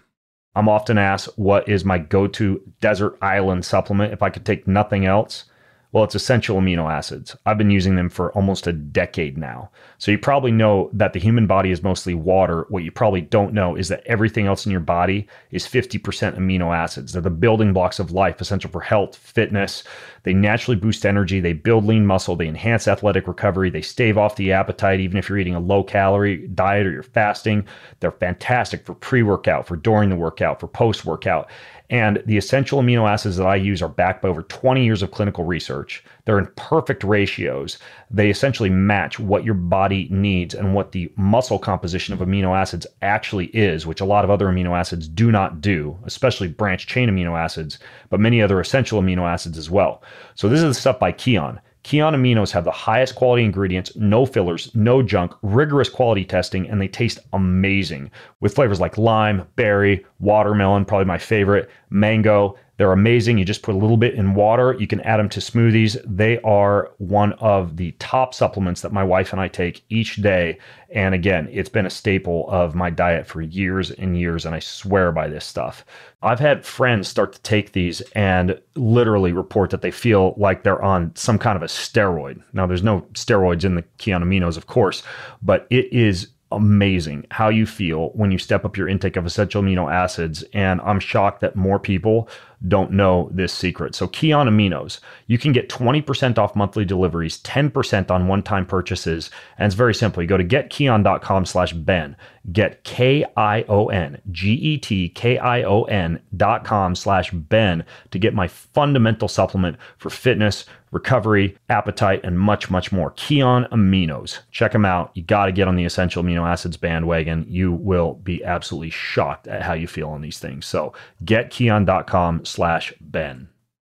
I'm 0.56 0.70
often 0.70 0.98
asked 0.98 1.30
what 1.38 1.68
is 1.68 1.84
my 1.84 1.98
go 1.98 2.28
to 2.28 2.62
desert 2.80 3.18
island 3.22 3.66
supplement 3.66 4.13
if 4.13 4.22
I 4.22 4.30
could 4.30 4.46
take 4.46 4.68
nothing 4.68 5.06
else. 5.06 5.46
Well, 5.93 6.03
it's 6.03 6.15
essential 6.15 6.60
amino 6.60 6.91
acids. 6.91 7.36
I've 7.45 7.60
been 7.60 7.69
using 7.69 7.95
them 7.95 8.10
for 8.10 8.32
almost 8.34 8.65
a 8.65 8.73
decade 8.73 9.38
now. 9.38 9.69
So 9.99 10.10
you 10.10 10.17
probably 10.17 10.51
know 10.51 10.89
that 10.91 11.13
the 11.13 11.19
human 11.19 11.45
body 11.45 11.69
is 11.69 11.84
mostly 11.84 12.15
water. 12.15 12.65
What 12.69 12.83
you 12.83 12.91
probably 12.91 13.21
don't 13.21 13.54
know 13.54 13.75
is 13.75 13.89
that 13.89 14.02
everything 14.08 14.48
else 14.48 14.65
in 14.65 14.71
your 14.71 14.81
body 14.81 15.27
is 15.52 15.67
50% 15.67 16.02
amino 16.35 16.75
acids. 16.75 17.13
They're 17.13 17.21
the 17.21 17.29
building 17.29 17.73
blocks 17.73 18.00
of 18.00 18.12
life, 18.12 18.41
essential 18.41 18.71
for 18.71 18.81
health, 18.81 19.15
fitness. 19.15 19.83
They 20.23 20.33
naturally 20.33 20.77
boost 20.77 21.06
energy. 21.06 21.39
They 21.39 21.54
build 21.54 21.85
lean 21.85 22.08
muscle. 22.08 22.35
They 22.35 22.48
enhance 22.48 22.87
athletic 22.87 23.27
recovery. 23.27 23.69
They 23.69 23.83
stave 23.83 24.17
off 24.17 24.35
the 24.35 24.52
appetite, 24.52 25.00
even 25.00 25.17
if 25.17 25.29
you're 25.29 25.37
eating 25.37 25.54
a 25.54 25.60
low 25.60 25.83
calorie 25.83 26.48
diet 26.48 26.87
or 26.87 26.91
you're 26.91 27.04
fasting. 27.04 27.67
They're 28.00 28.12
fantastic 28.12 28.83
for 28.83 28.96
pre 28.96 29.21
workout, 29.21 29.67
for 29.67 29.75
during 29.75 30.10
the 30.10 30.15
workout, 30.15 30.60
for 30.60 30.67
post 30.67 31.06
workout. 31.06 31.52
And 31.94 32.23
the 32.25 32.37
essential 32.37 32.81
amino 32.81 33.08
acids 33.08 33.37
that 33.37 33.46
I 33.46 33.56
use 33.56 33.79
are 33.83 33.87
backed 33.87 34.23
by 34.23 34.27
over 34.27 34.41
20 34.41 34.83
years 34.83 35.04
of 35.04 35.12
clinical 35.12 35.44
research. 35.44 36.04
They're 36.25 36.39
in 36.39 36.50
perfect 36.56 37.04
ratios. 37.04 37.77
They 38.10 38.31
essentially 38.31 38.71
match 38.71 39.19
what 39.19 39.44
your 39.44 39.54
body 39.54 40.08
needs 40.10 40.56
and 40.56 40.73
what 40.73 40.91
the 40.91 41.13
muscle 41.17 41.60
composition 41.60 42.12
of 42.15 42.19
amino 42.19 42.58
acids 42.58 42.87
actually 43.04 43.46
is, 43.56 43.85
which 43.85 44.02
a 44.02 44.06
lot 44.06 44.23
of 44.23 44.31
other 44.31 44.48
amino 44.48 44.75
acids 44.75 45.08
do 45.08 45.31
not 45.31 45.62
do, 45.62 45.96
especially 46.04 46.48
branch 46.48 46.87
chain 46.87 47.12
amino 47.12 47.39
acids, 47.39 47.77
but 48.10 48.19
many 48.19 48.41
other 48.41 48.60
essential 48.60 49.00
amino 49.00 49.31
acids 49.31 49.60
as 49.60 49.69
well. 49.69 50.02
So, 50.33 50.50
this 50.50 50.63
is 50.63 50.75
the 50.75 50.81
stuff 50.81 50.98
by 50.98 51.12
Kion. 51.12 51.60
Kion 51.84 52.15
aminos 52.15 52.52
have 52.52 52.63
the 52.63 52.71
highest 52.71 53.15
quality 53.15 53.44
ingredients, 53.44 53.94
no 53.98 54.25
fillers, 54.25 54.73
no 54.73 55.04
junk, 55.04 55.34
rigorous 55.42 55.90
quality 55.90 56.23
testing, 56.23 56.69
and 56.69 56.79
they 56.79 56.88
taste 56.88 57.19
amazing 57.34 58.10
with 58.40 58.56
flavors 58.56 58.79
like 58.79 58.98
lime, 58.98 59.46
berry, 59.58 60.06
watermelon, 60.19 60.86
probably 60.86 61.06
my 61.06 61.17
favorite, 61.17 61.69
mango, 61.90 62.58
they're 62.78 62.92
amazing. 62.92 63.38
You 63.38 63.46
just 63.46 63.62
put 63.62 63.76
a 63.76 63.78
little 63.78 63.98
bit 63.98 64.15
in 64.15 64.34
water. 64.34 64.76
You 64.80 64.88
can 64.88 65.00
add 65.02 65.17
them 65.17 65.30
to 65.30 65.40
smoothies. 65.40 65.98
They 66.06 66.40
are 66.40 66.92
one 66.98 67.34
of 67.34 67.78
the 67.78 67.92
top 67.94 68.34
supplements 68.34 68.82
that 68.82 68.92
my 68.92 69.04
wife 69.04 69.32
and 69.32 69.40
I 69.40 69.48
take 69.48 69.84
each 69.90 70.15
day. 70.17 70.58
And 70.90 71.13
again, 71.13 71.48
it's 71.52 71.69
been 71.69 71.86
a 71.86 71.92
staple 71.92 72.50
of 72.50 72.74
my 72.74 72.90
diet 72.90 73.28
for 73.28 73.42
years 73.42 73.92
and 73.92 74.17
years. 74.17 74.46
And 74.46 74.56
I 74.56 74.60
swear 74.60 75.12
by 75.12 75.28
this 75.28 75.46
stuff. 75.46 75.86
I've 76.24 76.40
had 76.40 76.65
friends 76.65 77.08
start 77.08 77.34
to 77.34 77.42
take 77.42 77.74
these 77.74 78.02
and 78.15 78.60
literally 78.76 79.34
report 79.34 79.69
that 79.69 79.82
they 79.82 79.92
feel 79.92 80.34
like 80.38 80.63
they're 80.63 80.82
on 80.82 81.15
some 81.15 81.38
kind 81.38 81.56
of 81.56 81.62
a 81.62 81.67
steroid. 81.67 82.42
Now, 82.54 82.65
there's 82.65 82.84
no 82.84 83.02
steroids 83.13 83.65
in 83.65 83.76
the 83.76 83.84
Kion 84.00 84.24
aminos, 84.24 84.58
of 84.58 84.65
course, 84.65 85.04
but 85.44 85.67
it 85.69 85.94
is 85.94 86.30
amazing 86.54 87.26
how 87.32 87.50
you 87.50 87.65
feel 87.65 88.10
when 88.10 88.32
you 88.32 88.38
step 88.38 88.63
up 88.63 88.78
your 88.78 88.88
intake 88.88 89.15
of 89.15 89.26
essential 89.26 89.62
amino 89.62 89.92
acids. 89.92 90.44
And 90.54 90.80
I'm 90.82 91.00
shocked 91.00 91.42
that 91.42 91.56
more 91.56 91.80
people 91.80 92.30
don't 92.68 92.92
know 92.92 93.30
this 93.32 93.54
secret. 93.54 93.96
So, 93.96 94.08
Kion 94.08 94.48
Aminos, 94.48 95.00
you 95.28 95.38
can 95.38 95.52
get 95.52 95.70
20% 95.70 96.38
off 96.38 96.56
monthly 96.56 96.86
deliveries, 96.86 97.40
10% 97.40 98.10
on 98.10 98.28
one 98.28 98.44
time 98.44 98.66
purchases. 98.66 99.30
And 99.58 99.66
it's 99.66 99.76
very 99.76 99.94
simple. 99.94 100.22
You 100.22 100.30
go 100.30 100.38
to 100.38 100.44
getkion.com 100.44 101.46
slash 101.46 101.74
Ben, 101.74 102.16
get 102.52 102.84
K 102.84 103.26
I 103.38 103.64
O 103.68 103.88
N, 103.88 104.22
G 104.32 104.54
E 104.54 104.78
T 104.78 105.10
K 105.10 105.38
I 105.38 105.64
O 105.64 105.84
N 105.84 106.22
dot 106.36 106.64
com 106.64 106.96
slash 106.96 107.32
Ben 107.32 107.84
to 108.12 108.20
get 108.20 108.34
my 108.34 108.48
fundamental 108.48 109.28
supplement 109.28 109.78
for 109.98 110.10
fitness, 110.10 110.66
recovery, 110.94 111.58
appetite, 111.70 112.22
and 112.24 112.40
much, 112.40 112.70
much 112.70 112.92
more. 112.92 113.12
Kion 113.12 113.68
Aminos. 113.72 114.40
Check 114.52 114.72
them 114.72 114.86
out. 114.86 115.12
You 115.16 115.24
got 115.24 115.48
to 115.48 115.52
get 115.52 115.68
on 115.68 115.76
the 115.76 115.86
essential 115.86 116.24
amino 116.24 116.48
acids 116.48 116.78
bandwagon. 116.78 117.46
You 117.50 117.74
will 117.74 118.14
be 118.16 118.44
absolutely 118.44 118.92
shocked 118.92 119.48
at 119.48 119.64
how 119.64 119.74
you 119.74 119.88
feel 119.88 120.10
on 120.10 120.22
these 120.22 120.40
things. 120.40 120.66
So, 120.66 120.94
getkion.com 121.26 122.46
slash 122.54 122.93
Ben. 123.01 123.49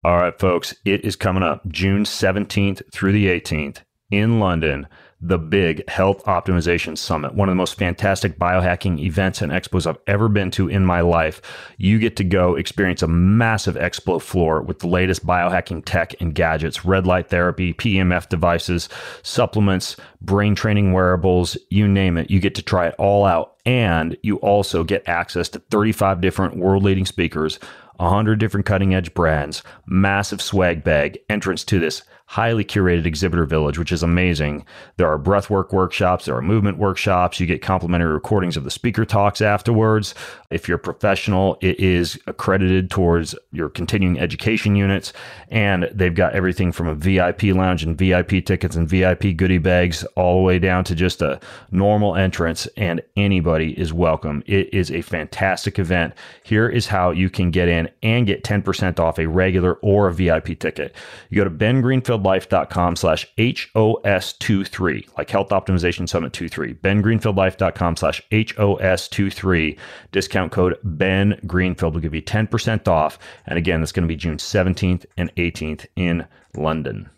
All 0.03 0.17
right, 0.17 0.37
folks, 0.37 0.73
it 0.83 1.05
is 1.05 1.15
coming 1.15 1.43
up 1.43 1.67
June 1.67 2.03
17th 2.03 2.81
through 2.91 3.11
the 3.11 3.27
18th 3.27 3.81
in 4.09 4.39
London 4.39 4.87
the 5.19 5.39
big 5.39 5.87
health 5.89 6.23
optimization 6.25 6.95
summit, 6.95 7.33
one 7.33 7.49
of 7.49 7.51
the 7.51 7.57
most 7.57 7.75
fantastic 7.75 8.37
biohacking 8.37 8.99
events 8.99 9.41
and 9.41 9.51
expos 9.51 9.87
I've 9.87 9.97
ever 10.05 10.29
been 10.29 10.51
to 10.51 10.67
in 10.67 10.85
my 10.85 11.01
life. 11.01 11.41
You 11.77 11.97
get 11.97 12.15
to 12.17 12.23
go 12.23 12.55
experience 12.55 13.01
a 13.01 13.07
massive 13.07 13.75
expo 13.75 14.21
floor 14.21 14.61
with 14.61 14.79
the 14.79 14.87
latest 14.87 15.25
biohacking 15.25 15.85
tech 15.85 16.13
and 16.21 16.35
gadgets, 16.35 16.85
red 16.85 17.07
light 17.07 17.29
therapy, 17.29 17.73
PMF 17.73 18.29
devices, 18.29 18.89
supplements, 19.23 19.97
brain 20.21 20.53
training 20.53 20.93
wearables, 20.93 21.57
you 21.71 21.87
name 21.87 22.17
it. 22.17 22.29
You 22.29 22.39
get 22.39 22.53
to 22.55 22.61
try 22.61 22.87
it 22.87 22.95
all 22.99 23.25
out. 23.25 23.55
And 23.65 24.15
you 24.21 24.37
also 24.37 24.83
get 24.83 25.09
access 25.09 25.49
to 25.49 25.59
35 25.59 26.21
different 26.21 26.57
world 26.57 26.83
leading 26.83 27.05
speakers, 27.05 27.59
100 27.97 28.39
different 28.39 28.65
cutting 28.65 28.93
edge 28.93 29.13
brands, 29.13 29.63
massive 29.85 30.41
swag 30.41 30.83
bag, 30.83 31.17
entrance 31.29 31.63
to 31.65 31.79
this 31.79 32.03
highly 32.29 32.65
curated 32.65 33.05
exhibitor 33.05 33.45
village, 33.45 33.79
which 33.79 33.91
is 33.91 34.03
amazing. 34.03 34.65
There 34.97 35.07
are 35.07 35.17
breathwork 35.17 35.71
workshops, 35.71 36.25
there 36.25 36.35
are 36.35 36.41
movement 36.41 36.77
workshops. 36.77 37.39
You 37.39 37.47
get 37.47 37.61
complimentary 37.61 38.11
recordings 38.11 38.57
of 38.57 38.65
the 38.65 38.71
speaker 38.71 39.05
talks 39.05 39.39
afterwards. 39.39 40.13
If 40.49 40.67
you're 40.67 40.75
a 40.75 40.79
professional, 40.79 41.57
it 41.61 41.79
is 41.79 42.19
accredited 42.27 42.91
towards 42.91 43.33
your 43.53 43.69
continuing 43.69 44.19
education 44.19 44.75
units. 44.75 45.13
And 45.49 45.89
they've 45.93 46.13
got 46.13 46.33
everything 46.33 46.73
from 46.73 46.87
a 46.87 46.95
VIP 46.95 47.43
lounge 47.43 47.83
and 47.83 47.97
VIP 47.97 48.45
tickets 48.45 48.75
and 48.75 48.89
VIP 48.89 49.37
goodie 49.37 49.57
bags 49.57 50.03
all 50.15 50.37
the 50.37 50.43
way 50.43 50.59
down 50.59 50.83
to 50.85 50.95
just 50.95 51.21
a 51.21 51.39
normal 51.71 52.17
entrance. 52.17 52.67
And 52.75 53.01
anybody 53.15 53.71
is 53.79 53.93
welcome. 53.93 54.43
It 54.45 54.73
is 54.73 54.91
a 54.91 55.01
fantastic 55.01 55.79
event. 55.79 56.13
Here 56.43 56.67
is 56.67 56.87
how 56.87 57.11
you 57.11 57.29
can 57.29 57.51
get 57.51 57.69
in 57.69 57.89
and 58.03 58.27
get 58.27 58.43
10% 58.43 58.99
off 58.99 59.17
a 59.17 59.27
regular 59.27 59.75
or 59.75 60.09
a 60.09 60.13
VIP 60.13 60.59
ticket. 60.59 60.93
You 61.29 61.37
go 61.37 61.45
to 61.45 61.49
Ben 61.49 61.81
Greenfield 62.17 62.47
bengreenfieldlife.com 62.47 62.95
slash 62.95 63.27
HOS23, 63.37 65.17
like 65.17 65.29
Health 65.29 65.49
Optimization 65.49 66.07
Summit 66.07 66.33
23. 66.33 66.75
bengreenfieldlife.com 66.75 67.95
slash 67.95 68.21
HOS23. 68.31 69.77
Discount 70.11 70.51
code 70.51 70.77
Ben 70.83 71.39
Greenfield 71.45 71.93
will 71.93 72.01
give 72.01 72.15
you 72.15 72.21
10% 72.21 72.87
off. 72.87 73.19
And 73.45 73.57
again, 73.57 73.81
that's 73.81 73.91
going 73.91 74.07
to 74.07 74.07
be 74.07 74.15
June 74.15 74.37
17th 74.37 75.05
and 75.17 75.33
18th 75.35 75.85
in 75.95 76.27
London. 76.55 77.09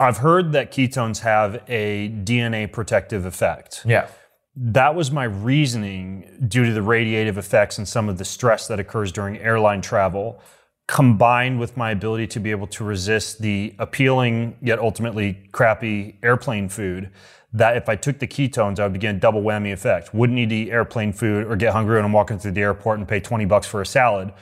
I've 0.00 0.18
heard 0.18 0.52
that 0.52 0.72
ketones 0.72 1.20
have 1.20 1.62
a 1.68 2.08
DNA 2.24 2.70
protective 2.70 3.24
effect. 3.24 3.82
Yeah. 3.86 4.08
That 4.56 4.94
was 4.94 5.10
my 5.10 5.24
reasoning 5.24 6.46
due 6.46 6.64
to 6.64 6.72
the 6.72 6.80
radiative 6.80 7.36
effects 7.36 7.78
and 7.78 7.88
some 7.88 8.08
of 8.08 8.18
the 8.18 8.24
stress 8.24 8.68
that 8.68 8.78
occurs 8.78 9.10
during 9.10 9.38
airline 9.38 9.82
travel 9.82 10.40
combined 10.86 11.58
with 11.58 11.76
my 11.76 11.90
ability 11.90 12.26
to 12.26 12.40
be 12.40 12.50
able 12.50 12.66
to 12.66 12.84
resist 12.84 13.40
the 13.40 13.74
appealing 13.78 14.56
yet 14.60 14.78
ultimately 14.78 15.48
crappy 15.52 16.18
airplane 16.22 16.68
food 16.68 17.10
that 17.54 17.76
if 17.76 17.88
I 17.88 17.94
took 17.96 18.18
the 18.18 18.26
ketones, 18.26 18.80
I 18.80 18.82
would 18.82 18.92
begin 18.92 19.20
double 19.20 19.40
whammy 19.40 19.72
effect. 19.72 20.12
Wouldn't 20.12 20.34
need 20.34 20.50
to 20.50 20.56
eat 20.56 20.70
airplane 20.70 21.12
food 21.12 21.46
or 21.46 21.56
get 21.56 21.72
hungry 21.72 21.96
when 21.96 22.04
I'm 22.04 22.12
walking 22.12 22.38
through 22.38 22.52
the 22.52 22.60
airport 22.60 22.98
and 22.98 23.08
pay 23.08 23.20
20 23.20 23.44
bucks 23.44 23.66
for 23.66 23.80
a 23.80 23.86
salad 23.86 24.32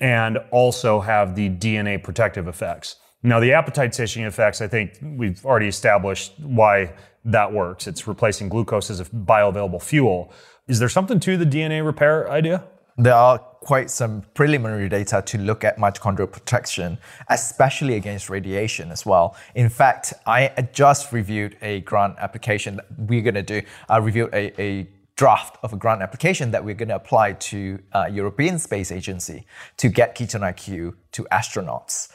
and 0.00 0.38
also 0.50 1.00
have 1.00 1.36
the 1.36 1.50
DNA 1.50 2.02
protective 2.02 2.48
effects. 2.48 2.96
Now, 3.22 3.38
the 3.38 3.52
appetite 3.52 3.94
satiating 3.94 4.26
effects, 4.26 4.60
I 4.60 4.66
think 4.66 4.98
we've 5.02 5.44
already 5.44 5.68
established 5.68 6.34
why 6.40 6.94
that 7.26 7.52
works. 7.52 7.86
It's 7.86 8.06
replacing 8.06 8.48
glucose 8.48 8.90
as 8.90 9.00
a 9.00 9.04
bioavailable 9.04 9.82
fuel. 9.82 10.32
Is 10.66 10.78
there 10.78 10.88
something 10.88 11.20
to 11.20 11.36
the 11.36 11.46
DNA 11.46 11.84
repair 11.84 12.30
idea? 12.30 12.64
There 12.96 13.14
are 13.14 13.38
quite 13.38 13.90
some 13.90 14.22
preliminary 14.34 14.88
data 14.88 15.22
to 15.26 15.38
look 15.38 15.64
at 15.64 15.78
mitochondrial 15.78 16.30
protection, 16.30 16.98
especially 17.28 17.94
against 17.94 18.30
radiation 18.30 18.92
as 18.92 19.04
well. 19.04 19.36
In 19.54 19.68
fact, 19.68 20.12
I 20.26 20.68
just 20.72 21.12
reviewed 21.12 21.56
a 21.62 21.80
grant 21.80 22.16
application 22.18 22.76
that 22.76 22.86
we're 22.96 23.22
going 23.22 23.34
to 23.34 23.42
do. 23.42 23.62
I 23.88 23.96
reviewed 23.96 24.32
a, 24.32 24.60
a 24.60 24.88
draft 25.16 25.58
of 25.62 25.72
a 25.72 25.76
grant 25.76 26.02
application 26.02 26.50
that 26.50 26.64
we're 26.64 26.74
going 26.74 26.88
to 26.88 26.96
apply 26.96 27.32
to 27.32 27.78
uh, 27.92 28.06
European 28.10 28.58
Space 28.58 28.92
Agency 28.92 29.46
to 29.76 29.88
get 29.88 30.16
ketone 30.16 30.40
IQ 30.40 30.94
to 31.12 31.24
astronauts. 31.32 32.08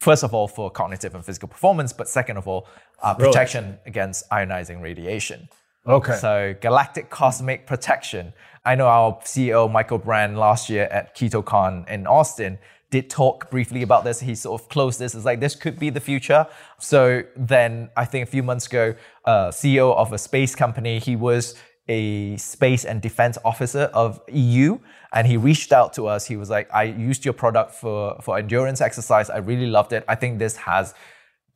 First 0.00 0.24
of 0.24 0.34
all, 0.34 0.48
for 0.48 0.70
cognitive 0.70 1.14
and 1.14 1.24
physical 1.24 1.48
performance, 1.48 1.92
but 1.92 2.08
second 2.08 2.36
of 2.36 2.48
all, 2.48 2.66
uh, 3.02 3.14
protection 3.14 3.64
really? 3.64 3.78
against 3.86 4.28
ionizing 4.30 4.82
radiation. 4.82 5.48
Okay. 5.86 6.16
So 6.16 6.54
galactic 6.60 7.10
cosmic 7.10 7.66
protection. 7.66 8.32
I 8.64 8.74
know 8.74 8.86
our 8.86 9.18
CEO 9.24 9.70
Michael 9.70 9.98
Brandt 9.98 10.36
last 10.36 10.70
year 10.70 10.84
at 10.84 11.14
KetoCon 11.16 11.88
in 11.88 12.06
Austin 12.06 12.58
did 12.90 13.10
talk 13.10 13.50
briefly 13.50 13.82
about 13.82 14.04
this. 14.04 14.20
He 14.20 14.34
sort 14.34 14.60
of 14.60 14.68
closed 14.68 14.98
this 14.98 15.14
as 15.14 15.24
like 15.24 15.40
this 15.40 15.54
could 15.54 15.78
be 15.78 15.90
the 15.90 16.00
future. 16.00 16.46
So 16.78 17.24
then 17.36 17.90
I 17.96 18.04
think 18.04 18.26
a 18.28 18.30
few 18.30 18.42
months 18.42 18.66
ago, 18.66 18.94
uh, 19.24 19.48
CEO 19.48 19.94
of 19.94 20.12
a 20.12 20.18
space 20.18 20.54
company, 20.54 20.98
he 20.98 21.16
was 21.16 21.56
a 21.88 22.36
space 22.38 22.84
and 22.86 23.02
defense 23.02 23.36
officer 23.44 23.90
of 23.92 24.20
EU, 24.32 24.78
and 25.12 25.26
he 25.26 25.36
reached 25.36 25.72
out 25.72 25.92
to 25.94 26.06
us. 26.06 26.26
He 26.26 26.36
was 26.36 26.48
like, 26.48 26.72
"I 26.72 26.84
used 26.84 27.24
your 27.26 27.34
product 27.34 27.72
for 27.72 28.16
for 28.22 28.38
endurance 28.38 28.80
exercise. 28.80 29.28
I 29.28 29.38
really 29.38 29.66
loved 29.66 29.92
it. 29.92 30.04
I 30.08 30.14
think 30.14 30.38
this 30.38 30.56
has 30.56 30.94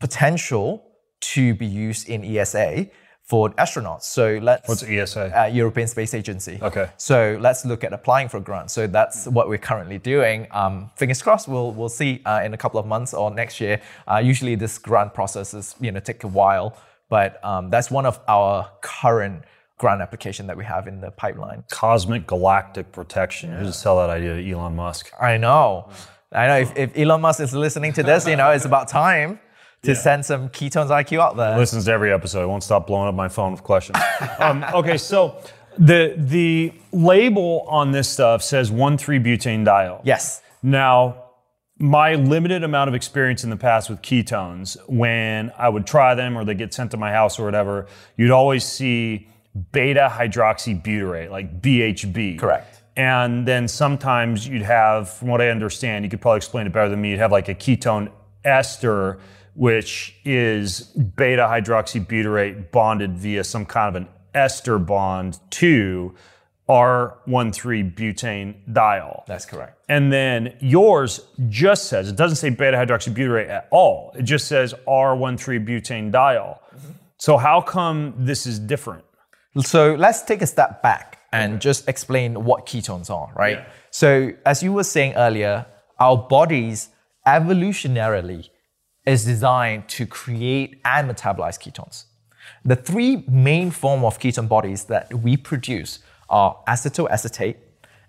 potential 0.00 0.82
to 1.34 1.54
be 1.54 1.66
used 1.66 2.08
in 2.08 2.24
ESA." 2.24 2.88
For 3.28 3.50
astronauts. 3.50 4.04
So 4.04 4.38
let's 4.42 4.66
What's 4.66 4.82
ESA? 4.82 5.38
uh, 5.38 5.44
European 5.44 5.86
Space 5.86 6.14
Agency. 6.14 6.58
Okay. 6.62 6.88
So 6.96 7.36
let's 7.40 7.66
look 7.66 7.84
at 7.84 7.92
applying 7.92 8.30
for 8.30 8.40
grants. 8.40 8.72
So 8.72 8.86
that's 8.86 9.26
what 9.26 9.50
we're 9.50 9.58
currently 9.58 9.98
doing. 9.98 10.46
Um, 10.50 10.90
fingers 10.96 11.20
crossed, 11.20 11.46
we'll 11.46 11.72
we'll 11.72 11.90
see 11.90 12.22
uh, 12.24 12.40
in 12.42 12.54
a 12.54 12.56
couple 12.56 12.80
of 12.80 12.86
months 12.86 13.12
or 13.12 13.30
next 13.30 13.60
year. 13.60 13.82
Uh, 14.10 14.16
usually, 14.16 14.54
this 14.54 14.78
grant 14.78 15.12
process 15.12 15.52
is 15.52 15.74
you 15.78 15.92
know 15.92 16.00
take 16.00 16.24
a 16.24 16.26
while, 16.26 16.74
but 17.10 17.44
um, 17.44 17.68
that's 17.68 17.90
one 17.90 18.06
of 18.06 18.18
our 18.28 18.70
current 18.80 19.44
grant 19.76 20.00
application 20.00 20.46
that 20.46 20.56
we 20.56 20.64
have 20.64 20.88
in 20.88 21.02
the 21.02 21.10
pipeline. 21.10 21.64
Cosmic 21.70 22.26
galactic 22.26 22.90
protection. 22.92 23.52
You 23.58 23.66
just 23.66 23.82
sell 23.82 23.98
that 23.98 24.08
idea 24.08 24.36
to 24.36 24.50
Elon 24.50 24.74
Musk. 24.74 25.12
I 25.20 25.36
know, 25.36 25.90
I 26.32 26.46
know. 26.46 26.56
If, 26.60 26.76
if 26.76 26.96
Elon 26.96 27.20
Musk 27.20 27.40
is 27.40 27.52
listening 27.54 27.92
to 27.92 28.02
this, 28.02 28.26
you 28.26 28.36
know, 28.36 28.50
it's 28.52 28.64
about 28.64 28.88
time 28.88 29.38
to 29.82 29.94
send 29.94 30.24
some 30.24 30.48
ketones 30.48 30.88
IQ 30.88 31.20
out 31.20 31.36
there. 31.36 31.56
Listens 31.56 31.84
to 31.84 31.92
every 31.92 32.12
episode. 32.12 32.42
I 32.42 32.46
won't 32.46 32.62
stop 32.62 32.86
blowing 32.86 33.08
up 33.08 33.14
my 33.14 33.28
phone 33.28 33.52
with 33.52 33.62
questions. 33.62 33.98
um, 34.38 34.64
okay, 34.74 34.98
so 34.98 35.40
the 35.78 36.14
the 36.16 36.72
label 36.92 37.64
on 37.68 37.92
this 37.92 38.08
stuff 38.08 38.42
says 38.42 38.70
one 38.70 38.98
three 38.98 39.18
butane 39.18 39.64
diol. 39.64 40.00
Yes. 40.04 40.42
Now, 40.62 41.24
my 41.78 42.16
limited 42.16 42.64
amount 42.64 42.88
of 42.88 42.94
experience 42.94 43.44
in 43.44 43.50
the 43.50 43.56
past 43.56 43.88
with 43.88 44.02
ketones, 44.02 44.76
when 44.88 45.52
I 45.56 45.68
would 45.68 45.86
try 45.86 46.14
them 46.14 46.36
or 46.36 46.44
they 46.44 46.54
get 46.54 46.74
sent 46.74 46.90
to 46.90 46.96
my 46.96 47.12
house 47.12 47.38
or 47.38 47.44
whatever, 47.44 47.86
you'd 48.16 48.32
always 48.32 48.64
see 48.64 49.28
beta 49.72 50.12
hydroxybutyrate, 50.12 51.30
like 51.30 51.62
BHB. 51.62 52.38
Correct. 52.38 52.82
And 52.96 53.46
then 53.46 53.68
sometimes 53.68 54.48
you'd 54.48 54.62
have, 54.62 55.08
from 55.08 55.28
what 55.28 55.40
I 55.40 55.50
understand, 55.50 56.04
you 56.04 56.10
could 56.10 56.20
probably 56.20 56.38
explain 56.38 56.66
it 56.66 56.72
better 56.72 56.88
than 56.88 57.00
me, 57.00 57.10
you'd 57.10 57.20
have 57.20 57.30
like 57.30 57.48
a 57.48 57.54
ketone 57.54 58.10
ester, 58.44 59.20
which 59.58 60.14
is 60.24 60.82
beta 61.16 61.42
hydroxybutyrate 61.42 62.70
bonded 62.70 63.18
via 63.18 63.42
some 63.42 63.66
kind 63.66 63.96
of 63.96 64.02
an 64.02 64.08
ester 64.32 64.78
bond 64.78 65.40
to 65.50 66.14
R13 66.68 67.92
butane 67.92 68.54
diol. 68.72 69.26
That's 69.26 69.44
correct. 69.44 69.82
And 69.88 70.12
then 70.12 70.56
yours 70.60 71.26
just 71.48 71.88
says, 71.88 72.08
it 72.08 72.14
doesn't 72.14 72.36
say 72.36 72.50
beta 72.50 72.76
hydroxybutyrate 72.76 73.48
at 73.48 73.66
all. 73.72 74.14
It 74.16 74.22
just 74.22 74.46
says 74.46 74.74
R13 74.86 75.66
butane 75.66 76.12
diol. 76.12 76.60
So 77.16 77.36
how 77.36 77.60
come 77.60 78.14
this 78.16 78.46
is 78.46 78.60
different? 78.60 79.04
So 79.58 79.96
let's 79.96 80.22
take 80.22 80.40
a 80.40 80.46
step 80.46 80.84
back 80.84 81.18
and 81.32 81.60
just 81.60 81.88
explain 81.88 82.44
what 82.44 82.64
ketones 82.64 83.10
are, 83.10 83.32
right? 83.34 83.66
So 83.90 84.30
as 84.46 84.62
you 84.62 84.72
were 84.72 84.84
saying 84.84 85.14
earlier, 85.14 85.66
our 85.98 86.16
bodies 86.16 86.90
evolutionarily 87.26 88.50
is 89.08 89.24
designed 89.24 89.88
to 89.88 90.06
create 90.06 90.80
and 90.84 91.10
metabolize 91.10 91.58
ketones. 91.58 92.04
The 92.64 92.76
three 92.76 93.24
main 93.28 93.70
form 93.70 94.04
of 94.04 94.18
ketone 94.18 94.48
bodies 94.48 94.84
that 94.84 95.12
we 95.12 95.36
produce 95.36 96.00
are 96.28 96.58
acetoacetate, 96.68 97.56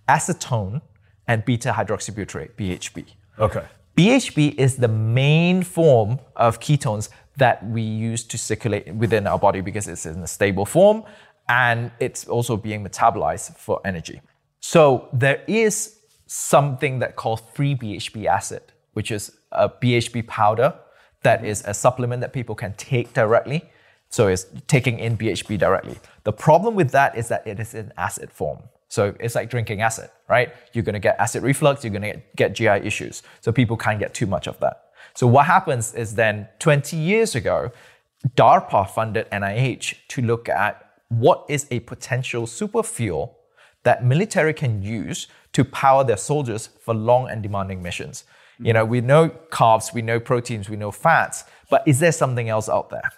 acetone, 0.08 0.82
and 1.28 1.46
beta 1.46 1.72
hydroxybutyrate, 1.72 2.52
BHB. 2.56 3.06
Okay. 3.40 3.64
BHB 3.96 4.56
is 4.58 4.78
the 4.78 4.88
main 4.88 5.64
form 5.64 6.20
of 6.36 6.60
ketones 6.60 7.10
that 7.38 7.66
we 7.66 7.82
use 7.82 8.24
to 8.26 8.38
circulate 8.38 8.94
within 8.96 9.28
our 9.28 9.40
body 9.40 9.62
because 9.62 9.88
it's 9.88 10.06
in 10.06 10.22
a 10.22 10.28
stable 10.28 10.66
form 10.66 11.04
and 11.48 11.92
it's 12.00 12.28
also 12.28 12.58
being 12.58 12.84
metabolized 12.84 13.56
for 13.56 13.80
energy. 13.86 14.22
So 14.60 15.08
there 15.14 15.44
is 15.48 15.98
something 16.28 17.00
that 17.00 17.16
called 17.16 17.42
free 17.54 17.76
BHB 17.76 18.26
acid, 18.26 18.62
which 18.94 19.12
is 19.12 19.32
a 19.52 19.70
BHB 19.70 20.28
powder 20.28 20.74
that 21.24 21.44
is 21.46 21.64
a 21.66 21.74
supplement 21.74 22.22
that 22.22 22.34
people 22.34 22.56
can 22.56 22.74
take 22.74 23.14
directly. 23.14 23.70
So 24.10 24.28
it's 24.28 24.46
taking 24.68 25.00
in 25.00 25.18
BHB 25.18 25.60
directly. 25.60 25.98
The 26.24 26.34
problem 26.34 26.76
with 26.76 26.92
that 26.92 27.18
is 27.18 27.28
that 27.28 27.46
it 27.46 27.60
is 27.60 27.74
in 27.74 27.94
acid 27.98 28.32
form. 28.32 28.60
So 28.88 29.16
it's 29.20 29.36
like 29.36 29.50
drinking 29.50 29.82
acid, 29.82 30.10
right? 30.28 30.52
You're 30.74 30.84
gonna 30.84 31.00
get 31.00 31.20
acid 31.20 31.44
reflux, 31.44 31.84
you're 31.84 31.94
gonna 31.94 32.14
get, 32.14 32.36
get 32.36 32.56
GI 32.56 32.88
issues. 32.88 33.22
So 33.42 33.52
people 33.52 33.78
can't 33.78 34.00
get 34.00 34.14
too 34.14 34.26
much 34.26 34.48
of 34.48 34.60
that. 34.62 34.86
So 35.14 35.28
what 35.28 35.46
happens 35.46 35.94
is 35.94 36.16
then 36.16 36.48
20 36.58 36.98
years 36.98 37.36
ago, 37.36 37.72
DARPA 38.36 38.90
funded 38.90 39.30
NIH 39.32 39.96
to 40.10 40.22
look 40.22 40.50
at 40.50 40.86
what 41.10 41.46
is 41.48 41.68
a 41.72 41.80
potential 41.82 42.48
super 42.48 42.84
fuel 42.84 43.38
that 43.84 44.04
military 44.04 44.54
can 44.54 44.82
use 44.82 45.28
to 45.54 45.64
power 45.64 46.04
their 46.04 46.18
soldiers 46.18 46.68
for 46.82 46.94
long 46.94 47.30
and 47.30 47.42
demanding 47.42 47.82
missions. 47.82 48.24
You 48.62 48.74
know, 48.74 48.84
we 48.84 49.00
know 49.00 49.30
carbs, 49.52 49.94
we 49.94 50.02
know 50.02 50.20
proteins, 50.20 50.70
we 50.70 50.76
know 50.76 50.92
fats, 50.92 51.46
but 51.70 51.82
is 51.88 52.00
there 52.00 52.12
something 52.12 52.50
else 52.50 52.68
out 52.68 52.90
there? 52.90 53.10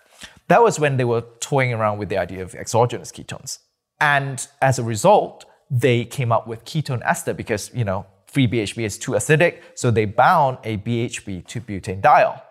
That 0.50 0.62
was 0.62 0.80
when 0.80 0.98
they 0.98 1.04
were 1.04 1.24
toying 1.39 1.74
around 1.74 1.98
with 1.98 2.10
the 2.10 2.18
idea 2.18 2.44
of 2.44 2.54
exogenous 2.54 3.12
ketones. 3.12 3.60
And 4.00 4.46
as 4.62 4.78
a 4.78 4.84
result, 4.84 5.46
they 5.70 6.06
came 6.06 6.32
up 6.32 6.48
with 6.48 6.66
ketone 6.66 7.02
ester 7.06 7.34
because, 7.34 7.72
you 7.74 7.84
know, 7.84 8.06
free 8.26 8.48
BHB 8.48 8.84
is 8.84 8.98
too 8.98 9.14
acidic, 9.14 9.60
so 9.74 9.89
they 9.89 10.06
bound 10.06 10.58
a 10.64 10.78
BHB 10.78 11.48
to 11.48 11.62
butane 11.62 12.02
diol. 12.02 12.42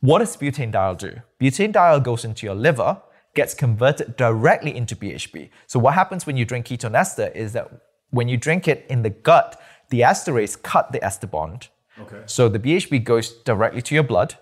What 0.00 0.18
does 0.18 0.36
butane 0.36 0.72
diol 0.72 0.98
do? 0.98 1.20
Butane 1.40 1.72
diol 1.72 2.02
goes 2.02 2.24
into 2.24 2.44
your 2.46 2.56
liver, 2.56 3.00
gets 3.34 3.54
converted 3.54 4.16
directly 4.16 4.76
into 4.76 4.96
BHB. 4.96 5.50
So 5.66 5.78
what 5.78 5.94
happens 5.94 6.26
when 6.26 6.36
you 6.36 6.44
drink 6.44 6.66
ketone 6.66 6.94
ester 6.94 7.28
is 7.28 7.52
that 7.52 7.70
when 8.10 8.28
you 8.28 8.36
drink 8.36 8.66
it 8.66 8.84
in 8.90 9.02
the 9.02 9.10
gut, 9.10 9.60
the 9.90 10.00
esterase 10.00 10.60
cut 10.60 10.92
the 10.92 11.02
ester 11.04 11.26
bond. 11.26 11.68
Okay. 12.00 12.22
So 12.26 12.48
the 12.48 12.58
BHB 12.58 13.04
goes 13.04 13.32
directly 13.32 13.82
to 13.82 13.94
your 13.94 14.04
blood. 14.04 14.36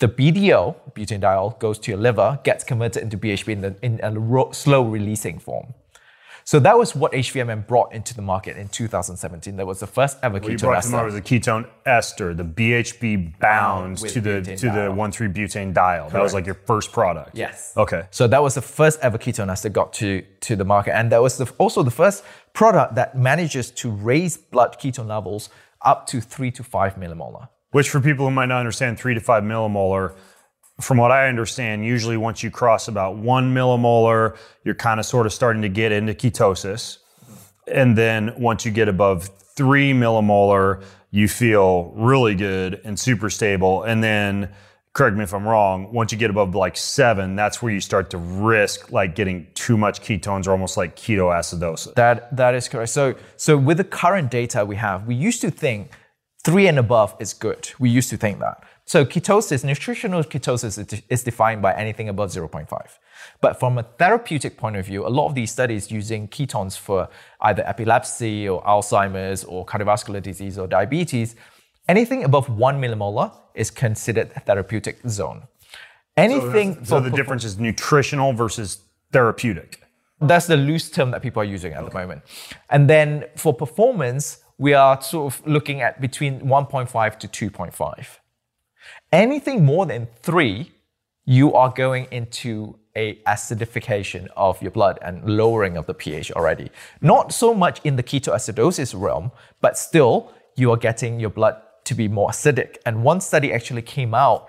The 0.00 0.08
BDO, 0.08 0.94
butanediol, 0.94 1.58
goes 1.60 1.78
to 1.80 1.90
your 1.92 2.00
liver, 2.00 2.40
gets 2.42 2.64
converted 2.64 3.04
into 3.04 3.16
BHB 3.16 3.48
in, 3.48 3.60
the, 3.60 3.76
in 3.82 4.00
a 4.02 4.18
ro- 4.18 4.50
slow 4.50 4.82
releasing 4.82 5.38
form. 5.38 5.74
So 6.44 6.58
that 6.60 6.76
was 6.76 6.94
what 6.96 7.12
HVMN 7.12 7.66
brought 7.68 7.92
into 7.92 8.14
the 8.14 8.22
market 8.22 8.56
in 8.56 8.68
2017. 8.68 9.56
That 9.56 9.66
was 9.66 9.80
the 9.80 9.86
first 9.86 10.18
ever 10.22 10.38
You 10.38 10.56
ketone 10.56 10.60
brought 10.60 10.82
them 10.82 10.94
ester. 10.94 10.96
over 10.98 11.06
as 11.08 11.14
a 11.14 11.20
ketone 11.20 11.68
ester, 11.86 12.34
the 12.34 12.44
BHB 12.44 13.38
bound 13.38 13.98
to 13.98 14.20
the 14.20 14.42
to 14.42 14.66
the 14.66 14.90
diol. 14.90 14.96
1,3 14.96 15.32
butane 15.32 15.72
diol. 15.72 16.10
That 16.10 16.22
was 16.22 16.34
like 16.34 16.46
your 16.46 16.56
first 16.66 16.90
product. 16.90 17.36
Yes. 17.36 17.72
Okay. 17.76 18.06
So 18.10 18.26
that 18.26 18.42
was 18.42 18.54
the 18.56 18.62
first 18.62 18.98
ever 19.02 19.18
ketone 19.18 19.50
ester 19.52 19.68
got 19.68 19.92
to, 19.94 20.22
to 20.40 20.56
the 20.56 20.64
market. 20.64 20.96
And 20.96 21.12
that 21.12 21.22
was 21.22 21.36
the, 21.38 21.48
also 21.58 21.84
the 21.84 21.92
first 21.92 22.24
product 22.54 22.96
that 22.96 23.16
manages 23.16 23.70
to 23.70 23.90
raise 23.90 24.36
blood 24.36 24.78
ketone 24.80 25.06
levels 25.06 25.48
up 25.84 26.06
to 26.08 26.20
three 26.20 26.50
to 26.52 26.62
five 26.62 26.96
millimolar. 26.96 27.48
Which, 27.70 27.88
for 27.88 28.00
people 28.00 28.26
who 28.26 28.30
might 28.30 28.46
not 28.46 28.58
understand, 28.58 28.98
three 28.98 29.14
to 29.14 29.20
five 29.20 29.42
millimolar, 29.42 30.14
from 30.80 30.98
what 30.98 31.10
I 31.10 31.28
understand, 31.28 31.84
usually 31.84 32.16
once 32.16 32.42
you 32.42 32.50
cross 32.50 32.88
about 32.88 33.16
one 33.16 33.54
millimolar, 33.54 34.36
you're 34.64 34.74
kind 34.74 35.00
of 35.00 35.06
sort 35.06 35.26
of 35.26 35.32
starting 35.32 35.62
to 35.62 35.68
get 35.68 35.92
into 35.92 36.12
ketosis. 36.12 36.98
And 37.66 37.96
then 37.96 38.34
once 38.38 38.66
you 38.66 38.72
get 38.72 38.88
above 38.88 39.30
three 39.56 39.92
millimolar, 39.92 40.82
you 41.10 41.28
feel 41.28 41.92
really 41.94 42.34
good 42.34 42.80
and 42.84 42.98
super 42.98 43.30
stable. 43.30 43.84
And 43.84 44.02
then, 44.02 44.50
correct 44.94 45.16
me 45.16 45.24
if 45.24 45.32
I'm 45.32 45.46
wrong, 45.46 45.92
once 45.92 46.12
you 46.12 46.18
get 46.18 46.30
above 46.30 46.54
like 46.54 46.76
seven, 46.76 47.34
that's 47.36 47.62
where 47.62 47.72
you 47.72 47.80
start 47.80 48.10
to 48.10 48.18
risk 48.18 48.92
like 48.92 49.14
getting 49.14 49.46
too 49.54 49.76
much 49.76 50.00
ketones 50.02 50.46
or 50.46 50.50
almost 50.52 50.76
like 50.76 50.96
ketoacidosis. 50.96 51.94
That 51.94 52.36
that 52.36 52.54
is 52.54 52.68
correct. 52.68 52.90
So 52.90 53.14
so 53.36 53.56
with 53.56 53.78
the 53.78 53.84
current 53.84 54.30
data 54.30 54.64
we 54.64 54.76
have, 54.76 55.06
we 55.06 55.14
used 55.14 55.40
to 55.42 55.50
think 55.50 55.90
three 56.44 56.66
and 56.66 56.78
above 56.78 57.14
is 57.20 57.32
good. 57.32 57.70
We 57.78 57.88
used 57.88 58.10
to 58.10 58.16
think 58.16 58.40
that. 58.40 58.64
So 58.84 59.04
ketosis, 59.04 59.64
nutritional 59.64 60.24
ketosis 60.24 60.76
is- 60.76 61.02
is 61.08 61.22
defined 61.22 61.62
by 61.62 61.72
anything 61.72 62.08
above 62.08 62.30
0.5. 62.32 62.98
But 63.40 63.60
from 63.60 63.78
a 63.78 63.84
therapeutic 63.84 64.56
point 64.58 64.76
of 64.76 64.84
view, 64.84 65.06
a 65.06 65.12
lot 65.18 65.26
of 65.28 65.34
these 65.36 65.52
studies 65.52 65.92
using 65.92 66.26
ketones 66.26 66.76
for 66.76 67.08
either 67.40 67.62
epilepsy 67.64 68.48
or 68.48 68.60
Alzheimer's 68.64 69.44
or 69.44 69.64
cardiovascular 69.64 70.20
disease 70.20 70.58
or 70.58 70.66
diabetes, 70.66 71.36
anything 71.88 72.24
above 72.24 72.48
one 72.48 72.80
millimolar 72.80 73.32
is 73.54 73.70
considered 73.70 74.30
a 74.36 74.40
therapeutic 74.40 74.98
zone. 75.08 75.42
Anything 76.16 76.84
So 76.84 76.96
for 76.96 77.00
the 77.00 77.10
difference 77.10 77.44
is 77.44 77.58
nutritional 77.58 78.32
versus 78.32 78.82
therapeutic. 79.12 79.80
that's 80.20 80.46
the 80.46 80.56
loose 80.56 80.90
term 80.90 81.10
that 81.10 81.22
people 81.22 81.42
are 81.42 81.50
using 81.56 81.72
at 81.72 81.84
the 81.84 81.92
moment. 81.92 82.22
And 82.70 82.88
then 82.88 83.24
for 83.36 83.52
performance, 83.52 84.38
we 84.58 84.74
are 84.74 85.00
sort 85.02 85.34
of 85.34 85.46
looking 85.46 85.80
at 85.80 86.00
between 86.00 86.40
1.5 86.40 87.18
to 87.18 87.50
2.5. 87.50 88.18
Anything 89.10 89.64
more 89.64 89.86
than 89.86 90.08
three, 90.22 90.72
you 91.24 91.54
are 91.54 91.70
going 91.70 92.06
into 92.10 92.78
a 92.94 93.16
acidification 93.26 94.28
of 94.36 94.60
your 94.60 94.70
blood 94.70 94.98
and 95.02 95.24
lowering 95.24 95.76
of 95.76 95.86
the 95.86 95.94
pH 95.94 96.30
already. 96.32 96.70
Not 97.00 97.32
so 97.32 97.54
much 97.54 97.80
in 97.84 97.96
the 97.96 98.02
ketoacidosis 98.02 98.98
realm, 98.98 99.32
but 99.60 99.78
still 99.78 100.32
you 100.56 100.70
are 100.70 100.76
getting 100.76 101.18
your 101.18 101.30
blood 101.30 101.56
to 101.84 101.94
be 101.94 102.08
more 102.08 102.30
acidic. 102.30 102.76
And 102.86 103.02
one 103.02 103.20
study 103.20 103.52
actually 103.52 103.82
came 103.82 104.14
out 104.14 104.48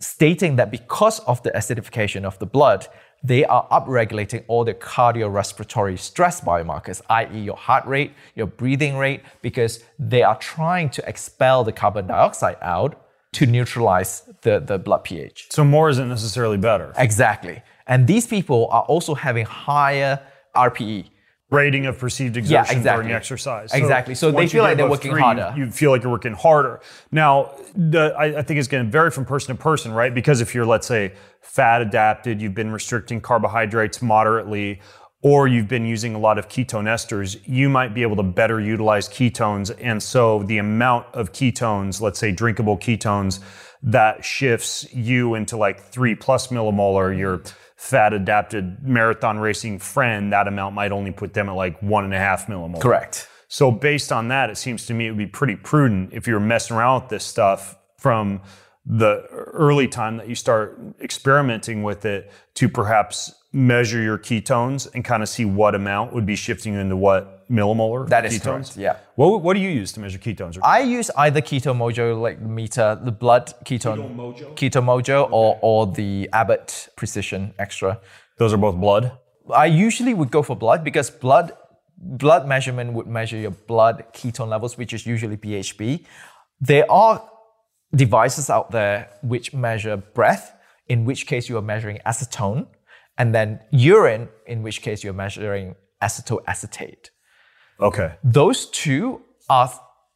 stating 0.00 0.56
that 0.56 0.70
because 0.70 1.20
of 1.20 1.42
the 1.42 1.50
acidification 1.52 2.24
of 2.24 2.38
the 2.38 2.46
blood, 2.46 2.86
they 3.22 3.44
are 3.46 3.66
upregulating 3.68 4.44
all 4.48 4.64
the 4.64 4.74
cardiorespiratory 4.74 5.98
stress 5.98 6.42
biomarkers, 6.42 7.00
i.e., 7.08 7.38
your 7.38 7.56
heart 7.56 7.86
rate, 7.86 8.12
your 8.34 8.46
breathing 8.46 8.98
rate, 8.98 9.22
because 9.40 9.82
they 9.98 10.22
are 10.22 10.38
trying 10.38 10.90
to 10.90 11.08
expel 11.08 11.64
the 11.64 11.72
carbon 11.72 12.06
dioxide 12.06 12.58
out 12.60 13.00
to 13.32 13.46
neutralize 13.46 14.22
the, 14.42 14.60
the 14.60 14.78
blood 14.78 15.04
pH. 15.04 15.48
So 15.50 15.64
more 15.64 15.88
isn't 15.88 16.08
necessarily 16.08 16.58
better. 16.58 16.92
Exactly. 16.98 17.62
And 17.86 18.06
these 18.06 18.26
people 18.26 18.68
are 18.70 18.82
also 18.82 19.14
having 19.14 19.46
higher 19.46 20.20
RPE. 20.54 21.10
Rating 21.54 21.86
of 21.86 21.98
perceived 21.98 22.36
exertion 22.36 22.78
exactly. 22.78 23.04
during 23.04 23.16
exercise. 23.16 23.72
Exactly. 23.72 24.14
So 24.14 24.30
they 24.30 24.46
feel 24.46 24.62
like 24.62 24.76
they're 24.76 24.88
working 24.88 25.12
three, 25.12 25.20
harder. 25.20 25.54
You, 25.56 25.70
feel 25.70 25.90
like 25.90 26.02
you're 26.02 26.12
working 26.12 26.34
harder. 26.34 26.80
Now, 27.12 27.52
the, 27.74 28.14
I, 28.18 28.38
I 28.38 28.42
think 28.42 28.58
it's 28.58 28.68
going 28.68 28.84
to 28.84 28.90
vary 28.90 29.10
from 29.10 29.24
person 29.24 29.56
to 29.56 29.62
person, 29.62 29.92
right? 29.92 30.14
Because 30.14 30.40
if 30.40 30.54
you're, 30.54 30.66
let's 30.66 30.86
say, 30.86 31.14
fat 31.40 31.82
adapted, 31.82 32.40
you've 32.40 32.54
been 32.54 32.72
restricting 32.72 33.20
carbohydrates 33.20 34.02
moderately, 34.02 34.80
or 35.24 35.48
you've 35.48 35.68
been 35.68 35.86
using 35.86 36.14
a 36.14 36.18
lot 36.18 36.38
of 36.38 36.48
ketone 36.48 36.84
esters, 36.84 37.40
you 37.46 37.70
might 37.70 37.94
be 37.94 38.02
able 38.02 38.16
to 38.16 38.22
better 38.22 38.60
utilize 38.60 39.08
ketones. 39.08 39.74
And 39.80 40.02
so 40.02 40.42
the 40.42 40.58
amount 40.58 41.06
of 41.14 41.32
ketones, 41.32 42.02
let's 42.02 42.18
say 42.18 42.30
drinkable 42.30 42.76
ketones, 42.76 43.40
that 43.82 44.22
shifts 44.22 44.86
you 44.92 45.34
into 45.34 45.56
like 45.56 45.80
three 45.80 46.14
plus 46.14 46.48
millimolar, 46.48 47.16
your 47.16 47.42
fat 47.84 48.14
adapted 48.14 48.82
marathon 48.82 49.38
racing 49.38 49.78
friend, 49.78 50.32
that 50.32 50.48
amount 50.48 50.74
might 50.74 50.90
only 50.90 51.10
put 51.10 51.34
them 51.34 51.50
at 51.50 51.52
like 51.52 51.78
one 51.82 52.02
and 52.02 52.14
a 52.14 52.18
half 52.18 52.46
millimolar. 52.46 52.80
Correct. 52.80 53.28
So 53.48 53.70
based 53.70 54.10
on 54.10 54.28
that, 54.28 54.48
it 54.48 54.56
seems 54.56 54.86
to 54.86 54.94
me 54.94 55.06
it 55.06 55.10
would 55.10 55.18
be 55.18 55.26
pretty 55.26 55.54
prudent 55.54 56.14
if 56.14 56.26
you're 56.26 56.40
messing 56.40 56.78
around 56.78 57.02
with 57.02 57.10
this 57.10 57.24
stuff 57.26 57.76
from 57.98 58.40
the 58.86 59.26
early 59.30 59.86
time 59.86 60.16
that 60.16 60.28
you 60.28 60.34
start 60.34 60.80
experimenting 61.02 61.82
with 61.82 62.06
it 62.06 62.32
to 62.54 62.70
perhaps 62.70 63.34
measure 63.52 64.00
your 64.00 64.16
ketones 64.16 64.88
and 64.94 65.04
kind 65.04 65.22
of 65.22 65.28
see 65.28 65.44
what 65.44 65.74
amount 65.74 66.14
would 66.14 66.24
be 66.24 66.36
shifting 66.36 66.72
you 66.72 66.80
into 66.80 66.96
what 66.96 67.33
millimolar 67.50 68.08
That 68.08 68.24
is 68.24 68.34
ketones. 68.38 68.42
correct. 68.42 68.76
Yeah. 68.76 68.96
What, 69.16 69.42
what 69.42 69.54
do 69.54 69.60
you 69.60 69.68
use 69.70 69.92
to 69.92 70.00
measure 70.00 70.18
ketones? 70.18 70.58
I 70.62 70.80
use 70.80 71.10
either 71.16 71.40
Keto 71.40 71.74
Mojo 71.74 72.20
like 72.20 72.40
meter, 72.40 72.98
the 73.02 73.12
blood 73.12 73.52
ketone, 73.64 73.98
Keto 74.56 74.82
Mojo, 74.82 75.28
or, 75.30 75.58
or 75.62 75.86
the 75.86 76.28
Abbott 76.32 76.88
Precision 76.96 77.54
Xtra. 77.58 77.98
Those 78.38 78.52
are 78.52 78.56
both 78.58 78.76
blood. 78.76 79.12
I 79.54 79.66
usually 79.66 80.14
would 80.14 80.30
go 80.30 80.42
for 80.42 80.56
blood 80.56 80.82
because 80.84 81.10
blood 81.10 81.52
blood 81.96 82.46
measurement 82.48 82.92
would 82.92 83.06
measure 83.06 83.36
your 83.36 83.52
blood 83.52 84.04
ketone 84.12 84.48
levels, 84.48 84.76
which 84.76 84.92
is 84.92 85.06
usually 85.06 85.36
BHB. 85.36 86.04
There 86.60 86.90
are 86.90 87.22
devices 87.94 88.50
out 88.50 88.70
there 88.70 89.08
which 89.22 89.54
measure 89.54 89.96
breath, 89.96 90.54
in 90.88 91.04
which 91.04 91.26
case 91.26 91.48
you 91.48 91.56
are 91.56 91.62
measuring 91.62 91.98
acetone, 92.04 92.66
and 93.16 93.34
then 93.34 93.60
urine, 93.70 94.28
in 94.46 94.62
which 94.62 94.82
case 94.82 95.04
you're 95.04 95.12
measuring 95.12 95.76
acetoacetate. 96.02 97.10
Okay. 97.80 98.14
Those 98.22 98.66
two 98.66 99.22
are 99.48 99.70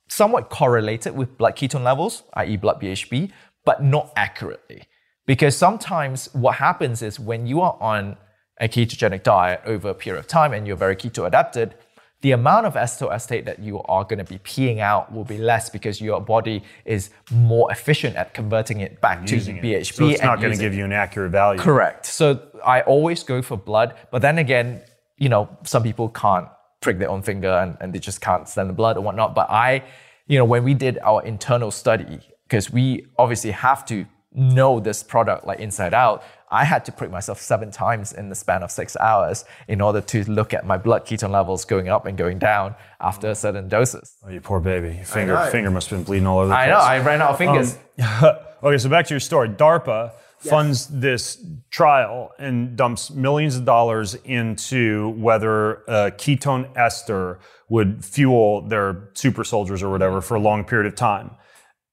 somewhat 0.08 0.48
correlated 0.50 1.16
with 1.16 1.36
blood 1.36 1.56
ketone 1.56 1.84
levels, 1.84 2.22
i.e., 2.34 2.56
blood 2.56 2.80
BHB, 2.80 3.30
but 3.64 3.82
not 3.82 4.12
accurately. 4.16 4.84
Because 5.26 5.56
sometimes 5.56 6.32
what 6.32 6.56
happens 6.56 7.02
is 7.02 7.20
when 7.20 7.46
you 7.46 7.60
are 7.60 7.76
on 7.80 8.16
a 8.60 8.68
ketogenic 8.68 9.22
diet 9.22 9.60
over 9.66 9.90
a 9.90 9.94
period 9.94 10.20
of 10.20 10.26
time 10.26 10.52
and 10.52 10.66
you're 10.66 10.76
very 10.76 10.96
keto 10.96 11.26
adapted, 11.26 11.74
the 12.20 12.32
amount 12.32 12.66
of 12.66 12.74
acetoacetate 12.74 13.44
that 13.44 13.60
you 13.60 13.80
are 13.82 14.02
going 14.02 14.18
to 14.18 14.24
be 14.24 14.38
peeing 14.38 14.78
out 14.78 15.12
will 15.12 15.24
be 15.24 15.38
less 15.38 15.70
because 15.70 16.00
your 16.00 16.20
body 16.20 16.64
is 16.84 17.10
more 17.30 17.70
efficient 17.70 18.16
at 18.16 18.34
converting 18.34 18.80
it 18.80 19.00
back 19.00 19.24
to 19.26 19.36
it. 19.36 19.62
BHB. 19.62 19.94
So 19.94 20.08
it's 20.08 20.22
not 20.22 20.40
going 20.40 20.52
to 20.52 20.58
give 20.58 20.74
you 20.74 20.84
an 20.84 20.92
accurate 20.92 21.30
value. 21.30 21.60
Correct. 21.60 22.06
So 22.06 22.40
I 22.64 22.80
always 22.80 23.22
go 23.22 23.40
for 23.40 23.56
blood, 23.56 23.94
but 24.10 24.22
then 24.22 24.38
again, 24.38 24.80
you 25.16 25.28
know, 25.28 25.48
some 25.62 25.82
people 25.82 26.08
can't 26.08 26.48
prick 26.80 26.98
their 26.98 27.10
own 27.10 27.22
finger 27.22 27.50
and, 27.50 27.76
and 27.80 27.92
they 27.92 27.98
just 27.98 28.20
can't 28.20 28.48
stand 28.48 28.68
the 28.68 28.74
blood 28.74 28.96
or 28.96 29.00
whatnot. 29.00 29.34
But 29.34 29.50
I, 29.50 29.84
you 30.26 30.38
know, 30.38 30.44
when 30.44 30.64
we 30.64 30.74
did 30.74 30.98
our 30.98 31.24
internal 31.24 31.70
study, 31.70 32.20
because 32.44 32.70
we 32.70 33.06
obviously 33.18 33.50
have 33.50 33.84
to 33.86 34.06
know 34.32 34.78
this 34.78 35.02
product 35.02 35.46
like 35.46 35.58
inside 35.58 35.94
out, 35.94 36.22
I 36.50 36.64
had 36.64 36.84
to 36.86 36.92
prick 36.92 37.10
myself 37.10 37.40
seven 37.40 37.70
times 37.70 38.12
in 38.12 38.28
the 38.28 38.34
span 38.34 38.62
of 38.62 38.70
six 38.70 38.96
hours 38.96 39.44
in 39.66 39.80
order 39.80 40.00
to 40.00 40.30
look 40.30 40.54
at 40.54 40.64
my 40.64 40.78
blood 40.78 41.04
ketone 41.04 41.30
levels 41.30 41.64
going 41.64 41.88
up 41.88 42.06
and 42.06 42.16
going 42.16 42.38
down 42.38 42.74
after 43.00 43.34
certain 43.34 43.68
doses. 43.68 44.16
Oh, 44.24 44.30
you 44.30 44.40
poor 44.40 44.60
baby. 44.60 44.96
Your 44.96 45.04
finger, 45.04 45.48
finger 45.50 45.70
must 45.70 45.90
have 45.90 45.98
been 45.98 46.04
bleeding 46.04 46.26
all 46.26 46.38
over 46.38 46.48
the 46.48 46.54
I 46.54 46.66
place. 46.66 46.72
know, 46.72 46.80
I 46.80 46.98
ran 47.00 47.20
out 47.22 47.30
of 47.30 47.38
fingers. 47.38 47.76
Um, 48.22 48.36
okay, 48.62 48.78
so 48.78 48.88
back 48.88 49.06
to 49.06 49.14
your 49.14 49.20
story. 49.20 49.48
DARPA 49.50 50.12
funds 50.38 50.86
this 50.86 51.44
trial 51.70 52.30
and 52.38 52.76
dumps 52.76 53.10
millions 53.10 53.56
of 53.56 53.64
dollars 53.64 54.14
into 54.24 55.10
whether 55.10 55.82
a 55.88 56.10
ketone 56.12 56.68
ester 56.76 57.40
would 57.68 58.04
fuel 58.04 58.62
their 58.62 59.10
super 59.14 59.44
soldiers 59.44 59.82
or 59.82 59.90
whatever 59.90 60.20
for 60.20 60.36
a 60.36 60.40
long 60.40 60.64
period 60.64 60.86
of 60.86 60.96
time. 60.96 61.30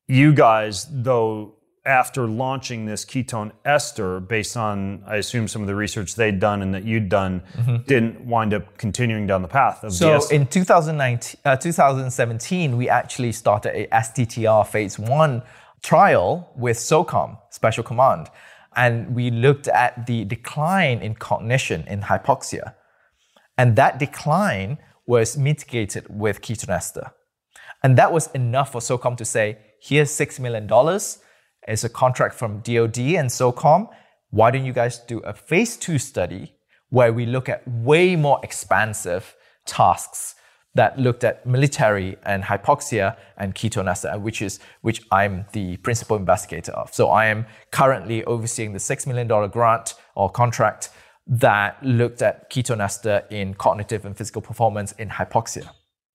You 0.07 0.33
guys, 0.33 0.87
though, 0.91 1.55
after 1.85 2.27
launching 2.27 2.85
this 2.85 3.05
ketone 3.05 3.51
ester, 3.63 4.19
based 4.19 4.57
on, 4.57 5.03
I 5.05 5.17
assume, 5.17 5.47
some 5.47 5.61
of 5.61 5.67
the 5.67 5.75
research 5.75 6.15
they'd 6.15 6.39
done 6.39 6.61
and 6.61 6.73
that 6.73 6.83
you'd 6.83 7.09
done, 7.09 7.43
didn't 7.87 8.25
wind 8.25 8.53
up 8.53 8.77
continuing 8.77 9.27
down 9.27 9.41
the 9.41 9.47
path 9.47 9.83
of 9.83 9.91
the 9.91 9.95
So 9.97 10.13
ester. 10.13 10.35
in 10.35 10.47
2019, 10.47 11.41
uh, 11.45 11.55
2017, 11.57 12.77
we 12.77 12.89
actually 12.89 13.31
started 13.31 13.75
a 13.75 13.87
STTR 13.87 14.65
phase 14.67 14.97
one 14.97 15.43
trial 15.85 16.49
with 16.55 16.77
SOCOM, 16.77 17.37
Special 17.51 17.83
Command. 17.83 18.29
And 18.75 19.15
we 19.15 19.29
looked 19.29 19.67
at 19.67 20.07
the 20.07 20.25
decline 20.25 20.99
in 20.99 21.13
cognition 21.15 21.85
in 21.87 22.01
hypoxia. 22.01 22.73
And 23.57 23.75
that 23.75 23.99
decline 23.99 24.79
was 25.05 25.37
mitigated 25.37 26.05
with 26.09 26.41
ketone 26.41 26.69
ester. 26.69 27.11
And 27.83 27.97
that 27.97 28.11
was 28.11 28.27
enough 28.31 28.71
for 28.71 28.81
SOCOM 28.81 29.15
to 29.17 29.25
say, 29.25 29.59
here's 29.79 30.09
$6 30.09 30.39
million. 30.39 30.67
It's 31.67 31.83
a 31.83 31.89
contract 31.89 32.33
from 32.33 32.59
DoD 32.61 32.97
and 33.21 33.29
SOCOM. 33.29 33.87
Why 34.31 34.51
don't 34.51 34.65
you 34.65 34.73
guys 34.73 34.99
do 34.99 35.19
a 35.19 35.33
phase 35.33 35.77
two 35.77 35.99
study 35.99 36.55
where 36.89 37.13
we 37.13 37.25
look 37.25 37.47
at 37.47 37.65
way 37.67 38.15
more 38.15 38.39
expansive 38.43 39.35
tasks 39.65 40.34
that 40.75 40.99
looked 40.99 41.23
at 41.23 41.45
military 41.45 42.17
and 42.23 42.43
hypoxia 42.43 43.17
and 43.37 43.55
ketone 43.55 43.89
ester, 43.89 44.19
which 44.19 44.41
is 44.41 44.59
which 44.81 45.01
I'm 45.11 45.45
the 45.53 45.77
principal 45.77 46.17
investigator 46.17 46.73
of. 46.73 46.93
So 46.93 47.09
I 47.09 47.25
am 47.25 47.45
currently 47.71 48.23
overseeing 48.25 48.73
the 48.73 48.79
$6 48.79 49.07
million 49.07 49.49
grant 49.49 49.95
or 50.15 50.29
contract 50.29 50.89
that 51.27 51.81
looked 51.83 52.21
at 52.21 52.51
ketone 52.51 52.81
ester 52.81 53.23
in 53.31 53.53
cognitive 53.55 54.05
and 54.05 54.15
physical 54.15 54.41
performance 54.41 54.91
in 54.93 55.09
hypoxia. 55.09 55.69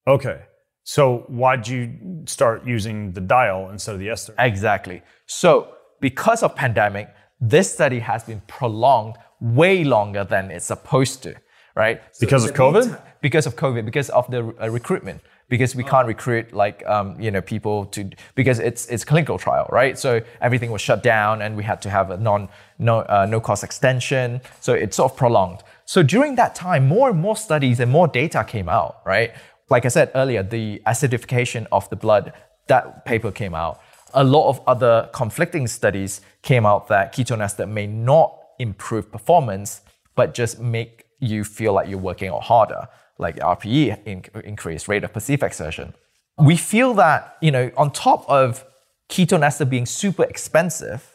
okay. 0.07 0.43
So 0.85 1.25
why'd 1.29 1.69
you 1.69 2.23
start 2.27 2.67
using 2.67 3.13
the 3.13 3.21
diol 3.21 3.71
instead 3.71 3.95
of 3.95 4.01
the 4.01 4.09
ester? 4.11 4.35
Exactly. 4.39 5.03
So, 5.27 5.75
because 6.01 6.43
of 6.43 6.57
pandemic, 6.57 7.15
this 7.41 7.73
study 7.73 7.99
has 8.01 8.25
been 8.25 8.41
prolonged 8.49 9.17
way 9.41 9.85
longer 9.85 10.25
than 10.25 10.51
it's 10.51 10.65
supposed 10.67 11.23
to, 11.25 11.35
right? 11.75 12.01
So 12.13 12.21
Because 12.21 12.45
of 12.45 12.55
COVID? 12.55 12.83
lead 12.85 12.91
time- 12.91 12.99
Because 13.21 13.47
of 13.47 13.55
COVID, 13.57 13.85
because 13.85 14.09
of 14.11 14.31
the 14.31 14.41
uh, 14.63 14.71
recruitment, 14.71 15.21
because 15.51 15.75
we 15.77 15.85
can't 15.85 16.07
recruit 16.07 16.53
like 16.55 16.83
um, 16.87 17.21
you 17.21 17.31
know 17.31 17.43
people 17.43 17.85
to 17.95 18.01
because 18.35 18.59
it's 18.69 18.87
it's 18.87 19.05
clinical 19.05 19.37
trial, 19.39 19.67
right? 19.71 19.99
So 19.99 20.21
everything 20.41 20.71
was 20.73 20.81
shut 20.81 21.03
down, 21.03 21.43
and 21.43 21.55
we 21.57 21.65
had 21.65 21.83
to 21.83 21.91
have 21.91 22.11
a 22.11 22.17
non 22.17 22.49
no 22.79 23.01
uh, 23.01 23.27
no 23.29 23.41
cost 23.41 23.63
extension. 23.63 24.41
So 24.61 24.73
it's 24.73 24.97
sort 24.97 25.13
of 25.13 25.19
prolonged. 25.19 25.61
So 25.85 26.03
during 26.03 26.37
that 26.37 26.55
time, 26.55 26.89
more 26.89 27.11
and 27.11 27.21
more 27.21 27.37
studies 27.37 27.81
and 27.81 27.91
more 27.91 28.09
data 28.09 28.43
came 28.45 28.69
out, 28.71 28.95
right? 29.05 29.33
Like 29.69 29.85
I 29.85 29.89
said 29.91 30.11
earlier, 30.15 30.43
the 30.43 30.81
acidification 30.87 31.67
of 31.71 31.89
the 31.91 31.97
blood 31.97 32.33
that 32.69 33.05
paper 33.05 33.31
came 33.33 33.55
out 33.55 33.81
a 34.15 34.25
lot 34.25 34.49
of 34.49 34.61
other 34.67 35.09
conflicting 35.13 35.67
studies 35.69 36.21
came 36.43 36.67
out 36.67 36.89
that 36.89 37.15
ketone 37.15 37.41
ester 37.45 37.67
may 37.67 37.87
not 37.87 38.37
improve 38.59 39.11
performance, 39.13 39.83
but 40.17 40.35
just 40.35 40.59
make 40.59 41.00
you 41.21 41.45
feel 41.45 41.73
like 41.73 41.89
you're 41.89 41.99
working 41.99 42.29
out 42.29 42.43
harder, 42.45 42.89
like 43.19 43.37
RPE, 43.37 44.07
in, 44.07 44.25
increased 44.45 44.89
rate 44.89 45.05
of 45.05 45.13
perceived 45.13 45.43
exertion. 45.43 45.95
We 46.39 46.57
feel 46.57 46.95
that, 46.95 47.37
you 47.41 47.51
know, 47.51 47.71
on 47.77 47.93
top 47.93 48.29
of 48.29 48.65
ketone 49.09 49.43
ester 49.43 49.65
being 49.65 49.87
super 49.87 50.25
expensive, 50.25 51.15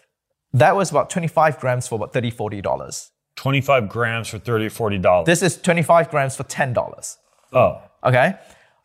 that 0.54 0.76
was 0.76 0.92
about 0.92 1.10
25 1.10 1.60
grams 1.60 1.88
for 1.88 1.96
about 1.96 2.14
30 2.14 2.32
$40. 2.32 3.10
25 3.36 3.90
grams 3.90 4.30
for 4.30 4.40
30 4.40 4.68
$40. 4.68 5.26
This 5.26 5.42
is 5.42 5.58
25 5.58 6.10
grams 6.10 6.36
for 6.36 6.44
$10. 6.44 7.18
oh. 7.54 7.82
Okay? 8.04 8.36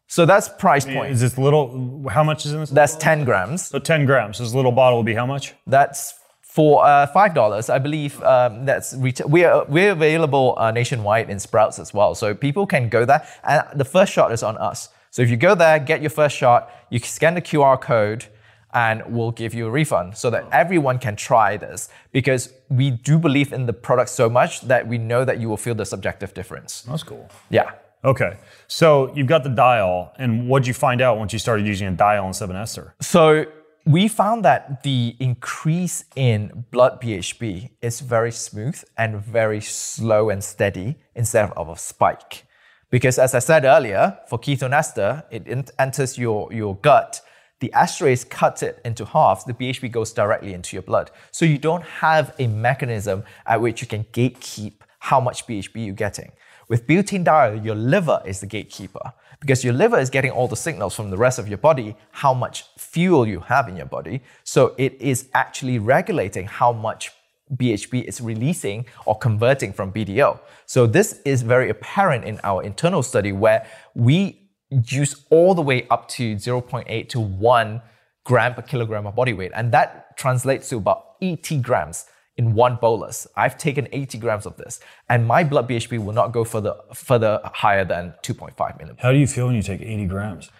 So 0.07 0.27
that's 0.27 0.49
price 0.49 0.85
point. 0.85 1.13
Is 1.13 1.21
this 1.21 1.39
little, 1.39 2.09
how 2.09 2.25
much 2.25 2.45
is 2.45 2.53
in 2.53 2.59
this? 2.61 2.71
That's 2.71 2.97
10 2.97 3.25
grams. 3.25 3.67
So 3.67 3.79
10 3.79 4.07
grams. 4.07 4.39
This 4.39 4.53
little 4.53 4.73
bottle 4.73 4.99
will 4.99 5.05
be 5.05 5.15
how 5.15 5.27
much? 5.27 5.55
That's 5.69 6.15
for 6.51 6.85
uh, 6.85 7.07
five 7.07 7.33
dollars. 7.33 7.71
I 7.71 7.79
believe 7.79 8.21
um, 8.25 8.65
that's 8.67 8.95
retail. 8.95 9.29
We 9.29 9.45
are 9.45 9.65
we're 9.69 9.93
available 9.93 10.55
uh, 10.59 10.73
nationwide 10.73 11.31
in 11.31 11.39
Sprouts 11.39 11.79
as 11.79 11.95
well, 11.95 12.15
so 12.15 12.35
people 12.35 12.67
can 12.67 12.89
go 12.89 13.05
there. 13.05 13.25
And 13.45 13.63
the 13.75 13.85
first 13.85 14.13
shot 14.13 14.33
is 14.33 14.43
on 14.43 14.59
us. 14.59 14.89
So 15.13 15.23
if 15.23 15.31
you 15.31 15.37
go 15.37 15.55
there, 15.55 15.79
get 15.79 16.01
your 16.01 16.11
first 16.11 16.37
shot, 16.37 16.71
you 16.91 16.99
scan 16.99 17.35
the 17.35 17.43
QR 17.43 17.81
code, 17.81 18.27
and 18.75 19.03
we'll 19.07 19.31
give 19.31 19.55
you 19.55 19.67
a 19.67 19.71
refund 19.71 20.17
so 20.17 20.29
that 20.31 20.45
everyone 20.51 20.99
can 20.99 21.15
try 21.15 21.57
this. 21.57 21.89
Because 22.11 22.53
we 22.69 22.91
do 22.91 23.17
believe 23.19 23.53
in 23.53 23.67
the 23.67 23.73
product 23.73 24.11
so 24.11 24.29
much 24.29 24.63
that 24.63 24.89
we 24.89 24.99
know 24.99 25.25
that 25.25 25.41
you 25.41 25.49
will 25.49 25.57
feel 25.57 25.77
the 25.77 25.87
subjective 25.87 26.35
difference. 26.35 26.83
That's 26.83 27.05
cool. 27.05 27.31
Yeah. 27.49 27.71
Okay. 28.05 28.39
So 28.67 29.13
you've 29.15 29.29
got 29.29 29.45
the 29.45 29.51
diol, 29.51 30.11
and 30.19 30.49
what'd 30.49 30.67
you 30.67 30.75
find 30.75 31.01
out 31.01 31.17
once 31.17 31.33
you 31.33 31.39
started 31.39 31.65
using 31.65 31.87
a 31.87 31.93
diol 31.93 32.27
instead 32.27 32.45
of 32.45 32.51
an 32.51 32.57
ester? 32.57 32.95
So 33.01 33.47
we 33.87 34.09
found 34.09 34.45
that 34.45 34.83
the 34.83 35.17
increase 35.19 36.05
in 36.15 36.67
blood 36.71 37.01
BHB 37.01 37.71
is 37.81 38.01
very 38.01 38.33
smooth 38.33 38.83
and 38.97 39.21
very 39.21 39.61
slow 39.61 40.29
and 40.29 40.45
steady 40.45 40.97
instead 41.15 41.51
of 41.57 41.69
a 41.69 41.77
spike. 41.77 42.45
Because 42.91 43.19
as 43.19 43.35
I 43.35 43.39
said 43.39 43.65
earlier, 43.65 44.19
for 44.29 44.39
ketone 44.39 44.73
ester, 44.73 45.25
it 45.31 45.73
enters 45.79 46.19
your, 46.19 46.53
your 46.53 46.77
gut. 46.77 47.23
The 47.61 47.73
esterase 47.75 48.29
cuts 48.29 48.63
it 48.63 48.81
into 48.85 49.05
half. 49.05 49.47
The 49.47 49.55
BHB 49.55 49.93
goes 49.93 50.13
directly 50.13 50.53
into 50.53 50.77
your 50.77 50.83
blood. 50.83 51.11
So 51.31 51.45
you 51.45 51.59
don't 51.59 51.85
have 51.85 52.35
a 52.39 52.47
mechanism 52.49 53.25
at 53.47 53.61
which 53.61 53.81
you 53.81 53.87
can 53.87 54.05
gatekeep 54.13 54.75
how 54.99 55.21
much 55.21 55.47
BHB 55.47 55.87
you're 55.87 55.95
getting. 55.95 56.33
With 56.69 56.87
butanediol, 56.87 57.65
your 57.65 57.75
liver 57.75 58.23
is 58.27 58.41
the 58.41 58.47
gatekeeper 58.47 59.13
because 59.41 59.65
your 59.65 59.73
liver 59.73 59.99
is 59.99 60.11
getting 60.11 60.31
all 60.31 60.49
the 60.49 60.57
signals 60.57 60.95
from 60.95 61.11
the 61.11 61.17
rest 61.17 61.39
of 61.39 61.49
your 61.49 61.59
body, 61.59 61.97
how 62.13 62.35
much 62.35 62.65
fuel 62.77 63.27
you 63.27 63.41
have 63.41 63.69
in 63.69 63.77
your 63.77 63.87
body. 63.87 64.23
So 64.45 64.75
it 64.77 65.01
is 65.01 65.29
actually 65.35 65.79
regulating 65.79 66.47
how 66.47 66.73
much 66.73 67.11
BHB 67.57 68.05
is 68.05 68.21
releasing 68.21 68.87
or 69.07 69.19
converting 69.19 69.73
from 69.73 69.93
BDO. 69.93 70.39
So 70.67 70.87
this 70.87 71.21
is 71.25 71.43
very 71.43 71.71
apparent 71.71 72.25
in 72.25 72.39
our 72.45 72.63
internal 72.63 73.03
study 73.03 73.33
where 73.33 73.67
we 73.95 74.51
use 74.71 75.25
all 75.31 75.55
the 75.55 75.63
way 75.63 75.87
up 75.89 76.09
to 76.09 76.37
0.8 76.37 77.09
to 77.09 77.21
1 77.21 77.83
gram 78.25 78.55
per 78.55 78.63
kilogram 78.63 79.07
of 79.07 79.17
body 79.17 79.33
weight. 79.33 79.51
And 79.55 79.73
that 79.73 80.17
translates 80.17 80.69
to 80.69 80.77
about 80.77 81.17
80 81.21 81.59
grams 81.59 82.07
in 82.41 82.55
one 82.55 82.77
bolus. 82.81 83.27
I've 83.37 83.59
taken 83.59 83.87
80 83.93 84.17
grams 84.19 84.47
of 84.47 84.57
this, 84.57 84.81
and 85.11 85.27
my 85.27 85.45
blood 85.45 85.69
BHB 85.69 86.03
will 86.05 86.15
not 86.21 86.29
go 86.33 86.43
further 86.53 86.75
further 86.95 87.33
higher 87.45 87.85
than 87.85 88.15
2.5 88.23 88.79
millimeters. 88.79 89.03
How 89.03 89.13
do 89.13 89.19
you 89.19 89.27
feel 89.27 89.47
when 89.49 89.57
you 89.57 89.63
take 89.63 89.83
80 89.83 90.07
grams? 90.07 90.51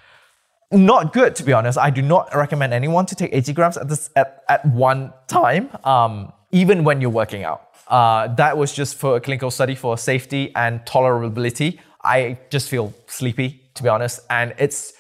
Not 0.71 1.15
good, 1.15 1.35
to 1.37 1.43
be 1.43 1.55
honest. 1.55 1.79
I 1.79 1.91
do 1.99 2.03
not 2.03 2.25
recommend 2.45 2.75
anyone 2.75 3.07
to 3.07 3.15
take 3.15 3.31
80 3.33 3.53
grams 3.55 3.77
at 3.79 3.89
this 3.89 4.11
at, 4.15 4.45
at 4.49 4.65
one 4.67 5.13
time, 5.27 5.71
um, 5.85 6.33
even 6.53 6.85
when 6.85 7.01
you're 7.01 7.17
working 7.23 7.45
out. 7.45 7.63
Uh, 7.89 8.29
that 8.43 8.57
was 8.57 8.73
just 8.81 8.93
for 8.97 9.17
a 9.17 9.21
clinical 9.21 9.51
study 9.51 9.75
for 9.75 9.97
safety 9.97 10.53
and 10.55 10.81
tolerability. 10.85 11.79
I 12.05 12.39
just 12.51 12.69
feel 12.69 12.93
sleepy, 13.07 13.49
to 13.75 13.83
be 13.83 13.89
honest, 13.89 14.21
and 14.29 14.55
it's 14.59 14.93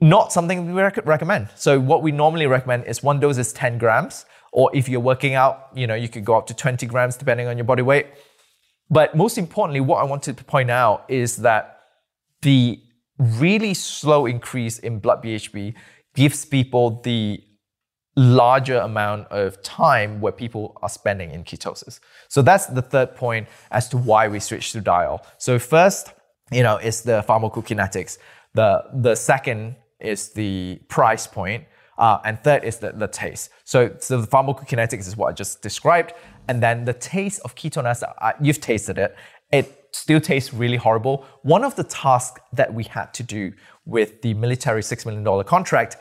not 0.00 0.32
something 0.32 0.72
we 0.74 0.80
rec- 0.80 1.06
recommend. 1.06 1.48
So 1.56 1.80
what 1.80 2.02
we 2.02 2.12
normally 2.12 2.46
recommend 2.46 2.84
is 2.84 3.02
one 3.02 3.20
dose 3.20 3.38
is 3.38 3.52
10 3.52 3.78
grams. 3.78 4.26
Or 4.52 4.70
if 4.74 4.88
you're 4.88 5.00
working 5.00 5.34
out, 5.34 5.68
you 5.74 5.86
know, 5.86 5.94
you 5.94 6.08
could 6.08 6.24
go 6.24 6.36
up 6.36 6.46
to 6.48 6.54
20 6.54 6.86
grams 6.86 7.16
depending 7.16 7.46
on 7.46 7.56
your 7.56 7.64
body 7.64 7.82
weight. 7.82 8.06
But 8.90 9.16
most 9.16 9.38
importantly, 9.38 9.80
what 9.80 9.98
I 9.98 10.04
wanted 10.04 10.36
to 10.38 10.44
point 10.44 10.70
out 10.70 11.04
is 11.08 11.36
that 11.38 11.80
the 12.42 12.80
really 13.18 13.74
slow 13.74 14.26
increase 14.26 14.78
in 14.78 14.98
blood 14.98 15.22
BHB 15.22 15.74
gives 16.14 16.44
people 16.44 17.00
the 17.02 17.42
larger 18.16 18.78
amount 18.78 19.28
of 19.28 19.62
time 19.62 20.20
where 20.20 20.32
people 20.32 20.76
are 20.82 20.88
spending 20.88 21.30
in 21.30 21.44
ketosis. 21.44 22.00
So 22.28 22.42
that's 22.42 22.66
the 22.66 22.82
third 22.82 23.14
point 23.14 23.48
as 23.70 23.88
to 23.90 23.96
why 23.96 24.28
we 24.28 24.40
switched 24.40 24.72
to 24.72 24.82
diol. 24.82 25.20
So 25.38 25.58
first, 25.58 26.12
you 26.50 26.62
know, 26.62 26.76
is 26.76 27.02
the 27.02 27.24
pharmacokinetics. 27.28 28.18
The 28.54 28.84
the 28.92 29.14
second 29.14 29.76
is 30.00 30.30
the 30.30 30.80
price 30.88 31.26
point. 31.26 31.64
Uh, 32.00 32.18
and 32.24 32.42
third 32.42 32.64
is 32.64 32.78
the, 32.78 32.92
the 32.92 33.06
taste. 33.06 33.50
So, 33.64 33.94
so 33.98 34.20
the 34.20 34.26
pharmacokinetics 34.26 35.06
is 35.06 35.18
what 35.18 35.28
I 35.28 35.32
just 35.32 35.60
described. 35.60 36.14
And 36.48 36.62
then 36.62 36.86
the 36.86 36.94
taste 36.94 37.40
of 37.44 37.54
ketone 37.54 37.84
ester, 37.84 38.06
uh, 38.22 38.32
you've 38.40 38.60
tasted 38.60 38.96
it. 38.96 39.14
It 39.52 39.88
still 39.92 40.18
tastes 40.18 40.54
really 40.54 40.78
horrible. 40.78 41.26
One 41.42 41.62
of 41.62 41.76
the 41.76 41.84
tasks 41.84 42.40
that 42.54 42.72
we 42.72 42.84
had 42.84 43.12
to 43.14 43.22
do 43.22 43.52
with 43.84 44.22
the 44.22 44.32
military 44.32 44.80
$6 44.80 45.04
million 45.04 45.44
contract 45.44 45.98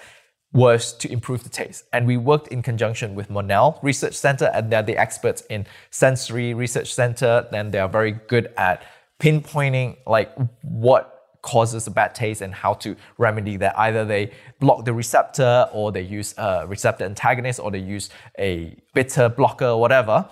was 0.54 0.94
to 0.94 1.12
improve 1.12 1.44
the 1.44 1.50
taste. 1.50 1.84
And 1.92 2.08
we 2.08 2.16
worked 2.16 2.48
in 2.48 2.62
conjunction 2.64 3.14
with 3.14 3.30
Monell 3.30 3.78
Research 3.84 4.16
Center, 4.16 4.46
and 4.54 4.72
they're 4.72 4.82
the 4.82 4.98
experts 4.98 5.44
in 5.50 5.68
sensory 5.92 6.54
research 6.54 6.94
center. 6.94 7.46
Then 7.52 7.72
they 7.72 7.80
are 7.80 7.90
very 7.90 8.14
good 8.14 8.54
at 8.58 8.84
pinpointing 9.20 9.98
like 10.08 10.32
what 10.62 11.19
causes 11.42 11.88
a 11.88 11.92
bad 11.92 12.16
taste 12.16 12.42
and 12.42 12.54
how 12.54 12.74
to 12.74 12.96
remedy 13.18 13.58
that. 13.58 13.78
Either 13.78 14.06
they 14.06 14.32
block 14.60 14.86
the 14.86 14.94
receptor 14.94 15.68
or 15.74 15.92
they 15.92 16.02
use 16.02 16.34
a 16.38 16.66
receptor 16.68 17.06
antagonist 17.06 17.60
or 17.60 17.72
they 17.72 17.80
use 17.80 18.10
a 18.38 18.76
bitter 18.94 19.30
blocker 19.30 19.66
or 19.66 19.80
whatever. 19.80 20.30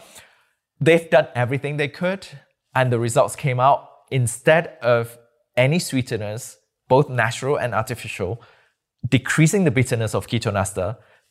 They've 0.80 1.10
done 1.10 1.28
everything 1.36 1.78
they 1.78 1.88
could 1.88 2.28
and 2.76 2.91
the 2.91 2.99
results 2.99 3.36
came 3.36 3.60
out 3.60 3.89
instead 4.12 4.78
of 4.82 5.18
any 5.55 5.80
sweeteners, 5.80 6.58
both 6.88 7.10
natural 7.10 7.58
and 7.58 7.74
artificial, 7.74 8.41
decreasing 9.08 9.64
the 9.64 9.72
bitterness 9.72 10.14
of 10.14 10.28
ketone 10.28 10.55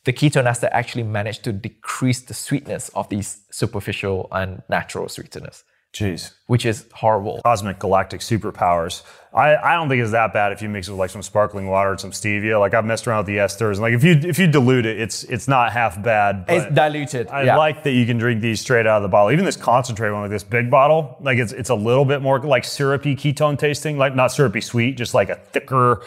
the 0.07 0.13
ketone 0.13 0.45
ester 0.45 0.69
actually 0.71 1.03
managed 1.03 1.43
to 1.43 1.51
decrease 1.51 2.21
the 2.21 2.33
sweetness 2.33 2.89
of 2.89 3.09
these 3.09 3.41
superficial 3.51 4.27
and 4.31 4.61
natural 4.69 5.09
sweeteners. 5.09 5.63
Jeez. 5.97 6.31
Which 6.45 6.63
is 6.63 6.85
horrible. 6.93 7.41
Cosmic 7.43 7.79
galactic 7.79 8.21
superpowers. 8.21 9.01
I, 9.33 9.55
I 9.55 9.73
don't 9.73 9.89
think 9.89 10.01
it's 10.01 10.11
that 10.11 10.31
bad 10.31 10.51
if 10.51 10.61
you 10.61 10.69
mix 10.69 10.87
it 10.87 10.91
with 10.91 10.99
like 10.99 11.09
some 11.09 11.23
sparkling 11.23 11.67
water 11.67 11.89
and 11.89 11.99
some 11.99 12.11
stevia. 12.11 12.59
Like 12.59 12.75
I've 12.75 12.85
messed 12.85 13.07
around 13.07 13.25
with 13.25 13.27
the 13.27 13.37
esters, 13.37 13.73
and 13.73 13.81
like 13.81 13.93
if 13.93 14.03
you 14.03 14.11
if 14.11 14.37
you 14.37 14.45
dilute 14.45 14.85
it, 14.85 14.99
it's 14.99 15.23
it's 15.23 15.47
not 15.47 15.71
half 15.71 16.01
bad. 16.01 16.45
It's 16.47 16.71
diluted. 16.73 17.29
I 17.29 17.43
yeah. 17.43 17.57
like 17.57 17.83
that 17.83 17.91
you 17.91 18.05
can 18.05 18.19
drink 18.19 18.41
these 18.41 18.61
straight 18.61 18.85
out 18.85 18.97
of 18.97 19.03
the 19.03 19.09
bottle. 19.09 19.31
Even 19.31 19.43
this 19.43 19.57
concentrate 19.57 20.11
one, 20.11 20.21
like 20.21 20.29
this 20.29 20.43
big 20.43 20.69
bottle, 20.69 21.17
like 21.19 21.39
it's 21.39 21.51
it's 21.51 21.71
a 21.71 21.75
little 21.75 22.05
bit 22.05 22.21
more 22.21 22.39
like 22.39 22.63
syrupy 22.63 23.15
ketone 23.15 23.57
tasting, 23.57 23.97
like 23.97 24.13
not 24.13 24.31
syrupy 24.31 24.61
sweet, 24.61 24.97
just 24.97 25.15
like 25.15 25.29
a 25.29 25.35
thicker. 25.35 26.03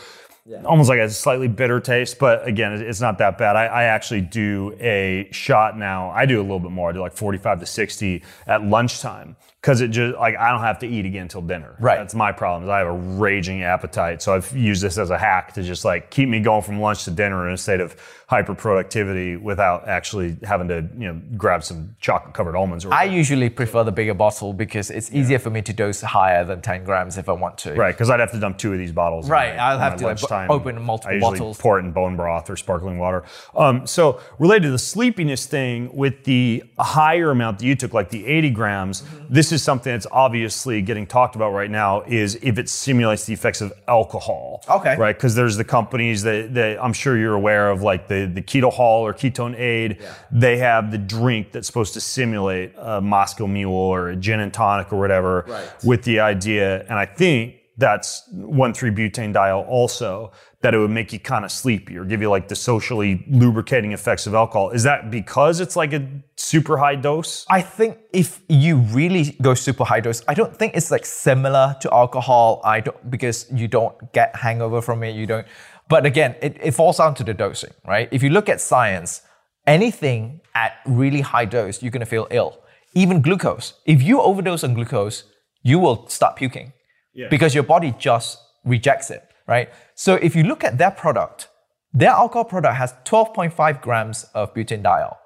Yeah. 0.47 0.63
Almost 0.65 0.89
like 0.89 0.99
a 0.99 1.11
slightly 1.11 1.49
bitter 1.49 1.81
taste, 1.81 2.19
but 2.19 2.47
again, 2.49 2.73
it's 2.73 3.01
not 3.01 3.19
that 3.19 3.39
bad. 3.39 3.57
I, 3.57 3.67
I, 3.67 3.83
actually 3.85 4.23
do 4.23 4.75
a 4.81 5.29
shot 5.31 5.77
now. 5.79 6.11
I 6.11 6.25
do 6.25 6.41
a 6.41 6.43
little 6.43 6.59
bit 6.59 6.73
more. 6.73 6.89
I 6.89 6.93
do 6.93 7.01
like 7.01 7.13
45 7.13 7.61
to 7.61 7.67
60 7.67 8.25
at 8.47 8.65
lunchtime 8.65 9.37
because 9.61 9.81
it 9.81 9.89
just 9.89 10.17
like 10.17 10.37
I 10.37 10.51
don't 10.51 10.61
have 10.61 10.79
to 10.81 10.87
eat 10.87 11.05
again 11.05 11.23
until 11.23 11.43
dinner. 11.43 11.77
Right. 11.79 11.97
That's 11.97 12.15
my 12.15 12.33
problem. 12.33 12.65
Is 12.65 12.71
I 12.71 12.79
have 12.79 12.89
a 12.89 12.93
raging 12.93 13.63
appetite, 13.63 14.23
so 14.23 14.35
I've 14.35 14.55
used 14.57 14.83
this 14.83 14.97
as 14.99 15.11
a 15.11 15.19
hack 15.19 15.55
to 15.55 15.63
just 15.63 15.85
like 15.85 16.11
keep 16.11 16.29
me 16.29 16.41
going 16.41 16.63
from 16.63 16.81
lunch 16.81 17.05
to 17.05 17.11
dinner 17.11 17.47
in 17.47 17.55
a 17.55 17.59
state 17.59 17.81
of 17.81 17.95
hyper 18.31 18.55
productivity 18.55 19.35
without 19.35 19.89
actually 19.89 20.37
having 20.45 20.69
to 20.69 20.89
you 20.97 21.13
know 21.13 21.21
grab 21.37 21.65
some 21.65 21.97
chocolate 22.01 22.33
covered 22.33 22.55
almonds. 22.55 22.85
Or 22.85 22.95
I 22.95 23.03
usually 23.03 23.51
prefer 23.51 23.83
the 23.83 23.91
bigger 23.91 24.15
bottle 24.15 24.53
because 24.53 24.89
it's 24.89 25.11
easier 25.11 25.33
yeah. 25.33 25.39
for 25.39 25.51
me 25.51 25.63
to 25.63 25.73
dose 25.73 26.01
higher 26.01 26.45
than 26.45 26.63
10 26.63 26.85
grams 26.85 27.19
if 27.19 27.29
I 27.29 27.33
want 27.33 27.59
to. 27.59 27.75
Right, 27.75 27.93
because 27.93 28.09
I'd 28.09 28.21
have 28.21 28.31
to 28.31 28.39
dump 28.39 28.57
two 28.57 28.73
of 28.73 28.79
these 28.79 28.93
bottles. 28.93 29.29
Right, 29.29 29.57
my, 29.57 29.63
I'll 29.63 29.79
have 29.81 29.97
to 29.97 30.05
like, 30.05 30.49
open 30.49 30.81
multiple 30.81 31.17
I 31.17 31.19
bottles. 31.19 31.59
Pour 31.59 31.81
it 31.81 31.85
in 31.85 31.91
bone 31.91 32.15
broth 32.15 32.49
or 32.49 32.57
sparkling 32.57 32.99
water. 32.99 33.25
Um, 33.57 33.85
so 33.85 34.21
related 34.39 34.67
to 34.67 34.71
the 34.71 34.79
sleepiness 34.79 35.47
thing 35.47 35.91
with 35.93 36.23
the 36.23 36.63
higher 36.79 37.33
amount 37.33 37.59
that 37.59 37.67
you 37.67 37.75
took, 37.75 37.93
like 37.93 38.11
the 38.11 38.25
80 38.27 38.51
grams, 38.51 39.03
mm-hmm. 39.03 39.35
this 39.35 39.51
is 39.51 39.61
something 39.61 39.93
that's 39.93 40.07
obviously 40.13 40.83
getting 40.83 41.05
talked 41.05 41.35
about 41.35 41.53
right 41.53 41.71
now. 41.71 42.03
Is 42.03 42.37
if 42.43 42.59
it 42.59 42.69
simulates 42.69 43.25
the 43.25 43.33
effects 43.33 43.61
of 43.61 43.73
alcohol. 43.89 44.63
Okay. 44.71 44.97
Right, 44.97 45.17
because 45.17 45.35
there's 45.35 45.57
the 45.57 45.65
companies 45.65 46.23
that, 46.23 46.55
that 46.55 46.81
I'm 46.81 46.93
sure 46.93 47.19
you're 47.19 47.35
aware 47.35 47.71
of, 47.71 47.83
like 47.83 48.07
the 48.07 48.20
the 48.27 48.43
Ketohol 48.43 49.01
or 49.01 49.13
Ketone 49.15 49.59
Aid. 49.59 49.99
Yeah. 50.01 50.15
They 50.31 50.57
have 50.59 50.91
the 50.91 50.99
drink 50.99 51.53
that's 51.53 51.67
supposed 51.67 51.95
to 51.95 52.01
simulate 52.01 52.73
a 52.77 53.01
Moscow 53.01 53.47
Mule 53.47 53.73
or 53.73 54.11
a 54.11 54.17
gin 54.17 54.41
and 54.41 54.53
tonic 54.53 54.93
or 54.93 54.99
whatever, 54.99 55.45
right. 55.49 55.85
with 55.85 56.03
the 56.05 56.21
idea. 56.21 56.83
And 56.83 56.95
I 56.99 57.07
think 57.07 57.57
that's 57.79 58.29
1,3-butanediol 58.35 59.67
also 59.67 60.33
that 60.63 60.75
it 60.75 60.79
would 60.79 60.91
make 60.91 61.11
you 61.11 61.19
kind 61.19 61.43
of 61.47 61.51
sleepy 61.51 61.97
or 61.97 62.05
give 62.05 62.21
you 62.21 62.29
like 62.29 62.47
the 62.47 62.55
socially 62.55 63.25
lubricating 63.31 63.93
effects 63.93 64.27
of 64.27 64.35
alcohol. 64.35 64.69
Is 64.71 64.83
that 64.83 65.11
because 65.11 65.59
it's 65.61 65.75
like 65.75 65.95
a 65.95 66.07
super 66.37 66.77
high 66.77 66.97
dose? 66.97 67.47
I 67.49 67.63
think 67.63 67.97
if 68.13 68.43
you 68.47 68.77
really 68.77 69.39
go 69.41 69.55
super 69.55 69.85
high 69.85 70.01
dose, 70.01 70.23
I 70.29 70.35
don't 70.35 70.55
think 70.55 70.75
it's 70.75 70.91
like 70.91 71.07
similar 71.07 71.75
to 71.81 71.91
alcohol. 71.95 72.61
I 72.63 72.81
don't 72.81 73.11
because 73.11 73.51
you 73.51 73.69
don't 73.69 74.13
get 74.13 74.37
hangover 74.37 74.83
from 74.83 75.03
it. 75.03 75.15
You 75.15 75.27
don't. 75.27 75.47
But 75.91 76.07
again, 76.07 76.37
it, 76.41 76.57
it 76.63 76.71
falls 76.71 76.99
down 76.99 77.15
to 77.17 77.25
the 77.25 77.35
dosing, 77.35 77.73
right? 77.87 78.09
If 78.13 78.23
you 78.23 78.31
look 78.31 78.49
at 78.49 78.61
science, 78.61 79.23
anything 79.67 80.41
at 80.55 80.75
really 80.87 81.21
high 81.21 81.45
dose, 81.45 81.83
you're 81.83 81.91
gonna 81.91 82.07
feel 82.07 82.29
ill. 82.31 82.61
Even 82.95 83.21
glucose. 83.21 83.75
If 83.85 84.03
you 84.03 84.21
overdose 84.21 84.65
on 84.65 84.75
glucose, 84.75 85.25
you 85.63 85.79
will 85.79 86.09
start 86.09 86.37
puking 86.37 86.73
yeah. 87.13 87.29
because 87.29 87.55
your 87.55 87.65
body 87.65 87.95
just 87.99 88.39
rejects 88.65 89.11
it, 89.11 89.23
right? 89.47 89.69
So 89.95 90.15
if 90.15 90.37
you 90.37 90.45
look 90.45 90.65
at 90.65 90.79
their 90.79 90.93
product, 90.93 91.49
their 91.93 92.11
alcohol 92.11 92.45
product 92.45 92.77
has 92.77 92.95
12.5 93.05 93.83
grams 93.83 94.25
of 94.35 94.55
butanediol. 94.55 95.17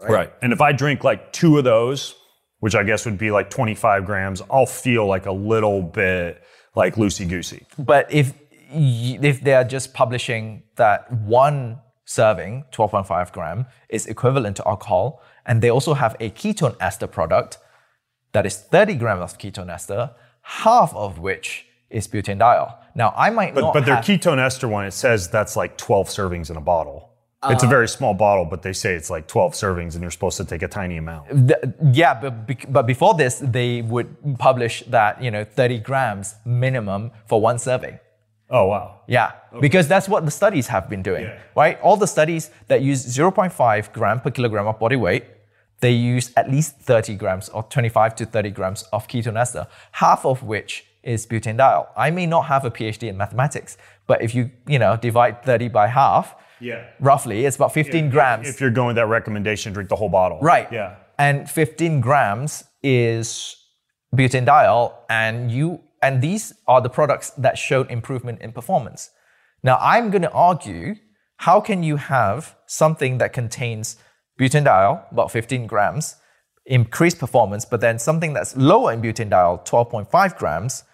Right? 0.00 0.10
right. 0.10 0.32
And 0.42 0.52
if 0.52 0.60
I 0.60 0.72
drink 0.72 1.02
like 1.02 1.32
two 1.32 1.58
of 1.58 1.64
those, 1.64 2.14
which 2.58 2.74
I 2.74 2.82
guess 2.82 3.06
would 3.06 3.18
be 3.18 3.30
like 3.30 3.48
25 3.48 4.04
grams, 4.04 4.42
I'll 4.50 4.66
feel 4.66 5.06
like 5.06 5.26
a 5.26 5.32
little 5.32 5.82
bit 5.82 6.42
like 6.74 6.96
loosey 6.96 7.28
goosey. 7.28 7.66
But 7.78 8.12
if 8.12 8.34
if 8.70 9.42
they 9.42 9.54
are 9.54 9.64
just 9.64 9.94
publishing 9.94 10.62
that 10.76 11.10
one 11.12 11.80
serving, 12.04 12.64
12.5 12.72 13.32
gram, 13.32 13.66
is 13.88 14.06
equivalent 14.06 14.56
to 14.56 14.66
alcohol, 14.66 15.22
and 15.46 15.62
they 15.62 15.70
also 15.70 15.94
have 15.94 16.16
a 16.20 16.30
ketone 16.30 16.76
ester 16.80 17.06
product 17.06 17.58
that 18.32 18.46
is 18.46 18.56
30 18.56 18.94
grams 18.94 19.22
of 19.22 19.38
ketone 19.38 19.70
ester, 19.72 20.10
half 20.42 20.94
of 20.94 21.18
which 21.18 21.66
is 21.88 22.06
butanediol. 22.08 22.76
Now, 22.94 23.12
I 23.16 23.30
might 23.30 23.54
but, 23.54 23.60
not. 23.60 23.74
But 23.74 23.86
their 23.86 23.96
have, 23.96 24.04
ketone 24.04 24.38
ester 24.38 24.68
one, 24.68 24.86
it 24.86 24.92
says 24.92 25.28
that's 25.28 25.56
like 25.56 25.76
12 25.76 26.08
servings 26.08 26.50
in 26.50 26.56
a 26.56 26.60
bottle. 26.60 27.10
it's 27.44 27.62
a 27.62 27.66
uh, 27.66 27.70
very 27.70 27.88
small 27.88 28.14
bottle, 28.14 28.44
but 28.44 28.62
they 28.62 28.72
say 28.72 28.94
it's 28.94 29.10
like 29.10 29.26
12 29.26 29.52
servings 29.52 29.94
and 29.94 30.02
you're 30.02 30.10
supposed 30.10 30.36
to 30.36 30.44
take 30.44 30.62
a 30.62 30.68
tiny 30.68 30.96
amount. 30.96 31.52
Yeah, 31.92 32.20
but 32.20 32.72
but 32.72 32.86
before 32.86 33.14
this, 33.14 33.40
they 33.42 33.82
would 33.82 34.14
publish 34.38 34.82
that 34.88 35.22
you 35.22 35.30
know 35.30 35.44
30 35.44 35.78
grams 35.78 36.34
minimum 36.44 37.12
for 37.26 37.40
one 37.40 37.58
serving. 37.58 37.98
Oh, 38.50 38.66
wow. 38.66 39.00
Yeah, 39.06 39.30
because 39.60 39.86
that's 39.88 40.08
what 40.08 40.24
the 40.24 40.30
studies 40.30 40.66
have 40.68 40.88
been 40.90 41.02
doing, 41.02 41.24
Yeah. 41.24 41.38
right? 41.56 41.80
All 41.80 41.96
the 41.96 42.06
studies 42.06 42.50
that 42.68 42.82
use 42.82 43.04
0.5 43.06 43.92
gram 43.92 44.20
per 44.20 44.30
kilogram 44.30 44.66
of 44.66 44.78
body 44.78 44.96
weight, 44.96 45.24
they 45.80 45.92
use 45.92 46.32
at 46.36 46.50
least 46.50 46.76
30 46.80 47.14
grams 47.14 47.48
or 47.48 47.62
25 47.62 48.14
to 48.16 48.26
30 48.26 48.50
grams 48.50 48.82
of 48.92 49.06
ketone 49.08 49.38
ester, 49.40 49.66
half 49.92 50.24
of 50.26 50.42
which 50.42 50.84
is 51.02 51.26
butanediol. 51.26 51.86
I 51.96 52.10
may 52.10 52.26
not 52.26 52.46
have 52.46 52.64
a 52.64 52.70
PhD 52.70 53.08
in 53.08 53.16
mathematics, 53.16 53.78
but 54.06 54.20
if 54.20 54.34
you 54.34 54.50
you 54.66 54.78
know 54.78 54.96
divide 54.96 55.42
30 55.44 55.68
by 55.68 55.86
half, 55.86 56.34
Yeah. 56.58 56.82
roughly, 56.98 57.46
it's 57.46 57.56
about 57.56 57.72
15 57.72 58.10
grams. 58.10 58.48
If 58.48 58.60
you're 58.60 58.70
going 58.82 58.96
that 58.96 59.06
recommendation, 59.06 59.72
drink 59.72 59.88
the 59.88 59.96
whole 59.96 60.10
bottle. 60.10 60.38
Right. 60.42 60.70
Yeah. 60.72 60.96
And 61.18 61.48
15 61.48 62.00
grams 62.02 62.64
is 62.82 63.56
butanediol, 64.14 64.92
and 65.08 65.50
you 65.50 65.80
and 66.02 66.22
these 66.22 66.52
are 66.66 66.80
the 66.80 66.88
products 66.88 67.30
that 67.30 67.58
showed 67.58 67.90
improvement 67.90 68.40
in 68.40 68.52
performance. 68.52 69.10
Now, 69.62 69.78
I'm 69.80 70.10
going 70.10 70.22
to 70.22 70.30
argue, 70.32 70.96
how 71.36 71.60
can 71.60 71.82
you 71.82 71.96
have 71.96 72.56
something 72.66 73.18
that 73.18 73.32
contains 73.32 73.96
butanediol, 74.38 75.10
about 75.12 75.30
15 75.30 75.66
grams, 75.66 76.16
increased 76.64 77.18
performance, 77.18 77.64
but 77.64 77.80
then 77.80 77.98
something 77.98 78.32
that's 78.32 78.56
lower 78.56 78.92
in 78.92 79.02
butanediol, 79.02 79.66
12.5 79.66 80.36
grams, 80.38 80.84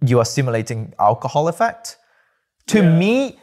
you 0.00 0.18
are 0.18 0.24
simulating 0.24 0.94
alcohol 0.98 1.48
effect? 1.48 1.96
To 2.68 2.82
me, 2.82 3.38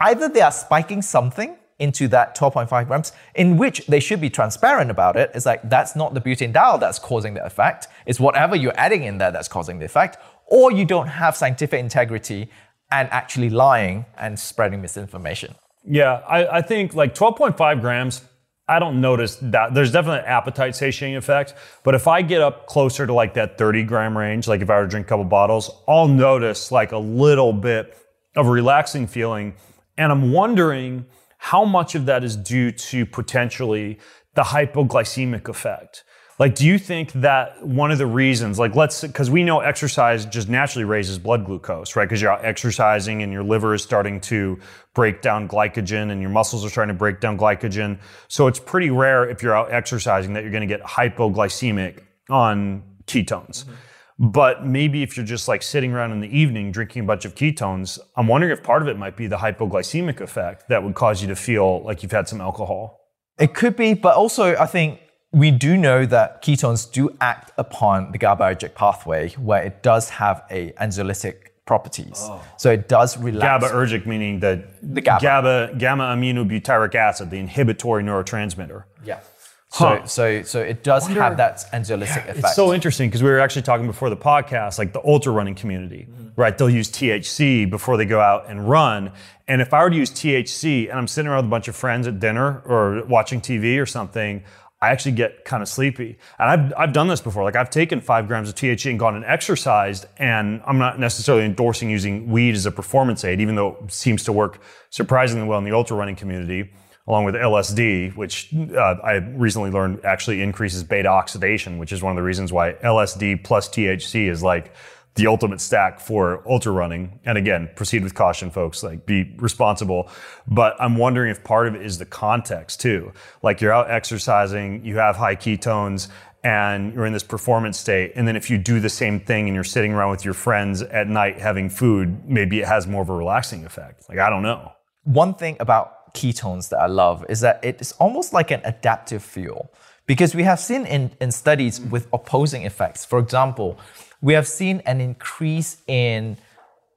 either 0.00 0.28
they 0.28 0.40
are 0.40 0.52
spiking 0.52 1.02
something 1.02 1.56
into 1.78 2.08
that 2.08 2.36
12.5 2.36 2.86
grams, 2.86 3.12
in 3.34 3.58
which 3.58 3.86
they 3.86 4.00
should 4.00 4.20
be 4.20 4.30
transparent 4.30 4.90
about 4.90 5.16
it. 5.16 5.30
It's 5.34 5.44
like 5.44 5.68
that's 5.68 5.94
not 5.94 6.14
the 6.14 6.20
butanediol 6.20 6.80
that's 6.80 6.98
causing 6.98 7.34
the 7.34 7.44
effect. 7.44 7.88
It's 8.06 8.18
whatever 8.18 8.56
you're 8.56 8.78
adding 8.78 9.04
in 9.04 9.18
there 9.18 9.30
that's 9.30 9.48
causing 9.48 9.78
the 9.78 9.84
effect. 9.84 10.16
Or 10.46 10.72
you 10.72 10.84
don't 10.84 11.08
have 11.08 11.36
scientific 11.36 11.80
integrity 11.80 12.50
and 12.90 13.08
actually 13.10 13.50
lying 13.50 14.06
and 14.16 14.38
spreading 14.38 14.80
misinformation. 14.80 15.54
Yeah, 15.84 16.22
I, 16.28 16.58
I 16.58 16.62
think 16.62 16.94
like 16.94 17.14
12.5 17.14 17.80
grams, 17.80 18.22
I 18.68 18.78
don't 18.78 19.00
notice 19.00 19.36
that. 19.42 19.74
There's 19.74 19.92
definitely 19.92 20.20
an 20.20 20.26
appetite 20.26 20.74
satiating 20.74 21.16
effect. 21.16 21.54
But 21.84 21.94
if 21.94 22.08
I 22.08 22.22
get 22.22 22.42
up 22.42 22.66
closer 22.66 23.06
to 23.06 23.12
like 23.12 23.34
that 23.34 23.58
30 23.58 23.84
gram 23.84 24.18
range, 24.18 24.48
like 24.48 24.60
if 24.60 24.70
I 24.70 24.78
were 24.78 24.84
to 24.84 24.88
drink 24.88 25.06
a 25.06 25.08
couple 25.08 25.24
bottles, 25.24 25.70
I'll 25.86 26.08
notice 26.08 26.72
like 26.72 26.92
a 26.92 26.98
little 26.98 27.52
bit 27.52 27.96
of 28.34 28.46
a 28.46 28.50
relaxing 28.50 29.06
feeling. 29.06 29.54
And 29.96 30.10
I'm 30.10 30.32
wondering 30.32 31.06
how 31.38 31.64
much 31.64 31.94
of 31.94 32.06
that 32.06 32.24
is 32.24 32.36
due 32.36 32.72
to 32.72 33.06
potentially 33.06 33.98
the 34.34 34.42
hypoglycemic 34.42 35.48
effect. 35.48 36.04
Like, 36.38 36.54
do 36.54 36.66
you 36.66 36.78
think 36.78 37.12
that 37.12 37.66
one 37.66 37.90
of 37.90 37.96
the 37.96 38.06
reasons, 38.06 38.58
like, 38.58 38.74
let's, 38.74 39.00
because 39.00 39.30
we 39.30 39.42
know 39.42 39.60
exercise 39.60 40.26
just 40.26 40.50
naturally 40.50 40.84
raises 40.84 41.18
blood 41.18 41.46
glucose, 41.46 41.96
right? 41.96 42.04
Because 42.04 42.20
you're 42.20 42.30
out 42.30 42.44
exercising 42.44 43.22
and 43.22 43.32
your 43.32 43.42
liver 43.42 43.72
is 43.72 43.82
starting 43.82 44.20
to 44.22 44.58
break 44.94 45.22
down 45.22 45.48
glycogen 45.48 46.10
and 46.10 46.20
your 46.20 46.28
muscles 46.28 46.62
are 46.62 46.68
starting 46.68 46.94
to 46.94 46.98
break 46.98 47.20
down 47.20 47.38
glycogen. 47.38 47.98
So 48.28 48.48
it's 48.48 48.58
pretty 48.58 48.90
rare 48.90 49.26
if 49.26 49.42
you're 49.42 49.56
out 49.56 49.72
exercising 49.72 50.34
that 50.34 50.42
you're 50.42 50.52
going 50.52 50.66
to 50.68 50.74
get 50.74 50.82
hypoglycemic 50.82 52.02
on 52.28 52.82
ketones. 53.06 53.64
Mm-hmm. 53.64 53.72
But 54.18 54.66
maybe 54.66 55.02
if 55.02 55.16
you're 55.16 55.26
just 55.26 55.48
like 55.48 55.62
sitting 55.62 55.92
around 55.92 56.12
in 56.12 56.20
the 56.20 56.38
evening 56.38 56.70
drinking 56.70 57.02
a 57.02 57.06
bunch 57.06 57.24
of 57.24 57.34
ketones, 57.34 57.98
I'm 58.14 58.26
wondering 58.26 58.52
if 58.52 58.62
part 58.62 58.82
of 58.82 58.88
it 58.88 58.98
might 58.98 59.16
be 59.16 59.26
the 59.26 59.36
hypoglycemic 59.36 60.20
effect 60.20 60.68
that 60.68 60.82
would 60.82 60.94
cause 60.94 61.22
you 61.22 61.28
to 61.28 61.36
feel 61.36 61.82
like 61.82 62.02
you've 62.02 62.12
had 62.12 62.28
some 62.28 62.40
alcohol. 62.40 63.00
It 63.38 63.54
could 63.54 63.76
be, 63.76 63.94
but 63.94 64.16
also 64.16 64.56
I 64.56 64.66
think 64.66 65.00
we 65.32 65.50
do 65.50 65.76
know 65.76 66.06
that 66.06 66.42
ketones 66.42 66.90
do 66.90 67.14
act 67.20 67.52
upon 67.58 68.12
the 68.12 68.18
GABAergic 68.18 68.74
pathway 68.74 69.30
where 69.30 69.62
it 69.62 69.82
does 69.82 70.08
have 70.10 70.44
a 70.50 70.72
anxiolytic 70.72 71.46
properties. 71.66 72.18
Oh. 72.20 72.42
So 72.56 72.70
it 72.70 72.88
does 72.88 73.18
relax. 73.18 73.64
GABAergic 73.64 74.06
meaning 74.06 74.40
the, 74.40 74.64
The 74.82 75.00
GABA. 75.00 75.22
GABA 75.22 75.74
gamma 75.78 76.04
aminobutyric 76.04 76.94
acid, 76.94 77.30
the 77.30 77.38
inhibitory 77.38 78.02
neurotransmitter. 78.04 78.84
Yeah. 79.04 79.20
So, 79.68 79.86
Huh. 79.88 80.06
so, 80.06 80.42
so 80.42 80.60
it 80.60 80.84
does 80.84 81.06
have 81.08 81.36
that 81.38 81.64
anxiolytic 81.72 82.28
effect. 82.28 82.38
It's 82.38 82.54
so 82.54 82.72
interesting 82.72 83.08
because 83.10 83.22
we 83.22 83.28
were 83.28 83.40
actually 83.40 83.62
talking 83.62 83.86
before 83.86 84.08
the 84.08 84.16
podcast, 84.16 84.78
like 84.78 84.92
the 84.92 85.04
ultra 85.04 85.32
running 85.32 85.56
community, 85.56 86.06
mm-hmm. 86.08 86.40
right? 86.40 86.56
They'll 86.56 86.70
use 86.70 86.88
THC 86.90 87.68
before 87.68 87.96
they 87.96 88.06
go 88.06 88.20
out 88.20 88.48
and 88.48 88.68
run. 88.68 89.12
And 89.48 89.60
if 89.60 89.74
I 89.74 89.82
were 89.82 89.90
to 89.90 89.96
use 89.96 90.10
THC 90.10 90.88
and 90.88 90.98
I'm 90.98 91.08
sitting 91.08 91.28
around 91.28 91.38
with 91.38 91.46
a 91.46 91.50
bunch 91.50 91.68
of 91.68 91.76
friends 91.76 92.06
at 92.06 92.20
dinner 92.20 92.62
or 92.64 93.04
watching 93.06 93.40
TV 93.40 93.82
or 93.82 93.86
something, 93.86 94.44
I 94.86 94.90
actually 94.90 95.12
get 95.12 95.44
kind 95.44 95.62
of 95.62 95.68
sleepy. 95.68 96.16
And 96.38 96.48
I've, 96.48 96.72
I've 96.78 96.92
done 96.92 97.08
this 97.08 97.20
before. 97.20 97.42
Like 97.42 97.56
I've 97.56 97.70
taken 97.70 98.00
five 98.00 98.28
grams 98.28 98.48
of 98.48 98.54
THC 98.54 98.90
and 98.90 98.98
gone 98.98 99.16
and 99.16 99.24
exercised, 99.24 100.06
and 100.16 100.62
I'm 100.64 100.78
not 100.78 101.00
necessarily 101.00 101.44
endorsing 101.44 101.90
using 101.90 102.30
weed 102.30 102.54
as 102.54 102.66
a 102.66 102.70
performance 102.70 103.24
aid, 103.24 103.40
even 103.40 103.56
though 103.56 103.78
it 103.84 103.92
seems 103.92 104.22
to 104.24 104.32
work 104.32 104.60
surprisingly 104.90 105.46
well 105.46 105.58
in 105.58 105.64
the 105.64 105.72
ultra 105.72 105.96
running 105.96 106.16
community 106.16 106.70
along 107.08 107.24
with 107.24 107.36
LSD, 107.36 108.16
which 108.16 108.52
uh, 108.74 108.96
I 109.02 109.14
recently 109.14 109.70
learned 109.70 110.04
actually 110.04 110.42
increases 110.42 110.82
beta 110.82 111.08
oxidation, 111.08 111.78
which 111.78 111.92
is 111.92 112.02
one 112.02 112.10
of 112.10 112.16
the 112.16 112.22
reasons 112.22 112.52
why 112.52 112.72
LSD 112.72 113.44
plus 113.44 113.68
THC 113.68 114.28
is 114.28 114.42
like 114.42 114.72
the 115.16 115.26
ultimate 115.26 115.60
stack 115.60 116.00
for 116.00 116.42
ultra 116.48 116.72
running. 116.72 117.18
And 117.24 117.36
again, 117.36 117.68
proceed 117.74 118.02
with 118.04 118.14
caution, 118.14 118.50
folks. 118.50 118.82
Like, 118.82 119.06
be 119.06 119.34
responsible. 119.38 120.08
But 120.46 120.76
I'm 120.78 120.96
wondering 120.96 121.30
if 121.30 121.42
part 121.42 121.66
of 121.66 121.74
it 121.74 121.82
is 121.82 121.98
the 121.98 122.06
context 122.06 122.80
too. 122.80 123.12
Like, 123.42 123.60
you're 123.60 123.72
out 123.72 123.90
exercising, 123.90 124.84
you 124.84 124.96
have 124.98 125.16
high 125.16 125.36
ketones, 125.36 126.08
and 126.44 126.94
you're 126.94 127.06
in 127.06 127.12
this 127.12 127.24
performance 127.24 127.76
state. 127.78 128.12
And 128.14 128.28
then 128.28 128.36
if 128.36 128.50
you 128.50 128.58
do 128.58 128.78
the 128.78 128.90
same 128.90 129.18
thing 129.18 129.46
and 129.48 129.54
you're 129.54 129.64
sitting 129.64 129.92
around 129.92 130.10
with 130.10 130.24
your 130.24 130.34
friends 130.34 130.80
at 130.82 131.08
night 131.08 131.38
having 131.40 131.68
food, 131.68 132.28
maybe 132.28 132.60
it 132.60 132.68
has 132.68 132.86
more 132.86 133.02
of 133.02 133.08
a 133.08 133.14
relaxing 133.14 133.64
effect. 133.64 134.08
Like, 134.08 134.18
I 134.18 134.30
don't 134.30 134.42
know. 134.42 134.72
one 135.06 135.34
thing 135.34 135.56
about 135.60 136.14
ketones 136.14 136.68
that 136.70 136.78
I 136.78 136.86
love 136.86 137.24
is 137.28 137.40
that 137.40 137.64
it 137.64 137.80
is 137.80 137.92
almost 137.92 138.32
like 138.32 138.50
an 138.50 138.60
adaptive 138.64 139.22
fuel 139.22 139.70
because 140.06 140.34
we 140.34 140.42
have 140.44 140.60
seen 140.60 140.86
in, 140.86 141.12
in 141.20 141.30
studies 141.30 141.80
with 141.80 142.06
opposing 142.12 142.62
effects. 142.62 143.04
For 143.04 143.18
example, 143.18 143.78
we 144.22 144.32
have 144.34 144.46
seen 144.48 144.82
an 144.86 145.00
increase 145.00 145.82
in 145.86 146.36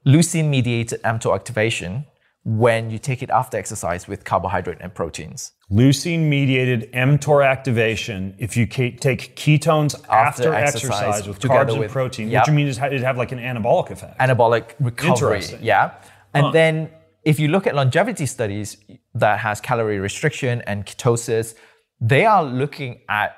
leucine 0.05 0.49
mediated 0.49 1.01
mTOR 1.03 1.35
activation 1.35 2.05
when 2.45 2.89
you 2.89 2.97
take 2.97 3.21
it 3.21 3.29
after 3.29 3.57
exercise 3.57 4.07
with 4.07 4.23
carbohydrate 4.23 4.77
and 4.79 4.93
proteins. 4.95 5.51
Leucine 5.69 6.21
mediated 6.29 6.91
mTOR 6.93 7.45
activation 7.45 8.33
if 8.39 8.55
you 8.57 8.65
take 8.65 9.35
ketones 9.35 9.93
after, 10.09 10.09
After 10.09 10.53
exercise, 10.53 10.91
exercise, 11.01 11.27
with 11.27 11.39
carbs 11.39 11.69
and 11.71 11.79
with- 11.79 11.91
protein, 11.91 12.29
yep. 12.29 12.47
which 12.47 12.53
means 12.55 12.77
it'd 12.79 13.01
have 13.03 13.17
like 13.17 13.31
an 13.31 13.39
anabolic 13.39 13.91
effect. 13.91 14.17
anabolic 14.19 14.73
recovery. 14.79 15.43
Yeah. 15.61 15.91
And 16.33 16.45
Huh. 16.47 16.51
then 16.51 16.89
if 17.23 17.39
you 17.39 17.49
look 17.49 17.67
at 17.67 17.75
longevity 17.75 18.25
studies 18.25 18.77
that 19.13 19.39
has 19.39 19.59
calorie 19.61 19.99
restriction 19.99 20.61
and 20.65 20.85
ketosis, 20.85 21.53
they 21.99 22.25
are 22.25 22.43
looking 22.43 23.01
at 23.09 23.35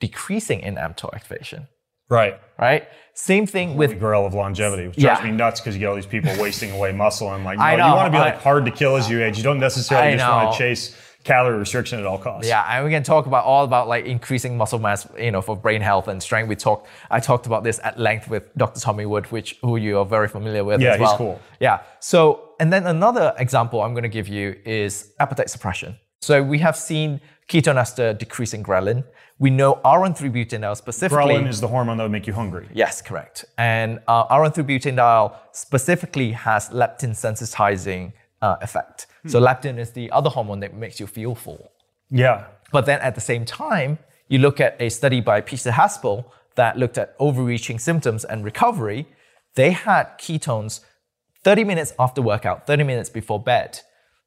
decreasing 0.00 0.60
in 0.60 0.74
mTOR 0.74 1.14
activation, 1.14 1.68
right. 2.10 2.38
right? 2.58 2.88
Same 3.14 3.46
thing 3.46 3.76
with 3.76 3.90
The 3.90 3.96
grail 3.96 4.26
of 4.26 4.34
longevity, 4.34 4.88
which 4.88 4.98
Yeah. 4.98 5.14
drives 5.14 5.24
me 5.24 5.30
nuts 5.32 5.60
because 5.60 5.74
you 5.74 5.80
get 5.80 5.86
all 5.88 5.94
these 5.94 6.06
people 6.06 6.32
wasting 6.38 6.70
away 6.72 6.92
muscle 6.92 7.32
and 7.32 7.44
like, 7.44 7.58
no, 7.62 7.64
I 7.64 7.74
you 7.74 7.94
want 7.94 8.12
to 8.12 8.18
be 8.18 8.22
like 8.22 8.40
hard 8.42 8.64
to 8.66 8.70
kill 8.70 8.96
as 8.96 9.10
you 9.10 9.22
age. 9.22 9.36
You 9.36 9.42
don't 9.44 9.60
necessarily 9.60 10.16
just 10.16 10.30
want 10.30 10.52
to 10.52 10.58
chase 10.58 10.96
calorie 11.22 11.58
restriction 11.58 11.98
at 11.98 12.06
all 12.06 12.16
costs. 12.16 12.48
yeah, 12.48 12.64
and 12.70 12.82
we 12.82 12.90
can 12.90 13.02
talk 13.02 13.26
about 13.26 13.44
all 13.44 13.64
about 13.64 13.88
like 13.88 14.06
increasing 14.06 14.56
muscle 14.56 14.78
mass, 14.78 15.06
you 15.18 15.30
know, 15.30 15.42
for 15.42 15.54
brain 15.54 15.82
health 15.82 16.08
and 16.08 16.22
strength. 16.22 16.48
We 16.48 16.56
talked, 16.56 16.88
I 17.10 17.20
talked 17.20 17.44
about 17.44 17.62
this 17.62 17.78
at 17.84 17.98
length 17.98 18.28
with 18.30 18.44
Dr. 18.56 18.80
Tommy 18.80 19.04
Wood, 19.04 19.26
which 19.30 19.58
who 19.60 19.76
you 19.76 19.98
are 19.98 20.06
very 20.06 20.28
familiar 20.28 20.64
with. 20.64 20.80
Yeah, 20.80 20.94
as 20.94 21.00
he's 21.00 21.12
cool. 21.12 21.38
Yeah. 21.60 21.80
So, 22.00 22.52
and 22.58 22.72
then 22.72 22.86
another 22.86 23.34
example 23.36 23.82
I'm 23.82 23.92
going 23.92 24.04
to 24.04 24.08
give 24.08 24.28
you 24.28 24.56
is 24.64 25.12
appetite 25.20 25.50
suppression. 25.50 25.98
So 26.22 26.42
we 26.42 26.58
have 26.58 26.76
seen 26.76 27.20
ketone 27.50 27.78
ester 27.84 28.08
decreasing 28.14 28.62
ghrelin. 28.62 29.04
We 29.38 29.50
know 29.50 29.70
RN3 29.84 30.20
butanediol 30.36 30.76
specifically. 30.76 31.34
Ghrelin 31.34 31.48
is 31.48 31.60
the 31.60 31.68
hormone 31.68 31.96
that 31.98 32.04
would 32.04 32.12
make 32.18 32.26
you 32.26 32.34
hungry. 32.42 32.66
Yes, 32.82 33.02
correct. 33.08 33.36
And 33.58 33.90
uh, 34.06 34.26
RN3 34.40 34.58
butanediol 34.70 35.24
specifically 35.52 36.30
has 36.32 36.68
leptin 36.70 37.12
sensitizing 37.26 38.12
uh, 38.42 38.56
effect. 38.66 39.06
So 39.26 39.38
Hmm. 39.38 39.46
leptin 39.48 39.78
is 39.78 39.90
the 39.92 40.10
other 40.12 40.30
hormone 40.30 40.60
that 40.60 40.72
makes 40.74 41.00
you 41.00 41.06
feel 41.06 41.34
full. 41.34 41.62
Yeah. 42.10 42.44
But 42.72 42.86
then 42.86 43.00
at 43.00 43.14
the 43.14 43.20
same 43.20 43.44
time, 43.44 43.98
you 44.28 44.38
look 44.38 44.60
at 44.60 44.72
a 44.80 44.88
study 44.90 45.20
by 45.20 45.40
Peter 45.40 45.70
Hespel 45.72 46.24
that 46.54 46.78
looked 46.78 46.98
at 46.98 47.14
overreaching 47.18 47.78
symptoms 47.78 48.24
and 48.24 48.44
recovery. 48.44 49.06
They 49.54 49.72
had 49.72 50.04
ketones 50.18 50.80
30 51.44 51.64
minutes 51.64 51.92
after 51.98 52.20
workout, 52.22 52.66
30 52.66 52.84
minutes 52.84 53.10
before 53.10 53.40
bed. 53.42 53.80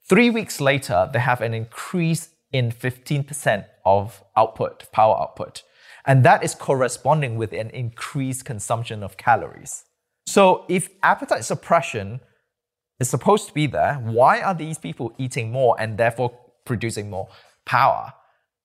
Three 0.10 0.30
weeks 0.30 0.60
later, 0.60 1.10
they 1.14 1.20
have 1.20 1.42
an 1.42 1.54
increase 1.54 2.30
in 2.54 2.72
15% 2.72 3.66
of 3.84 4.24
output, 4.38 4.90
power 4.92 5.20
output. 5.20 5.64
And 6.06 6.24
that 6.24 6.44
is 6.44 6.56
corresponding 6.56 7.36
with 7.36 7.52
an 7.52 7.70
increased 7.72 8.46
consumption 8.46 9.04
of 9.04 9.18
calories. 9.18 9.84
So 10.28 10.66
if 10.70 10.90
appetite 11.02 11.44
suppression 11.44 12.22
is 13.00 13.10
supposed 13.10 13.48
to 13.48 13.54
be 13.54 13.68
there, 13.68 13.96
why 13.96 14.42
are 14.42 14.54
these 14.54 14.78
people 14.78 15.14
eating 15.18 15.52
more 15.52 15.76
and 15.80 15.98
therefore 15.98 16.32
producing 16.66 17.10
more 17.10 17.28
power. 17.66 18.14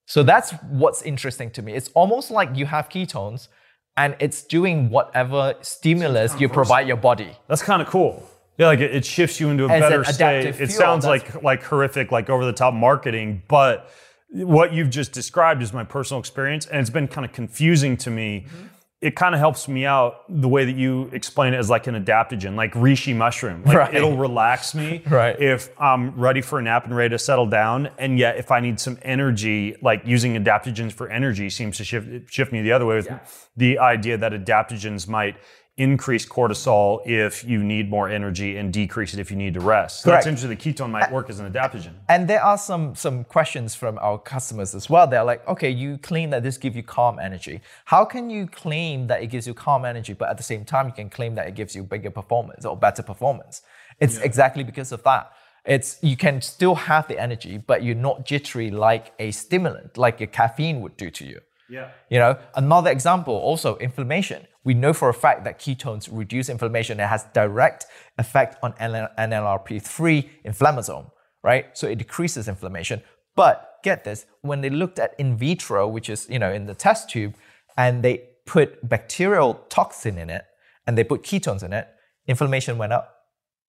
So 0.07 0.22
that's 0.22 0.53
what's 0.70 1.03
interesting 1.03 1.51
to 1.53 1.62
me. 1.62 1.74
It's 1.74 1.91
almost 1.95 2.30
like 2.30 2.57
you 2.57 2.66
have 2.66 2.89
ketones 2.89 3.49
and 3.97 4.16
it's 4.20 4.43
doing 4.43 4.91
whatever 4.91 5.55
stimulus 5.61 6.41
you 6.41 6.49
provide 6.49 6.86
your 6.86 6.97
body. 6.97 7.36
That's 7.49 7.62
kind 7.62 7.82
of 7.82 7.89
cool. 7.89 8.22
Yeah, 8.59 8.67
like 8.67 8.81
it, 8.81 8.95
it 8.95 9.05
shifts 9.05 9.39
you 9.41 9.49
into 9.51 9.65
a 9.67 9.69
As 9.71 9.81
better 9.81 10.01
an 10.01 10.05
state. 10.13 10.39
adaptive 10.41 10.61
It 10.61 10.67
fuel, 10.67 10.79
sounds 10.81 11.05
that's- 11.05 11.35
like 11.35 11.43
like 11.43 11.63
horrific, 11.63 12.11
like 12.13 12.29
over 12.29 12.45
the 12.45 12.53
top 12.53 12.75
marketing, 12.75 13.43
but 13.49 13.89
what 14.31 14.73
you've 14.75 14.91
just 14.91 15.13
described 15.13 15.63
is 15.63 15.73
my 15.73 15.85
personal 15.85 16.21
experience, 16.21 16.67
and 16.67 16.81
it's 16.81 16.91
been 16.91 17.09
kind 17.09 17.25
of 17.25 17.33
confusing 17.33 17.97
to 17.99 18.11
me. 18.11 18.45
Mm-hmm. 18.47 18.67
It 19.01 19.15
kind 19.15 19.33
of 19.33 19.39
helps 19.39 19.69
me 19.69 19.87
out 19.87 20.25
the 20.29 20.49
way 20.49 20.65
that 20.65 20.75
you 20.75 21.09
explain 21.13 21.55
it 21.55 21.57
as 21.57 21.71
like 21.71 21.87
an 21.87 21.95
adaptogen, 22.05 22.57
like 22.57 22.73
reishi 22.75 23.15
mushroom. 23.15 23.63
Like 23.65 23.77
Right. 23.77 23.95
it'll 23.95 24.17
relax 24.17 24.75
me 24.75 25.03
Right. 25.09 25.41
if 25.41 25.71
I'm 25.81 26.19
ready 26.19 26.41
for 26.41 26.59
a 26.59 26.63
nap 26.63 26.85
and 26.85 26.97
ready 26.97 27.11
to 27.11 27.19
settle 27.19 27.47
down. 27.47 27.91
And 27.97 28.19
yet, 28.19 28.39
if 28.39 28.51
I 28.51 28.59
need 28.59 28.81
some 28.81 28.99
energy, 29.03 29.77
like 29.83 30.03
using 30.05 30.35
adaptogens 30.35 30.91
for 30.93 31.09
energy 31.09 31.49
seems 31.49 31.77
to 31.77 31.85
shift 31.85 32.29
shift 32.29 32.51
me 32.53 32.61
the 32.61 32.73
other 32.73 32.87
way. 32.87 32.97
With 32.97 33.49
the 33.57 33.79
idea 33.79 34.19
that 34.19 34.33
adaptogens 34.33 35.07
might 35.07 35.37
increase 35.79 36.26
cortisol 36.26 37.01
if 37.07 37.45
you 37.45 37.62
need 37.62 37.89
more 37.89 38.09
energy 38.09 38.57
and 38.57 38.72
decrease 38.72 39.14
it 39.14 39.20
if 39.20 39.31
you 39.31 39.37
need 39.37 39.55
to 39.55 39.61
rest. 39.61 40.03
So 40.03 40.11
that's 40.11 40.26
interesting. 40.26 40.51
The 40.51 40.57
ketone 40.57 40.91
might 40.91 41.11
work 41.11 41.31
as 41.31 41.39
an 41.39 41.51
adaptogen. 41.51 41.93
And 42.09 42.29
there 42.29 42.43
are 42.43 42.59
some 42.59 42.95
some 42.95 43.24
questions 43.24 43.74
from 43.74 43.97
our 44.01 44.18
customers 44.18 44.74
as 44.74 44.91
well. 44.91 45.07
They're 45.07 45.24
like, 45.24 45.47
okay, 45.47 45.70
you 45.70 45.97
claim 45.99 46.31
that 46.31 46.43
this 46.43 46.59
gives 46.59 46.76
you 46.76 46.83
calm 46.83 47.18
energy. 47.18 47.61
How 47.87 48.05
can 48.05 48.29
you 48.29 48.47
claim 48.49 49.07
that 49.07 49.22
it 49.22 49.29
gives 49.29 49.47
you 49.47 49.55
calm 49.55 49.85
energy, 49.85 50.12
but 50.12 50.29
at 50.29 50.37
the 50.37 50.43
same 50.43 50.64
time 50.64 50.87
you 50.87 50.93
can 50.93 51.09
claim 51.09 51.37
that 51.37 51.47
it 51.47 51.55
gives 51.55 51.74
you 51.76 51.85
bigger 51.85 52.11
performance 52.11 52.64
or 52.64 52.76
better 52.76 53.03
performance? 53.03 53.62
It's 54.01 54.18
exactly 54.18 54.64
because 54.64 54.91
of 54.93 55.03
that. 55.05 55.33
It's 55.64 55.99
you 56.03 56.16
can 56.16 56.41
still 56.41 56.74
have 56.74 57.07
the 57.07 57.20
energy, 57.20 57.59
but 57.59 57.85
you're 57.85 57.95
not 57.95 58.26
jittery 58.26 58.70
like 58.70 59.12
a 59.18 59.31
stimulant, 59.31 59.97
like 59.97 60.20
a 60.20 60.26
caffeine 60.26 60.81
would 60.81 60.97
do 60.97 61.11
to 61.11 61.24
you. 61.24 61.41
Yeah. 61.68 61.91
You 62.09 62.18
know, 62.18 62.39
another 62.55 62.91
example 62.91 63.35
also 63.35 63.76
inflammation. 63.76 64.47
We 64.69 64.75
know 64.75 64.93
for 64.93 65.09
a 65.09 65.14
fact 65.14 65.45
that 65.45 65.59
ketones 65.59 66.11
reduce 66.12 66.51
inflammation. 66.51 67.01
It 67.01 67.07
has 67.07 67.25
direct 67.33 67.87
effect 68.19 68.59
on 68.62 68.75
NLRP3 68.75 70.29
inflammasome, 70.45 71.11
right? 71.43 71.64
So 71.73 71.87
it 71.89 71.97
decreases 71.97 72.49
inflammation. 72.49 73.01
But 73.35 73.79
get 73.83 74.05
this, 74.05 74.27
when 74.43 74.61
they 74.61 74.69
looked 74.69 74.99
at 74.99 75.14
in 75.19 75.39
vitro, 75.39 75.89
which 75.89 76.11
is, 76.11 76.29
you 76.29 76.39
know, 76.39 76.53
in 76.53 76.66
the 76.66 76.75
test 76.75 77.09
tube, 77.09 77.35
and 77.79 78.03
they 78.03 78.25
put 78.45 78.87
bacterial 78.87 79.55
toxin 79.71 80.19
in 80.19 80.29
it 80.29 80.45
and 80.87 80.99
they 80.99 81.05
put 81.12 81.23
ketones 81.23 81.62
in 81.62 81.73
it, 81.73 81.89
inflammation 82.27 82.77
went 82.77 82.93
up. 82.93 83.07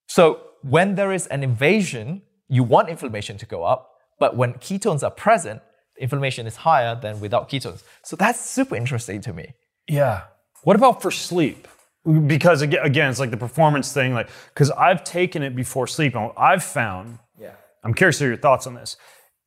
So 0.09 0.41
when 0.63 0.95
there 0.95 1.13
is 1.13 1.27
an 1.27 1.43
invasion, 1.43 2.23
you 2.49 2.63
want 2.63 2.89
inflammation 2.89 3.37
to 3.37 3.45
go 3.45 3.63
up, 3.63 3.89
but 4.19 4.35
when 4.35 4.55
ketones 4.55 5.01
are 5.03 5.11
present, 5.11 5.61
inflammation 5.97 6.45
is 6.45 6.57
higher 6.57 6.93
than 6.93 7.21
without 7.21 7.47
ketones. 7.49 7.83
So 8.03 8.17
that's 8.17 8.41
super 8.41 8.75
interesting 8.75 9.21
to 9.21 9.31
me. 9.31 9.53
Yeah. 9.87 10.23
What 10.63 10.75
about 10.75 11.01
for 11.01 11.11
sleep? 11.11 11.67
Because 12.05 12.63
aga- 12.63 12.83
again, 12.83 13.09
it's 13.09 13.19
like 13.19 13.31
the 13.31 13.37
performance 13.37 13.93
thing. 13.93 14.13
Like, 14.13 14.29
because 14.53 14.71
I've 14.71 15.03
taken 15.03 15.43
it 15.43 15.55
before 15.55 15.87
sleep, 15.87 16.15
and 16.15 16.31
I've 16.37 16.63
found. 16.63 17.19
Yeah. 17.39 17.53
I'm 17.83 17.93
curious 17.93 18.17
to 18.17 18.25
hear 18.25 18.31
your 18.31 18.41
thoughts 18.41 18.67
on 18.67 18.73
this. 18.73 18.97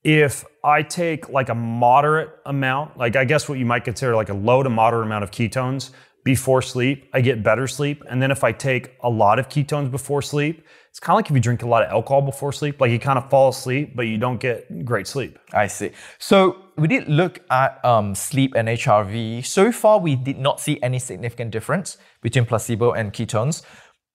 If 0.04 0.44
I 0.64 0.82
take 0.82 1.28
like 1.28 1.48
a 1.48 1.54
moderate 1.54 2.30
amount, 2.44 2.96
like 2.96 3.14
I 3.16 3.24
guess 3.24 3.48
what 3.48 3.58
you 3.58 3.66
might 3.66 3.84
consider 3.84 4.16
like 4.16 4.30
a 4.30 4.34
low 4.34 4.62
to 4.62 4.70
moderate 4.70 5.06
amount 5.06 5.24
of 5.24 5.30
ketones 5.30 5.90
before 6.24 6.62
sleep, 6.62 7.08
I 7.12 7.20
get 7.20 7.42
better 7.42 7.66
sleep. 7.66 8.02
And 8.08 8.22
then 8.22 8.30
if 8.30 8.44
I 8.44 8.52
take 8.52 8.94
a 9.02 9.10
lot 9.10 9.38
of 9.38 9.48
ketones 9.48 9.90
before 9.90 10.22
sleep, 10.22 10.64
it's 10.88 11.00
kind 11.00 11.14
of 11.14 11.18
like 11.18 11.30
if 11.30 11.34
you 11.34 11.40
drink 11.40 11.62
a 11.62 11.68
lot 11.68 11.82
of 11.82 11.90
alcohol 11.90 12.22
before 12.22 12.52
sleep, 12.52 12.80
like 12.80 12.90
you 12.90 12.98
kind 12.98 13.18
of 13.18 13.28
fall 13.30 13.48
asleep, 13.48 13.96
but 13.96 14.02
you 14.02 14.18
don't 14.18 14.38
get 14.38 14.84
great 14.84 15.06
sleep. 15.06 15.38
I 15.52 15.66
see. 15.66 15.90
So 16.18 16.66
we 16.76 16.86
did 16.86 17.08
look 17.08 17.40
at 17.50 17.84
um, 17.84 18.14
sleep 18.14 18.54
and 18.54 18.68
HRV. 18.68 19.44
So 19.44 19.72
far, 19.72 19.98
we 19.98 20.14
did 20.14 20.38
not 20.38 20.60
see 20.60 20.78
any 20.82 20.98
significant 20.98 21.50
difference 21.50 21.96
between 22.20 22.44
placebo 22.44 22.92
and 22.92 23.12
ketones. 23.12 23.62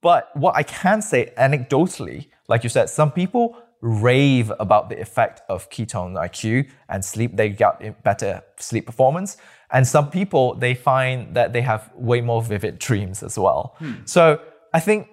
But 0.01 0.29
what 0.35 0.55
I 0.55 0.63
can 0.63 1.01
say 1.01 1.33
anecdotally, 1.37 2.27
like 2.47 2.63
you 2.63 2.69
said, 2.69 2.89
some 2.89 3.11
people 3.11 3.57
rave 3.81 4.51
about 4.59 4.89
the 4.89 4.99
effect 4.99 5.41
of 5.49 5.69
ketone 5.69 6.13
IQ 6.13 6.69
and 6.89 7.03
sleep. 7.03 7.35
They 7.35 7.49
got 7.49 7.83
better 8.03 8.41
sleep 8.57 8.85
performance. 8.85 9.37
And 9.71 9.85
some 9.87 10.09
people, 10.09 10.55
they 10.55 10.73
find 10.73 11.35
that 11.35 11.53
they 11.53 11.61
have 11.61 11.91
way 11.95 12.21
more 12.21 12.41
vivid 12.41 12.79
dreams 12.79 13.23
as 13.23 13.37
well. 13.37 13.75
Hmm. 13.79 13.93
So 14.05 14.39
I 14.73 14.79
think 14.79 15.09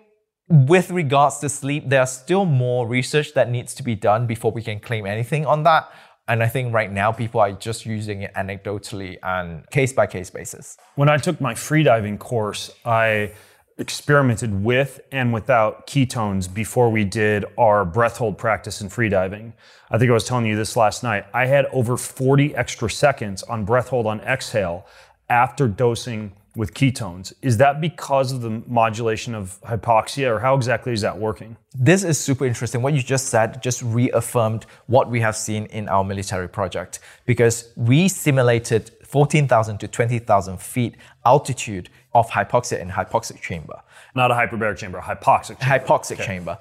with 0.48 0.90
regards 0.90 1.38
to 1.38 1.48
sleep, 1.48 1.88
there's 1.88 2.10
still 2.10 2.44
more 2.44 2.86
research 2.86 3.34
that 3.34 3.50
needs 3.50 3.74
to 3.74 3.82
be 3.82 3.94
done 3.94 4.26
before 4.26 4.52
we 4.52 4.62
can 4.62 4.78
claim 4.78 5.06
anything 5.06 5.46
on 5.46 5.62
that. 5.64 5.90
And 6.26 6.42
I 6.42 6.48
think 6.48 6.72
right 6.72 6.90
now 6.90 7.12
people 7.12 7.40
are 7.40 7.52
just 7.52 7.84
using 7.84 8.22
it 8.22 8.32
anecdotally 8.34 9.18
and 9.22 9.68
case 9.70 9.92
by 9.92 10.06
case 10.06 10.30
basis. 10.30 10.76
When 10.94 11.08
I 11.08 11.18
took 11.18 11.40
my 11.40 11.54
freediving 11.54 12.18
course, 12.18 12.70
I 12.84 13.32
experimented 13.78 14.62
with 14.62 15.00
and 15.10 15.32
without 15.32 15.86
ketones 15.86 16.52
before 16.52 16.90
we 16.90 17.04
did 17.04 17.44
our 17.58 17.84
breath 17.84 18.18
hold 18.18 18.38
practice 18.38 18.80
in 18.80 18.88
freediving. 18.88 19.52
I 19.90 19.98
think 19.98 20.10
I 20.10 20.14
was 20.14 20.24
telling 20.24 20.46
you 20.46 20.56
this 20.56 20.76
last 20.76 21.02
night. 21.02 21.26
I 21.34 21.46
had 21.46 21.66
over 21.66 21.96
40 21.96 22.54
extra 22.54 22.88
seconds 22.88 23.42
on 23.42 23.64
breath 23.64 23.88
hold 23.88 24.06
on 24.06 24.20
exhale 24.20 24.86
after 25.28 25.66
dosing 25.66 26.32
with 26.56 26.72
ketones. 26.72 27.32
Is 27.42 27.56
that 27.56 27.80
because 27.80 28.30
of 28.30 28.40
the 28.40 28.62
modulation 28.66 29.34
of 29.34 29.60
hypoxia 29.62 30.30
or 30.30 30.38
how 30.38 30.54
exactly 30.54 30.92
is 30.92 31.00
that 31.00 31.18
working? 31.18 31.56
This 31.74 32.04
is 32.04 32.18
super 32.18 32.46
interesting. 32.46 32.80
What 32.80 32.94
you 32.94 33.02
just 33.02 33.26
said 33.26 33.60
just 33.60 33.82
reaffirmed 33.82 34.66
what 34.86 35.10
we 35.10 35.20
have 35.20 35.36
seen 35.36 35.66
in 35.66 35.88
our 35.88 36.04
military 36.04 36.48
project 36.48 37.00
because 37.26 37.72
we 37.76 38.08
simulated 38.08 38.92
14,000 39.02 39.78
to 39.78 39.88
20,000 39.88 40.60
feet 40.60 40.96
altitude 41.26 41.90
of 42.14 42.30
hypoxia 42.30 42.80
in 42.80 42.90
hypoxic 42.90 43.40
chamber. 43.40 43.80
Not 44.14 44.30
a 44.30 44.34
hyperbaric 44.34 44.76
chamber, 44.76 44.98
a 44.98 45.02
hypoxic 45.02 45.58
chamber. 45.60 45.86
hypoxic 45.86 46.24
chamber, 46.24 46.58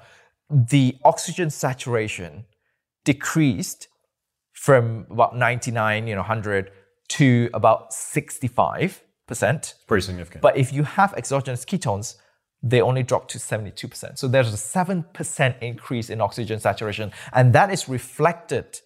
the 0.50 0.96
oxygen 1.04 1.50
saturation 1.50 2.44
decreased 3.04 3.88
from 4.52 5.06
about 5.10 5.36
99, 5.36 6.06
you 6.06 6.14
know, 6.14 6.20
100 6.20 6.70
to 7.08 7.50
about 7.52 7.90
65%. 7.90 9.02
Pretty 9.86 10.06
significant. 10.06 10.42
But 10.42 10.56
if 10.56 10.72
you 10.72 10.84
have 10.84 11.12
exogenous 11.14 11.64
ketones, 11.64 12.16
they 12.62 12.80
only 12.80 13.02
drop 13.02 13.28
to 13.28 13.38
72%. 13.38 14.18
So 14.18 14.26
there's 14.26 14.52
a 14.52 14.56
7% 14.56 15.54
increase 15.60 16.08
in 16.08 16.20
oxygen 16.20 16.58
saturation. 16.60 17.12
And 17.32 17.52
that 17.52 17.70
is 17.70 17.88
reflected 17.88 18.80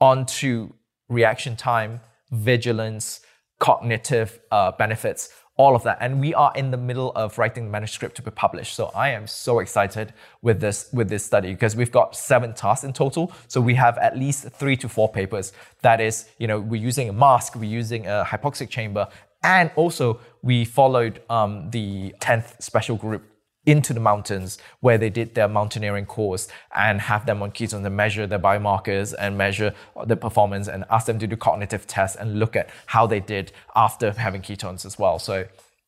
onto 0.00 0.72
reaction 1.08 1.56
time, 1.56 2.00
vigilance, 2.30 3.20
cognitive 3.58 4.38
uh, 4.52 4.72
benefits, 4.72 5.30
all 5.56 5.74
of 5.74 5.82
that. 5.84 5.98
And 6.00 6.20
we 6.20 6.34
are 6.34 6.52
in 6.54 6.70
the 6.70 6.76
middle 6.76 7.12
of 7.16 7.38
writing 7.38 7.64
the 7.64 7.70
manuscript 7.70 8.16
to 8.16 8.22
be 8.22 8.30
published. 8.30 8.74
So 8.74 8.90
I 8.94 9.10
am 9.10 9.26
so 9.26 9.60
excited 9.60 10.12
with 10.42 10.60
this 10.60 10.88
with 10.92 11.08
this 11.08 11.24
study 11.24 11.52
because 11.52 11.74
we've 11.74 11.92
got 11.92 12.14
seven 12.14 12.52
tasks 12.52 12.84
in 12.84 12.92
total. 12.92 13.32
So 13.48 13.60
we 13.60 13.74
have 13.74 13.96
at 13.98 14.18
least 14.18 14.48
three 14.50 14.76
to 14.78 14.88
four 14.88 15.08
papers. 15.08 15.52
That 15.82 16.00
is, 16.00 16.28
you 16.38 16.46
know, 16.46 16.60
we're 16.60 16.82
using 16.82 17.08
a 17.08 17.12
mask, 17.12 17.54
we're 17.56 17.64
using 17.64 18.06
a 18.06 18.24
hypoxic 18.26 18.68
chamber, 18.68 19.08
and 19.42 19.70
also 19.76 20.20
we 20.42 20.64
followed 20.64 21.22
um, 21.30 21.70
the 21.70 22.14
10th 22.20 22.60
special 22.62 22.96
group 22.96 23.22
into 23.66 23.92
the 23.92 24.00
mountains 24.00 24.58
where 24.80 24.96
they 24.96 25.10
did 25.10 25.34
their 25.34 25.48
mountaineering 25.48 26.06
course 26.06 26.48
and 26.74 27.00
have 27.00 27.26
them 27.26 27.42
on 27.42 27.50
ketones 27.50 27.84
and 27.84 27.96
measure 27.96 28.26
their 28.26 28.38
biomarkers 28.38 29.14
and 29.18 29.36
measure 29.36 29.74
the 30.06 30.16
performance 30.16 30.68
and 30.68 30.84
ask 30.90 31.06
them 31.06 31.18
to 31.18 31.26
do 31.26 31.36
cognitive 31.36 31.86
tests 31.86 32.16
and 32.16 32.38
look 32.38 32.56
at 32.56 32.70
how 32.86 33.06
they 33.06 33.20
did 33.20 33.52
after 33.74 34.12
having 34.26 34.40
ketones 34.40 34.86
as 34.86 34.98
well. 34.98 35.18
So 35.18 35.44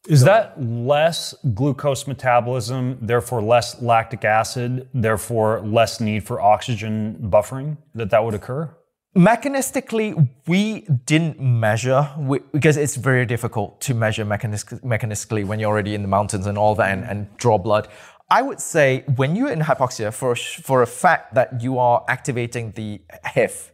Is 0.08 0.24
that 0.24 0.60
less 0.62 1.34
glucose 1.54 2.06
metabolism, 2.06 2.98
therefore 3.00 3.42
less 3.42 3.80
lactic 3.80 4.24
acid, 4.24 4.88
therefore 4.92 5.60
less 5.60 6.00
need 6.00 6.24
for 6.24 6.40
oxygen 6.40 7.16
buffering 7.30 7.76
that 7.94 8.10
that 8.10 8.24
would 8.24 8.34
occur? 8.34 8.74
Mechanistically, 9.16 10.28
we 10.46 10.80
didn't 11.06 11.40
measure 11.40 12.08
we, 12.18 12.40
because 12.52 12.76
it's 12.76 12.96
very 12.96 13.26
difficult 13.26 13.80
to 13.82 13.94
measure 13.94 14.24
mechanis- 14.24 14.82
mechanistically 14.82 15.44
when 15.44 15.58
you're 15.58 15.70
already 15.70 15.94
in 15.94 16.02
the 16.02 16.08
mountains 16.08 16.46
and 16.46 16.56
all 16.58 16.74
that 16.76 16.90
and, 16.92 17.04
and 17.04 17.36
draw 17.36 17.58
blood. 17.58 17.88
I 18.30 18.42
would 18.42 18.60
say 18.60 19.04
when 19.16 19.34
you're 19.34 19.50
in 19.50 19.60
hypoxia, 19.60 20.12
for, 20.12 20.36
for 20.36 20.82
a 20.82 20.86
fact 20.86 21.34
that 21.34 21.62
you 21.62 21.78
are 21.78 22.04
activating 22.08 22.72
the 22.72 23.00
HIF, 23.24 23.72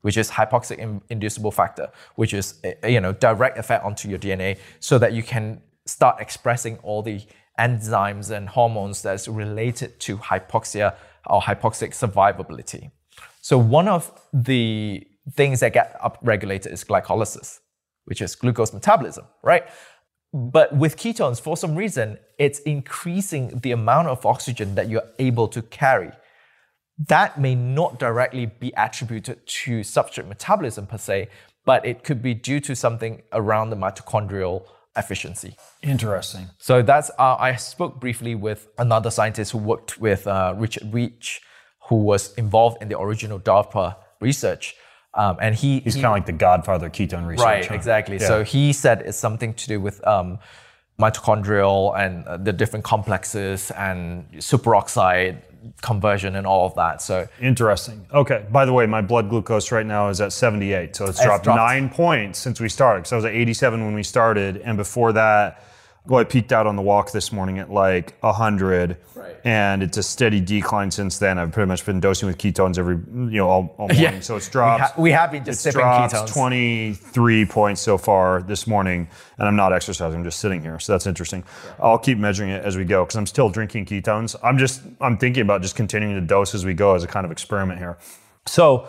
which 0.00 0.16
is 0.16 0.30
hypoxic 0.30 0.78
in- 0.78 1.00
inducible 1.08 1.52
factor, 1.52 1.88
which 2.16 2.34
is 2.34 2.60
a, 2.64 2.90
you 2.90 3.00
know 3.00 3.12
direct 3.12 3.58
effect 3.58 3.84
onto 3.84 4.08
your 4.08 4.18
DNA, 4.18 4.58
so 4.80 4.98
that 4.98 5.12
you 5.12 5.22
can 5.22 5.62
start 5.86 6.20
expressing 6.20 6.78
all 6.78 7.02
the 7.02 7.24
enzymes 7.58 8.30
and 8.30 8.48
hormones 8.48 9.02
that's 9.02 9.28
related 9.28 10.00
to 10.00 10.16
hypoxia 10.16 10.96
or 11.26 11.40
hypoxic 11.40 11.90
survivability. 11.90 12.90
So 13.42 13.58
one 13.58 13.88
of 13.88 14.10
the 14.32 15.06
things 15.32 15.60
that 15.60 15.74
get 15.74 16.00
upregulated 16.00 16.72
is 16.72 16.84
glycolysis, 16.84 17.60
which 18.06 18.22
is 18.22 18.34
glucose 18.34 18.72
metabolism, 18.72 19.26
right? 19.42 19.64
But 20.32 20.74
with 20.74 20.96
ketones, 20.96 21.40
for 21.40 21.58
some 21.58 21.74
reason, 21.76 22.18
it's 22.38 22.60
increasing 22.60 23.58
the 23.58 23.72
amount 23.72 24.08
of 24.08 24.24
oxygen 24.24 24.74
that 24.76 24.88
you're 24.88 25.10
able 25.18 25.48
to 25.48 25.60
carry. 25.60 26.12
that 27.08 27.40
may 27.40 27.54
not 27.54 27.98
directly 27.98 28.46
be 28.46 28.72
attributed 28.76 29.46
to 29.46 29.80
substrate 29.80 30.28
metabolism 30.28 30.86
per 30.86 30.98
se, 30.98 31.28
but 31.64 31.84
it 31.86 32.04
could 32.04 32.22
be 32.22 32.34
due 32.34 32.60
to 32.60 32.74
something 32.74 33.22
around 33.32 33.70
the 33.70 33.76
mitochondrial 33.76 34.64
efficiency. 34.96 35.56
Interesting. 35.82 36.48
So 36.58 36.82
that's 36.82 37.10
uh, 37.18 37.36
I 37.38 37.56
spoke 37.56 37.98
briefly 38.00 38.34
with 38.34 38.68
another 38.78 39.10
scientist 39.10 39.52
who 39.52 39.58
worked 39.58 39.98
with 39.98 40.26
uh, 40.26 40.54
Richard 40.56 40.90
Veech, 40.90 41.40
who 41.92 41.98
was 41.98 42.32
involved 42.36 42.80
in 42.80 42.88
the 42.88 42.98
original 42.98 43.38
DARPA 43.38 43.96
research, 44.18 44.74
um, 45.12 45.36
and 45.42 45.54
he 45.54 45.80
he's 45.80 45.92
he, 45.94 46.00
kind 46.00 46.12
of 46.12 46.16
like 46.18 46.24
the 46.24 46.32
godfather 46.32 46.86
of 46.86 46.92
ketone 46.92 47.26
research. 47.26 47.44
right 47.44 47.66
huh? 47.66 47.74
exactly. 47.74 48.16
Yeah. 48.16 48.28
So 48.28 48.44
he 48.44 48.72
said 48.72 49.02
it's 49.02 49.18
something 49.18 49.52
to 49.52 49.66
do 49.68 49.78
with 49.78 50.06
um, 50.06 50.38
mitochondrial 50.98 51.94
and 51.98 52.24
uh, 52.24 52.38
the 52.38 52.54
different 52.54 52.82
complexes 52.82 53.70
and 53.72 54.26
superoxide 54.38 55.42
conversion 55.82 56.34
and 56.36 56.46
all 56.46 56.64
of 56.64 56.74
that. 56.76 57.02
So 57.02 57.28
Interesting. 57.42 58.06
Okay. 58.10 58.46
By 58.50 58.64
the 58.64 58.72
way, 58.72 58.86
my 58.86 59.02
blood 59.02 59.28
glucose 59.28 59.70
right 59.70 59.86
now 59.86 60.08
is 60.08 60.20
at 60.22 60.32
78, 60.32 60.96
so 60.96 61.04
it's, 61.04 61.18
It's 61.18 61.24
dropped, 61.26 61.44
dropped. 61.44 61.58
nine 61.58 61.90
points 61.90 62.38
since 62.38 62.58
we 62.58 62.70
started. 62.70 63.00
Because 63.00 63.12
I 63.12 63.16
was 63.16 63.24
at 63.26 63.34
87 63.34 63.84
when 63.84 63.94
we 63.94 64.02
started, 64.02 64.56
and 64.64 64.78
before 64.78 65.12
that, 65.12 65.62
well, 66.06 66.20
I 66.20 66.24
peaked 66.24 66.52
out 66.52 66.66
on 66.66 66.74
the 66.76 66.82
walk 66.82 67.12
this 67.12 67.30
morning 67.32 67.58
at 67.60 67.70
like 67.70 68.16
100, 68.20 68.96
Right. 69.14 69.36
and 69.44 69.82
it's 69.84 69.96
a 69.98 70.02
steady 70.02 70.40
decline 70.40 70.90
since 70.90 71.18
then. 71.18 71.38
I've 71.38 71.52
pretty 71.52 71.68
much 71.68 71.86
been 71.86 72.00
dosing 72.00 72.26
with 72.26 72.38
ketones 72.38 72.76
every, 72.76 72.96
you 72.96 73.38
know, 73.38 73.48
all, 73.48 73.74
all 73.78 73.86
morning. 73.88 74.20
So 74.20 74.34
it's 74.36 74.48
dropped. 74.48 74.80
we, 74.80 74.84
ha- 74.88 74.94
we 75.02 75.10
have 75.12 75.30
been 75.30 75.44
just 75.44 75.64
It's 75.64 75.74
sipping 75.74 75.80
dropped 75.86 76.12
ketones. 76.14 76.32
23 76.34 77.46
points 77.46 77.80
so 77.80 77.98
far 77.98 78.42
this 78.42 78.66
morning, 78.66 79.08
and 79.38 79.46
I'm 79.46 79.54
not 79.56 79.72
exercising. 79.72 80.18
I'm 80.18 80.24
just 80.24 80.40
sitting 80.40 80.60
here, 80.60 80.78
so 80.80 80.92
that's 80.92 81.06
interesting. 81.06 81.44
I'll 81.80 81.98
keep 81.98 82.18
measuring 82.18 82.50
it 82.50 82.64
as 82.64 82.76
we 82.76 82.84
go 82.84 83.04
because 83.04 83.16
I'm 83.16 83.26
still 83.26 83.48
drinking 83.48 83.86
ketones. 83.86 84.34
I'm 84.42 84.58
just 84.58 84.82
I'm 85.00 85.16
thinking 85.16 85.42
about 85.42 85.62
just 85.62 85.76
continuing 85.76 86.14
to 86.14 86.20
dose 86.20 86.54
as 86.54 86.64
we 86.64 86.74
go 86.74 86.94
as 86.94 87.04
a 87.04 87.08
kind 87.08 87.24
of 87.24 87.30
experiment 87.30 87.78
here. 87.78 87.96
So, 88.46 88.88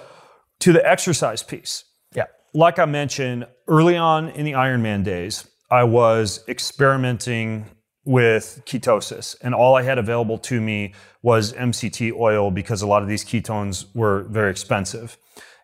to 0.61 0.73
the 0.73 0.83
exercise 0.89 1.43
piece, 1.43 1.83
Yeah. 2.15 2.25
like 2.55 2.79
I 2.79 2.85
mentioned 2.85 3.45
early 3.67 3.97
on 3.97 4.29
in 4.29 4.45
the 4.45 4.53
Ironman 4.53 5.03
days, 5.03 5.47
I 5.73 5.85
was 5.85 6.43
experimenting 6.47 7.65
with 8.05 8.61
ketosis, 8.63 9.35
and 9.41 9.55
all 9.55 9.75
I 9.75 9.81
had 9.81 9.97
available 9.97 10.37
to 10.37 10.61
me 10.61 10.93
was 11.23 11.51
MCT 11.53 12.13
oil 12.13 12.51
because 12.51 12.83
a 12.83 12.87
lot 12.87 13.01
of 13.01 13.07
these 13.07 13.25
ketones 13.25 13.87
were 13.95 14.21
very 14.29 14.51
expensive. 14.51 15.17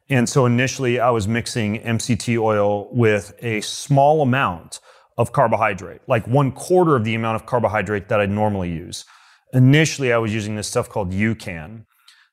And 0.10 0.28
so 0.28 0.47
initially, 0.47 0.99
I 0.99 1.12
was 1.12 1.28
mixing 1.28 1.78
MCT 1.82 2.41
oil 2.41 2.91
with 2.91 3.36
a 3.43 3.62
small 3.62 4.24
amount 4.24 4.80
of 5.20 5.32
carbohydrate, 5.32 6.01
like 6.07 6.26
one 6.26 6.53
quarter 6.53 6.95
of 6.95 7.03
the 7.03 7.14
amount 7.14 7.36
of 7.36 7.45
carbohydrate 7.45 8.10
that 8.10 8.20
I'd 8.20 8.32
normally 8.32 8.72
use. 8.72 9.05
Initially, 9.53 10.12
I 10.12 10.18
was 10.18 10.34
using 10.34 10.55
this 10.55 10.68
stuff 10.68 10.89
called 10.89 11.12
UCAN. 11.12 11.86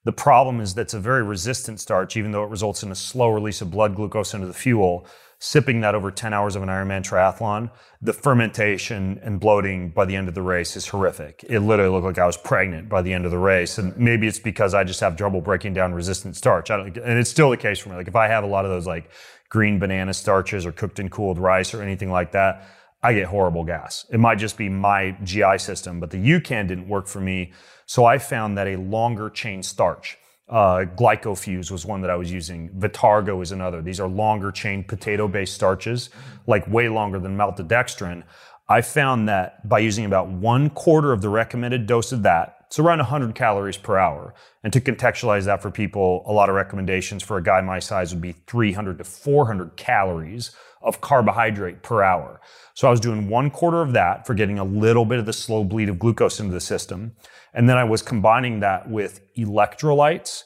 The 0.06 0.12
problem 0.12 0.62
is 0.62 0.76
that 0.76 0.82
it's 0.82 0.94
a 0.94 1.00
very 1.00 1.22
resistant 1.22 1.80
starch, 1.80 2.16
even 2.16 2.30
though 2.30 2.44
it 2.44 2.48
results 2.48 2.82
in 2.82 2.90
a 2.90 2.94
slow 2.94 3.28
release 3.28 3.60
of 3.60 3.70
blood 3.70 3.96
glucose 3.96 4.32
into 4.32 4.46
the 4.46 4.54
fuel. 4.54 5.06
Sipping 5.38 5.80
that 5.82 5.94
over 5.94 6.10
10 6.10 6.32
hours 6.32 6.56
of 6.56 6.62
an 6.62 6.68
Ironman 6.70 7.02
triathlon, 7.02 7.70
the 8.00 8.14
fermentation 8.14 9.20
and 9.22 9.38
bloating 9.38 9.90
by 9.90 10.06
the 10.06 10.16
end 10.16 10.28
of 10.28 10.34
the 10.34 10.42
race 10.42 10.76
is 10.76 10.86
horrific. 10.88 11.44
It 11.48 11.60
literally 11.60 11.90
looked 11.90 12.06
like 12.06 12.18
I 12.18 12.26
was 12.26 12.38
pregnant 12.38 12.88
by 12.88 13.02
the 13.02 13.12
end 13.12 13.26
of 13.26 13.30
the 13.30 13.38
race. 13.38 13.76
And 13.76 13.94
maybe 13.98 14.26
it's 14.26 14.38
because 14.38 14.72
I 14.72 14.84
just 14.84 15.00
have 15.00 15.16
trouble 15.16 15.42
breaking 15.42 15.74
down 15.74 15.92
resistant 15.92 16.36
starch. 16.36 16.70
I 16.70 16.78
don't, 16.78 16.96
and 16.96 17.18
it's 17.18 17.30
still 17.30 17.50
the 17.50 17.58
case 17.58 17.78
for 17.78 17.90
me. 17.90 17.96
Like 17.96 18.08
if 18.08 18.16
I 18.16 18.28
have 18.28 18.44
a 18.44 18.46
lot 18.46 18.64
of 18.64 18.70
those 18.70 18.86
like 18.86 19.10
green 19.50 19.78
banana 19.78 20.14
starches 20.14 20.64
or 20.64 20.72
cooked 20.72 20.98
and 20.98 21.10
cooled 21.10 21.38
rice 21.38 21.74
or 21.74 21.82
anything 21.82 22.10
like 22.10 22.32
that, 22.32 22.66
I 23.02 23.12
get 23.12 23.26
horrible 23.26 23.62
gas. 23.62 24.06
It 24.10 24.18
might 24.18 24.38
just 24.38 24.56
be 24.56 24.68
my 24.68 25.16
GI 25.22 25.58
system, 25.58 26.00
but 26.00 26.10
the 26.10 26.16
UCAN 26.16 26.66
didn't 26.66 26.88
work 26.88 27.06
for 27.06 27.20
me. 27.20 27.52
So 27.84 28.04
I 28.04 28.18
found 28.18 28.58
that 28.58 28.66
a 28.66 28.76
longer 28.76 29.30
chain 29.30 29.62
starch, 29.62 30.18
uh, 30.48 30.84
Glycofuse 30.96 31.70
was 31.70 31.84
one 31.84 32.00
that 32.02 32.10
I 32.10 32.16
was 32.16 32.30
using. 32.30 32.70
Vitargo 32.70 33.42
is 33.42 33.52
another. 33.52 33.82
These 33.82 34.00
are 34.00 34.08
longer 34.08 34.52
chain 34.52 34.84
potato 34.84 35.26
based 35.26 35.54
starches, 35.54 36.10
like 36.46 36.66
way 36.68 36.88
longer 36.88 37.18
than 37.18 37.36
maltodextrin. 37.36 38.22
I 38.68 38.80
found 38.80 39.28
that 39.28 39.68
by 39.68 39.80
using 39.80 40.04
about 40.04 40.28
one 40.28 40.70
quarter 40.70 41.12
of 41.12 41.20
the 41.22 41.28
recommended 41.28 41.86
dose 41.86 42.12
of 42.12 42.22
that, 42.24 42.56
it's 42.66 42.80
around 42.80 42.98
100 42.98 43.34
calories 43.34 43.76
per 43.76 43.96
hour. 43.96 44.34
And 44.64 44.72
to 44.72 44.80
contextualize 44.80 45.44
that 45.44 45.62
for 45.62 45.70
people, 45.70 46.24
a 46.26 46.32
lot 46.32 46.48
of 46.48 46.56
recommendations 46.56 47.22
for 47.22 47.36
a 47.36 47.42
guy 47.42 47.60
my 47.60 47.78
size 47.78 48.12
would 48.12 48.20
be 48.20 48.32
300 48.32 48.98
to 48.98 49.04
400 49.04 49.76
calories 49.76 50.50
of 50.82 51.00
carbohydrate 51.00 51.82
per 51.82 52.02
hour. 52.02 52.40
So 52.74 52.88
I 52.88 52.90
was 52.90 53.00
doing 53.00 53.28
one 53.28 53.50
quarter 53.50 53.82
of 53.82 53.92
that 53.92 54.26
for 54.26 54.34
getting 54.34 54.58
a 54.58 54.64
little 54.64 55.04
bit 55.04 55.18
of 55.18 55.26
the 55.26 55.32
slow 55.32 55.64
bleed 55.64 55.88
of 55.88 55.98
glucose 55.98 56.40
into 56.40 56.52
the 56.52 56.60
system. 56.60 57.14
And 57.56 57.68
then 57.68 57.78
I 57.78 57.84
was 57.84 58.02
combining 58.02 58.60
that 58.60 58.88
with 58.88 59.34
electrolytes 59.34 60.44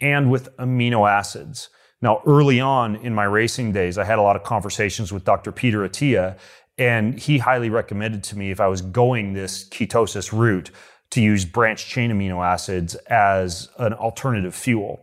and 0.00 0.30
with 0.30 0.54
amino 0.58 1.10
acids. 1.10 1.70
Now, 2.02 2.22
early 2.26 2.60
on 2.60 2.96
in 2.96 3.14
my 3.14 3.24
racing 3.24 3.72
days, 3.72 3.96
I 3.96 4.04
had 4.04 4.18
a 4.18 4.22
lot 4.22 4.36
of 4.36 4.42
conversations 4.42 5.10
with 5.10 5.24
Dr. 5.24 5.52
Peter 5.52 5.80
Attia, 5.80 6.38
and 6.76 7.18
he 7.18 7.38
highly 7.38 7.70
recommended 7.70 8.22
to 8.24 8.38
me 8.38 8.50
if 8.50 8.60
I 8.60 8.68
was 8.68 8.82
going 8.82 9.32
this 9.32 9.68
ketosis 9.68 10.38
route 10.38 10.70
to 11.10 11.22
use 11.22 11.46
branched 11.46 11.88
chain 11.88 12.10
amino 12.10 12.44
acids 12.44 12.94
as 13.06 13.70
an 13.78 13.94
alternative 13.94 14.54
fuel. 14.54 15.00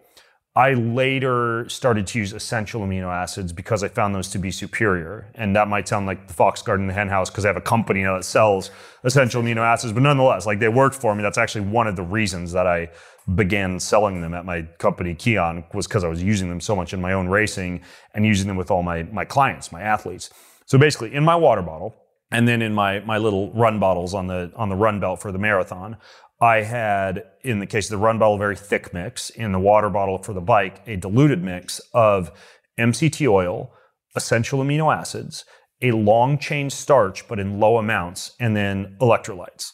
I 0.57 0.73
later 0.73 1.69
started 1.69 2.07
to 2.07 2.17
use 2.17 2.33
essential 2.33 2.81
amino 2.81 3.13
acids 3.13 3.53
because 3.53 3.83
I 3.83 3.89
found 3.89 4.15
those 4.15 4.27
to 4.29 4.39
be 4.39 4.49
superior. 4.49 5.29
And 5.35 5.55
that 5.55 5.67
might 5.67 5.87
sound 5.87 6.07
like 6.07 6.25
the 6.25 6.33
Fox 6.33 6.63
Garden 6.63 6.87
the 6.87 6.93
Hen 6.93 7.09
House 7.09 7.29
because 7.29 7.45
I 7.45 7.49
have 7.49 7.57
a 7.57 7.61
company 7.61 8.01
now 8.01 8.15
that 8.15 8.23
sells 8.23 8.71
essential 9.03 9.43
amino 9.43 9.57
acids, 9.57 9.93
but 9.93 10.01
nonetheless, 10.01 10.47
like 10.47 10.57
they 10.57 10.67
worked 10.67 10.95
for 10.95 11.13
me. 11.13 11.21
That's 11.21 11.37
actually 11.37 11.61
one 11.61 11.85
of 11.85 11.95
the 11.95 12.01
reasons 12.01 12.53
that 12.53 12.65
I 12.65 12.89
began 13.35 13.79
selling 13.79 14.19
them 14.21 14.33
at 14.33 14.45
my 14.45 14.63
company 14.79 15.13
Kion 15.13 15.63
was 15.75 15.85
because 15.85 16.03
I 16.03 16.07
was 16.07 16.23
using 16.23 16.49
them 16.49 16.59
so 16.59 16.75
much 16.75 16.91
in 16.91 16.99
my 16.99 17.13
own 17.13 17.27
racing 17.27 17.81
and 18.15 18.25
using 18.25 18.47
them 18.47 18.57
with 18.57 18.71
all 18.71 18.81
my 18.81 19.03
my 19.03 19.25
clients, 19.25 19.71
my 19.71 19.83
athletes. 19.83 20.31
So 20.65 20.79
basically, 20.79 21.13
in 21.13 21.23
my 21.23 21.35
water 21.35 21.61
bottle, 21.61 21.95
and 22.31 22.47
then 22.47 22.63
in 22.63 22.73
my 22.73 23.01
my 23.01 23.19
little 23.19 23.51
run 23.53 23.79
bottles 23.79 24.15
on 24.15 24.25
the 24.25 24.51
on 24.55 24.69
the 24.69 24.75
run 24.75 24.99
belt 24.99 25.21
for 25.21 25.31
the 25.31 25.37
marathon, 25.37 25.97
I 26.39 26.61
had 26.61 27.23
in 27.41 27.59
the 27.59 27.65
case 27.65 27.87
of 27.87 27.91
the 27.99 28.03
run 28.03 28.19
bottle 28.19 28.35
a 28.35 28.39
very 28.39 28.55
thick 28.55 28.93
mix. 28.93 29.29
In 29.31 29.51
the 29.51 29.59
water 29.59 29.89
bottle 29.89 30.17
for 30.17 30.33
the 30.33 30.41
bike, 30.41 30.81
a 30.85 30.95
diluted 30.95 31.43
mix 31.43 31.79
of 31.93 32.31
MCT 32.79 33.27
oil, 33.27 33.71
essential 34.15 34.59
amino 34.59 34.95
acids, 34.95 35.45
a 35.81 35.91
long 35.91 36.37
chain 36.37 36.69
starch 36.69 37.27
but 37.27 37.39
in 37.39 37.59
low 37.59 37.77
amounts, 37.77 38.35
and 38.39 38.55
then 38.55 38.95
electrolytes. 39.01 39.71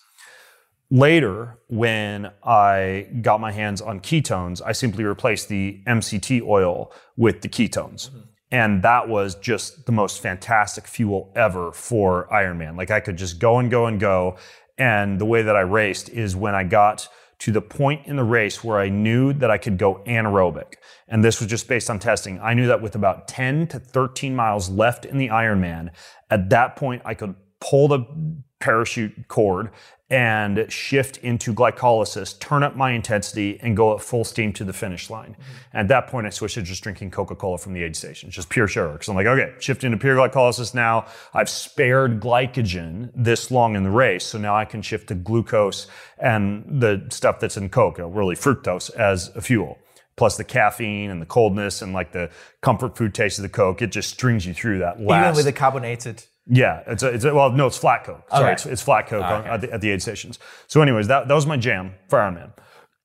Later, 0.90 1.58
when 1.70 2.32
I 2.44 3.08
got 3.22 3.42
my 3.42 3.52
hands 3.52 3.82
on 3.82 4.00
ketones, 4.00 4.62
I 4.64 4.74
simply 4.74 5.04
replaced 5.04 5.50
the 5.50 5.82
MCT 5.88 6.42
oil 6.44 6.94
with 7.18 7.42
the 7.42 7.50
ketones. 7.50 8.10
Mm-hmm. 8.10 8.20
And 8.52 8.84
that 8.84 9.10
was 9.10 9.34
just 9.34 9.88
the 9.88 9.92
most 9.92 10.22
fantastic 10.22 10.86
fuel 10.86 11.34
ever 11.36 11.72
for 11.72 12.28
Ironman. 12.32 12.78
Like 12.78 12.92
I 12.92 13.00
could 13.00 13.18
just 13.18 13.40
go 13.40 13.58
and 13.58 13.72
go 13.72 13.88
and 13.88 14.00
go. 14.00 14.38
And 14.78 15.20
the 15.20 15.26
way 15.26 15.42
that 15.42 15.56
I 15.56 15.62
raced 15.62 16.10
is 16.10 16.36
when 16.36 16.56
I 16.56 16.64
got 16.64 17.08
to 17.40 17.52
the 17.52 17.62
point 17.62 18.08
in 18.08 18.16
the 18.16 18.24
race 18.24 18.64
where 18.64 18.80
I 18.80 18.90
knew 18.90 19.34
that 19.34 19.52
I 19.52 19.58
could 19.58 19.78
go 19.78 20.02
anaerobic. 20.08 20.76
And 21.08 21.24
this 21.24 21.40
was 21.40 21.50
just 21.50 21.68
based 21.68 21.90
on 21.90 22.00
testing. 22.00 22.40
I 22.40 22.54
knew 22.54 22.68
that 22.68 22.82
with 22.82 22.96
about 22.96 23.28
10 23.28 23.68
to 23.68 23.80
13 23.80 24.36
miles 24.36 24.70
left 24.70 25.06
in 25.06 25.18
the 25.18 25.28
Ironman, 25.28 25.90
at 26.30 26.50
that 26.52 26.76
point 26.76 27.02
I 27.06 27.14
could 27.14 27.36
pull 27.60 27.88
the 27.88 28.06
parachute 28.60 29.28
cord 29.28 29.72
and 30.14 30.72
shift 30.72 31.18
into 31.18 31.52
glycolysis, 31.52 32.38
turn 32.38 32.62
up 32.62 32.76
my 32.76 32.92
intensity, 32.92 33.60
and 33.62 33.76
go 33.76 33.96
at 33.96 34.00
full 34.00 34.24
steam 34.24 34.54
to 34.54 34.64
the 34.64 34.72
finish 34.72 35.10
line. 35.10 35.36
And 35.74 35.80
at 35.80 35.88
that 35.88 36.12
point, 36.12 36.28
I 36.28 36.30
switched 36.30 36.54
to 36.54 36.62
just 36.62 36.84
drinking 36.84 37.10
Coca 37.10 37.34
Cola 37.34 37.58
from 37.58 37.74
the 37.74 37.82
aid 37.82 37.96
station, 37.96 38.30
just 38.30 38.48
pure 38.48 38.68
sugar. 38.68 38.92
Because 38.92 39.08
I'm 39.08 39.16
like, 39.16 39.26
okay, 39.26 39.56
shift 39.60 39.84
into 39.84 39.98
pure 39.98 40.16
glycolysis 40.16 40.76
now. 40.76 41.08
I've 41.34 41.50
spared 41.50 42.22
glycogen 42.22 43.10
this 43.16 43.50
long 43.50 43.76
in 43.76 43.82
the 43.82 43.90
race, 43.90 44.24
so 44.24 44.38
now 44.38 44.56
I 44.56 44.66
can 44.66 44.84
shift 44.84 45.08
to 45.08 45.16
glucose 45.16 45.88
and 46.20 46.64
the 46.80 47.08
stuff 47.10 47.40
that's 47.40 47.58
in 47.58 47.72
know, 47.76 48.08
really 48.08 48.36
fructose, 48.36 48.92
as 48.92 49.32
a 49.36 49.42
fuel. 49.42 49.80
Plus 50.16 50.38
the 50.38 50.44
caffeine 50.44 51.10
and 51.10 51.20
the 51.20 51.26
coldness 51.26 51.82
and 51.82 51.92
like 51.92 52.12
the 52.12 52.30
comfort 52.62 52.96
food 52.96 53.16
taste 53.16 53.40
of 53.40 53.44
the 53.44 53.50
Coke, 53.50 53.82
it 53.82 53.92
just 53.92 54.12
strings 54.12 54.46
you 54.46 54.54
through 54.54 54.78
that 54.78 55.02
last. 55.02 55.24
Even 55.24 55.36
with 55.38 55.46
the 55.46 55.54
carbonated. 55.60 56.24
Yeah, 56.46 56.84
it's 56.88 57.04
a, 57.04 57.08
it's 57.08 57.24
a, 57.24 57.34
well, 57.34 57.52
no, 57.52 57.68
it's 57.68 57.78
flat 57.78 58.04
Coke. 58.04 58.30
Sorry, 58.30 58.52
it's, 58.52 58.66
it's 58.66 58.82
flat 58.82 59.08
Coke 59.08 59.24
oh, 59.24 59.36
on, 59.36 59.46
at, 59.46 59.62
the, 59.62 59.74
at 59.74 59.82
the 59.82 59.92
aid 59.92 60.02
stations. 60.02 60.40
So, 60.68 60.82
anyways, 60.82 61.08
that, 61.08 61.28
that 61.28 61.34
was 61.34 61.46
my 61.46 61.56
jam 61.56 61.94
for 62.10 62.20
Ironman. 62.20 62.52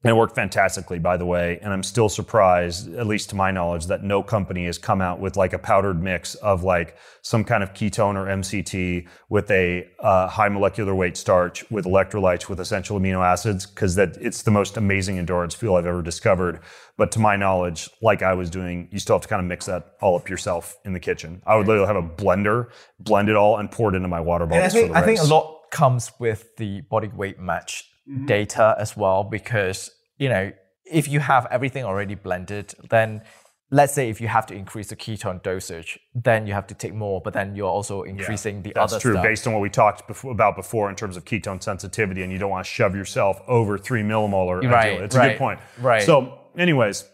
And 0.05 0.13
it 0.13 0.15
worked 0.15 0.37
fantastically, 0.37 1.01
by 1.01 1.17
the 1.17 1.27
way. 1.27 1.59
And 1.61 1.73
I'm 1.73 1.83
still 1.83 2.09
surprised, 2.09 2.95
at 2.95 3.09
least 3.09 3.31
to 3.31 3.37
my 3.37 3.51
knowledge, 3.51 3.87
that 3.87 4.05
no 4.05 4.23
company 4.23 4.67
has 4.67 4.79
come 4.79 5.01
out 5.01 5.19
with 5.19 5.37
like 5.37 5.53
a 5.53 5.59
powdered 5.59 6.01
mix 6.01 6.37
of 6.37 6.63
like 6.63 6.97
some 7.21 7.43
kind 7.43 7.65
of 7.65 7.75
ketone 7.75 8.15
or 8.15 8.27
MCT 8.27 9.09
with 9.29 9.51
a 9.51 9.89
uh, 9.99 10.29
high 10.29 10.49
molecular 10.49 10.95
weight 10.95 11.17
starch 11.17 11.69
with 11.69 11.85
electrolytes 11.85 12.49
with 12.49 12.61
essential 12.61 13.01
amino 13.01 13.25
acids, 13.25 13.67
because 13.67 13.97
that 13.97 14.17
it's 14.21 14.43
the 14.43 14.53
most 14.53 14.77
amazing 14.77 15.19
endurance 15.19 15.55
fuel 15.57 15.75
I've 15.75 15.87
ever 15.87 16.03
discovered. 16.03 16.61
But 16.97 17.11
to 17.13 17.19
my 17.19 17.35
knowledge, 17.35 17.91
like 18.01 18.23
I 18.23 18.35
was 18.35 18.51
doing, 18.51 18.89
you 18.93 19.01
still 19.01 19.17
have 19.17 19.23
to 19.23 19.29
kind 19.29 19.41
of 19.41 19.47
mix 19.47 19.67
that 19.67 19.97
all 20.01 20.15
up 20.15 20.29
yourself 20.29 20.77
in 20.85 20.93
the 20.93 21.01
kitchen. 21.01 21.43
I 21.45 21.57
would 21.57 21.67
literally 21.67 21.89
have 21.89 21.97
a 21.97 22.09
blender, 22.09 22.71
blend 23.01 23.29
it 23.29 23.35
all, 23.35 23.57
and 23.57 23.69
pour 23.69 23.93
it 23.93 23.97
into 23.97 24.09
my 24.09 24.21
water 24.21 24.45
And 24.45 24.55
I 24.55 24.69
think 24.69 24.87
for 24.89 24.93
the 24.93 24.99
I 24.99 25.03
think 25.03 25.19
a 25.19 25.25
lot 25.25 25.71
comes 25.73 26.13
with 26.21 26.57
the 26.57 26.83
body 26.83 27.09
weight 27.09 27.41
match 27.41 27.85
Mm-hmm. 28.09 28.25
data 28.25 28.75
as 28.79 28.97
well 28.97 29.23
because 29.23 29.91
you 30.17 30.31
know 30.31 30.51
if 30.91 31.09
you 31.09 31.21
have 31.21 31.47
everything 31.51 31.85
already 31.85 32.15
blended, 32.15 32.75
then 32.89 33.23
let's 33.71 33.93
say 33.93 34.09
if 34.09 34.21
you 34.21 34.29
have 34.29 34.47
to 34.47 34.55
increase 34.55 34.89
the 34.89 34.97
ketone 34.97 35.43
dosage, 35.43 35.99
then 36.15 36.47
you 36.47 36.55
have 36.55 36.67
to 36.69 36.75
take 36.75 36.95
more, 36.95 37.21
but 37.21 37.35
then 37.35 37.55
you're 37.55 37.69
also 37.69 38.03
increasing 38.03 38.63
the 38.63 38.73
That's 38.75 38.95
other 38.95 39.01
true, 39.01 39.13
stuff. 39.13 39.23
based 39.23 39.47
on 39.47 39.53
what 39.53 39.61
we 39.61 39.69
talked 39.69 40.09
before, 40.09 40.33
about 40.33 40.57
before 40.57 40.89
in 40.89 40.97
terms 40.97 41.17
of 41.17 41.25
ketone 41.25 41.63
sensitivity, 41.63 42.23
and 42.23 42.33
you 42.33 42.39
don't 42.39 42.51
want 42.51 42.65
to 42.65 42.71
shove 42.71 42.95
yourself 42.95 43.41
over 43.47 43.77
three 43.77 44.03
millimolar. 44.03 44.63
Right, 44.63 44.93
ideally. 44.93 45.05
It's 45.05 45.15
a 45.15 45.21
good 45.21 45.39
point. 45.39 45.61
right. 45.81 46.03
So, 46.03 46.39
anyways, 46.57 47.05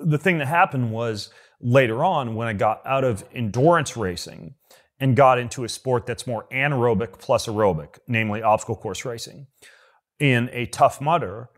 the 0.00 0.18
thing 0.18 0.38
that 0.38 0.48
happened 0.48 0.90
was 0.90 1.30
later 1.60 2.04
on 2.04 2.34
when 2.34 2.48
I 2.48 2.54
got 2.54 2.84
out 2.84 3.04
of 3.04 3.24
endurance 3.34 3.96
racing 3.96 4.54
and 4.98 5.14
got 5.14 5.38
into 5.38 5.64
a 5.64 5.68
sport 5.68 6.06
that's 6.06 6.26
more 6.26 6.46
anaerobic 6.52 7.18
plus 7.18 7.46
aerobic, 7.46 7.98
namely 8.08 8.42
obstacle 8.42 8.76
course 8.76 9.04
racing. 9.04 9.46
In 10.20 10.50
a 10.52 10.66
tough 10.66 11.00
mudder, 11.00 11.48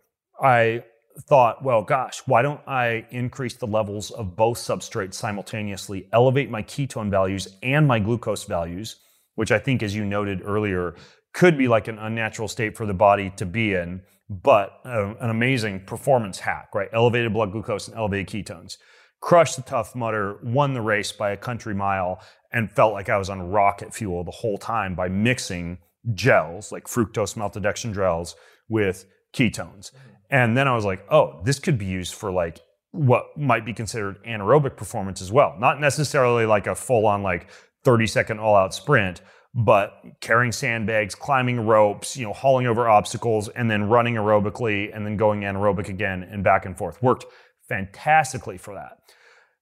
I 0.40 0.84
thought, 1.28 1.64
well, 1.64 1.82
gosh, 1.82 2.22
why 2.26 2.42
don't 2.42 2.60
I 2.66 3.06
increase 3.10 3.54
the 3.54 3.66
levels 3.66 4.12
of 4.12 4.36
both 4.36 4.56
substrates 4.56 5.14
simultaneously, 5.14 6.08
elevate 6.12 6.48
my 6.48 6.62
ketone 6.62 7.10
values 7.10 7.48
and 7.62 7.88
my 7.88 7.98
glucose 7.98 8.44
values, 8.44 9.00
which 9.34 9.50
I 9.50 9.58
think, 9.58 9.82
as 9.82 9.96
you 9.96 10.04
noted 10.04 10.42
earlier, 10.44 10.94
could 11.34 11.58
be 11.58 11.66
like 11.66 11.88
an 11.88 11.98
unnatural 11.98 12.46
state 12.46 12.76
for 12.76 12.86
the 12.86 12.94
body 12.94 13.30
to 13.36 13.44
be 13.44 13.74
in, 13.74 14.02
but 14.30 14.80
uh, 14.84 15.14
an 15.20 15.30
amazing 15.30 15.80
performance 15.84 16.38
hack, 16.38 16.68
right? 16.72 16.88
Elevated 16.92 17.32
blood 17.32 17.50
glucose 17.50 17.88
and 17.88 17.96
elevated 17.96 18.28
ketones. 18.28 18.76
Crushed 19.20 19.56
the 19.56 19.62
tough 19.62 19.96
mudder, 19.96 20.38
won 20.42 20.72
the 20.72 20.80
race 20.80 21.10
by 21.10 21.32
a 21.32 21.36
country 21.36 21.74
mile, 21.74 22.20
and 22.52 22.70
felt 22.70 22.92
like 22.92 23.08
I 23.08 23.18
was 23.18 23.28
on 23.28 23.50
rocket 23.50 23.92
fuel 23.92 24.22
the 24.22 24.30
whole 24.30 24.58
time 24.58 24.94
by 24.94 25.08
mixing 25.08 25.78
gels, 26.14 26.72
like 26.72 26.86
fructose 26.86 27.34
maltodextrin 27.34 27.94
gels, 27.94 28.36
with 28.72 29.04
ketones. 29.32 29.90
Mm-hmm. 29.90 30.08
And 30.30 30.56
then 30.56 30.66
I 30.66 30.74
was 30.74 30.84
like, 30.84 31.04
oh, 31.10 31.40
this 31.44 31.58
could 31.58 31.78
be 31.78 31.86
used 31.86 32.14
for 32.14 32.32
like 32.32 32.60
what 32.90 33.36
might 33.36 33.64
be 33.64 33.72
considered 33.72 34.22
anaerobic 34.24 34.76
performance 34.76 35.20
as 35.20 35.30
well. 35.30 35.54
Not 35.58 35.80
necessarily 35.80 36.46
like 36.46 36.66
a 36.66 36.74
full 36.74 37.06
on 37.06 37.22
like 37.22 37.50
30 37.84 38.06
second 38.06 38.40
all 38.40 38.56
out 38.56 38.74
sprint, 38.74 39.20
but 39.54 39.94
carrying 40.20 40.52
sandbags, 40.52 41.14
climbing 41.14 41.66
ropes, 41.66 42.16
you 42.16 42.24
know, 42.24 42.32
hauling 42.32 42.66
over 42.66 42.88
obstacles 42.88 43.48
and 43.50 43.70
then 43.70 43.88
running 43.88 44.14
aerobically 44.14 44.94
and 44.94 45.04
then 45.04 45.16
going 45.16 45.40
anaerobic 45.42 45.88
again 45.88 46.22
and 46.22 46.42
back 46.42 46.64
and 46.64 46.76
forth. 46.76 47.02
Worked 47.02 47.26
fantastically 47.68 48.56
for 48.56 48.74
that. 48.74 48.98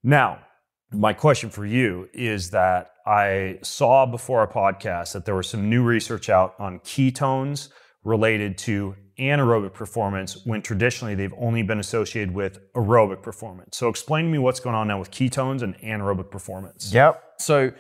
Now, 0.03 0.39
my 0.93 1.13
question 1.13 1.51
for 1.51 1.67
you 1.67 2.09
is 2.13 2.51
that 2.51 2.93
I 3.07 3.59
saw 3.63 4.07
before 4.07 4.41
our 4.41 4.49
podcast 4.49 5.13
that 5.13 5.25
there 5.25 5.35
was 5.35 5.49
some 5.49 5.69
new 5.69 5.83
research 5.83 6.29
out 6.29 6.55
on 6.59 6.81
ketones 6.81 7.69
related 8.05 8.57
to 8.59 8.95
anaerobic 9.19 9.75
performance 9.75 10.45
when 10.47 10.63
traditionally 10.63 11.15
they've 11.15 11.35
only 11.39 11.63
been 11.63 11.79
associated 11.79 12.35
with 12.35 12.59
aerobic 12.73 13.23
performance. 13.23 13.77
So 13.77 13.89
explain 13.89 14.25
to 14.25 14.31
me 14.31 14.39
what's 14.39 14.61
going 14.61 14.75
on 14.75 14.89
now 14.89 14.99
with 14.99 15.11
ketones 15.11 15.63
and 15.63 15.77
anaerobic 15.79 16.31
performance. 16.31 16.93
Yep. 16.93 17.23
So 17.39 17.73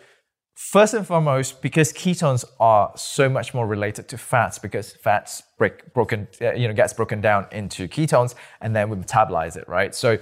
first 0.54 0.92
and 0.92 1.06
foremost, 1.06 1.62
because 1.62 1.92
ketones 1.92 2.44
are 2.60 2.92
so 2.94 3.28
much 3.28 3.54
more 3.54 3.66
related 3.66 4.08
to 4.08 4.18
fats, 4.18 4.58
because 4.58 4.92
fats 4.92 5.42
break 5.56 5.94
broken, 5.94 6.28
uh, 6.42 6.52
you 6.52 6.68
know, 6.68 6.74
gets 6.74 6.92
broken 6.92 7.22
down 7.22 7.46
into 7.52 7.88
ketones, 7.88 8.34
and 8.60 8.76
then 8.76 8.90
we 8.90 8.96
metabolize 8.98 9.56
it, 9.56 9.66
right? 9.66 9.94
So 9.94 10.18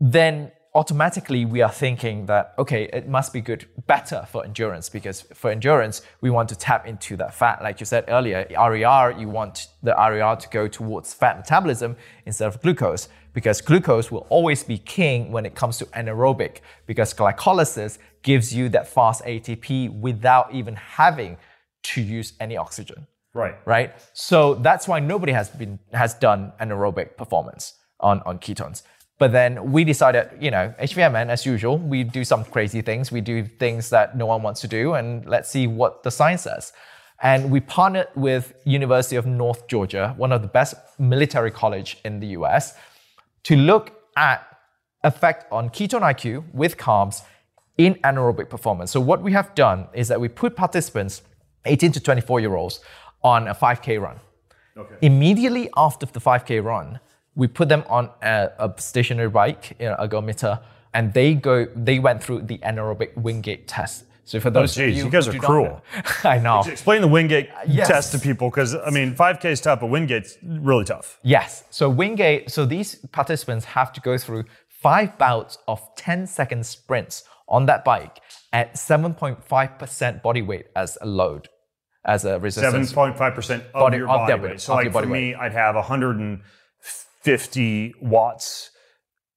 then 0.00 0.50
automatically 0.78 1.44
we 1.44 1.60
are 1.60 1.72
thinking 1.72 2.24
that 2.26 2.54
okay 2.56 2.84
it 2.92 3.08
must 3.08 3.32
be 3.32 3.40
good 3.40 3.66
better 3.88 4.24
for 4.30 4.44
endurance 4.44 4.88
because 4.88 5.22
for 5.34 5.50
endurance 5.50 6.02
we 6.20 6.30
want 6.30 6.48
to 6.48 6.54
tap 6.54 6.86
into 6.86 7.16
that 7.16 7.34
fat 7.34 7.60
like 7.60 7.80
you 7.80 7.86
said 7.86 8.04
earlier 8.06 8.46
RER 8.50 9.10
you 9.18 9.28
want 9.28 9.66
the 9.82 9.92
RER 9.92 10.36
to 10.36 10.48
go 10.50 10.68
towards 10.68 11.12
fat 11.12 11.36
metabolism 11.36 11.96
instead 12.26 12.46
of 12.46 12.62
glucose 12.62 13.08
because 13.32 13.60
glucose 13.60 14.12
will 14.12 14.24
always 14.30 14.62
be 14.62 14.78
king 14.78 15.32
when 15.32 15.44
it 15.44 15.56
comes 15.56 15.78
to 15.78 15.84
anaerobic 15.86 16.60
because 16.86 17.12
glycolysis 17.12 17.98
gives 18.22 18.54
you 18.54 18.68
that 18.68 18.86
fast 18.86 19.24
ATP 19.24 19.90
without 19.98 20.54
even 20.54 20.76
having 20.76 21.36
to 21.82 22.00
use 22.00 22.34
any 22.38 22.56
oxygen 22.56 23.08
Right. 23.34 23.56
right? 23.66 23.94
So 24.12 24.54
that's 24.54 24.88
why 24.88 25.00
nobody 25.00 25.32
has 25.32 25.48
been 25.48 25.78
has 25.92 26.14
done 26.14 26.52
anaerobic 26.60 27.16
performance 27.16 27.74
on, 28.00 28.20
on 28.24 28.38
ketones. 28.38 28.82
But 29.18 29.32
then 29.32 29.72
we 29.72 29.82
decided, 29.82 30.30
you 30.40 30.50
know, 30.50 30.72
HVMN 30.80 31.28
as 31.28 31.44
usual, 31.44 31.76
we 31.76 32.04
do 32.04 32.24
some 32.24 32.44
crazy 32.44 32.82
things. 32.82 33.10
We 33.10 33.20
do 33.20 33.44
things 33.44 33.90
that 33.90 34.16
no 34.16 34.26
one 34.26 34.42
wants 34.42 34.60
to 34.60 34.68
do, 34.68 34.94
and 34.94 35.26
let's 35.26 35.50
see 35.50 35.66
what 35.66 36.04
the 36.04 36.10
science 36.10 36.42
says. 36.42 36.72
And 37.20 37.50
we 37.50 37.58
partnered 37.58 38.08
with 38.14 38.54
University 38.64 39.16
of 39.16 39.26
North 39.26 39.66
Georgia, 39.66 40.14
one 40.16 40.30
of 40.30 40.40
the 40.40 40.48
best 40.48 40.74
military 41.00 41.50
college 41.50 41.98
in 42.04 42.20
the 42.20 42.28
US, 42.28 42.74
to 43.42 43.56
look 43.56 43.92
at 44.16 44.44
effect 45.02 45.50
on 45.50 45.68
ketone 45.70 46.02
IQ 46.02 46.44
with 46.52 46.76
carbs 46.76 47.22
in 47.76 47.94
anaerobic 48.04 48.48
performance. 48.48 48.92
So 48.92 49.00
what 49.00 49.22
we 49.22 49.32
have 49.32 49.52
done 49.56 49.88
is 49.94 50.06
that 50.08 50.20
we 50.20 50.28
put 50.28 50.54
participants, 50.54 51.22
18 51.64 51.92
to 51.92 52.00
24 52.00 52.40
year 52.40 52.54
olds, 52.54 52.80
on 53.22 53.48
a 53.48 53.54
5K 53.54 54.00
run. 54.00 54.20
Okay. 54.76 54.94
Immediately 55.02 55.70
after 55.76 56.06
the 56.06 56.20
5K 56.20 56.62
run, 56.62 57.00
we 57.38 57.46
put 57.46 57.68
them 57.70 57.84
on 57.88 58.10
a, 58.20 58.50
a 58.58 58.74
stationary 58.78 59.30
bike, 59.30 59.76
you 59.80 59.86
know, 59.86 59.96
ergometer, 59.98 60.60
and 60.92 61.14
they 61.14 61.34
go. 61.34 61.66
They 61.74 61.98
went 62.00 62.22
through 62.22 62.42
the 62.42 62.58
anaerobic 62.58 63.16
Wingate 63.16 63.66
test. 63.66 64.04
So 64.24 64.38
for 64.40 64.48
oh, 64.48 64.50
those, 64.50 64.76
of 64.76 64.82
Oh, 64.82 64.86
geez, 64.88 64.98
you, 64.98 65.04
you 65.04 65.10
guys 65.10 65.26
are 65.28 65.38
cruel. 65.38 65.64
know- 65.94 66.02
I 66.24 66.38
know. 66.38 66.60
Explain 66.66 67.00
the 67.00 67.08
Wingate 67.08 67.48
uh, 67.50 67.60
yes. 67.66 67.88
test 67.88 68.12
to 68.12 68.18
people 68.18 68.50
because 68.50 68.74
I 68.74 68.90
mean, 68.90 69.14
5K 69.14 69.44
is 69.46 69.60
tough, 69.62 69.80
but 69.80 69.88
Wingate's 69.88 70.36
really 70.42 70.84
tough. 70.84 71.18
Yes. 71.22 71.64
So 71.70 71.88
Wingate. 71.88 72.50
So 72.50 72.66
these 72.66 72.96
participants 73.12 73.64
have 73.66 73.90
to 73.94 74.00
go 74.02 74.18
through 74.18 74.44
five 74.68 75.16
bouts 75.16 75.56
of 75.66 75.80
10 75.96 76.26
second 76.26 76.66
sprints 76.66 77.24
on 77.48 77.64
that 77.66 77.84
bike 77.84 78.18
at 78.52 78.74
7.5% 78.74 80.22
body 80.22 80.42
weight 80.42 80.66
as 80.76 80.98
a 81.00 81.06
load, 81.06 81.48
as 82.04 82.24
a 82.24 82.38
resistance. 82.38 82.92
7.5% 82.92 83.66
of 83.66 83.72
Body- 83.72 83.96
your 83.98 84.06
body 84.08 84.32
their- 84.32 84.42
weight. 84.50 84.60
So 84.60 84.72
of 84.72 84.76
like 84.78 84.86
for 84.88 84.92
body 84.92 85.06
me, 85.06 85.34
I'd 85.34 85.52
have 85.52 85.76
150 87.28 87.94
watts. 88.00 88.70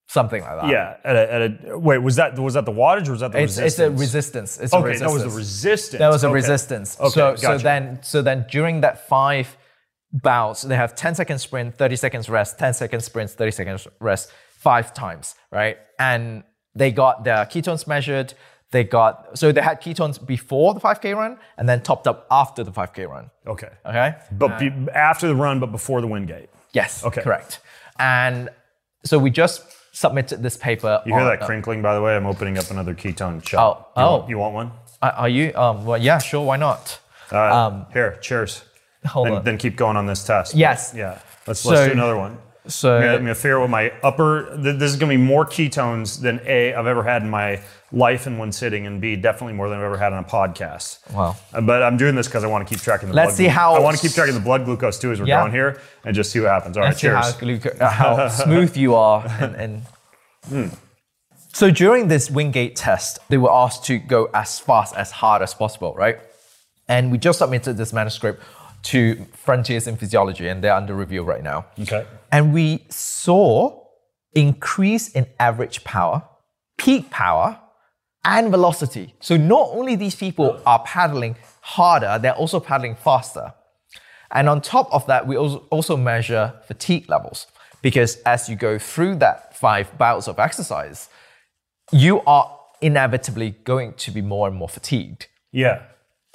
Something 0.07 0.41
like 0.41 0.59
that. 0.61 0.69
Yeah. 0.69 0.97
At 1.05 1.15
a, 1.15 1.33
at 1.33 1.41
a, 1.69 1.79
wait, 1.79 1.99
was 1.99 2.17
that 2.17 2.37
was 2.37 2.55
that 2.55 2.65
the 2.65 2.71
wattage 2.73 3.07
or 3.07 3.11
was 3.11 3.21
that 3.21 3.31
the 3.31 3.39
It's, 3.41 3.57
resistance? 3.57 3.69
it's 3.69 3.79
a 3.79 3.91
resistance. 3.91 4.59
It's 4.59 4.73
a 4.73 4.77
Okay, 4.77 4.87
resistance. 4.89 5.11
that 5.11 5.13
was 5.13 5.33
the 5.33 5.37
resistance. 5.39 5.99
There 5.99 6.09
was 6.09 6.23
a 6.23 6.27
Okay. 6.27 6.33
resistance. 6.33 6.99
Okay, 6.99 7.09
so 7.11 7.35
so 7.37 7.57
then 7.57 7.99
so 8.03 8.21
then 8.21 8.45
during 8.51 8.81
that 8.81 9.07
five 9.07 9.55
bouts, 10.11 10.63
they 10.63 10.75
have 10.75 10.95
10 10.95 11.15
seconds 11.15 11.41
sprint, 11.43 11.77
30 11.77 11.95
seconds 11.95 12.29
rest, 12.29 12.59
10 12.59 12.73
seconds 12.73 13.05
sprints, 13.05 13.33
30 13.35 13.51
seconds 13.51 13.87
rest, 14.01 14.33
five 14.49 14.93
times, 14.93 15.35
right? 15.49 15.77
And 15.97 16.43
they 16.75 16.91
got 16.91 17.23
their 17.23 17.45
ketones 17.45 17.87
measured. 17.87 18.33
They 18.71 18.83
got 18.83 19.37
so 19.37 19.53
they 19.53 19.61
had 19.61 19.81
ketones 19.81 20.17
before 20.25 20.73
the 20.73 20.81
5K 20.81 21.15
run 21.15 21.37
and 21.57 21.69
then 21.69 21.81
topped 21.83 22.05
up 22.07 22.27
after 22.29 22.65
the 22.65 22.71
5K 22.71 23.07
run. 23.07 23.31
Okay. 23.47 23.69
Okay. 23.85 24.15
But 24.33 24.59
be, 24.59 24.71
after 24.93 25.27
the 25.27 25.35
run, 25.35 25.61
but 25.61 25.71
before 25.71 26.01
the 26.01 26.07
Wingate. 26.07 26.49
Yes. 26.73 27.05
Okay. 27.05 27.21
Correct. 27.21 27.61
And 28.01 28.49
so 29.05 29.19
we 29.19 29.29
just 29.29 29.63
submitted 29.93 30.41
this 30.41 30.57
paper. 30.57 31.01
You 31.05 31.13
hear 31.13 31.21
on- 31.21 31.27
that 31.37 31.45
crinkling, 31.45 31.81
by 31.81 31.93
the 31.95 32.01
way? 32.01 32.15
I'm 32.15 32.25
opening 32.25 32.57
up 32.57 32.69
another 32.71 32.95
ketone 32.95 33.47
shot. 33.47 33.91
Oh, 33.95 34.01
You 34.01 34.07
oh. 34.07 34.11
Want, 34.17 34.29
you 34.29 34.37
want 34.39 34.53
one? 34.55 34.71
Are 35.01 35.11
are 35.11 35.29
you? 35.29 35.53
Um. 35.55 35.85
Well, 35.85 35.97
yeah. 36.01 36.17
Sure. 36.19 36.45
Why 36.45 36.57
not? 36.57 36.99
All 37.31 37.37
right. 37.39 37.85
Here, 37.93 38.17
cheers. 38.21 38.63
Hold 39.05 39.27
Then, 39.27 39.33
on. 39.35 39.43
then 39.43 39.57
keep 39.57 39.75
going 39.75 39.97
on 39.97 40.05
this 40.05 40.23
test. 40.25 40.53
Yes. 40.55 40.93
Yeah. 40.95 41.19
Let's, 41.47 41.61
So- 41.61 41.69
let's 41.69 41.85
do 41.87 41.93
another 41.93 42.17
one. 42.17 42.37
So 42.67 42.95
I'm 42.95 43.01
gonna, 43.01 43.13
I'm 43.13 43.21
gonna 43.21 43.35
figure 43.35 43.57
out 43.57 43.61
what 43.61 43.69
my 43.71 43.91
upper. 44.03 44.55
th- 44.61 44.77
This 44.77 44.91
is 44.91 44.95
gonna 44.97 45.11
be 45.13 45.17
more 45.17 45.45
ketones 45.45 46.21
than 46.21 46.39
a 46.45 46.73
I've 46.75 46.85
ever 46.85 47.01
had 47.03 47.23
in 47.23 47.29
my 47.29 47.59
life 47.91 48.27
in 48.27 48.37
one 48.37 48.51
sitting, 48.51 48.85
and 48.85 49.01
b 49.01 49.15
definitely 49.15 49.53
more 49.53 49.67
than 49.67 49.79
I've 49.79 49.83
ever 49.85 49.97
had 49.97 50.13
on 50.13 50.23
a 50.23 50.27
podcast. 50.27 50.99
Wow. 51.11 51.35
Uh, 51.53 51.61
But 51.61 51.81
I'm 51.81 51.97
doing 51.97 52.13
this 52.15 52.27
because 52.27 52.43
I 52.43 52.47
want 52.47 52.67
to 52.67 52.71
keep 52.73 52.81
tracking 52.83 53.09
the. 53.09 53.15
Let's 53.15 53.29
blood 53.31 53.37
see 53.37 53.43
glu- 53.45 53.51
how- 53.51 53.73
I 53.73 53.79
want 53.79 53.97
to 53.97 54.01
keep 54.01 54.13
tracking 54.13 54.35
the 54.35 54.39
blood 54.41 54.65
glucose 54.65 54.99
too 54.99 55.11
as 55.11 55.19
we're 55.19 55.25
Yeah. 55.27 55.39
going 55.41 55.51
here, 55.51 55.81
and 56.05 56.15
just 56.15 56.31
see 56.31 56.39
what 56.39 56.49
happens. 56.49 56.77
All 56.77 56.83
right, 56.83 56.89
Let's 56.89 57.01
see 57.01 57.07
cheers. 57.07 57.25
how, 57.25 57.31
gluco- 57.39 57.81
uh, 57.81 57.89
how 57.89 58.27
smooth 58.29 58.77
you 58.77 58.95
are. 58.95 59.25
And, 59.41 59.55
and 60.51 60.71
So 61.53 61.69
during 61.71 62.07
this 62.07 62.29
Wingate 62.31 62.75
test, 62.75 63.19
they 63.29 63.37
were 63.37 63.51
asked 63.51 63.83
to 63.85 63.97
go 63.97 64.29
as 64.33 64.59
fast, 64.59 64.95
as 64.95 65.11
hard 65.11 65.41
as 65.41 65.53
possible, 65.53 65.93
right? 65.95 66.19
And 66.87 67.11
we 67.11 67.17
just 67.17 67.39
submitted 67.39 67.75
this 67.77 67.91
manuscript 67.91 68.41
to 68.83 69.25
Frontiers 69.33 69.87
in 69.87 69.97
Physiology, 69.97 70.47
and 70.47 70.63
they're 70.63 70.73
under 70.73 70.95
review 70.95 71.23
right 71.23 71.43
now. 71.43 71.65
Okay. 71.79 72.05
And 72.31 72.53
we 72.53 72.85
saw 72.89 73.83
increase 74.33 75.09
in 75.09 75.27
average 75.39 75.83
power, 75.83 76.23
peak 76.77 77.09
power, 77.09 77.59
and 78.23 78.51
velocity. 78.51 79.15
So 79.19 79.37
not 79.37 79.69
only 79.71 79.95
these 79.95 80.15
people 80.15 80.61
are 80.65 80.79
paddling 80.83 81.35
harder, 81.61 82.19
they're 82.21 82.35
also 82.35 82.59
paddling 82.59 82.95
faster. 82.95 83.53
And 84.31 84.47
on 84.47 84.61
top 84.61 84.87
of 84.91 85.05
that, 85.07 85.27
we 85.27 85.37
also 85.37 85.97
measure 85.97 86.53
fatigue 86.65 87.09
levels 87.09 87.47
because 87.81 88.17
as 88.17 88.47
you 88.47 88.55
go 88.55 88.77
through 88.77 89.15
that 89.15 89.57
five 89.57 89.97
bouts 89.97 90.27
of 90.27 90.39
exercise, 90.39 91.09
you 91.91 92.21
are 92.21 92.57
inevitably 92.81 93.51
going 93.63 93.93
to 93.93 94.11
be 94.11 94.21
more 94.21 94.47
and 94.47 94.55
more 94.55 94.69
fatigued. 94.69 95.27
Yeah. 95.51 95.83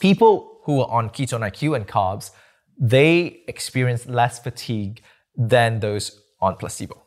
People 0.00 0.55
who 0.66 0.80
are 0.82 0.90
on 0.90 1.08
ketone 1.10 1.40
IQ 1.40 1.74
and 1.76 1.88
carbs, 1.88 2.30
they 2.78 3.42
experience 3.48 4.06
less 4.06 4.38
fatigue 4.38 5.00
than 5.36 5.80
those 5.80 6.20
on 6.40 6.56
placebo. 6.56 7.02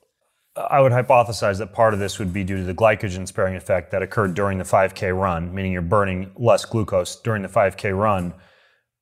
I 0.55 0.81
would 0.81 0.91
hypothesize 0.91 1.59
that 1.59 1.73
part 1.73 1.93
of 1.93 1.99
this 1.99 2.19
would 2.19 2.33
be 2.33 2.43
due 2.43 2.57
to 2.57 2.63
the 2.63 2.73
glycogen 2.73 3.27
sparing 3.27 3.55
effect 3.55 3.91
that 3.91 4.01
occurred 4.01 4.33
during 4.33 4.57
the 4.57 4.63
5K 4.63 5.17
run, 5.17 5.53
meaning 5.53 5.71
you're 5.71 5.81
burning 5.81 6.31
less 6.35 6.65
glucose 6.65 7.17
during 7.17 7.43
the 7.43 7.47
5K 7.47 7.97
run. 7.97 8.33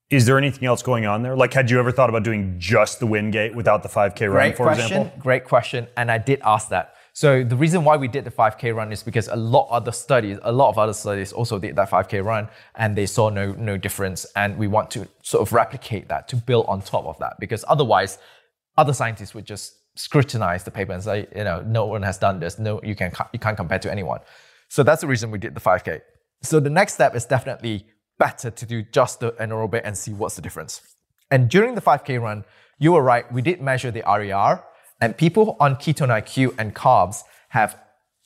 Is 0.09 0.25
there 0.25 0.37
anything 0.37 0.67
else 0.67 0.81
going 0.81 1.05
on 1.05 1.21
there? 1.23 1.35
Like, 1.35 1.53
had 1.53 1.69
you 1.69 1.79
ever 1.79 1.91
thought 1.91 2.09
about 2.09 2.23
doing 2.23 2.55
just 2.59 2.99
the 2.99 3.07
Wingate 3.07 3.55
without 3.55 3.83
the 3.83 3.89
5K 3.89 4.21
run, 4.21 4.31
Great 4.31 4.57
for 4.57 4.63
question. 4.65 4.85
example? 4.85 5.19
Great 5.19 5.45
question. 5.45 5.87
And 5.97 6.11
I 6.11 6.17
did 6.17 6.41
ask 6.43 6.69
that. 6.69 6.93
So 7.17 7.43
the 7.43 7.55
reason 7.55 7.83
why 7.83 7.97
we 7.97 8.07
did 8.07 8.25
the 8.25 8.29
5K 8.29 8.75
run 8.75 8.91
is 8.91 9.01
because 9.01 9.27
a 9.27 9.35
lot 9.35 9.65
of 9.69 9.71
other 9.71 9.91
studies, 9.91 10.37
a 10.43 10.51
lot 10.51 10.69
of 10.69 10.77
other 10.77 10.93
studies 10.93 11.33
also 11.33 11.57
did 11.57 11.75
that 11.75 11.89
5K 11.89 12.23
run 12.23 12.47
and 12.75 12.95
they 12.95 13.07
saw 13.07 13.29
no 13.29 13.53
no 13.53 13.75
difference. 13.75 14.27
And 14.35 14.55
we 14.55 14.67
want 14.67 14.91
to 14.91 15.07
sort 15.23 15.41
of 15.41 15.51
replicate 15.51 16.09
that 16.09 16.27
to 16.27 16.35
build 16.35 16.67
on 16.67 16.83
top 16.83 17.05
of 17.07 17.17
that 17.17 17.39
because 17.39 17.65
otherwise, 17.67 18.19
other 18.77 18.93
scientists 18.93 19.33
would 19.33 19.47
just 19.47 19.77
scrutinize 19.95 20.63
the 20.63 20.69
paper 20.69 20.91
and 20.91 21.03
say, 21.03 21.27
you 21.35 21.43
know, 21.43 21.63
no 21.65 21.87
one 21.87 22.03
has 22.03 22.19
done 22.19 22.39
this. 22.39 22.59
No, 22.59 22.79
you 22.83 22.93
can 22.93 23.11
you 23.33 23.39
can't 23.39 23.57
compare 23.57 23.79
to 23.79 23.91
anyone. 23.91 24.19
So 24.69 24.83
that's 24.83 25.01
the 25.01 25.07
reason 25.07 25.31
we 25.31 25.39
did 25.39 25.55
the 25.55 25.59
5K. 25.71 26.01
So 26.43 26.59
the 26.59 26.69
next 26.69 26.93
step 26.93 27.15
is 27.15 27.25
definitely 27.25 27.87
better 28.19 28.51
to 28.51 28.65
do 28.67 28.83
just 28.83 29.21
the 29.21 29.31
anaerobic 29.41 29.81
and 29.83 29.97
see 29.97 30.13
what's 30.13 30.35
the 30.35 30.43
difference. 30.43 30.81
And 31.31 31.49
during 31.49 31.73
the 31.73 31.81
5K 31.81 32.21
run, 32.21 32.45
you 32.77 32.91
were 32.91 33.01
right, 33.01 33.25
we 33.33 33.41
did 33.41 33.59
measure 33.59 33.89
the 33.89 34.03
RER, 34.05 34.63
and 35.01 35.17
people 35.17 35.57
on 35.59 35.75
ketone 35.75 36.09
IQ 36.09 36.55
and 36.57 36.75
carbs 36.75 37.23
have 37.49 37.77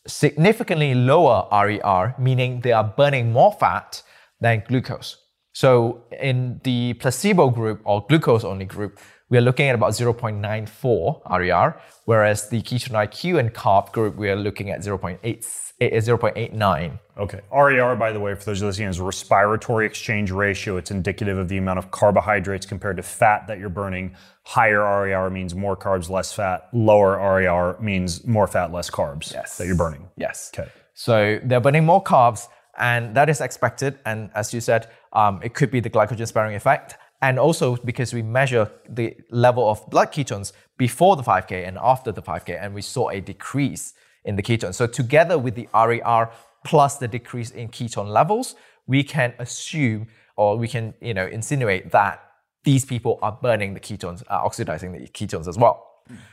significantly 0.07 0.95
lower 0.95 1.47
RER, 1.51 2.15
meaning 2.17 2.61
they 2.61 2.71
are 2.71 2.83
burning 2.83 3.31
more 3.31 3.53
fat 3.53 4.01
than 4.39 4.63
glucose. 4.67 5.17
So 5.53 6.03
in 6.19 6.61
the 6.63 6.93
placebo 6.93 7.49
group 7.49 7.81
or 7.83 8.05
glucose 8.07 8.43
only 8.43 8.65
group, 8.65 8.99
we 9.29 9.37
are 9.37 9.41
looking 9.41 9.67
at 9.67 9.75
about 9.75 9.91
0.94 9.91 11.21
RER, 11.39 11.81
whereas 12.05 12.49
the 12.49 12.61
ketone 12.61 13.07
IQ 13.07 13.39
and 13.39 13.53
carb 13.53 13.91
group, 13.91 14.15
we 14.15 14.29
are 14.29 14.35
looking 14.35 14.69
at 14.69 14.81
0.8, 14.81 15.70
0.89. 15.89 16.99
Okay. 17.17 17.41
RER, 17.51 17.95
by 17.95 18.11
the 18.11 18.19
way, 18.19 18.35
for 18.35 18.45
those 18.45 18.61
listening, 18.61 18.87
is 18.89 18.99
respiratory 18.99 19.85
exchange 19.85 20.31
ratio. 20.31 20.77
It's 20.77 20.91
indicative 20.91 21.37
of 21.37 21.47
the 21.49 21.57
amount 21.57 21.79
of 21.79 21.91
carbohydrates 21.91 22.65
compared 22.65 22.97
to 22.97 23.03
fat 23.03 23.47
that 23.47 23.59
you're 23.59 23.69
burning. 23.69 24.15
Higher 24.43 24.79
RER 24.81 25.29
means 25.29 25.55
more 25.55 25.75
carbs, 25.75 26.09
less 26.09 26.31
fat. 26.33 26.69
Lower 26.73 27.17
RER 27.17 27.77
means 27.81 28.25
more 28.25 28.47
fat, 28.47 28.71
less 28.71 28.89
carbs 28.89 29.33
Yes. 29.33 29.57
that 29.57 29.67
you're 29.67 29.75
burning. 29.75 30.07
Yes. 30.17 30.51
Okay. 30.57 30.69
So 30.93 31.39
they're 31.43 31.59
burning 31.61 31.85
more 31.85 32.03
carbs, 32.03 32.47
and 32.77 33.15
that 33.15 33.29
is 33.29 33.41
expected. 33.41 33.99
And 34.05 34.29
as 34.35 34.53
you 34.53 34.61
said, 34.61 34.87
um, 35.13 35.39
it 35.43 35.53
could 35.53 35.71
be 35.71 35.79
the 35.79 35.89
glycogen 35.89 36.27
sparing 36.27 36.55
effect. 36.55 36.95
And 37.23 37.37
also 37.37 37.75
because 37.77 38.13
we 38.13 38.23
measure 38.23 38.71
the 38.89 39.15
level 39.29 39.69
of 39.69 39.87
blood 39.91 40.11
ketones 40.11 40.53
before 40.77 41.15
the 41.15 41.21
5K 41.23 41.67
and 41.67 41.77
after 41.79 42.11
the 42.11 42.21
5K, 42.21 42.57
and 42.59 42.73
we 42.73 42.81
saw 42.81 43.09
a 43.09 43.19
decrease 43.21 43.93
in 44.25 44.35
the 44.35 44.43
ketone. 44.43 44.73
So 44.73 44.87
together 44.87 45.37
with 45.37 45.55
the 45.55 45.67
RER 45.73 46.31
plus 46.65 46.97
the 46.97 47.07
decrease 47.07 47.51
in 47.51 47.69
ketone 47.69 48.07
levels, 48.07 48.55
we 48.87 49.03
can 49.03 49.33
assume 49.39 50.07
or 50.35 50.57
we 50.57 50.67
can, 50.67 50.93
you 51.01 51.13
know, 51.13 51.25
insinuate 51.25 51.91
that 51.91 52.23
these 52.63 52.85
people 52.85 53.19
are 53.21 53.37
burning 53.41 53.73
the 53.73 53.79
ketones, 53.79 54.23
are 54.29 54.45
oxidizing 54.45 54.91
the 54.91 55.07
ketones 55.07 55.47
as 55.47 55.57
well. 55.57 55.87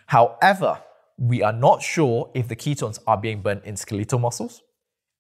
However, 0.07 0.81
we 1.17 1.43
are 1.43 1.53
not 1.53 1.83
sure 1.83 2.31
if 2.35 2.49
the 2.49 2.57
ketones 2.57 2.99
are 3.07 3.17
being 3.17 3.43
burned 3.43 3.63
in 3.65 3.77
skeletal 3.77 4.19
muscles, 4.19 4.63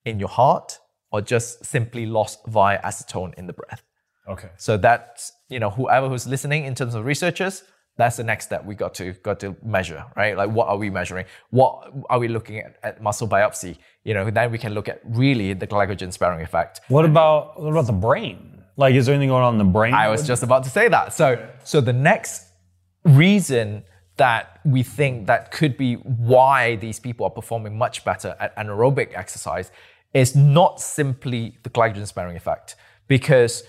in 0.05 0.19
your 0.19 0.29
heart, 0.29 0.79
or 1.11 1.21
just 1.21 1.65
simply 1.65 2.07
lost 2.07 2.41
via 2.47 2.81
acetone 2.83 3.35
in 3.35 3.47
the 3.47 3.53
breath. 3.53 3.83
Okay. 4.29 4.51
So 4.59 4.77
that's 4.77 5.33
you 5.49 5.59
know 5.59 5.71
whoever 5.71 6.09
who's 6.09 6.27
listening 6.27 6.65
in 6.65 6.75
terms 6.75 6.95
of 6.95 7.05
researchers, 7.05 7.65
that's 7.99 8.17
the 8.17 8.25
next 8.25 8.47
step 8.47 8.65
we 8.65 8.75
got 8.75 8.95
to 8.95 9.13
got 9.29 9.39
to 9.41 9.55
measure, 9.63 10.03
right? 10.17 10.35
Like 10.37 10.51
what 10.51 10.69
are 10.69 10.79
we 10.79 10.89
measuring? 10.89 11.27
What 11.51 11.93
are 12.09 12.19
we 12.19 12.29
looking 12.29 12.61
at 12.61 12.79
at 12.83 13.03
muscle 13.03 13.29
biopsy? 13.29 13.77
You 14.05 14.15
know, 14.15 14.31
then 14.31 14.51
we 14.51 14.59
can 14.65 14.73
look 14.73 14.89
at 14.89 15.01
really 15.05 15.53
the 15.53 15.67
glycogen 15.67 16.13
sparing 16.13 16.43
effect. 16.43 16.81
What 16.89 17.05
about 17.05 17.61
what 17.61 17.71
about 17.71 17.87
the 17.87 18.01
brain? 18.09 18.63
Like, 18.77 18.95
is 18.95 19.07
there 19.07 19.15
anything 19.17 19.31
going 19.31 19.43
on 19.43 19.55
in 19.55 19.59
the 19.59 19.73
brain? 19.79 19.93
I 19.93 20.09
was 20.09 20.25
just 20.25 20.45
about 20.45 20.63
to 20.65 20.71
say 20.71 20.89
that. 20.89 21.13
So, 21.13 21.45
so 21.65 21.81
the 21.81 21.93
next 21.93 22.47
reason 23.05 23.83
that 24.17 24.61
we 24.65 24.85
think 24.85 25.27
that 25.27 25.51
could 25.51 25.77
be 25.77 25.95
why 25.95 26.77
these 26.77 27.01
people 27.01 27.27
are 27.27 27.31
performing 27.31 27.77
much 27.77 28.05
better 28.05 28.37
at 28.39 28.57
anaerobic 28.57 29.17
exercise 29.17 29.73
is 30.15 30.37
not 30.37 30.81
simply 30.81 31.59
the 31.65 31.71
glycogen 31.71 32.07
sparing 32.07 32.37
effect, 32.37 32.77
because 33.09 33.65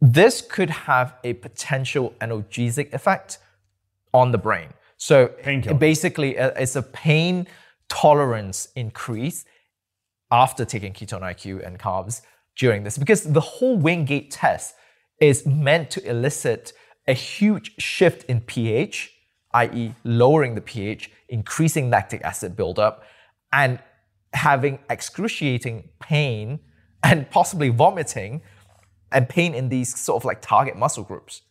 this 0.00 0.40
could 0.40 0.70
have 0.70 1.14
a 1.22 1.34
potential 1.34 2.14
analgesic 2.20 2.92
effect 2.94 3.38
on 4.20 4.32
the 4.32 4.38
brain. 4.38 4.70
So 4.96 5.18
basically, 5.78 6.38
uh, 6.38 6.62
it's 6.62 6.76
a 6.76 6.82
pain 6.82 7.46
tolerance 7.88 8.68
increase 8.74 9.44
after 10.30 10.64
taking 10.64 10.92
ketone 10.92 11.24
IQ 11.32 11.64
and 11.66 11.78
carbs 11.78 12.22
during 12.56 12.82
this 12.82 12.96
because 12.96 13.22
the 13.38 13.44
whole 13.52 13.76
Wingate 13.76 14.30
test 14.30 14.74
is 15.20 15.46
meant 15.46 15.90
to 15.90 16.00
elicit 16.08 16.72
a 17.06 17.12
huge 17.12 17.68
shift 17.80 18.24
in 18.24 18.40
pH, 18.40 19.12
i.e., 19.52 19.94
lowering 20.02 20.54
the 20.54 20.60
pH, 20.60 21.10
increasing 21.28 21.90
lactic 21.90 22.22
acid 22.22 22.56
buildup, 22.56 23.04
and 23.52 23.78
having 24.32 24.78
excruciating 24.90 25.88
pain 26.00 26.58
and 27.02 27.30
possibly 27.30 27.68
vomiting 27.68 28.42
and 29.12 29.28
pain 29.28 29.54
in 29.54 29.68
these 29.68 29.96
sort 29.98 30.16
of 30.20 30.24
like 30.24 30.40
target 30.40 30.76
muscle 30.76 31.04
groups. 31.04 31.42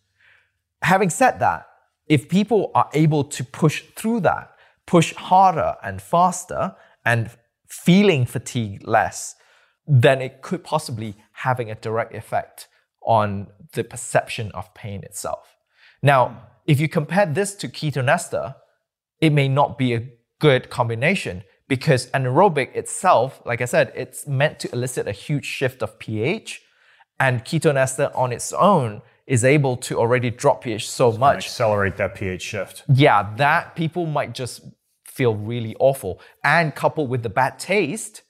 Having 0.81 1.11
said 1.11 1.39
that, 1.39 1.67
if 2.07 2.29
people 2.29 2.71
are 2.75 2.89
able 2.93 3.23
to 3.23 3.43
push 3.43 3.83
through 3.95 4.21
that, 4.21 4.51
push 4.85 5.13
harder 5.15 5.75
and 5.83 6.01
faster, 6.01 6.75
and 7.03 7.31
feeling 7.67 8.25
fatigue 8.25 8.87
less, 8.87 9.35
then 9.87 10.21
it 10.21 10.41
could 10.41 10.63
possibly 10.63 11.15
having 11.33 11.69
a 11.69 11.75
direct 11.75 12.13
effect 12.13 12.67
on 13.01 13.47
the 13.73 13.83
perception 13.83 14.51
of 14.53 14.73
pain 14.73 15.03
itself. 15.03 15.55
Now, 16.01 16.47
if 16.65 16.79
you 16.79 16.89
compare 16.89 17.25
this 17.25 17.53
to 17.55 17.67
ketonester, 17.67 18.55
it 19.21 19.31
may 19.31 19.47
not 19.47 19.77
be 19.77 19.93
a 19.93 20.09
good 20.39 20.69
combination 20.69 21.43
because 21.67 22.07
anaerobic 22.11 22.75
itself, 22.75 23.41
like 23.45 23.61
I 23.61 23.65
said, 23.65 23.91
it's 23.95 24.27
meant 24.27 24.59
to 24.59 24.71
elicit 24.71 25.07
a 25.07 25.11
huge 25.11 25.45
shift 25.45 25.81
of 25.81 25.97
pH, 25.99 26.61
and 27.19 27.45
ketonester 27.45 28.11
on 28.15 28.31
its 28.31 28.51
own 28.53 29.01
is 29.27 29.43
able 29.43 29.75
to 29.75 29.97
already 29.97 30.29
drop 30.29 30.63
pH 30.63 30.87
so 30.89 31.11
much 31.11 31.45
accelerate 31.45 31.97
that 31.97 32.15
pH 32.15 32.41
shift. 32.41 32.83
yeah, 32.93 33.33
that 33.37 33.75
people 33.75 34.05
might 34.05 34.33
just 34.33 34.61
feel 35.05 35.33
really 35.33 35.75
awful. 35.79 36.19
And 36.43 36.75
coupled 36.75 37.09
with 37.09 37.23
the 37.23 37.29
bad 37.29 37.57
taste, 37.57 38.21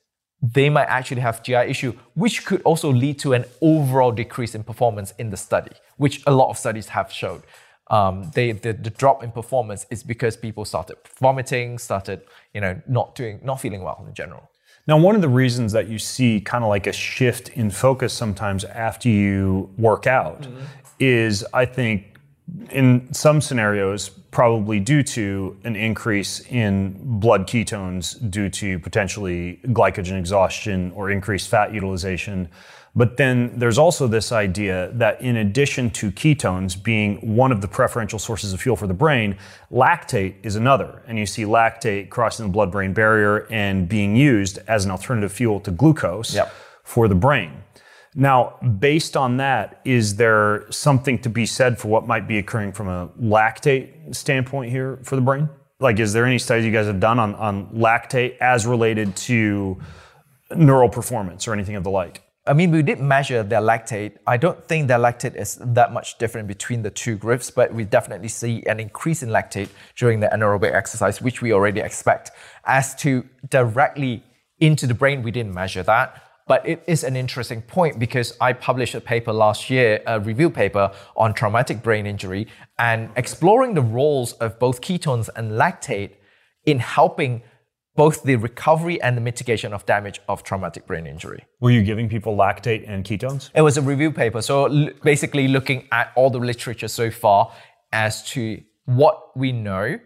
they 0.42 0.70
might 0.70 0.86
actually 0.86 1.22
have 1.22 1.42
GI 1.42 1.56
issue, 1.56 1.94
which 2.14 2.46
could 2.46 2.62
also 2.62 2.92
lead 2.92 3.18
to 3.20 3.34
an 3.34 3.46
overall 3.62 4.12
decrease 4.12 4.54
in 4.54 4.64
performance 4.64 5.14
in 5.18 5.32
the 5.32 5.38
study, 5.38 5.72
which 5.98 6.22
a 6.28 6.32
lot 6.32 6.50
of 6.50 6.58
studies 6.58 6.90
have 6.90 7.12
showed. 7.12 7.42
Um, 7.88 8.32
they, 8.34 8.52
the, 8.52 8.74
the 8.74 8.90
drop 8.90 9.24
in 9.24 9.32
performance 9.32 9.86
is 9.90 10.04
because 10.04 10.38
people 10.38 10.66
started 10.66 10.98
vomiting, 11.20 11.78
started, 11.78 12.22
you 12.54 12.62
know, 12.62 12.80
not 12.88 13.16
doing, 13.16 13.40
not 13.44 13.62
feeling 13.62 13.82
well 13.84 14.04
in 14.08 14.14
general. 14.14 14.50
Now, 14.88 14.98
one 15.00 15.16
of 15.16 15.22
the 15.22 15.30
reasons 15.30 15.72
that 15.72 15.88
you 15.88 15.98
see 15.98 16.40
kind 16.40 16.64
of 16.64 16.70
like 16.70 16.86
a 16.86 16.94
shift 16.94 17.50
in 17.50 17.72
focus 17.72 18.14
sometimes 18.14 18.64
after 18.66 19.10
you 19.10 19.72
work 19.78 20.06
out 20.06 20.48
is, 21.00 21.46
I 21.54 21.66
think, 21.66 22.18
in 22.72 23.12
some 23.14 23.42
scenarios, 23.42 24.10
probably 24.10 24.80
due 24.80 25.02
to 25.02 25.58
an 25.64 25.76
increase 25.76 26.42
in 26.52 26.96
blood 27.20 27.48
ketones 27.48 28.18
due 28.30 28.50
to 28.50 28.78
potentially 28.80 29.60
glycogen 29.68 30.18
exhaustion 30.20 30.92
or 30.92 31.10
increased 31.10 31.50
fat 31.50 31.74
utilization. 31.74 32.50
But 32.98 33.18
then 33.18 33.52
there's 33.58 33.78
also 33.78 34.08
this 34.08 34.32
idea 34.32 34.90
that 34.94 35.22
in 35.22 35.38
addition 35.38 35.90
to 35.92 36.12
ketones 36.12 36.82
being 36.82 37.36
one 37.36 37.52
of 37.52 37.60
the 37.62 37.68
preferential 37.68 38.20
sources 38.20 38.54
of 38.54 38.62
fuel 38.62 38.76
for 38.78 38.88
the 38.88 38.94
brain, 38.94 39.38
lactate 39.72 40.36
is 40.44 40.56
another. 40.56 41.02
And 41.08 41.20
you 41.20 41.26
see 41.26 41.44
lactate 41.44 42.10
crossing 42.10 42.46
the 42.46 42.52
blood 42.52 42.72
brain 42.72 42.94
barrier 42.94 43.48
and 43.50 43.90
being 43.90 44.16
used 44.16 44.60
as 44.68 44.86
an 44.86 44.92
alternative 44.92 45.32
fuel 45.34 45.60
to 45.62 45.72
glucose 45.72 46.34
Yep. 46.36 46.54
for 46.84 47.08
the 47.10 47.16
brain. 47.16 47.52
Now, 48.18 48.58
based 48.80 49.18
on 49.18 49.38
that, 49.38 49.82
is 49.84 50.16
there 50.16 50.66
something 50.72 51.20
to 51.20 51.30
be 51.30 51.46
said 51.46 51.78
for 51.78 51.90
what 51.90 52.08
might 52.08 52.30
be 52.30 52.38
occurring 52.38 52.72
from 52.72 52.88
a 52.88 53.10
lactate 53.22 54.16
standpoint 54.16 54.72
here 54.72 55.00
for 55.04 55.18
the 55.18 55.22
brain? 55.22 55.50
Like, 55.82 56.00
is 56.00 56.14
there 56.14 56.26
any 56.26 56.40
studies 56.40 56.66
you 56.66 56.72
guys 56.72 56.88
have 56.88 57.02
done 57.02 57.20
on, 57.20 57.36
on 57.36 57.68
lactate 57.68 58.38
as 58.38 58.66
related 58.66 59.18
to 59.18 59.78
neural 60.56 60.88
performance 60.88 61.46
or 61.46 61.54
anything 61.54 61.76
of 61.76 61.84
the 61.84 61.90
like? 61.90 62.22
I 62.48 62.54
mean, 62.54 62.72
we 62.72 62.84
did 62.84 63.02
measure 63.02 63.44
their 63.44 63.60
lactate. 63.60 64.18
I 64.26 64.38
don't 64.38 64.64
think 64.66 64.88
their 64.88 65.00
lactate 65.00 65.36
is 65.36 65.58
that 65.62 65.92
much 65.92 66.18
different 66.18 66.48
between 66.48 66.84
the 66.84 66.92
two 66.92 67.18
groups, 67.18 67.52
but 67.52 67.74
we 67.74 67.84
definitely 67.84 68.30
see 68.30 68.64
an 68.68 68.80
increase 68.80 69.24
in 69.24 69.30
lactate 69.30 69.70
during 69.98 70.22
the 70.22 70.28
anaerobic 70.28 70.74
exercise, 70.74 71.22
which 71.22 71.42
we 71.42 71.52
already 71.52 71.82
expect. 71.82 72.32
As 72.64 72.96
to 72.96 73.26
directly 73.50 74.24
into 74.60 74.88
the 74.88 74.94
brain, 74.94 75.22
we 75.22 75.32
didn't 75.32 75.54
measure 75.54 75.84
that. 75.84 76.22
But 76.48 76.68
it 76.68 76.84
is 76.86 77.04
an 77.04 77.16
interesting 77.16 77.62
point 77.64 77.98
because 77.98 78.38
I 78.40 78.54
published 78.54 78.94
a 78.94 79.02
paper 79.02 79.34
last 79.34 79.70
year, 79.70 80.04
a 80.06 80.20
review 80.20 80.52
paper 80.52 80.92
on 81.18 81.34
traumatic 81.34 81.82
brain 81.82 82.06
injury, 82.06 82.48
and 82.78 83.10
exploring 83.16 83.74
the 83.74 83.82
roles 83.82 84.34
of 84.34 84.60
both 84.60 84.82
ketones 84.82 85.28
and 85.36 85.54
lactate 85.54 86.12
in 86.66 86.80
helping 86.80 87.42
both 87.96 88.24
the 88.24 88.36
recovery 88.36 89.02
and 89.02 89.16
the 89.16 89.22
mitigation 89.22 89.74
of 89.74 89.86
damage 89.86 90.20
of 90.28 90.44
traumatic 90.44 90.86
brain 90.86 91.08
injury. 91.08 91.46
Were 91.62 91.72
you 91.72 91.82
giving 91.82 92.10
people 92.10 92.36
lactate 92.36 92.88
and 92.88 93.04
ketones? 93.04 93.50
It 93.56 93.62
was 93.62 93.78
a 93.78 93.82
review 93.82 94.12
paper. 94.12 94.42
So 94.42 94.66
l- 94.66 94.90
basically 95.04 95.48
looking 95.48 95.88
at 95.92 96.12
all 96.16 96.30
the 96.30 96.40
literature 96.40 96.90
so 96.90 97.10
far 97.10 97.52
as 97.92 98.24
to 98.32 98.62
what 98.86 99.36
we 99.36 99.52
know, 99.52 99.98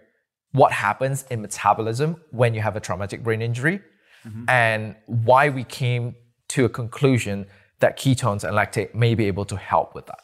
what 0.52 0.72
happens 0.72 1.26
in 1.32 1.42
metabolism 1.42 2.22
when 2.32 2.54
you 2.54 2.62
have 2.62 2.76
a 2.76 2.80
traumatic 2.80 3.24
brain 3.24 3.42
injury, 3.42 3.82
mm-hmm. 4.26 4.46
and 4.48 4.96
why 5.08 5.50
we 5.50 5.64
came 5.64 6.16
to 6.50 6.66
a 6.66 6.70
conclusion 6.70 7.46
that 7.80 7.98
ketones 7.98 8.44
and 8.44 8.56
lactate 8.56 8.94
may 8.94 9.16
be 9.16 9.26
able 9.26 9.46
to 9.46 9.56
help 9.56 9.96
with 9.96 10.06
that. 10.08 10.20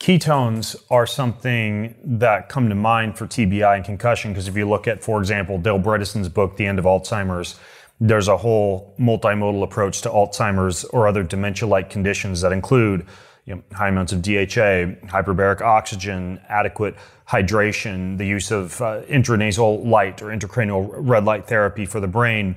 Ketones 0.00 0.76
are 0.90 1.06
something 1.06 1.94
that 2.04 2.48
come 2.48 2.68
to 2.68 2.74
mind 2.74 3.16
for 3.16 3.26
TBI 3.26 3.76
and 3.76 3.84
concussion 3.84 4.32
because 4.32 4.48
if 4.48 4.56
you 4.56 4.68
look 4.68 4.86
at, 4.86 5.02
for 5.02 5.18
example, 5.18 5.58
Dale 5.58 5.78
Bredesen's 5.78 6.28
book, 6.28 6.56
The 6.56 6.66
End 6.66 6.78
of 6.78 6.84
Alzheimer's, 6.84 7.58
there's 8.00 8.28
a 8.28 8.36
whole 8.36 8.94
multimodal 8.98 9.62
approach 9.62 10.02
to 10.02 10.10
Alzheimer's 10.10 10.84
or 10.84 11.08
other 11.08 11.22
dementia 11.22 11.68
like 11.68 11.90
conditions 11.90 12.40
that 12.42 12.52
include 12.52 13.06
you 13.46 13.54
know, 13.54 13.62
high 13.72 13.88
amounts 13.88 14.12
of 14.12 14.20
DHA, 14.20 15.06
hyperbaric 15.08 15.60
oxygen, 15.60 16.40
adequate 16.48 16.96
hydration, 17.28 18.18
the 18.18 18.26
use 18.26 18.50
of 18.50 18.80
uh, 18.80 19.02
intranasal 19.02 19.86
light 19.86 20.22
or 20.22 20.26
intracranial 20.26 20.90
red 20.96 21.24
light 21.24 21.46
therapy 21.46 21.86
for 21.86 22.00
the 22.00 22.08
brain, 22.08 22.56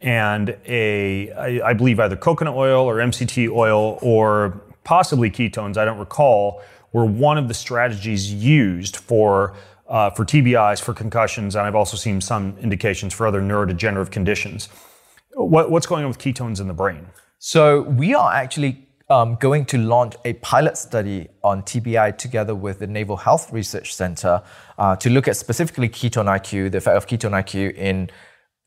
and 0.00 0.56
a, 0.66 1.30
I, 1.32 1.70
I 1.70 1.72
believe 1.72 1.98
either 2.00 2.16
coconut 2.16 2.54
oil 2.54 2.84
or 2.84 2.96
MCT 2.96 3.50
oil 3.50 3.98
or 4.02 4.60
possibly 4.84 5.30
ketones, 5.30 5.76
I 5.76 5.84
don't 5.84 5.98
recall, 5.98 6.62
were 6.92 7.04
one 7.04 7.38
of 7.38 7.48
the 7.48 7.54
strategies 7.54 8.32
used 8.32 8.96
for 8.96 9.54
uh, 9.88 10.10
for 10.10 10.24
TBIs, 10.24 10.80
for 10.80 10.92
concussions, 10.92 11.54
and 11.54 11.64
I've 11.64 11.76
also 11.76 11.96
seen 11.96 12.20
some 12.20 12.56
indications 12.58 13.14
for 13.14 13.24
other 13.24 13.40
neurodegenerative 13.40 14.10
conditions. 14.10 14.68
What, 15.34 15.70
what's 15.70 15.86
going 15.86 16.02
on 16.02 16.08
with 16.08 16.18
ketones 16.18 16.60
in 16.60 16.66
the 16.66 16.74
brain? 16.74 17.06
So 17.38 17.82
we 17.82 18.14
are 18.14 18.32
actually 18.32 18.86
um, 19.08 19.36
going 19.36 19.64
to 19.66 19.78
launch 19.78 20.14
a 20.24 20.32
pilot 20.34 20.76
study 20.76 21.28
on 21.44 21.62
TBI 21.62 22.18
together 22.18 22.54
with 22.54 22.80
the 22.80 22.86
Naval 22.86 23.16
Health 23.16 23.52
Research 23.52 23.94
Center 23.94 24.42
uh, 24.78 24.96
to 24.96 25.10
look 25.10 25.28
at 25.28 25.36
specifically 25.36 25.88
ketone 25.88 26.26
IQ, 26.26 26.72
the 26.72 26.78
effect 26.78 26.96
of 26.96 27.06
ketone 27.06 27.32
IQ 27.32 27.74
in 27.76 28.10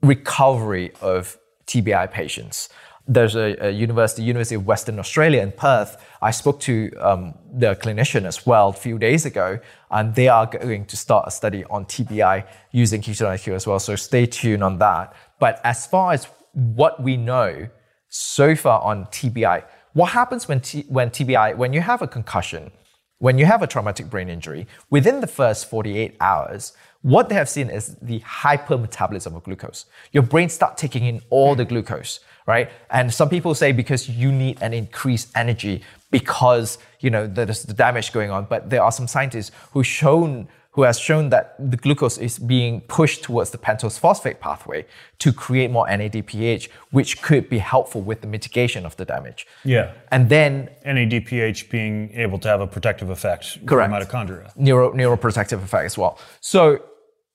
recovery 0.01 0.91
of 1.01 1.37
TBI 1.67 2.11
patients 2.11 2.69
there's 3.09 3.35
a, 3.35 3.57
a, 3.65 3.71
university, 3.71 4.21
University 4.21 4.55
of 4.55 4.67
Western 4.67 4.99
Australia 4.99 5.41
in 5.41 5.51
Perth. 5.51 5.97
I 6.21 6.29
spoke 6.29 6.59
to 6.61 6.91
um, 6.99 7.33
the 7.51 7.75
clinician 7.75 8.25
as 8.25 8.45
well 8.45 8.69
a 8.69 8.73
few 8.73 8.99
days 8.99 9.25
ago, 9.25 9.59
and 9.89 10.13
they 10.13 10.27
are 10.27 10.45
going 10.45 10.85
to 10.85 10.95
start 10.95 11.27
a 11.27 11.31
study 11.31 11.63
on 11.65 11.85
TBI 11.85 12.45
using 12.71 13.01
ketone 13.01 13.33
IQ 13.33 13.55
as 13.55 13.65
well. 13.65 13.79
So 13.79 13.95
stay 13.95 14.27
tuned 14.27 14.63
on 14.63 14.77
that. 14.77 15.15
But 15.39 15.59
as 15.63 15.87
far 15.87 16.13
as 16.13 16.27
what 16.53 17.01
we 17.01 17.17
know 17.17 17.67
so 18.09 18.55
far 18.55 18.79
on 18.81 19.05
TBI, 19.05 19.65
what 19.93 20.11
happens 20.11 20.47
when, 20.47 20.61
T, 20.61 20.85
when 20.87 21.09
TBI, 21.09 21.57
when 21.57 21.73
you 21.73 21.81
have 21.81 22.03
a 22.03 22.07
concussion, 22.07 22.69
when 23.17 23.39
you 23.39 23.47
have 23.47 23.63
a 23.63 23.67
traumatic 23.67 24.07
brain 24.07 24.29
injury, 24.29 24.67
within 24.91 25.19
the 25.19 25.27
first 25.27 25.67
48 25.67 26.15
hours, 26.21 26.73
what 27.01 27.29
they 27.29 27.35
have 27.35 27.49
seen 27.49 27.69
is 27.69 27.95
the 28.01 28.19
hypermetabolism 28.19 29.35
of 29.35 29.43
glucose. 29.43 29.85
Your 30.11 30.23
brain 30.23 30.49
start 30.49 30.77
taking 30.77 31.05
in 31.05 31.21
all 31.29 31.55
the 31.55 31.65
glucose 31.65 32.19
right? 32.49 32.71
And 32.89 33.13
some 33.13 33.29
people 33.29 33.53
say 33.53 33.71
because 33.71 34.09
you 34.09 34.31
need 34.31 34.57
an 34.61 34.73
increased 34.73 35.29
energy 35.35 35.83
because 36.09 36.79
you 36.99 37.11
know 37.11 37.27
there's 37.27 37.63
the 37.63 37.75
damage 37.75 38.11
going 38.11 38.31
on. 38.31 38.45
But 38.45 38.71
there 38.71 38.81
are 38.81 38.91
some 38.91 39.07
scientists 39.07 39.51
who 39.71 39.83
shown 39.83 40.47
who 40.71 40.83
has 40.83 40.99
shown 40.99 41.29
that 41.29 41.55
the 41.71 41.77
glucose 41.77 42.17
is 42.17 42.39
being 42.39 42.81
pushed 42.81 43.23
towards 43.23 43.49
the 43.51 43.57
pentose 43.57 43.99
phosphate 43.99 44.39
pathway 44.39 44.85
to 45.17 45.33
create 45.33 45.69
more 45.71 45.85
NADPH, 45.87 46.69
which 46.91 47.21
could 47.21 47.49
be 47.49 47.57
helpful 47.57 48.01
with 48.01 48.21
the 48.21 48.27
mitigation 48.27 48.85
of 48.85 48.95
the 48.97 49.03
damage. 49.03 49.47
Yeah. 49.65 49.93
And 50.11 50.29
then 50.29 50.69
NADPH 50.85 51.69
being 51.69 52.11
able 52.13 52.39
to 52.39 52.47
have 52.47 52.61
a 52.61 52.67
protective 52.67 53.09
effect 53.09 53.65
correct. 53.65 53.91
on 53.91 53.99
mitochondria. 53.99 54.55
Neuro 54.55 54.93
neuroprotective 54.93 55.61
effect 55.63 55.85
as 55.85 55.97
well. 55.97 56.19
So 56.39 56.83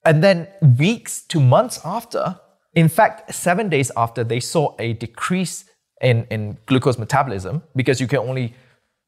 and 0.05 0.23
then 0.23 0.49
weeks 0.79 1.23
to 1.23 1.41
months 1.41 1.81
after, 1.85 2.39
in 2.75 2.89
fact, 2.89 3.35
seven 3.35 3.69
days 3.69 3.91
after, 3.97 4.25
they 4.25 4.41
saw 4.41 4.75
a 4.79 4.95
decrease 4.95 5.65
in, 6.01 6.27
in 6.31 6.59
glucose 6.67 6.99
metabolism 6.99 7.63
because 7.75 8.01
you 8.01 8.07
can 8.07 8.19
only 8.19 8.55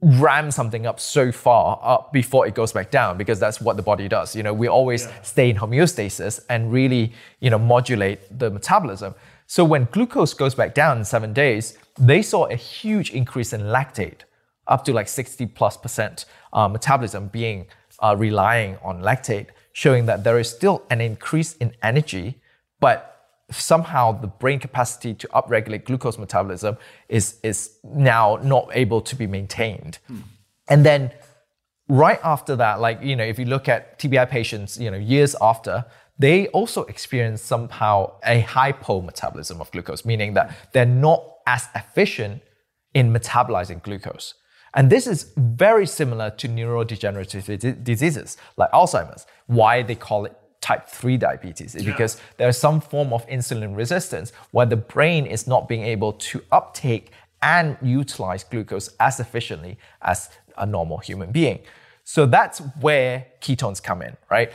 ram 0.02 0.51
something 0.51 0.86
up 0.86 1.01
so 1.01 1.32
far 1.32 1.81
up 1.82 2.12
before 2.12 2.47
it 2.47 2.55
goes 2.55 2.73
back 2.73 2.90
down 2.90 3.16
because 3.16 3.40
that's 3.40 3.60
what 3.60 3.77
the 3.77 3.82
body 3.82 4.09
does. 4.09 4.36
You 4.36 4.43
know, 4.43 4.52
we 4.52 4.68
always 4.68 5.05
yeah. 5.05 5.23
stay 5.23 5.51
in 5.51 5.56
homeostasis 5.56 6.44
and 6.48 6.70
really, 6.70 7.12
you 7.40 7.51
know, 7.51 7.59
modulate 7.59 8.20
the 8.39 8.51
metabolism. 8.51 9.14
So 9.47 9.64
when 9.64 9.89
glucose 9.90 10.35
goes 10.35 10.55
back 10.55 10.74
down 10.74 10.98
in 10.98 11.05
seven 11.05 11.32
days, 11.32 11.78
they 11.98 12.20
saw 12.23 12.47
a 12.47 12.56
huge 12.56 13.10
increase 13.10 13.52
in 13.52 13.62
lactate, 13.62 14.23
up 14.66 14.85
to 14.85 14.93
like 14.93 15.09
60 15.09 15.47
plus 15.47 15.77
percent 15.77 16.27
uh, 16.52 16.68
metabolism 16.68 17.28
being 17.28 17.66
uh, 18.01 18.14
relying 18.18 18.77
on 18.82 19.02
lactate, 19.02 19.48
showing 19.77 20.07
that 20.07 20.24
there 20.24 20.39
is 20.39 20.48
still 20.48 20.82
an 20.89 21.03
increase 21.03 21.53
in 21.57 21.70
energy, 21.82 22.40
but 22.81 22.98
somehow 23.51 24.11
the 24.11 24.27
brain 24.27 24.59
capacity 24.59 25.12
to 25.12 25.28
upregulate 25.28 25.85
glucose 25.85 26.16
metabolism 26.16 26.78
is, 27.11 27.39
is 27.43 27.77
now 27.85 28.39
not 28.43 28.70
able 28.73 29.03
to 29.03 29.15
be 29.15 29.27
maintained. 29.27 29.98
Hmm. 30.07 30.20
And 30.66 30.86
then 30.86 31.12
right 31.90 32.19
after 32.24 32.57
that, 32.57 32.81
like, 32.81 33.03
you 33.03 33.15
know, 33.16 33.24
if 33.24 33.39
you 33.39 33.44
look 33.44 33.69
at 33.69 33.98
TBI 33.98 34.31
patients, 34.31 34.81
you 34.81 34.90
know, 34.90 34.97
years 34.97 35.36
after, 35.43 35.85
they 36.19 36.47
also 36.48 36.85
experience 36.85 37.43
somehow 37.43 38.12
a 38.24 38.40
hypometabolism 38.40 39.61
of 39.61 39.70
glucose, 39.73 40.07
meaning 40.07 40.32
that 40.32 40.57
they're 40.73 40.86
not 40.86 41.23
as 41.47 41.69
efficient 41.74 42.40
in 42.94 43.12
metabolizing 43.12 43.82
glucose. 43.82 44.32
And 44.74 44.90
this 44.90 45.06
is 45.06 45.32
very 45.36 45.86
similar 45.86 46.30
to 46.30 46.48
neurodegenerative 46.48 47.82
diseases 47.82 48.36
like 48.56 48.70
Alzheimer's, 48.72 49.26
why 49.47 49.82
they 49.82 49.94
call 49.94 50.24
it 50.26 50.36
type 50.60 50.88
3 50.88 51.16
diabetes 51.16 51.74
is 51.76 51.84
because 51.84 52.20
there's 52.38 52.59
some 52.59 52.80
form 52.80 53.12
of 53.12 53.26
insulin 53.28 53.76
resistance 53.76 54.32
where 54.51 54.66
the 54.66 54.76
brain 54.76 55.24
is 55.24 55.47
not 55.47 55.68
being 55.68 55.82
able 55.82 56.12
to 56.14 56.43
uptake 56.51 57.12
and 57.43 57.76
utilize 57.80 58.43
glucose 58.43 58.90
as 58.98 59.20
efficiently 59.20 59.78
as 60.02 60.28
a 60.59 60.66
normal 60.66 60.98
human 60.98 61.30
being. 61.30 61.60
So 62.02 62.26
that's 62.26 62.59
where 62.80 63.26
ketones 63.40 63.82
come 63.82 64.02
in, 64.02 64.16
right? 64.30 64.51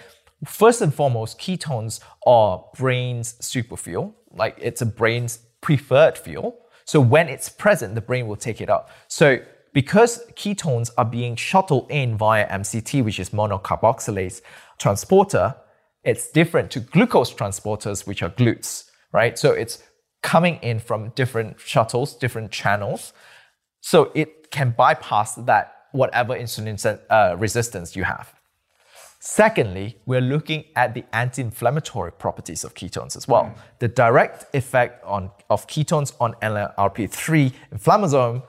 First 0.46 0.82
and 0.82 0.94
foremost, 0.94 1.40
ketones 1.40 2.00
are 2.26 2.66
brain's 2.78 3.34
superfuel, 3.36 4.14
like 4.34 4.58
it's 4.60 4.82
a 4.82 4.86
brain's 4.86 5.40
preferred 5.62 6.18
fuel. 6.18 6.58
So 6.86 7.00
when 7.00 7.30
it's 7.30 7.48
present, 7.48 7.96
the 7.96 8.02
brain 8.02 8.28
will 8.28 8.36
take 8.36 8.60
it 8.60 8.70
up. 8.70 8.90
So 9.08 9.40
because 9.74 10.26
ketones 10.36 10.90
are 10.98 11.06
being 11.06 11.36
shuttled 11.36 11.90
in 11.90 12.18
via 12.18 12.48
MCT, 12.50 13.04
which 13.04 13.20
is 13.20 13.30
monocarboxylate 13.30 14.42
transporter, 14.78 15.56
it's 16.04 16.32
different 16.32 16.72
to 16.72 16.80
glucose 16.80 17.34
transporters, 17.34 18.08
which 18.08 18.24
are 18.24 18.30
GLUTs, 18.30 18.90
right? 19.12 19.38
So 19.38 19.52
it's 19.52 19.84
coming 20.22 20.56
in 20.58 20.80
from 20.80 21.10
different 21.10 21.60
shuttles, 21.60 22.16
different 22.16 22.52
channels. 22.52 23.14
So 23.82 24.12
it 24.14 24.52
can 24.52 24.72
bypass 24.72 25.36
that 25.36 25.76
whatever 25.92 26.36
insulin 26.36 27.00
uh, 27.10 27.36
resistance 27.38 27.96
you 27.96 28.04
have. 28.04 28.34
Secondly, 29.20 29.98
we're 30.08 30.22
looking 30.22 30.66
at 30.76 30.96
the 30.96 31.04
anti-inflammatory 31.14 32.12
properties 32.12 32.64
of 32.64 32.74
ketones 32.74 33.16
as 33.16 33.28
well. 33.28 33.44
Mm. 33.44 33.54
The 33.78 33.88
direct 33.88 34.56
effect 34.56 35.04
on, 35.06 35.30
of 35.48 35.68
ketones 35.68 36.14
on 36.20 36.34
NLRP3 36.42 37.54
inflammasome 37.72 38.42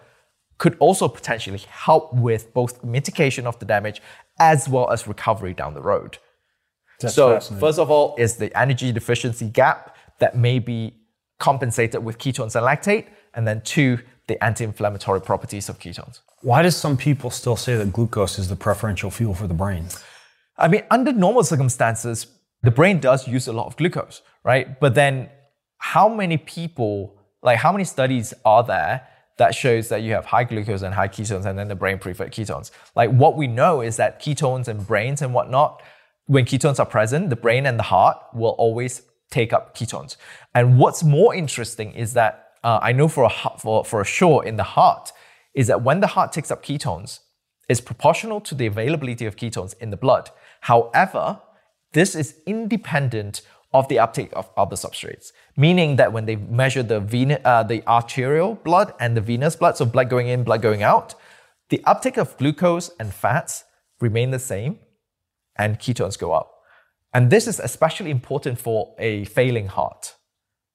could 0.62 0.76
also 0.78 1.09
potentially 1.09 1.59
help 1.68 2.14
with 2.14 2.55
both 2.55 2.84
mitigation 2.84 3.48
of 3.48 3.59
the 3.59 3.66
damage 3.66 4.01
as 4.39 4.68
well 4.68 4.89
as 4.93 5.09
recovery 5.09 5.52
down 5.52 5.74
the 5.74 5.82
road. 5.82 6.18
That's 7.01 7.14
so 7.14 7.40
first 7.40 7.80
of 7.80 7.90
all 7.90 8.14
is 8.16 8.36
the 8.36 8.56
energy 8.56 8.93
deficiency 8.93 9.48
gap 9.48 9.97
that 10.20 10.36
may 10.36 10.60
be 10.60 10.94
compensated 11.40 12.05
with 12.05 12.16
ketones 12.18 12.55
and 12.55 12.64
lactate, 12.64 13.06
and 13.34 13.44
then 13.44 13.60
two, 13.62 13.98
the 14.28 14.36
anti-inflammatory 14.44 15.20
properties 15.20 15.68
of 15.68 15.80
ketones. 15.80 16.20
Why 16.43 16.62
does 16.62 16.76
some 16.76 16.97
people 16.97 17.30
still 17.30 17.56
say 17.56 17.74
that 17.74 17.93
glucose 17.93 18.39
is 18.39 18.48
the 18.48 18.55
preferential 18.55 19.10
fuel 19.10 19.34
for 19.34 19.48
the 19.48 19.59
brain? 19.64 19.86
I 20.56 20.68
mean, 20.68 20.84
under 20.93 21.12
normal 21.12 21.43
circumstances, 21.43 22.28
the 22.62 22.70
brain 22.70 23.01
does 23.01 23.26
use 23.26 23.48
a 23.48 23.52
lot 23.52 23.66
of 23.66 23.76
glucose, 23.76 24.22
right? 24.44 24.78
But 24.78 24.94
then 24.94 25.28
how 25.78 26.09
many 26.09 26.36
people, 26.36 27.18
like 27.43 27.59
how 27.59 27.72
many 27.72 27.82
studies 27.82 28.32
are 28.44 28.62
there 28.62 29.09
that 29.38 29.54
shows 29.54 29.88
that 29.88 30.02
you 30.02 30.12
have 30.12 30.26
high 30.26 30.44
glucose 30.44 30.82
and 30.82 30.94
high 30.94 31.09
ketones 31.09 31.46
and 31.46 31.59
then 31.59 31.68
the 31.68 31.74
brain 31.74 31.98
preferred 31.98 32.32
ketones? 32.32 32.70
Like 32.94 33.10
what 33.10 33.36
we 33.36 33.46
know 33.46 33.80
is 33.80 33.96
that 33.96 34.20
ketones 34.20 34.68
and 34.68 34.86
brains 34.86 35.22
and 35.22 35.32
whatnot 35.34 35.82
when 36.26 36.44
ketones 36.44 36.78
are 36.78 36.86
present, 36.86 37.30
the 37.30 37.36
brain 37.36 37.66
and 37.66 37.78
the 37.78 37.84
heart 37.84 38.16
will 38.32 38.50
always 38.50 39.02
take 39.30 39.52
up 39.52 39.76
ketones. 39.76 40.16
And 40.54 40.78
what's 40.78 41.02
more 41.02 41.34
interesting 41.34 41.92
is 41.92 42.14
that 42.14 42.52
uh, 42.62 42.78
I 42.80 42.92
know 42.92 43.09
for 43.09 43.24
a, 43.24 43.59
for, 43.59 43.84
for 43.84 44.00
a 44.00 44.04
sure 44.04 44.44
in 44.44 44.56
the 44.56 44.62
heart 44.62 45.12
is 45.54 45.66
that 45.66 45.82
when 45.82 46.00
the 46.00 46.06
heart 46.09 46.32
takes 46.32 46.50
up 46.50 46.64
ketones, 46.64 47.20
it's 47.68 47.80
proportional 47.80 48.40
to 48.42 48.54
the 48.54 48.66
availability 48.66 49.26
of 49.26 49.36
ketones 49.36 49.74
in 49.80 49.90
the 49.90 49.96
blood. 49.96 50.30
However, 50.60 51.40
this 51.92 52.14
is 52.14 52.36
independent 52.46 53.42
of 53.72 53.88
the 53.88 53.98
uptake 53.98 54.30
of 54.34 54.48
other 54.56 54.76
substrates. 54.76 55.32
Meaning 55.57 55.97
that 55.97 56.12
when 56.12 56.24
they 56.24 56.37
measure 56.37 56.83
the 56.83 57.41
uh, 57.45 57.62
the 57.62 57.87
arterial 57.87 58.55
blood 58.55 58.95
and 58.99 59.16
the 59.16 59.20
venous 59.20 59.55
blood, 59.57 59.77
so 59.77 59.85
blood 59.85 60.09
going 60.09 60.29
in, 60.29 60.45
blood 60.45 60.62
going 60.62 60.83
out, 60.83 61.15
the 61.69 61.83
uptake 61.85 62.16
of 62.16 62.37
glucose 62.39 62.91
and 62.99 63.12
fats 63.12 63.65
remain 64.01 64.31
the 64.31 64.39
same, 64.39 64.79
and 65.57 65.79
ketones 65.79 66.19
go 66.19 66.33
up. 66.33 66.62
And 67.12 67.31
this 67.31 67.47
is 67.47 67.61
especially 67.61 68.11
important 68.11 68.59
for 68.59 68.95
a 68.99 69.24
failing 69.24 69.69
heart 69.69 70.15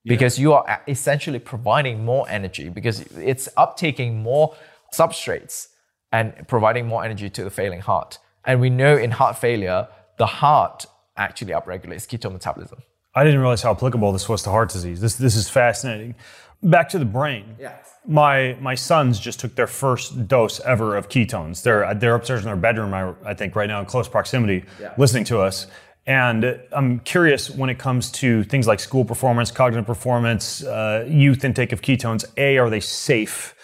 because 0.04 0.38
you 0.38 0.52
are 0.52 0.82
essentially 0.88 1.38
providing 1.38 2.04
more 2.04 2.28
energy 2.28 2.68
because 2.68 3.00
it's 3.16 3.48
uptaking 3.58 4.14
more 4.14 4.54
substrates 4.92 5.68
and 6.12 6.46
providing 6.48 6.86
more 6.86 7.04
energy 7.04 7.28
to 7.28 7.44
the 7.44 7.50
failing 7.50 7.80
heart. 7.80 8.18
And 8.44 8.60
we 8.60 8.70
know 8.70 8.96
in 8.96 9.10
heart 9.10 9.36
failure, 9.36 9.88
the 10.16 10.26
heart 10.26 10.86
actually 11.16 11.52
upregulates 11.52 12.06
ketone 12.06 12.32
metabolism. 12.32 12.82
I 13.18 13.24
didn't 13.24 13.40
realize 13.40 13.62
how 13.62 13.72
applicable 13.72 14.12
this 14.12 14.28
was 14.28 14.42
to 14.44 14.50
heart 14.50 14.70
disease. 14.70 15.00
This 15.00 15.16
this 15.16 15.34
is 15.34 15.48
fascinating. 15.48 16.14
Back 16.62 16.88
to 16.90 16.98
the 16.98 17.04
brain. 17.04 17.56
Yeah. 17.58 17.74
My 18.06 18.56
my 18.60 18.76
sons 18.76 19.18
just 19.18 19.40
took 19.40 19.54
their 19.56 19.66
first 19.66 20.28
dose 20.28 20.60
ever 20.60 20.96
of 20.96 21.08
ketones. 21.08 21.62
They're 21.62 21.92
they're 21.94 22.14
upstairs 22.14 22.40
in 22.40 22.46
their 22.46 22.56
bedroom, 22.56 22.94
I, 22.94 23.12
I 23.24 23.34
think, 23.34 23.56
right 23.56 23.66
now 23.66 23.80
in 23.80 23.86
close 23.86 24.08
proximity, 24.08 24.64
Yeah. 24.80 24.94
listening 24.96 25.24
to 25.24 25.40
us. 25.40 25.66
And 26.06 26.58
I'm 26.72 27.00
curious 27.00 27.50
when 27.50 27.68
it 27.70 27.78
comes 27.78 28.10
to 28.12 28.42
things 28.44 28.66
like 28.66 28.80
school 28.80 29.04
performance, 29.04 29.50
cognitive 29.50 29.84
performance, 29.86 30.64
uh, 30.64 31.04
youth 31.08 31.44
intake 31.44 31.72
of 31.72 31.82
ketones. 31.82 32.24
A, 32.38 32.56
are 32.56 32.70
they 32.70 32.80
safe 32.80 33.54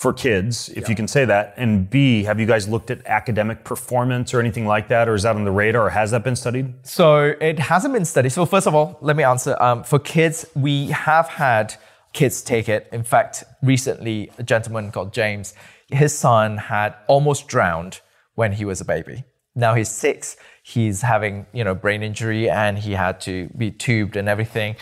for 0.00 0.14
kids, 0.14 0.70
if 0.70 0.88
you 0.88 0.94
can 0.94 1.06
say 1.06 1.26
that? 1.26 1.52
And 1.58 1.90
B, 1.90 2.22
have 2.22 2.40
you 2.40 2.46
guys 2.46 2.66
looked 2.66 2.90
at 2.90 3.04
academic 3.04 3.64
performance 3.64 4.32
or 4.32 4.40
anything 4.40 4.64
like 4.64 4.88
that, 4.88 5.10
or 5.10 5.14
is 5.14 5.24
that 5.24 5.36
on 5.36 5.44
the 5.44 5.50
radar, 5.50 5.88
or 5.88 5.90
has 5.90 6.10
that 6.12 6.24
been 6.24 6.36
studied? 6.36 6.72
So 6.86 7.34
it 7.38 7.58
hasn't 7.58 7.92
been 7.92 8.06
studied. 8.06 8.30
So 8.30 8.46
first 8.46 8.66
of 8.66 8.74
all, 8.74 8.96
let 9.02 9.14
me 9.14 9.24
answer. 9.24 9.62
Um, 9.62 9.84
for 9.84 9.98
kids, 9.98 10.46
we 10.54 10.86
have 10.86 11.28
had 11.28 11.74
kids 12.14 12.40
take 12.40 12.66
it. 12.70 12.88
In 12.92 13.02
fact, 13.02 13.44
recently, 13.62 14.32
a 14.38 14.42
gentleman 14.42 14.90
called 14.90 15.12
James, 15.12 15.52
his 15.88 16.18
son 16.18 16.56
had 16.56 16.94
almost 17.06 17.46
drowned 17.46 18.00
when 18.36 18.52
he 18.52 18.64
was 18.64 18.80
a 18.80 18.86
baby. 18.86 19.24
Now 19.54 19.74
he's 19.74 19.90
six. 19.90 20.38
He's 20.62 21.02
having 21.02 21.44
you 21.52 21.62
know 21.62 21.74
brain 21.74 22.02
injury 22.02 22.48
and 22.48 22.78
he 22.78 22.92
had 22.92 23.20
to 23.22 23.50
be 23.54 23.70
tubed 23.70 24.16
and 24.16 24.30
everything. 24.30 24.76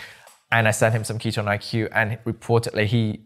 And 0.49 0.65
I 0.65 0.71
sent 0.71 0.95
him 0.95 1.03
some 1.03 1.19
ketone 1.19 1.45
IQ, 1.45 1.89
and 1.91 2.17
reportedly 2.25 2.85
he 2.85 3.25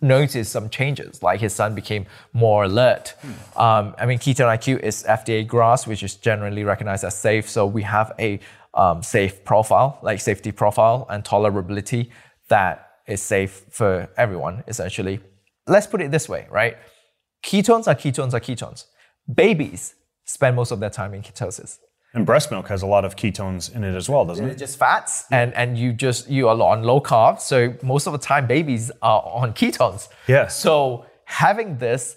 noticed 0.00 0.52
some 0.52 0.68
changes, 0.68 1.22
like 1.22 1.40
his 1.40 1.54
son 1.54 1.74
became 1.74 2.06
more 2.32 2.64
alert. 2.64 3.14
Um, 3.56 3.94
I 3.98 4.06
mean, 4.06 4.18
ketone 4.18 4.46
IQ 4.56 4.80
is 4.80 5.04
FDA 5.04 5.46
GRAS, 5.46 5.86
which 5.86 6.02
is 6.02 6.16
generally 6.16 6.64
recognized 6.64 7.04
as 7.04 7.16
safe. 7.16 7.48
So 7.48 7.66
we 7.66 7.82
have 7.82 8.12
a 8.18 8.40
um, 8.74 9.02
safe 9.02 9.44
profile, 9.44 9.98
like 10.02 10.20
safety 10.20 10.52
profile 10.52 11.06
and 11.08 11.24
tolerability 11.24 12.10
that 12.48 12.90
is 13.06 13.22
safe 13.22 13.64
for 13.70 14.08
everyone, 14.16 14.64
essentially. 14.68 15.20
Let's 15.66 15.86
put 15.86 16.02
it 16.02 16.10
this 16.10 16.28
way, 16.28 16.46
right? 16.50 16.76
Ketones 17.42 17.86
are 17.86 17.94
ketones 17.94 18.34
are 18.34 18.40
ketones. 18.40 18.84
Babies 19.32 19.94
spend 20.24 20.56
most 20.56 20.72
of 20.72 20.80
their 20.80 20.90
time 20.90 21.14
in 21.14 21.22
ketosis. 21.22 21.78
And 22.16 22.24
breast 22.24 22.50
milk 22.50 22.68
has 22.68 22.82
a 22.82 22.86
lot 22.86 23.04
of 23.04 23.14
ketones 23.14 23.72
in 23.74 23.84
it 23.84 23.94
as 23.94 24.08
well, 24.08 24.24
doesn't 24.24 24.42
They're 24.44 24.54
it? 24.54 24.58
just 24.58 24.78
fats, 24.78 25.26
and 25.30 25.52
and 25.54 25.76
you 25.76 25.92
just 25.92 26.28
you 26.30 26.48
are 26.48 26.58
on 26.60 26.82
low 26.82 26.98
carb. 26.98 27.38
So 27.40 27.74
most 27.82 28.06
of 28.06 28.12
the 28.14 28.18
time, 28.18 28.46
babies 28.46 28.90
are 29.02 29.22
on 29.22 29.52
ketones. 29.52 30.08
Yeah. 30.26 30.48
So 30.48 31.04
having 31.26 31.76
this 31.76 32.16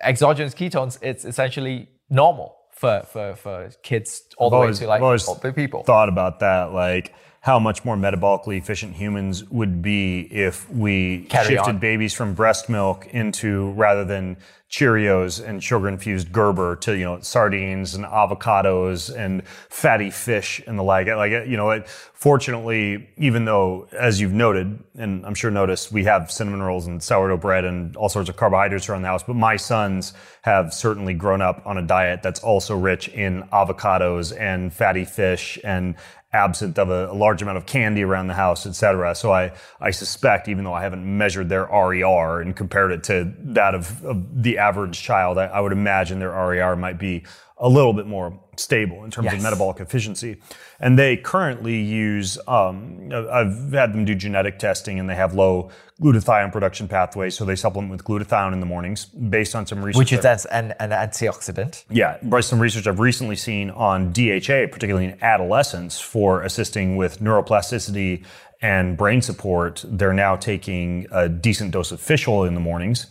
exogenous 0.00 0.54
ketones, 0.54 0.96
it's 1.02 1.24
essentially 1.24 1.88
normal 2.08 2.56
for 2.70 3.02
for, 3.10 3.34
for 3.34 3.70
kids 3.82 4.22
all 4.38 4.48
the 4.48 4.58
way 4.58 4.72
to 4.72 4.86
like 4.86 4.98
I've 4.98 5.04
always 5.04 5.26
older 5.26 5.52
people. 5.52 5.82
Thought 5.82 6.08
about 6.08 6.38
that, 6.38 6.72
like 6.72 7.12
how 7.42 7.58
much 7.58 7.84
more 7.84 7.96
metabolically 7.96 8.56
efficient 8.56 8.94
humans 8.94 9.42
would 9.50 9.82
be 9.82 10.20
if 10.30 10.70
we 10.70 11.24
Carry 11.28 11.48
shifted 11.48 11.70
on. 11.70 11.78
babies 11.78 12.14
from 12.14 12.34
breast 12.34 12.68
milk 12.68 13.04
into 13.08 13.72
rather 13.72 14.04
than 14.04 14.36
Cheerios 14.70 15.44
and 15.44 15.62
sugar 15.62 15.86
infused 15.86 16.32
Gerber 16.32 16.76
to 16.76 16.96
you 16.96 17.04
know 17.04 17.20
sardines 17.20 17.94
and 17.94 18.06
avocados 18.06 19.14
and 19.14 19.46
fatty 19.46 20.08
fish 20.10 20.62
and 20.66 20.78
the 20.78 20.82
like. 20.82 21.08
Like 21.08 21.32
you 21.46 21.58
know, 21.58 21.70
it, 21.72 21.86
fortunately, 21.88 23.10
even 23.18 23.44
though 23.44 23.86
as 23.92 24.18
you've 24.18 24.32
noted, 24.32 24.82
and 24.96 25.26
I'm 25.26 25.34
sure 25.34 25.50
noticed, 25.50 25.92
we 25.92 26.04
have 26.04 26.30
cinnamon 26.30 26.62
rolls 26.62 26.86
and 26.86 27.02
sourdough 27.02 27.36
bread 27.36 27.66
and 27.66 27.94
all 27.96 28.08
sorts 28.08 28.30
of 28.30 28.36
carbohydrates 28.36 28.88
around 28.88 29.02
the 29.02 29.08
house. 29.08 29.22
But 29.22 29.36
my 29.36 29.56
sons 29.56 30.14
have 30.40 30.72
certainly 30.72 31.12
grown 31.12 31.42
up 31.42 31.60
on 31.66 31.76
a 31.76 31.82
diet 31.82 32.22
that's 32.22 32.40
also 32.40 32.74
rich 32.74 33.08
in 33.08 33.42
avocados 33.52 34.34
and 34.40 34.72
fatty 34.72 35.04
fish 35.04 35.58
and 35.64 35.96
absent 36.32 36.78
of 36.78 36.88
a, 36.88 37.10
a 37.10 37.14
large 37.14 37.42
amount 37.42 37.58
of 37.58 37.66
candy 37.66 38.02
around 38.02 38.26
the 38.26 38.34
house, 38.34 38.66
et 38.66 38.74
cetera. 38.74 39.14
So 39.14 39.32
I, 39.32 39.52
I 39.80 39.90
suspect, 39.90 40.48
even 40.48 40.64
though 40.64 40.72
I 40.72 40.82
haven't 40.82 41.04
measured 41.04 41.48
their 41.48 41.64
RER 41.66 42.40
and 42.40 42.56
compared 42.56 42.92
it 42.92 43.04
to 43.04 43.32
that 43.38 43.74
of, 43.74 44.04
of 44.04 44.42
the 44.42 44.58
average 44.58 45.00
child, 45.02 45.38
I, 45.38 45.46
I 45.46 45.60
would 45.60 45.72
imagine 45.72 46.18
their 46.18 46.30
RER 46.30 46.76
might 46.76 46.98
be 46.98 47.24
a 47.62 47.68
little 47.68 47.92
bit 47.92 48.06
more 48.06 48.38
stable 48.56 49.04
in 49.04 49.10
terms 49.10 49.32
of 49.32 49.40
metabolic 49.40 49.78
efficiency. 49.78 50.36
And 50.80 50.98
they 50.98 51.16
currently 51.16 51.80
use, 51.80 52.36
um, 52.48 53.08
I've 53.12 53.72
had 53.72 53.94
them 53.94 54.04
do 54.04 54.16
genetic 54.16 54.58
testing 54.58 54.98
and 54.98 55.08
they 55.08 55.14
have 55.14 55.32
low 55.32 55.70
glutathione 56.00 56.50
production 56.50 56.88
pathways. 56.88 57.36
So 57.36 57.44
they 57.44 57.54
supplement 57.54 57.92
with 57.92 58.04
glutathione 58.04 58.52
in 58.52 58.58
the 58.58 58.66
mornings 58.66 59.04
based 59.04 59.54
on 59.54 59.64
some 59.64 59.80
research. 59.80 59.98
which 59.98 60.12
is 60.12 60.20
that's 60.20 60.44
an, 60.46 60.74
an 60.80 60.90
antioxidant. 60.90 61.84
yeah, 61.88 62.18
by 62.24 62.40
some 62.40 62.58
research 62.58 62.88
I've 62.88 62.98
recently 62.98 63.36
seen 63.36 63.70
on 63.70 64.12
DHA, 64.12 64.66
particularly 64.72 65.06
in 65.06 65.22
adolescents, 65.22 66.00
for 66.00 66.42
assisting 66.42 66.96
with 66.96 67.20
neuroplasticity 67.20 68.24
and 68.60 68.96
brain 68.96 69.22
support. 69.22 69.84
They're 69.86 70.12
now 70.12 70.34
taking 70.34 71.06
a 71.12 71.28
decent 71.28 71.70
dose 71.70 71.92
of 71.92 72.00
fish 72.00 72.26
oil 72.26 72.44
in 72.44 72.54
the 72.54 72.60
mornings. 72.60 73.06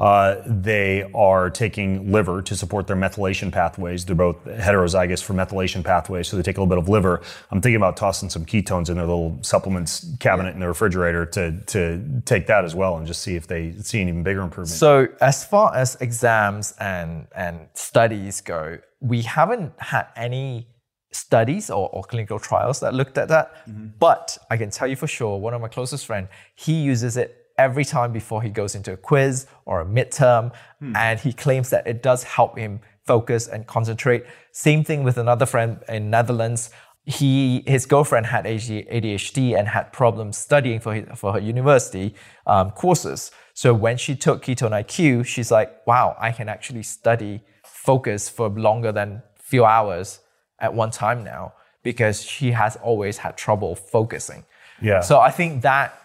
Uh, 0.00 0.42
they 0.46 1.02
are 1.14 1.50
taking 1.50 2.10
liver 2.10 2.40
to 2.40 2.56
support 2.56 2.86
their 2.86 2.96
methylation 2.96 3.52
pathways. 3.52 4.06
They're 4.06 4.16
both 4.16 4.42
heterozygous 4.46 5.22
for 5.22 5.34
methylation 5.34 5.84
pathways, 5.84 6.26
so 6.26 6.38
they 6.38 6.42
take 6.42 6.56
a 6.56 6.60
little 6.62 6.74
bit 6.74 6.82
of 6.82 6.88
liver. 6.88 7.20
I'm 7.50 7.60
thinking 7.60 7.76
about 7.76 7.98
tossing 7.98 8.30
some 8.30 8.46
ketones 8.46 8.88
in 8.88 8.96
their 8.96 9.04
little 9.04 9.38
supplements 9.42 10.06
cabinet 10.18 10.54
in 10.54 10.60
the 10.60 10.68
refrigerator 10.68 11.26
to 11.26 11.60
to 11.66 12.22
take 12.24 12.46
that 12.46 12.64
as 12.64 12.74
well 12.74 12.96
and 12.96 13.06
just 13.06 13.20
see 13.20 13.36
if 13.36 13.46
they 13.46 13.72
see 13.82 14.00
an 14.00 14.08
even 14.08 14.22
bigger 14.22 14.40
improvement. 14.40 14.78
So 14.78 15.08
as 15.20 15.44
far 15.44 15.76
as 15.76 15.96
exams 16.00 16.72
and 16.80 17.26
and 17.36 17.68
studies 17.74 18.40
go, 18.40 18.78
we 19.00 19.20
haven't 19.20 19.78
had 19.78 20.06
any 20.16 20.66
studies 21.12 21.70
or, 21.70 21.90
or 21.90 22.04
clinical 22.04 22.38
trials 22.38 22.80
that 22.80 22.94
looked 22.94 23.18
at 23.18 23.28
that. 23.28 23.68
But 23.98 24.38
I 24.50 24.56
can 24.56 24.70
tell 24.70 24.88
you 24.88 24.96
for 24.96 25.08
sure, 25.08 25.38
one 25.38 25.52
of 25.52 25.60
my 25.60 25.68
closest 25.68 26.06
friends, 26.06 26.28
he 26.54 26.80
uses 26.80 27.16
it 27.16 27.39
every 27.60 27.84
time 27.84 28.10
before 28.10 28.40
he 28.42 28.48
goes 28.48 28.74
into 28.74 28.92
a 28.92 28.96
quiz 28.96 29.46
or 29.66 29.82
a 29.82 29.84
midterm, 29.84 30.50
and 30.96 31.20
he 31.20 31.32
claims 31.32 31.68
that 31.70 31.86
it 31.86 32.02
does 32.02 32.22
help 32.22 32.56
him 32.56 32.80
focus 33.04 33.48
and 33.48 33.66
concentrate. 33.66 34.24
Same 34.52 34.82
thing 34.82 35.04
with 35.04 35.18
another 35.18 35.46
friend 35.46 35.70
in 35.88 36.10
Netherlands. 36.10 36.70
He 37.04 37.62
his 37.66 37.84
girlfriend 37.86 38.26
had 38.26 38.44
ADHD 38.44 39.58
and 39.58 39.68
had 39.68 39.92
problems 39.92 40.38
studying 40.38 40.80
for 40.80 40.94
his, 40.94 41.04
for 41.20 41.32
her 41.34 41.42
university 41.54 42.14
um, 42.46 42.70
courses. 42.70 43.30
So 43.52 43.74
when 43.74 43.96
she 44.04 44.14
took 44.16 44.42
ketone 44.44 44.74
IQ, 44.82 45.26
she's 45.26 45.50
like, 45.50 45.86
"Wow, 45.86 46.16
I 46.18 46.30
can 46.32 46.48
actually 46.48 46.84
study, 46.98 47.42
focus 47.64 48.28
for 48.36 48.48
longer 48.48 48.92
than 48.92 49.22
few 49.50 49.64
hours 49.64 50.20
at 50.58 50.72
one 50.82 50.90
time 50.90 51.24
now 51.24 51.52
because 51.82 52.22
she 52.22 52.52
has 52.52 52.76
always 52.76 53.18
had 53.18 53.36
trouble 53.36 53.74
focusing." 53.74 54.44
Yeah. 54.80 55.00
So 55.00 55.14
I 55.28 55.30
think 55.30 55.62
that 55.62 56.00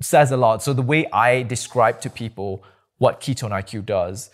says 0.00 0.30
a 0.30 0.36
lot. 0.36 0.62
So 0.62 0.72
the 0.72 0.82
way 0.82 1.06
I 1.10 1.42
describe 1.42 2.00
to 2.02 2.10
people 2.10 2.62
what 2.98 3.20
ketone 3.20 3.50
IQ 3.50 3.86
does 3.86 4.30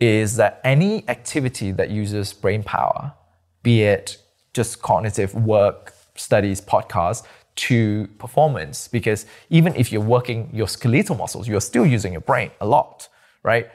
is 0.00 0.36
that 0.36 0.60
any 0.64 1.08
activity 1.08 1.72
that 1.72 1.90
uses 1.90 2.32
brain 2.32 2.62
power, 2.62 3.12
be 3.62 3.82
it 3.82 4.18
just 4.52 4.82
cognitive 4.82 5.34
work, 5.34 5.94
studies, 6.14 6.60
podcasts, 6.60 7.24
to 7.54 8.08
performance, 8.18 8.88
because 8.88 9.26
even 9.50 9.74
if 9.76 9.92
you're 9.92 10.00
working 10.00 10.48
your 10.52 10.68
skeletal 10.68 11.16
muscles, 11.16 11.46
you're 11.46 11.60
still 11.60 11.86
using 11.86 12.12
your 12.12 12.20
brain 12.22 12.50
a 12.60 12.66
lot, 12.66 13.08
right? 13.42 13.70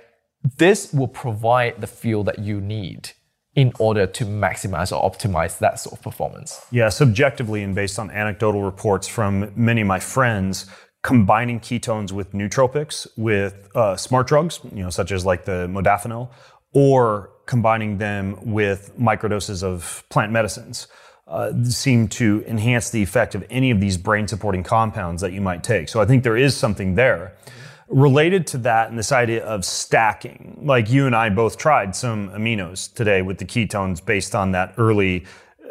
This 0.58 0.92
will 0.94 1.08
provide 1.08 1.80
the 1.82 1.88
fuel 1.88 2.24
that 2.26 2.40
you 2.40 2.60
need 2.60 3.12
in 3.56 3.72
order 3.80 4.06
to 4.06 4.24
maximize 4.26 4.96
or 4.96 5.10
optimize 5.10 5.58
that 5.60 5.80
sort 5.80 5.94
of 5.94 6.02
performance. 6.04 6.62
Yeah, 6.72 6.90
subjectively 6.90 7.64
and 7.64 7.74
based 7.74 7.98
on 7.98 8.12
anecdotal 8.12 8.62
reports 8.62 9.08
from 9.08 9.52
many 9.56 9.82
of 9.82 9.88
my 9.88 10.00
friends, 10.00 10.68
combining 11.08 11.58
ketones 11.58 12.12
with 12.12 12.34
nootropics, 12.34 13.08
with 13.16 13.70
uh, 13.74 13.96
smart 13.96 14.28
drugs, 14.28 14.60
you 14.74 14.84
know, 14.84 14.90
such 14.90 15.14
as 15.14 15.26
like 15.26 15.46
the 15.46 15.66
modafinil, 15.70 16.30
or 16.74 17.30
combining 17.46 17.98
them 17.98 18.38
with 18.52 18.92
microdoses 19.00 19.64
of 19.64 20.04
plant 20.10 20.34
medicines, 20.34 20.90
uh, 21.28 21.54
seem 21.64 22.10
to 22.10 22.44
enhance 22.46 22.90
the 22.90 23.02
effect 23.02 23.36
of 23.36 23.46
any 23.50 23.72
of 23.72 23.80
these 23.80 23.96
brain 23.98 24.28
supporting 24.28 24.64
compounds 24.64 25.22
that 25.22 25.32
you 25.32 25.40
might 25.40 25.64
take. 25.64 25.88
So 25.88 26.02
I 26.02 26.06
think 26.06 26.26
there 26.26 26.36
is 26.36 26.58
something 26.58 26.96
there. 26.96 27.38
Related 27.88 28.46
to 28.48 28.58
that 28.58 28.90
and 28.90 29.00
this 29.00 29.14
idea 29.14 29.46
of 29.46 29.64
stacking, 29.64 30.60
like 30.62 30.90
you 30.90 31.06
and 31.06 31.16
I 31.16 31.30
both 31.30 31.58
tried 31.58 31.96
some 31.96 32.32
aminos 32.32 32.94
today 32.94 33.22
with 33.22 33.38
the 33.38 33.46
ketones 33.46 34.06
based 34.06 34.36
on 34.36 34.52
that 34.52 34.74
early 34.78 35.26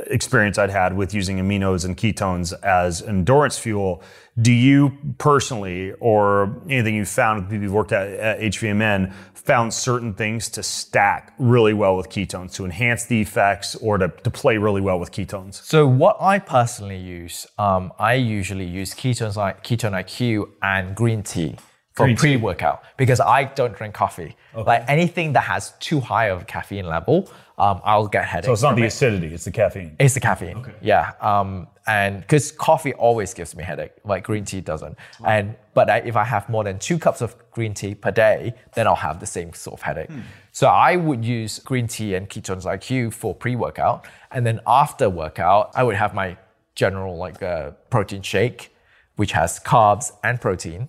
experience 0.07 0.59
I'd 0.59 0.71
had 0.71 0.97
with 0.97 1.15
using 1.15 1.39
aminos 1.39 1.85
and 1.85 1.97
ketones 1.97 2.53
as 2.63 3.03
endurance 3.03 3.59
fuel. 3.59 4.03
Do 4.41 4.53
you 4.53 4.99
personally, 5.19 5.93
or 5.99 6.61
anything 6.69 6.95
you've 6.95 7.09
found 7.09 7.41
with 7.41 7.51
people 7.51 7.65
you've 7.65 7.73
worked 7.73 7.93
at, 7.93 8.09
at 8.09 8.41
HVMN, 8.41 9.13
found 9.33 9.73
certain 9.73 10.13
things 10.13 10.51
to 10.51 10.63
stack 10.63 11.33
really 11.39 11.73
well 11.73 11.97
with 11.97 12.09
ketones, 12.11 12.53
to 12.55 12.65
enhance 12.65 13.07
the 13.07 13.21
effects, 13.21 13.77
or 13.77 13.97
to, 13.97 14.09
to 14.09 14.31
play 14.31 14.59
really 14.59 14.81
well 14.81 14.99
with 14.99 15.11
ketones? 15.11 15.55
So 15.65 15.87
what 15.87 16.17
I 16.21 16.39
personally 16.39 16.99
use, 16.99 17.47
um, 17.57 17.93
I 17.99 18.15
usually 18.15 18.67
use 18.67 18.93
ketones 18.93 19.37
like 19.37 19.65
ketone 19.65 19.93
IQ 19.93 20.51
and 20.61 20.95
green 20.95 21.23
tea 21.23 21.57
for 21.97 22.05
Green 22.05 22.17
pre-workout 22.17 22.85
because 22.99 23.21
I 23.21 23.45
don't 23.45 23.75
drink 23.75 23.95
coffee. 23.95 24.37
Like 24.55 24.85
anything 24.87 25.33
that 25.33 25.45
has 25.45 25.73
too 25.81 26.01
high 26.01 26.27
of 26.27 26.43
a 26.43 26.45
caffeine 26.45 26.87
level, 26.87 27.31
um, 27.59 27.81
I'll 27.85 28.07
get 28.07 28.27
headaches. 28.27 28.47
So 28.47 28.53
it's 28.53 28.63
not 28.63 28.77
the 28.77 28.83
it. 28.83 28.89
acidity, 28.89 29.29
it's 29.29 29.45
the 29.45 29.51
caffeine. 29.51 29.97
It's 29.99 30.15
the 30.15 30.21
caffeine. 30.21 30.59
Okay. 30.59 30.75
Yeah. 30.83 31.13
Um, 31.21 31.69
and 31.87 32.21
because 32.21 32.53
coffee 32.53 32.93
always 32.95 33.33
gives 33.33 33.57
me 33.57 33.63
headache, 33.63 33.93
like 34.05 34.25
green 34.25 34.45
tea 34.45 34.61
doesn't. 34.61 34.99
And 35.25 35.55
but 35.73 35.89
I, 35.89 35.99
if 35.99 36.17
I 36.17 36.25
have 36.25 36.49
more 36.49 36.65
than 36.65 36.79
two 36.79 36.99
cups 36.99 37.23
of 37.23 37.35
green 37.53 37.73
tea 37.73 37.95
per 37.95 38.11
day, 38.11 38.55
then 38.75 38.87
I'll 38.87 38.95
have 38.97 39.21
the 39.21 39.27
same 39.27 39.53
sort 39.53 39.79
of 39.79 39.83
headache. 39.83 40.11
So 40.53 40.69
I 40.69 40.97
would 40.97 41.25
use 41.25 41.59
green 41.61 41.87
tea 41.87 42.15
and 42.15 42.29
ketones 42.29 42.65
IQ 42.65 43.13
for 43.15 43.35
pre-workout, 43.35 44.07
and 44.31 44.45
then 44.45 44.61
after 44.67 45.09
workout, 45.09 45.71
I 45.75 45.83
would 45.83 45.97
have 45.97 46.13
my 46.15 46.37
general 46.75 47.17
like 47.17 47.43
uh, 47.43 47.71
protein 47.89 48.23
shake, 48.23 48.75
which 49.17 49.33
has 49.33 49.61
carbs 49.61 50.13
and 50.25 50.41
protein, 50.41 50.89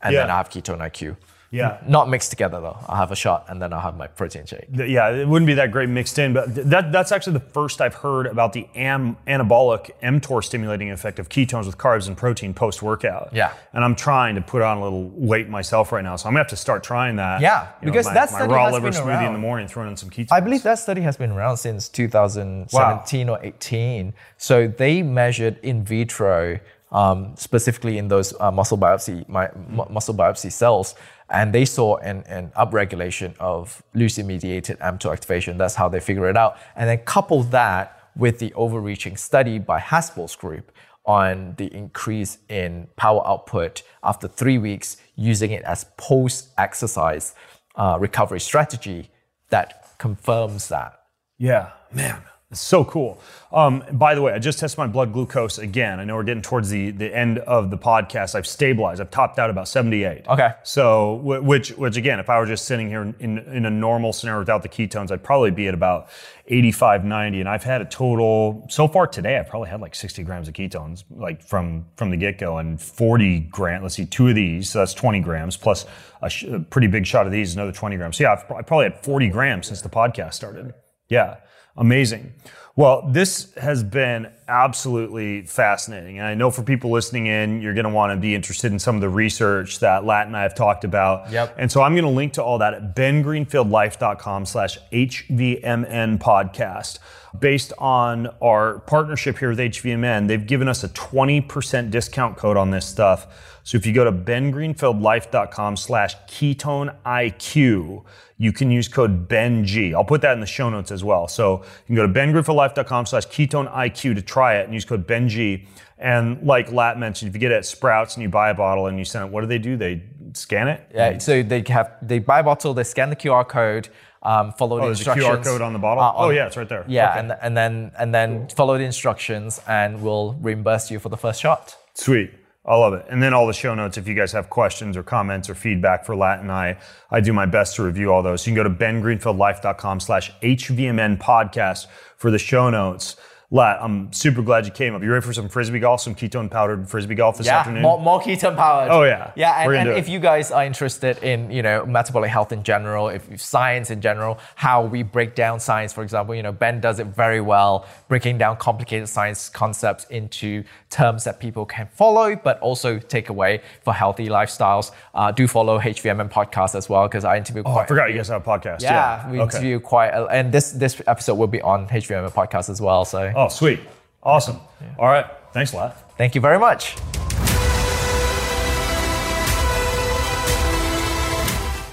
and 0.00 0.14
then 0.16 0.30
I 0.30 0.36
have 0.38 0.50
ketone 0.50 0.78
IQ. 0.78 1.16
Yeah. 1.50 1.78
Not 1.86 2.08
mixed 2.10 2.30
together 2.30 2.60
though. 2.60 2.76
I'll 2.86 2.96
have 2.96 3.10
a 3.10 3.16
shot 3.16 3.46
and 3.48 3.60
then 3.60 3.72
I'll 3.72 3.80
have 3.80 3.96
my 3.96 4.06
protein 4.06 4.44
shake. 4.44 4.66
Yeah, 4.72 5.08
it 5.10 5.26
wouldn't 5.26 5.46
be 5.46 5.54
that 5.54 5.70
great 5.72 5.88
mixed 5.88 6.18
in, 6.18 6.34
but 6.34 6.54
th- 6.54 6.66
that 6.66 6.92
that's 6.92 7.10
actually 7.10 7.34
the 7.34 7.40
first 7.52 7.80
I've 7.80 7.94
heard 7.94 8.26
about 8.26 8.52
the 8.52 8.68
am, 8.74 9.16
anabolic 9.26 9.90
mTOR 10.02 10.44
stimulating 10.44 10.90
effect 10.90 11.18
of 11.18 11.28
ketones 11.28 11.64
with 11.66 11.78
carbs 11.78 12.06
and 12.06 12.16
protein 12.16 12.52
post 12.52 12.82
workout. 12.82 13.30
Yeah. 13.32 13.52
and 13.72 13.82
I'm 13.82 13.94
trying 13.94 14.34
to 14.34 14.40
put 14.42 14.60
on 14.62 14.78
a 14.78 14.82
little 14.82 15.08
weight 15.14 15.48
myself 15.48 15.90
right 15.92 16.04
now, 16.04 16.16
so 16.16 16.28
I'm 16.28 16.32
gonna 16.34 16.40
have 16.40 16.48
to 16.48 16.56
start 16.56 16.82
trying 16.82 17.16
that. 17.16 17.40
Yeah, 17.40 17.68
You 17.80 17.86
know, 17.86 17.92
because 17.92 18.06
my, 18.06 18.14
that 18.14 18.30
my 18.32 18.38
study 18.38 18.52
raw 18.52 18.64
has 18.66 18.72
liver 18.74 18.90
been 18.90 19.00
smoothie 19.00 19.26
in 19.26 19.32
the 19.32 19.38
morning, 19.38 19.68
throwing 19.68 19.88
in 19.90 19.96
some 19.96 20.10
ketones. 20.10 20.28
I 20.32 20.40
believe 20.40 20.62
that 20.64 20.78
study 20.78 21.00
has 21.00 21.16
been 21.16 21.30
around 21.30 21.56
since 21.56 21.88
2017 21.88 23.28
or 23.28 23.38
18. 23.42 24.12
So 24.36 24.68
they 24.68 25.02
measured 25.02 25.58
in 25.62 25.84
vitro, 25.84 26.60
um, 26.90 27.34
specifically 27.36 27.98
in 27.98 28.08
those 28.08 28.32
uh, 28.40 28.50
muscle 28.50 28.78
biopsy 28.78 29.28
my, 29.28 29.50
mu- 29.68 29.84
muscle 29.90 30.14
biopsy 30.14 30.50
cells, 30.50 30.94
and 31.30 31.52
they 31.52 31.64
saw 31.64 31.96
an, 31.98 32.24
an 32.26 32.50
upregulation 32.56 33.36
of 33.38 33.82
leucine-mediated 33.94 34.78
mTOR 34.78 35.12
activation. 35.12 35.58
That's 35.58 35.74
how 35.74 35.88
they 35.88 36.00
figure 36.00 36.28
it 36.28 36.36
out. 36.36 36.56
And 36.76 36.88
then 36.88 36.98
couple 36.98 37.42
that 37.44 38.10
with 38.16 38.38
the 38.38 38.52
overreaching 38.54 39.16
study 39.16 39.58
by 39.58 39.78
Hespel's 39.78 40.34
group 40.36 40.72
on 41.04 41.54
the 41.56 41.72
increase 41.74 42.38
in 42.48 42.88
power 42.96 43.26
output 43.26 43.82
after 44.02 44.28
three 44.28 44.58
weeks 44.58 44.98
using 45.16 45.50
it 45.52 45.62
as 45.62 45.84
post-exercise 45.96 47.34
uh, 47.76 47.96
recovery 47.98 48.40
strategy 48.40 49.10
that 49.48 49.96
confirms 49.98 50.68
that. 50.68 51.00
Yeah, 51.38 51.70
man, 51.92 52.22
it's 52.50 52.62
so 52.62 52.82
cool. 52.82 53.20
Um, 53.52 53.84
by 53.92 54.14
the 54.14 54.22
way, 54.22 54.32
I 54.32 54.38
just 54.38 54.58
tested 54.58 54.78
my 54.78 54.86
blood 54.86 55.12
glucose 55.12 55.58
again. 55.58 56.00
I 56.00 56.04
know 56.04 56.14
we're 56.16 56.22
getting 56.22 56.42
towards 56.42 56.70
the, 56.70 56.92
the 56.92 57.14
end 57.14 57.40
of 57.40 57.70
the 57.70 57.76
podcast. 57.76 58.34
I've 58.34 58.46
stabilized. 58.46 59.02
I've 59.02 59.10
topped 59.10 59.38
out 59.38 59.50
about 59.50 59.68
78. 59.68 60.26
Okay. 60.26 60.52
So, 60.62 61.16
which, 61.16 61.72
which 61.72 61.98
again, 61.98 62.20
if 62.20 62.30
I 62.30 62.38
were 62.38 62.46
just 62.46 62.64
sitting 62.64 62.88
here 62.88 63.02
in, 63.20 63.36
in 63.38 63.66
a 63.66 63.70
normal 63.70 64.14
scenario 64.14 64.40
without 64.40 64.62
the 64.62 64.68
ketones, 64.70 65.10
I'd 65.10 65.22
probably 65.22 65.50
be 65.50 65.68
at 65.68 65.74
about 65.74 66.08
85, 66.46 67.04
90. 67.04 67.40
And 67.40 67.48
I've 67.50 67.64
had 67.64 67.82
a 67.82 67.84
total, 67.84 68.66
so 68.70 68.88
far 68.88 69.06
today, 69.06 69.36
I've 69.36 69.48
probably 69.48 69.68
had 69.68 69.82
like 69.82 69.94
60 69.94 70.22
grams 70.22 70.48
of 70.48 70.54
ketones, 70.54 71.04
like 71.10 71.42
from, 71.42 71.84
from 71.96 72.08
the 72.08 72.16
get 72.16 72.38
go, 72.38 72.56
and 72.56 72.80
40 72.80 73.40
grams. 73.40 73.82
Let's 73.82 73.96
see, 73.96 74.06
two 74.06 74.28
of 74.28 74.34
these, 74.34 74.70
so 74.70 74.78
that's 74.78 74.94
20 74.94 75.20
grams, 75.20 75.58
plus 75.58 75.84
a, 76.22 76.30
sh- 76.30 76.44
a 76.44 76.60
pretty 76.60 76.86
big 76.86 77.06
shot 77.06 77.26
of 77.26 77.32
these, 77.32 77.54
another 77.54 77.72
20 77.72 77.96
grams. 77.98 78.16
So, 78.16 78.24
yeah, 78.24 78.32
I've, 78.32 78.50
I 78.50 78.62
probably 78.62 78.84
had 78.84 79.04
40 79.04 79.28
grams 79.28 79.66
since 79.66 79.82
the 79.82 79.90
podcast 79.90 80.32
started. 80.32 80.72
Yeah, 81.10 81.36
amazing. 81.78 82.34
Well, 82.78 83.08
this 83.08 83.52
has 83.56 83.82
been 83.82 84.30
absolutely 84.46 85.42
fascinating. 85.42 86.18
And 86.18 86.28
I 86.28 86.34
know 86.34 86.48
for 86.52 86.62
people 86.62 86.92
listening 86.92 87.26
in, 87.26 87.60
you're 87.60 87.74
going 87.74 87.86
to 87.86 87.90
want 87.90 88.12
to 88.12 88.16
be 88.16 88.36
interested 88.36 88.70
in 88.70 88.78
some 88.78 88.94
of 88.94 89.00
the 89.00 89.08
research 89.08 89.80
that 89.80 90.04
Latt 90.04 90.28
and 90.28 90.36
I 90.36 90.42
have 90.42 90.54
talked 90.54 90.84
about. 90.84 91.28
Yep. 91.32 91.56
And 91.58 91.72
so 91.72 91.82
I'm 91.82 91.94
going 91.94 92.04
to 92.04 92.10
link 92.10 92.34
to 92.34 92.44
all 92.44 92.58
that 92.58 92.74
at 92.74 92.94
bengreenfieldlife.com 92.94 94.46
slash 94.46 94.78
HVMN 94.92 96.18
podcast. 96.18 97.00
Based 97.40 97.72
on 97.78 98.28
our 98.40 98.78
partnership 98.78 99.38
here 99.38 99.48
with 99.48 99.58
HVMN, 99.58 100.28
they've 100.28 100.46
given 100.46 100.68
us 100.68 100.84
a 100.84 100.88
20% 100.90 101.90
discount 101.90 102.36
code 102.36 102.56
on 102.56 102.70
this 102.70 102.86
stuff. 102.86 103.60
So 103.64 103.76
if 103.76 103.86
you 103.86 103.92
go 103.92 104.04
to 104.04 104.12
bengreenfieldlife.com 104.12 105.76
slash 105.76 106.16
ketone 106.28 106.94
IQ, 107.04 108.04
you 108.38 108.52
can 108.52 108.70
use 108.70 108.86
code 108.88 109.26
BENG. 109.28 109.94
I'll 109.94 110.04
put 110.04 110.20
that 110.22 110.32
in 110.32 110.40
the 110.40 110.46
show 110.46 110.70
notes 110.70 110.90
as 110.92 111.02
well. 111.02 111.26
So 111.28 111.62
you 111.86 111.94
can 111.94 111.96
go 111.96 112.06
to 112.06 112.12
bengreenfieldlife.com 112.12 113.06
slash 113.06 113.26
ketone 113.26 113.70
IQ 113.74 114.14
to 114.14 114.22
try 114.22 114.56
it 114.56 114.64
and 114.64 114.72
use 114.72 114.84
code 114.84 115.06
BENG. 115.06 115.66
And 115.98 116.40
like 116.46 116.70
Latt 116.70 116.98
mentioned, 116.98 117.28
if 117.30 117.34
you 117.34 117.40
get 117.40 117.50
it 117.50 117.56
at 117.56 117.66
Sprouts 117.66 118.14
and 118.14 118.22
you 118.22 118.28
buy 118.28 118.50
a 118.50 118.54
bottle 118.54 118.86
and 118.86 118.96
you 118.98 119.04
send 119.04 119.24
it, 119.26 119.32
what 119.32 119.40
do 119.40 119.48
they 119.48 119.58
do? 119.58 119.76
They 119.76 120.04
scan 120.34 120.68
it? 120.68 120.88
Yeah, 120.94 121.18
so 121.18 121.42
they 121.42 121.64
have 121.68 121.92
they 122.00 122.20
buy 122.20 122.38
a 122.40 122.44
bottle, 122.44 122.72
they 122.74 122.84
scan 122.84 123.10
the 123.10 123.16
QR 123.16 123.48
code, 123.48 123.88
um, 124.22 124.52
follow 124.52 124.80
the 124.80 124.86
instructions. 124.88 125.26
Oh, 125.26 125.36
QR 125.38 125.42
code 125.44 125.60
on 125.60 125.72
the 125.72 125.78
bottle? 125.80 126.04
uh, 126.04 126.12
Oh, 126.14 126.30
yeah, 126.30 126.46
it's 126.46 126.56
right 126.56 126.68
there. 126.68 126.84
Yeah, 126.86 127.10
Okay. 127.10 127.18
and 127.20 127.32
and 127.42 127.56
then 127.56 127.90
and 127.98 128.14
then 128.14 128.46
follow 128.50 128.78
the 128.78 128.84
instructions, 128.84 129.60
and 129.66 130.00
we'll 130.00 130.34
reimburse 130.34 130.88
you 130.92 131.00
for 131.00 131.08
the 131.08 131.16
first 131.16 131.40
shot. 131.40 131.74
Sweet. 131.94 132.30
I 132.68 132.76
love 132.76 132.92
it. 132.92 133.06
And 133.08 133.22
then 133.22 133.32
all 133.32 133.46
the 133.46 133.54
show 133.54 133.74
notes, 133.74 133.96
if 133.96 134.06
you 134.06 134.12
guys 134.12 134.30
have 134.32 134.50
questions 134.50 134.94
or 134.94 135.02
comments 135.02 135.48
or 135.48 135.54
feedback 135.54 136.04
for 136.04 136.14
Latt 136.14 136.40
and 136.40 136.52
I, 136.52 136.76
I 137.10 137.20
do 137.20 137.32
my 137.32 137.46
best 137.46 137.76
to 137.76 137.82
review 137.82 138.12
all 138.12 138.22
those. 138.22 138.42
So 138.42 138.50
you 138.50 138.54
can 138.54 138.62
go 138.62 138.68
to 138.68 138.76
bengreenfieldlife.com 138.76 140.00
slash 140.00 140.30
HVMN 140.42 141.18
podcast 141.18 141.86
for 142.18 142.30
the 142.30 142.38
show 142.38 142.68
notes. 142.68 143.16
Latt, 143.50 143.78
I'm 143.80 144.12
super 144.12 144.42
glad 144.42 144.66
you 144.66 144.72
came 144.72 144.94
up. 144.94 145.02
You 145.02 145.10
ready 145.10 145.24
for 145.24 145.32
some 145.32 145.48
frisbee 145.48 145.78
golf, 145.80 146.02
some 146.02 146.14
ketone 146.14 146.50
powdered 146.50 146.86
frisbee 146.86 147.14
golf 147.14 147.38
this 147.38 147.46
Yeah, 147.46 147.60
afternoon? 147.60 147.80
more, 147.80 147.98
more 147.98 148.20
ketone 148.20 148.54
powered. 148.56 148.90
Oh, 148.90 149.04
yeah. 149.04 149.32
yeah. 149.36 149.62
And, 149.62 149.74
and 149.74 149.88
if 149.98 150.06
it. 150.06 150.10
you 150.10 150.18
guys 150.20 150.50
are 150.50 150.66
interested 150.66 151.16
in 151.22 151.50
you 151.50 151.62
know 151.62 151.86
metabolic 151.86 152.30
health 152.30 152.52
in 152.52 152.62
general, 152.62 153.08
if, 153.08 153.26
if 153.32 153.40
science 153.40 153.90
in 153.90 154.02
general, 154.02 154.38
how 154.54 154.84
we 154.84 155.02
break 155.02 155.34
down 155.34 155.60
science, 155.60 155.94
for 155.94 156.02
example, 156.02 156.34
you 156.34 156.42
know 156.42 156.52
Ben 156.52 156.78
does 156.78 156.98
it 156.98 157.06
very 157.06 157.40
well, 157.40 157.86
breaking 158.08 158.36
down 158.36 158.58
complicated 158.58 159.08
science 159.08 159.48
concepts 159.48 160.04
into 160.10 160.62
terms 160.90 161.24
that 161.24 161.40
people 161.40 161.64
can 161.64 161.88
follow, 161.94 162.36
but 162.36 162.60
also 162.60 162.98
take 162.98 163.30
away 163.30 163.62
for 163.82 163.94
healthy 163.94 164.28
lifestyles. 164.28 164.90
Uh, 165.14 165.32
do 165.32 165.48
follow 165.48 165.78
HVMN 165.80 166.30
podcast 166.30 166.74
as 166.74 166.90
well 166.90 167.08
because 167.08 167.24
I 167.24 167.38
interview. 167.38 167.62
Oh, 167.64 167.72
quite 167.72 167.84
I 167.84 167.86
forgot 167.86 168.10
you 168.10 168.16
guys 168.18 168.28
have 168.28 168.42
a 168.42 168.44
podcast. 168.44 168.82
Yeah, 168.82 169.30
we 169.30 169.38
Okay. 169.40 169.44
interview 169.56 169.80
quite, 169.80 170.08
a, 170.08 170.26
and 170.26 170.52
this 170.52 170.72
this 170.72 171.00
episode 171.06 171.36
will 171.36 171.46
be 171.46 171.62
on 171.62 171.88
HVMN 171.88 172.30
podcast 172.34 172.68
as 172.68 172.82
well. 172.82 173.06
So 173.06 173.32
Oh, 173.40 173.46
sweet. 173.46 173.78
Awesome. 174.20 174.56
All 174.98 175.06
right. 175.06 175.24
Thanks, 175.52 175.72
a 175.72 175.76
lot. 175.76 176.16
thank 176.18 176.34
you 176.34 176.40
very 176.40 176.58
much. 176.58 176.96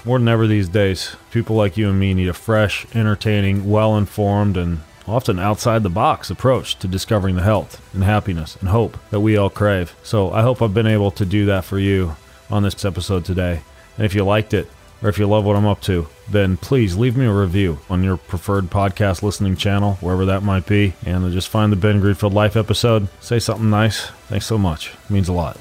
More 0.04 0.18
than 0.18 0.26
ever 0.26 0.48
these 0.48 0.68
days, 0.68 1.14
people 1.30 1.54
like 1.54 1.76
you 1.76 1.88
and 1.88 2.00
me 2.00 2.14
need 2.14 2.28
a 2.28 2.32
fresh, 2.32 2.84
entertaining, 2.96 3.70
well 3.70 3.96
informed, 3.96 4.56
and 4.56 4.80
often 5.06 5.38
outside 5.38 5.84
the 5.84 5.88
box 5.88 6.30
approach 6.30 6.80
to 6.80 6.88
discovering 6.88 7.36
the 7.36 7.42
health 7.42 7.80
and 7.94 8.02
happiness 8.02 8.56
and 8.56 8.70
hope 8.70 8.98
that 9.10 9.20
we 9.20 9.36
all 9.36 9.48
crave. 9.48 9.94
So 10.02 10.32
I 10.32 10.42
hope 10.42 10.60
I've 10.60 10.74
been 10.74 10.88
able 10.88 11.12
to 11.12 11.24
do 11.24 11.46
that 11.46 11.64
for 11.64 11.78
you 11.78 12.16
on 12.50 12.64
this 12.64 12.84
episode 12.84 13.24
today. 13.24 13.60
And 13.96 14.04
if 14.04 14.16
you 14.16 14.24
liked 14.24 14.52
it, 14.52 14.68
or 15.06 15.08
if 15.08 15.18
you 15.18 15.26
love 15.28 15.44
what 15.44 15.54
I'm 15.54 15.66
up 15.66 15.80
to, 15.82 16.08
then 16.28 16.56
please 16.56 16.96
leave 16.96 17.16
me 17.16 17.26
a 17.26 17.32
review 17.32 17.78
on 17.88 18.02
your 18.02 18.16
preferred 18.16 18.64
podcast 18.64 19.22
listening 19.22 19.54
channel, 19.54 19.94
wherever 20.00 20.24
that 20.24 20.42
might 20.42 20.66
be, 20.66 20.94
and 21.06 21.32
just 21.32 21.48
find 21.48 21.70
the 21.70 21.76
Ben 21.76 22.00
Greenfield 22.00 22.34
Life 22.34 22.56
episode. 22.56 23.06
Say 23.20 23.38
something 23.38 23.70
nice. 23.70 24.06
Thanks 24.26 24.46
so 24.46 24.58
much. 24.58 24.94
It 25.04 25.10
means 25.10 25.28
a 25.28 25.32
lot. 25.32 25.56